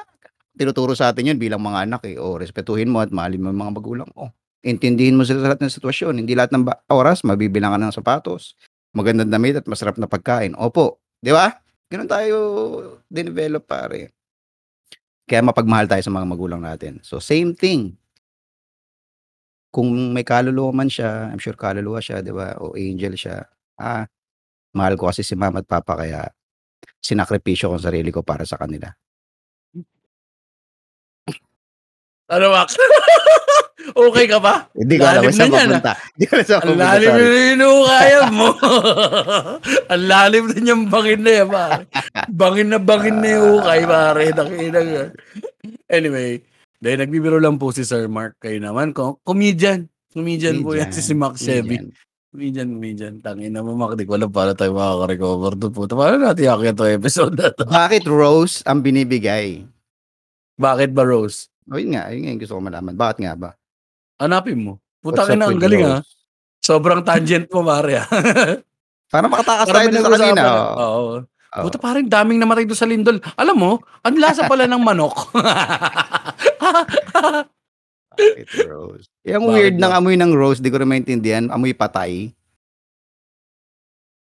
Tinuturo 0.59 0.91
sa 0.91 1.15
atin 1.15 1.31
yun 1.31 1.39
bilang 1.39 1.63
mga 1.63 1.87
anak 1.87 2.01
eh. 2.03 2.19
O, 2.19 2.35
respetuhin 2.35 2.91
mo 2.91 2.99
at 2.99 3.15
mahalin 3.15 3.39
mo 3.39 3.47
yung 3.55 3.63
mga 3.63 3.73
magulang 3.79 4.09
mo. 4.11 4.35
Intindihin 4.59 5.15
mo 5.15 5.23
sila 5.23 5.39
sa 5.39 5.47
lahat 5.55 5.63
ng 5.63 5.71
sitwasyon. 5.71 6.13
Hindi 6.19 6.35
lahat 6.35 6.51
ng 6.51 6.67
oras, 6.91 7.23
mabibilang 7.23 7.71
ka 7.71 7.79
ng 7.79 7.95
sapatos, 7.95 8.59
magandang 8.91 9.31
damit 9.31 9.55
at 9.55 9.65
masarap 9.71 9.95
na 9.95 10.11
pagkain. 10.11 10.51
Opo, 10.59 10.99
di 11.23 11.31
ba? 11.31 11.55
Ganun 11.87 12.11
tayo 12.11 12.35
dinevelop 13.07 13.63
pare. 13.63 14.11
Kaya 15.23 15.47
mapagmahal 15.47 15.87
tayo 15.87 16.03
sa 16.03 16.11
mga 16.11 16.27
magulang 16.27 16.59
natin. 16.59 16.99
So, 17.07 17.23
same 17.23 17.55
thing. 17.55 17.95
Kung 19.71 20.11
may 20.11 20.27
kaluluwa 20.27 20.83
man 20.83 20.91
siya, 20.91 21.31
I'm 21.31 21.39
sure 21.39 21.55
kaluluwa 21.55 22.03
siya, 22.03 22.19
di 22.19 22.35
ba? 22.35 22.59
O 22.59 22.75
angel 22.75 23.15
siya. 23.15 23.47
Ah, 23.79 24.11
mahal 24.75 24.99
ko 24.99 25.07
kasi 25.07 25.23
si 25.23 25.39
mama 25.39 25.63
at 25.63 25.69
papa 25.69 25.95
kaya 25.95 26.27
sinakripisyo 26.99 27.71
ko 27.71 27.79
ang 27.79 27.85
sarili 27.85 28.11
ko 28.11 28.27
para 28.27 28.43
sa 28.43 28.59
kanila. 28.59 28.91
Ano 32.29 32.45
Max 32.49 32.77
okay 33.99 34.25
ka 34.25 34.37
ba 34.37 34.69
Hindi 34.71 34.95
ko 34.95 35.03
alam 35.03 35.23
Lalim 35.23 35.33
saan 35.33 35.49
na 35.49 35.57
yan, 35.57 35.67
ah. 35.67 35.73
mapunta. 35.73 35.93
Hindi 36.13 36.23
ko 36.23 36.31
alam 36.31 36.45
saan 36.45 36.59
Ang 36.59 36.69
mapunta. 36.69 36.85
lalim 36.85 37.09
sorry. 37.09 37.25
na 37.25 37.41
inukaya 37.49 38.21
mo. 38.37 38.49
Ang 39.93 40.03
lalim 40.05 40.43
na 40.45 40.57
niyang 40.57 40.83
bangin 40.87 41.19
na 41.19 41.31
yan, 41.33 41.47
pare. 41.49 41.81
Bangin 42.29 42.67
na 42.69 42.77
bangin 42.79 43.17
na 43.17 43.27
yung 43.29 43.47
ukay, 43.57 43.81
pare. 43.83 44.23
Nakina 44.29 44.79
nga. 44.79 45.03
Anyway, 45.87 46.29
dahil 46.77 46.97
nagbibiro 46.97 47.37
lang 47.37 47.57
po 47.57 47.71
si 47.71 47.81
Sir 47.81 48.05
Mark. 48.05 48.37
Kayo 48.37 48.61
naman, 48.61 48.93
ko- 48.93 49.17
comedian. 49.21 49.89
Comedian 50.09 50.61
po 50.61 50.73
yan 50.73 50.89
si, 50.89 51.01
si 51.01 51.13
Max 51.13 51.41
Chevy. 51.41 51.81
Comedian. 51.81 51.97
Minsan, 52.29 52.69
minsan. 52.71 53.13
Tangina 53.19 53.65
mo, 53.65 53.73
Mac. 53.73 53.97
Di 53.97 54.05
ko 54.05 54.13
alam 54.13 54.29
paano 54.29 54.53
tayo 54.53 54.71
makaka-recover 54.71 55.57
doon. 55.57 55.73
Puta, 55.73 55.97
paano 55.97 56.21
natin 56.21 56.45
yakit 56.45 56.77
to 56.77 56.85
episode 56.85 57.33
na 57.33 57.49
to? 57.49 57.65
Bakit 57.65 58.05
rose 58.05 58.61
ang 58.63 58.79
binibigay? 58.79 59.65
Bakit 60.55 60.93
ba, 60.93 61.01
Rose? 61.03 61.49
O 61.69 61.77
yun 61.77 61.93
nga, 61.93 62.09
yun 62.09 62.21
nga 62.23 62.31
yung 62.33 62.41
gusto 62.41 62.55
ko 62.55 62.61
malaman. 62.61 62.93
Bakit 62.93 63.17
nga 63.21 63.33
ba? 63.33 63.49
Hanapin 64.17 64.57
mo. 64.57 64.73
What's 64.99 65.15
Puta 65.15 65.23
up 65.23 65.37
na, 65.37 65.45
ang 65.47 65.55
with 65.55 65.63
galing 65.63 65.85
ha. 65.85 66.01
Sobrang 66.59 67.01
tangent 67.01 67.47
mo, 67.47 67.61
Maria. 67.61 68.03
Para 69.13 69.25
makatakas 69.25 69.65
Para 69.65 69.77
tayo 69.79 69.87
dun 69.89 70.03
sa 70.03 70.11
kanina. 70.11 70.33
nag-usapan. 70.35 70.49
oh. 70.51 70.75
Oo. 70.75 71.03
Oo. 71.49 71.63
Puta, 71.65 71.77
parang 71.77 72.05
daming 72.05 72.37
namatay 72.37 72.65
doon 72.65 72.77
sa 72.77 72.85
lindol. 72.85 73.17
Alam 73.33 73.57
mo, 73.57 73.71
ang 74.01 74.15
lasa 74.17 74.45
pala 74.45 74.65
ng 74.65 74.77
manok. 74.77 75.33
Bakit 78.11 78.47
rose? 78.67 79.07
Yung 79.23 79.47
Bakit 79.47 79.55
weird 79.55 79.75
ba? 79.75 79.81
ng 79.81 79.93
amoy 79.95 80.15
ng 80.15 80.33
rose, 80.33 80.59
di 80.59 80.69
ko 80.69 80.77
rin 80.77 80.89
maintindihan. 80.89 81.47
Amoy 81.49 81.71
patay. 81.71 82.29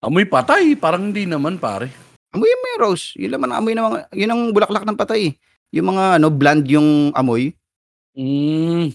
Amoy 0.01 0.27
patay, 0.27 0.75
parang 0.75 1.09
hindi 1.09 1.25
naman, 1.25 1.57
pare. 1.57 1.89
Amoy 2.29 2.45
mo 2.45 2.65
yung 2.67 2.83
rose. 2.83 3.15
Yun 3.15 3.31
naman 3.33 3.49
ang 3.49 3.57
amoy 3.57 3.73
ng 3.73 3.85
mga, 3.85 3.99
yun 4.13 4.29
ang 4.29 4.41
bulaklak 4.51 4.85
ng 4.85 4.99
patay. 4.99 5.33
Yung 5.73 5.87
mga 5.89 6.19
ano, 6.19 6.27
bland 6.29 6.65
yung 6.67 7.09
amoy. 7.13 7.53
Mm, 8.15 8.93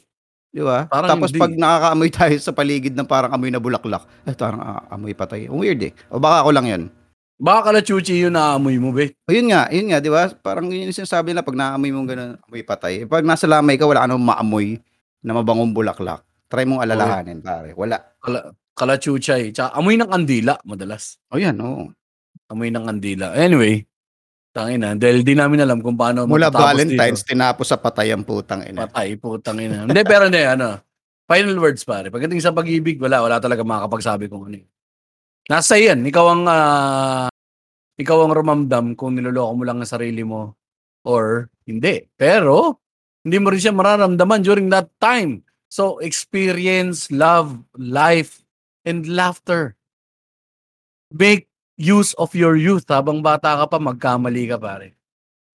Di 0.50 0.62
ba? 0.66 0.90
Parang 0.90 1.10
Tapos 1.14 1.30
hindi. 1.30 1.38
pag 1.38 1.52
nakakaamoy 1.54 2.10
tayo 2.10 2.34
sa 2.42 2.50
paligid 2.50 2.94
ng 2.98 3.06
parang 3.06 3.30
amoy 3.30 3.54
na 3.54 3.62
bulaklak, 3.62 4.02
eh, 4.26 4.34
parang 4.34 4.58
ah, 4.58 4.82
amoy 4.90 5.14
patay. 5.14 5.46
Weird 5.46 5.78
eh. 5.86 5.92
O 6.10 6.18
baka 6.18 6.42
ako 6.42 6.50
lang 6.50 6.66
yun. 6.66 6.82
baka 7.40 7.70
kalachuchi 7.72 8.20
yun 8.20 8.34
na 8.34 8.58
amoy 8.58 8.76
mo, 8.76 8.90
be. 8.92 9.14
O 9.24 9.32
yun 9.32 9.48
nga, 9.48 9.70
yun 9.72 9.88
nga, 9.88 10.02
di 10.02 10.10
ba? 10.10 10.28
Parang 10.42 10.68
yun 10.68 10.90
yung 10.90 10.96
sinasabi 10.96 11.30
nila 11.32 11.40
pag 11.40 11.56
naamoy 11.56 11.88
mo 11.88 12.02
ganun, 12.04 12.36
amoy 12.44 12.60
patay. 12.60 13.04
Eh, 13.04 13.06
Pag 13.08 13.24
nasa 13.24 13.46
lamay 13.48 13.78
ka, 13.78 13.86
wala 13.88 14.04
ka 14.04 14.10
namang 14.10 14.28
maamoy 14.36 14.76
na 15.22 15.32
mabangong 15.32 15.72
bulaklak. 15.72 16.20
Try 16.50 16.66
mong 16.66 16.82
alalahanin, 16.82 17.40
pare. 17.40 17.72
Wala. 17.78 17.96
Kala, 18.18 18.50
kalachuchay. 18.74 19.54
Tsaka 19.54 19.72
amoy 19.72 19.94
ng 19.96 20.10
kandila, 20.10 20.58
madalas. 20.66 21.16
O 21.30 21.38
yan, 21.38 21.56
oo. 21.62 21.88
Amoy 22.50 22.68
ng 22.68 22.84
kandila. 22.84 23.32
Anyway, 23.32 23.86
tangina. 24.61 24.92
Dahil 24.92 25.24
di 25.24 25.32
namin 25.32 25.64
alam 25.64 25.80
kung 25.80 25.96
paano 25.96 26.28
Mula 26.28 26.52
Valentine's, 26.52 27.24
dito. 27.24 27.32
tinapos 27.32 27.66
sa 27.72 27.80
patay 27.80 28.12
ang 28.12 28.22
putang 28.22 28.61
ina. 28.68 28.84
Patay, 28.84 29.16
putang 29.16 29.56
ina. 29.56 29.88
Hindi, 29.88 30.02
pero 30.04 30.28
hindi, 30.28 30.44
ano. 30.44 30.76
Final 31.24 31.56
words, 31.56 31.82
pare. 31.86 32.12
Pagdating 32.12 32.42
sa 32.42 32.52
pag-ibig, 32.52 33.00
wala, 33.00 33.24
wala 33.24 33.38
talaga 33.40 33.64
makakapagsabi 33.64 34.28
kung 34.28 34.50
ano. 34.50 34.61
Nasa 35.48 35.80
yan. 35.80 36.04
Ikaw 36.04 36.24
ang, 36.26 36.42
ah, 36.46 37.30
ikaw 37.98 38.26
ang 38.26 38.32
rumamdam 38.34 38.94
kung 38.94 39.18
niloloko 39.18 39.52
mo 39.56 39.62
lang 39.66 39.82
ang 39.82 39.88
sarili 39.88 40.22
mo 40.22 40.54
or 41.02 41.50
hindi. 41.66 42.06
Pero, 42.14 42.78
hindi 43.26 43.36
mo 43.36 43.52
rin 43.52 43.61
siya 43.61 43.74
mararamdaman 43.74 44.40
during 44.40 44.70
that 44.70 44.88
time. 45.02 45.44
So, 45.70 46.02
experience, 46.02 47.12
love, 47.14 47.62
life, 47.76 48.42
and 48.86 49.06
laughter. 49.06 49.76
Make 51.11 51.49
use 51.81 52.12
of 52.20 52.28
your 52.37 52.61
youth. 52.61 52.85
Habang 52.87 53.24
bata 53.24 53.57
ka 53.57 53.64
pa, 53.64 53.81
magkamali 53.81 54.53
ka, 54.53 54.61
pare. 54.61 54.93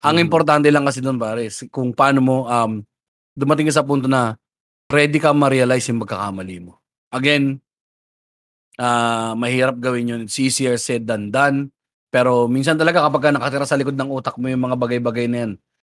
Ang 0.02 0.18
Mhm. 0.18 0.26
importante 0.26 0.68
lang 0.74 0.86
kasi 0.86 1.00
doon, 1.00 1.22
pare, 1.22 1.46
kung 1.70 1.94
paano 1.94 2.20
mo 2.20 2.36
um, 2.50 2.82
dumating 3.38 3.70
ka 3.70 3.78
sa 3.78 3.86
punto 3.86 4.10
na 4.10 4.34
ready 4.90 5.22
ka 5.22 5.34
ma-realize 5.34 5.86
yung 5.90 6.02
magkakamali 6.02 6.58
mo. 6.66 6.82
Again, 7.14 7.62
ah 8.76 9.34
mahirap 9.38 9.80
gawin 9.80 10.12
yun. 10.12 10.22
It's 10.26 10.38
easier 10.42 10.76
said 10.76 11.08
than 11.08 11.32
done. 11.32 11.72
Pero 12.12 12.48
minsan 12.48 12.80
talaga 12.80 13.04
kapag 13.04 13.28
ka 13.28 13.30
nakatira 13.36 13.66
sa 13.68 13.76
likod 13.76 13.96
ng 13.96 14.08
utak 14.12 14.40
mo 14.40 14.48
yung 14.48 14.64
mga 14.64 14.78
bagay-bagay 14.80 15.28
na 15.28 15.38
yan, 15.48 15.52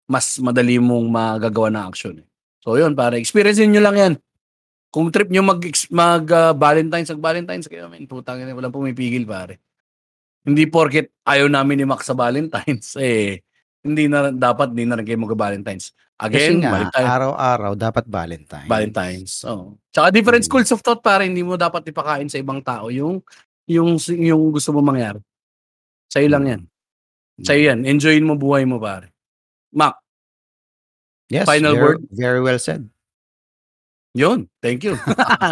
mas 0.10 0.36
madali 0.42 0.76
mong 0.80 1.08
magagawa 1.08 1.68
ng 1.72 1.84
action. 1.88 2.16
eh. 2.20 2.28
So 2.60 2.76
yun, 2.76 2.92
pare, 2.92 3.16
experience 3.16 3.60
nyo 3.64 3.80
lang 3.80 3.96
yan. 3.96 4.14
Kung 4.92 5.14
trip 5.14 5.30
nyo 5.30 5.46
mag, 5.46 5.62
mag 5.94 6.24
ah, 6.34 6.52
Valentine's, 6.52 7.14
mag 7.14 7.24
Valentine's 7.24 7.70
kayo, 7.70 7.88
man, 7.88 8.04
putang 8.10 8.42
ina, 8.42 8.52
walang 8.58 8.74
pumipigil, 8.74 9.24
pare. 9.24 9.62
Hindi 10.50 10.66
porket 10.66 11.14
ayaw 11.24 11.46
namin 11.46 11.78
ni 11.78 11.86
Max 11.86 12.04
sa 12.04 12.18
Valentine's, 12.18 12.98
eh, 12.98 13.46
hindi 13.80 14.10
na 14.10 14.34
dapat 14.34 14.74
hindi 14.74 14.84
na 14.84 14.98
rin 14.98 15.06
kayo 15.06 15.22
mag-Valentine's. 15.22 15.94
Kasi 16.18 16.36
Again, 16.52 16.60
nga, 16.60 16.90
tayo. 16.92 17.06
araw-araw 17.08 17.72
dapat 17.76 18.04
Valentine. 18.04 18.68
Valentine's. 18.68 19.46
Oh. 19.46 19.78
Tsaka 19.88 20.12
different 20.12 20.44
Mm. 20.44 20.50
schools 20.50 20.72
of 20.74 20.82
thought 20.82 21.00
para 21.00 21.24
hindi 21.24 21.40
mo 21.40 21.56
dapat 21.56 21.86
ipakain 21.86 22.28
sa 22.28 22.36
ibang 22.36 22.60
tao 22.60 22.92
yung 22.92 23.24
yung 23.64 23.96
yung 24.02 24.52
gusto 24.52 24.74
mo 24.74 24.82
mangyari. 24.82 25.22
Sa'yo 26.10 26.28
lang 26.28 26.44
yan. 26.44 26.62
Mm. 27.40 27.46
Sa'yo 27.46 27.62
yan. 27.72 27.80
Enjoyin 27.86 28.26
mo 28.26 28.36
buhay 28.36 28.68
mo 28.68 28.82
pare. 28.82 29.14
Mac, 29.72 29.96
Yes, 31.30 31.46
Final 31.46 31.78
very, 31.78 31.84
word? 31.86 32.00
Very 32.10 32.42
well 32.42 32.58
said. 32.58 32.90
yun. 34.12 34.50
Thank 34.60 34.82
you. 34.84 34.98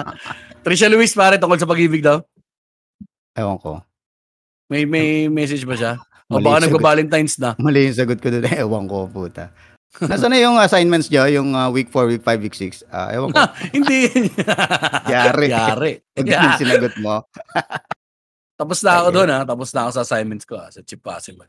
Tricia 0.65 0.89
Luis 0.89 1.13
pare 1.13 1.37
tungkol 1.37 1.61
sa 1.61 1.69
pag-ibig 1.69 2.01
daw. 2.01 2.19
Ewan 3.31 3.61
ko. 3.61 3.85
May 4.67 4.83
may 4.83 5.31
message 5.31 5.63
ba 5.63 5.79
siya? 5.79 5.95
O 6.27 6.43
baka 6.43 6.67
nagba-Valentine's 6.67 7.39
na. 7.39 7.55
Mali 7.55 7.87
yung 7.87 7.95
sagot 7.95 8.19
ko 8.19 8.27
doon. 8.27 8.43
Ewan 8.67 8.85
ko, 8.91 9.07
puta. 9.07 9.55
Nasaan 10.03 10.35
na 10.35 10.43
yung 10.43 10.59
assignments 10.59 11.07
nyo? 11.07 11.23
Yung 11.25 11.55
uh, 11.55 11.71
week 11.71 11.87
4, 11.89 12.19
week 12.19 12.23
5, 12.23 12.43
week 12.43 12.53
6? 12.53 12.83
Ah, 12.91 13.15
ewan 13.15 13.31
ko. 13.31 13.39
hindi. 13.75 14.11
Yari. 15.07 15.47
Yari. 15.49 15.91
Pag 16.19 16.27
yung 16.27 16.59
sinagot 16.59 16.95
mo. 16.99 17.23
Tapos 18.59 18.83
na 18.83 18.91
ako 18.99 19.07
doon 19.15 19.29
ha. 19.31 19.39
Tapos 19.47 19.71
na 19.71 19.87
ako 19.87 19.91
sa 19.95 20.03
assignments 20.03 20.43
ko 20.43 20.59
ha, 20.59 20.67
sa 20.67 20.83
Chip 20.83 20.99
Puzzle. 20.99 21.39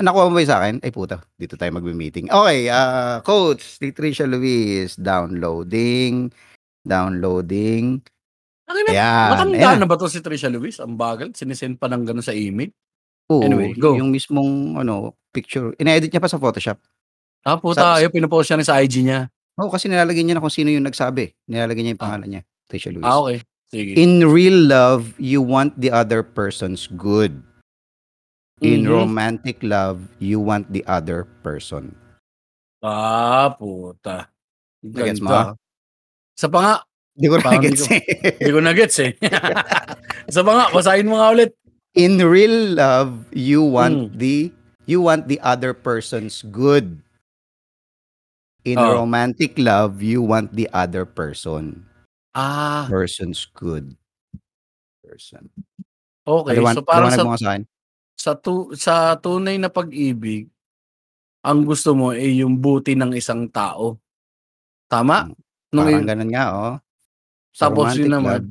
Nakuha 0.00 0.26
mo 0.26 0.34
ba 0.34 0.42
sa 0.42 0.58
akin? 0.58 0.82
Ay 0.82 0.90
puta, 0.90 1.22
dito 1.38 1.54
tayo 1.54 1.70
magme-meeting. 1.78 2.26
Okay, 2.26 2.66
ah 2.66 3.22
coach, 3.22 3.78
Tricia 3.78 4.26
Luis, 4.26 4.98
downloading, 4.98 6.34
downloading. 6.82 8.02
Akin 8.64 8.82
na, 8.88 8.92
Ayan. 8.92 9.28
matanda 9.28 9.56
ayan. 9.56 9.76
na 9.76 9.86
ba 9.86 9.96
to 9.96 10.08
si 10.08 10.18
Tricia 10.18 10.48
Luis? 10.48 10.80
Ang 10.80 10.96
bagal. 10.96 11.32
Sinisend 11.32 11.76
pa 11.76 11.84
ng 11.86 12.00
gano'n 12.02 12.24
sa 12.24 12.32
email. 12.32 12.72
Oo, 13.28 13.44
Anyway, 13.44 13.72
go. 13.74 13.92
Yung 13.92 14.08
mismong 14.08 14.76
ano, 14.76 15.12
picture, 15.30 15.76
ina-edit 15.76 16.08
niya 16.08 16.20
pa 16.20 16.28
sa 16.28 16.36
Photoshop. 16.36 16.80
Ah, 17.44 17.60
puta. 17.60 17.80
Sa- 17.80 17.96
Ayaw, 18.00 18.08
pinopost 18.08 18.48
siya 18.48 18.56
rin 18.56 18.64
sa 18.64 18.80
IG 18.80 19.04
niya. 19.04 19.28
Oo, 19.60 19.68
kasi 19.68 19.86
nilalagay 19.86 20.24
niya 20.24 20.36
na 20.36 20.42
kung 20.42 20.52
sino 20.52 20.72
yung 20.72 20.82
nagsabi. 20.82 21.36
Nilalagay 21.44 21.82
niya 21.84 21.92
yung 21.92 22.00
Ah. 22.00 22.06
pangalan 22.08 22.28
niya, 22.30 22.42
Tricia 22.64 22.88
Luis. 22.90 23.04
Ah, 23.04 23.20
okay. 23.20 23.38
Sige. 23.68 23.92
In 23.96 24.24
real 24.24 24.64
love, 24.64 25.12
you 25.18 25.40
want 25.40 25.76
the 25.76 25.92
other 25.92 26.24
person's 26.24 26.88
good. 26.88 27.44
In 28.62 28.86
Mhm. 28.86 28.92
romantic 28.94 29.60
love, 29.60 30.08
you 30.16 30.38
want 30.38 30.70
the 30.70 30.80
other 30.86 31.26
person. 31.42 31.92
Ah, 32.80 33.52
puta. 33.52 34.30
Nagets 34.80 35.20
mo? 35.20 35.28
Ganda. 35.28 35.56
Sa 36.34 36.46
pa 36.46 36.58
nga, 36.60 36.74
Hindi 37.14 37.26
ko 37.30 37.36
na 37.38 37.58
gets 37.62 37.84
eh. 37.90 38.02
hindi 38.42 38.50
ko 38.50 38.60
na-gets 38.60 38.96
eh. 39.06 39.12
Sa 40.34 40.42
nga, 40.42 40.66
basahin 40.74 41.06
mo 41.06 41.22
nga 41.22 41.30
ulit. 41.30 41.54
In 41.94 42.18
real 42.18 42.74
love, 42.74 43.22
you 43.30 43.62
want 43.62 44.10
Mm. 44.10 44.18
the 44.18 44.36
you 44.84 44.98
want 44.98 45.30
the 45.30 45.38
other 45.46 45.70
person's 45.70 46.42
good. 46.42 46.98
In 48.66 48.82
Oh. 48.82 48.98
romantic 48.98 49.54
love, 49.60 50.02
you 50.02 50.24
want 50.26 50.58
the 50.58 50.66
other 50.74 51.06
person. 51.06 51.86
Ah, 52.34 52.90
Person's 52.90 53.46
good. 53.46 53.94
Person. 55.06 55.46
okay. 56.26 56.58
So 56.58 56.82
parang 56.82 57.14
sa, 57.14 57.62
sa 58.18 58.32
tu, 58.34 58.74
sa 58.74 59.14
tunay 59.14 59.54
na 59.54 59.70
pag-ibig, 59.70 60.50
ang 61.46 61.62
gusto 61.62 61.94
mo 61.94 62.10
ay 62.10 62.42
yung 62.42 62.58
buti 62.58 62.98
ng 62.98 63.14
isang 63.14 63.46
tao. 63.52 64.02
Tama? 64.90 65.30
Nung 65.70 65.86
Parang 65.86 66.02
i- 66.02 66.08
ganun 66.10 66.30
nga, 66.34 66.44
oh. 66.50 66.74
Tapos 67.54 67.94
yun 67.94 68.10
naman, 68.10 68.50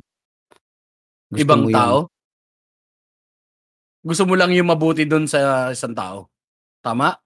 gusto 1.32 1.42
ibang 1.44 1.64
tao? 1.68 1.96
Gusto 4.04 4.22
mo 4.28 4.34
lang 4.36 4.52
yung 4.52 4.68
mabuti 4.68 5.08
doon 5.08 5.24
sa 5.24 5.72
isang 5.72 5.96
tao. 5.96 6.28
Tama? 6.84 7.16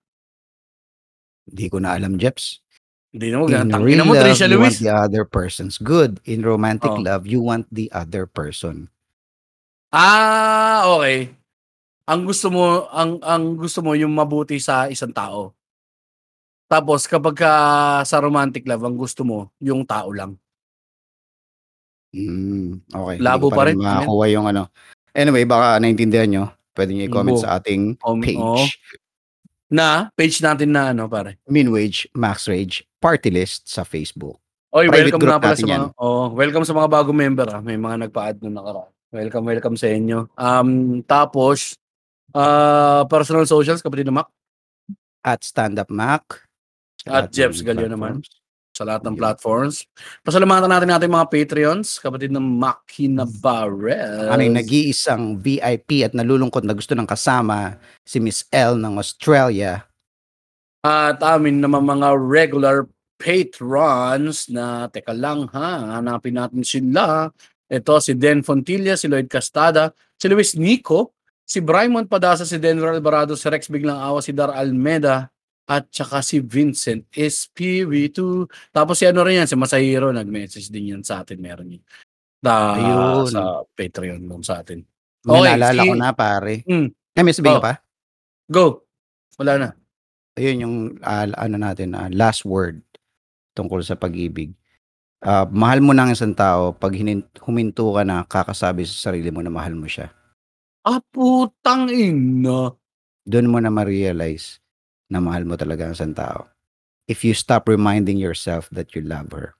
Hindi 1.50 1.66
ko 1.66 1.82
na 1.82 1.98
alam, 1.98 2.14
Jeps. 2.18 2.62
Hindi 3.10 3.32
na 3.32 3.36
mo. 3.40 3.44
Tangina 3.48 3.82
real 3.82 4.04
mo, 4.04 4.12
love, 4.14 4.36
you 4.38 4.60
want 4.60 4.78
the 4.78 4.92
other 4.92 5.24
person's 5.24 5.80
good. 5.80 6.20
In 6.28 6.44
romantic 6.44 6.92
Oh. 6.92 7.00
love, 7.00 7.24
you 7.24 7.40
want 7.40 7.66
the 7.72 7.88
other 7.90 8.28
person. 8.28 8.92
Ah, 9.88 10.84
okay. 10.86 11.32
Ang 12.04 12.28
gusto 12.28 12.52
mo, 12.52 12.88
ang 12.92 13.20
ang 13.24 13.56
gusto 13.56 13.80
mo 13.80 13.96
yung 13.96 14.12
mabuti 14.12 14.60
sa 14.60 14.92
isang 14.92 15.12
tao. 15.12 15.56
Tapos 16.68 17.08
kapag 17.08 17.36
ka 17.36 17.52
sa 18.04 18.20
romantic 18.20 18.68
love, 18.68 18.84
ang 18.84 18.96
gusto 18.96 19.24
mo 19.24 19.48
yung 19.56 19.88
tao 19.88 20.12
lang. 20.12 20.36
Mm, 22.14 22.80
okay. 22.88 23.16
Labo 23.20 23.48
Hindi 23.48 23.52
ko 23.52 23.58
pa 23.58 23.62
rin. 23.68 23.74
Makakuha 23.76 24.26
yung 24.32 24.46
ano. 24.48 24.62
Anyway, 25.12 25.44
baka 25.44 25.76
naintindihan 25.82 26.28
nyo. 26.28 26.44
Pwede 26.72 26.94
nyo 26.94 27.04
i-comment 27.04 27.36
Go. 27.36 27.42
sa 27.44 27.58
ating 27.58 27.98
page. 28.22 28.38
oo. 28.40 28.64
Na 29.68 30.08
page 30.16 30.40
natin 30.40 30.72
na 30.72 30.96
ano, 30.96 31.04
pare. 31.10 31.36
Minwage, 31.44 32.08
Max 32.16 32.48
Rage, 32.48 32.88
Party 33.02 33.28
List 33.28 33.68
sa 33.68 33.84
Facebook. 33.84 34.40
Oy, 34.72 34.88
Private 34.88 35.16
welcome 35.16 35.20
group 35.20 35.32
na 35.32 35.40
pala 35.40 35.52
natin 35.56 35.64
sa 35.64 35.68
yan. 35.68 35.80
mga 35.80 35.92
oh, 35.96 36.26
welcome 36.32 36.64
sa 36.64 36.74
mga 36.76 36.88
bagong 36.92 37.18
member 37.18 37.48
ah. 37.52 37.60
May 37.64 37.76
mga 37.80 37.96
nagpa-add 38.08 38.36
nung 38.44 38.56
nakaraan. 38.56 38.92
Welcome, 39.08 39.44
welcome 39.48 39.76
sa 39.80 39.88
inyo. 39.88 40.18
Um 40.36 40.68
tapos 41.08 41.76
ah 42.36 43.08
personal 43.08 43.48
socials 43.48 43.80
kapatid 43.80 44.04
na 44.04 44.20
Mac 44.20 44.28
At 45.24 45.40
Stand 45.40 45.80
Up 45.80 45.88
Mac. 45.88 46.44
at 47.08 47.32
lahat 47.32 47.56
ng 47.56 47.64
Galio 47.64 47.88
naman. 47.88 48.20
platforms. 48.20 48.28
Sa 48.78 48.86
lahat 48.86 49.02
ng 49.02 49.18
platforms. 49.18 49.82
Pasalamatan 50.22 50.70
natin 50.70 50.94
natin 50.94 51.10
mga 51.10 51.26
Patreons, 51.26 51.98
kapatid 51.98 52.30
ng 52.30 52.46
Makina 52.62 53.26
Barrel. 53.26 54.30
Aming 54.30 54.54
nag-iisang 54.54 55.42
VIP 55.42 56.06
at 56.06 56.14
nalulungkot 56.14 56.62
na 56.62 56.78
gusto 56.78 56.94
ng 56.94 57.10
kasama 57.10 57.74
si 58.06 58.22
Miss 58.22 58.46
L 58.54 58.78
ng 58.78 58.94
Australia. 58.94 59.82
At 60.86 61.18
amin 61.26 61.58
naman 61.58 61.82
mga 61.82 62.14
regular 62.14 62.86
patrons 63.18 64.46
na, 64.46 64.86
teka 64.86 65.10
lang 65.10 65.50
ha, 65.50 65.98
hanapin 65.98 66.38
natin 66.38 66.62
sila. 66.62 67.34
Ito 67.66 67.98
si 67.98 68.14
Den 68.14 68.46
Fontilla, 68.46 68.94
si 68.94 69.10
Lloyd 69.10 69.26
Castada, 69.26 69.90
si 70.14 70.30
Luis 70.30 70.54
Nico, 70.54 71.18
si 71.42 71.58
Brymon 71.58 72.06
Padasa, 72.06 72.46
si 72.46 72.62
Denver 72.62 72.94
Alvarado, 72.94 73.34
si 73.34 73.50
Rex 73.50 73.66
Biglang 73.66 73.98
Awa, 73.98 74.22
si 74.22 74.30
Dar 74.30 74.54
Almeda, 74.54 75.26
at 75.68 75.84
saka 75.92 76.24
si 76.24 76.40
Vincent 76.40 77.04
SPV2. 77.12 78.48
Tapos 78.72 78.96
si 78.96 79.04
ano 79.04 79.20
rin 79.20 79.44
yan, 79.44 79.48
si 79.48 79.54
Masahiro, 79.54 80.08
nag-message 80.10 80.72
din 80.72 80.96
yan 80.96 81.02
sa 81.04 81.20
atin, 81.20 81.36
meron 81.38 81.76
yun. 81.76 81.84
Da, 82.40 82.72
Ayun. 82.72 83.28
sa 83.28 83.42
Patreon 83.76 84.22
nun 84.22 84.40
sa 84.40 84.64
atin. 84.64 84.80
May 85.28 85.36
Okay, 85.36 85.48
naalala 85.52 85.82
si- 85.84 85.88
ko 85.88 85.94
na 85.94 86.10
pare. 86.16 86.54
Mm. 86.64 86.88
Eh, 86.88 87.22
may 87.22 87.34
sabihin 87.34 87.52
Oh. 87.52 87.60
ka 87.60 87.66
pa? 87.66 87.74
Go! 88.48 88.64
Wala 89.36 89.52
na. 89.60 89.68
Ayun 90.34 90.62
yung 90.64 90.76
ah, 91.02 91.28
ano 91.36 91.56
natin, 91.58 91.92
ah, 91.92 92.08
last 92.08 92.46
word 92.48 92.80
tungkol 93.52 93.82
sa 93.82 93.92
pag-ibig. 93.92 94.54
Ah, 95.18 95.44
mahal 95.44 95.82
mo 95.82 95.90
ng 95.92 96.14
isang 96.14 96.32
tao 96.32 96.70
pag 96.72 96.94
hinin- 96.94 97.26
huminto 97.42 97.90
ka 97.90 98.06
na 98.06 98.22
kakasabi 98.22 98.86
sa 98.86 99.10
sarili 99.10 99.28
mo 99.28 99.42
na 99.42 99.50
mahal 99.50 99.74
mo 99.74 99.84
siya. 99.84 100.08
Ah, 100.86 101.02
putang 101.04 101.90
ina. 101.90 102.70
Doon 103.26 103.50
mo 103.50 103.58
na 103.58 103.68
ma-realize 103.68 104.62
na 105.08 105.24
mahal 105.24 105.48
mo 105.48 105.56
talaga 105.56 105.88
ang 105.88 105.96
isang 105.96 106.12
tao. 106.12 106.52
If 107.08 107.24
you 107.24 107.32
stop 107.32 107.64
reminding 107.64 108.20
yourself 108.20 108.68
that 108.68 108.92
you 108.92 109.00
love 109.00 109.32
her. 109.32 109.56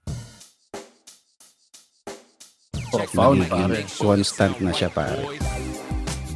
Profound, 2.92 3.48
pare. 3.48 3.84
constant 3.96 4.60
na 4.60 4.72
siya, 4.72 4.92
pare. 4.92 5.24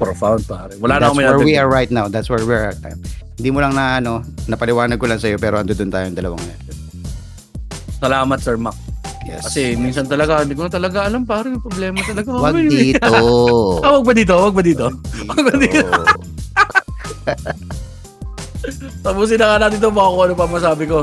Profound, 0.00 0.44
pare. 0.48 0.72
Wala 0.80 0.96
na 0.96 1.08
That's 1.08 1.12
akong 1.12 1.20
where 1.20 1.40
we 1.40 1.56
are 1.60 1.68
right 1.68 1.92
now. 1.92 2.08
That's 2.08 2.32
where 2.32 2.40
we 2.44 2.52
are 2.56 2.72
at. 2.72 2.80
Hindi 3.36 3.50
mo 3.52 3.60
lang 3.60 3.76
na 3.76 4.00
ano, 4.00 4.24
napaliwanag 4.48 4.96
ko 4.96 5.08
lang 5.08 5.20
sa'yo 5.20 5.36
pero 5.36 5.60
ando 5.60 5.76
doon 5.76 5.92
tayong 5.92 6.16
dalawa 6.16 6.40
ngayon. 6.40 6.60
Salamat, 8.00 8.38
Sir 8.40 8.56
Mac. 8.56 8.76
Yes. 9.22 9.46
Kasi 9.48 9.76
minsan 9.78 10.08
talaga, 10.08 10.42
hindi 10.42 10.56
ko 10.56 10.66
na 10.66 10.72
talaga 10.72 11.04
alam, 11.04 11.22
pare, 11.28 11.52
yung 11.52 11.62
problema 11.62 12.00
talaga. 12.02 12.28
Wag 12.32 12.56
Ay, 12.56 12.68
dito. 12.68 13.12
Ah, 13.84 14.00
wag 14.00 14.04
ba 14.08 14.12
dito? 14.16 14.34
Wag 14.34 14.54
ba 14.56 14.62
dito? 14.64 14.86
Wag 15.28 15.42
ba 15.44 15.52
dito? 15.60 15.84
Tapusin 19.04 19.38
na 19.40 19.54
nga 19.54 19.58
natin 19.66 19.82
ito 19.82 19.90
baka 19.90 20.08
kung 20.08 20.22
ano 20.24 20.34
pa 20.38 20.46
masabi 20.46 20.84
ko. 20.86 21.02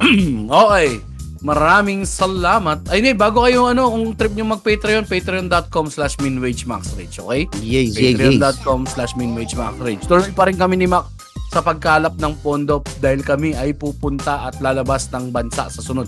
okay. 0.64 1.02
Maraming 1.40 2.04
salamat. 2.04 2.84
Ay, 2.92 3.00
hindi, 3.00 3.16
bago 3.16 3.48
kayo 3.48 3.72
ano, 3.72 3.88
kung 3.88 4.12
trip 4.12 4.36
nyo 4.36 4.52
mag-Patreon, 4.52 5.08
patreon.com 5.08 5.88
slash 5.88 6.20
minwagemaxrage, 6.20 7.16
okay? 7.16 7.48
Yes, 7.64 7.96
yes. 7.96 8.20
Patreon.com 8.20 8.84
slash 8.84 9.16
minwagemaxrage. 9.16 10.04
Tuloy 10.04 10.36
pa 10.36 10.52
rin 10.52 10.60
kami 10.60 10.76
ni 10.76 10.84
Mac 10.84 11.08
sa 11.48 11.64
pagkalap 11.64 12.20
ng 12.20 12.34
pondo 12.44 12.84
dahil 13.00 13.24
kami 13.24 13.56
ay 13.56 13.72
pupunta 13.72 14.46
at 14.46 14.60
lalabas 14.60 15.08
ng 15.16 15.32
bansa 15.32 15.72
sa 15.72 15.80
sunod. 15.80 16.06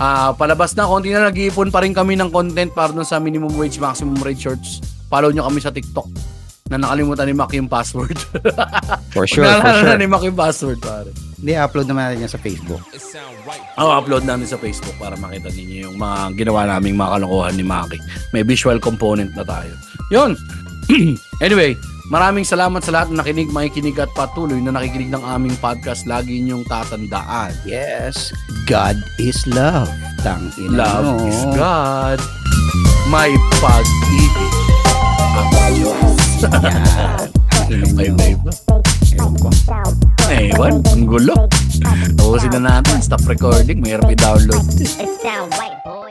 Ah, 0.00 0.32
palabas 0.32 0.72
na 0.78 0.88
konti 0.88 1.12
na 1.12 1.28
nag-iipon 1.28 1.68
pa 1.68 1.82
rin 1.82 1.92
kami 1.92 2.16
ng 2.16 2.30
content 2.30 2.70
para 2.72 2.94
sa 3.02 3.20
minimum 3.20 3.52
wage, 3.58 3.76
maximum 3.82 4.16
rate 4.22 4.40
shorts. 4.40 4.80
Follow 5.10 5.34
nyo 5.34 5.50
kami 5.50 5.60
sa 5.60 5.74
TikTok 5.74 6.39
na 6.70 6.78
nakalimutan 6.78 7.26
ni 7.26 7.34
Mac 7.34 7.50
yung 7.50 7.66
password. 7.66 8.14
For 9.14 9.26
sure, 9.26 9.42
for 9.42 9.50
Naalala 9.58 9.82
sure. 9.82 9.90
na 9.90 9.98
ni 9.98 10.06
Mac 10.06 10.22
yung 10.22 10.38
password, 10.38 10.78
pare. 10.78 11.10
Hindi, 11.34 11.56
upload 11.56 11.88
naman 11.88 12.02
natin 12.06 12.22
yan 12.22 12.30
sa 12.30 12.38
Facebook. 12.38 12.78
Ako, 13.74 13.88
upload 13.96 14.22
namin 14.22 14.46
sa 14.46 14.54
Facebook 14.54 14.94
para 14.96 15.16
makita 15.16 15.50
ninyo 15.50 15.88
yung 15.88 15.96
mga 15.96 16.36
ginawa 16.36 16.68
naming 16.68 16.94
mga 16.94 17.16
kalokohan 17.18 17.56
ni 17.56 17.64
Maki. 17.64 17.98
May 18.30 18.44
visual 18.44 18.78
component 18.78 19.32
na 19.34 19.42
tayo. 19.42 19.72
Yun. 20.12 20.36
anyway, 21.40 21.74
maraming 22.06 22.44
salamat 22.44 22.84
sa 22.84 22.92
lahat 22.92 23.08
na 23.10 23.24
nakinig, 23.24 23.48
makikinig 23.48 23.96
at 23.96 24.12
patuloy 24.12 24.60
na 24.60 24.70
nakikinig 24.70 25.08
ng 25.08 25.24
aming 25.24 25.56
podcast. 25.58 26.04
Lagi 26.04 26.44
niyong 26.44 26.68
tatandaan. 26.68 27.56
Yes, 27.64 28.30
God 28.68 29.00
is 29.16 29.40
love. 29.48 29.88
Tang 30.20 30.52
ina 30.60 30.76
Love 30.84 31.08
mo. 31.08 31.24
is 31.24 31.40
God. 31.56 32.20
May 33.08 33.32
pag-ibig. 33.58 34.52
Ang 35.32 35.48
Diyos. 35.72 36.19
Yan. 36.40 37.28
May 37.94 38.08
ba? 38.34 38.50
Ewan 40.30 40.80
ang 40.88 41.04
gulo. 41.04 41.36
Tapusin 42.16 42.50
na 42.56 42.80
natin. 42.80 42.96
Stop 43.04 43.28
recording. 43.28 43.84
Mahirap 43.84 44.08
i-download. 44.08 44.64
It's 44.80 44.96
downright 45.20 45.76
bull. 45.84 46.09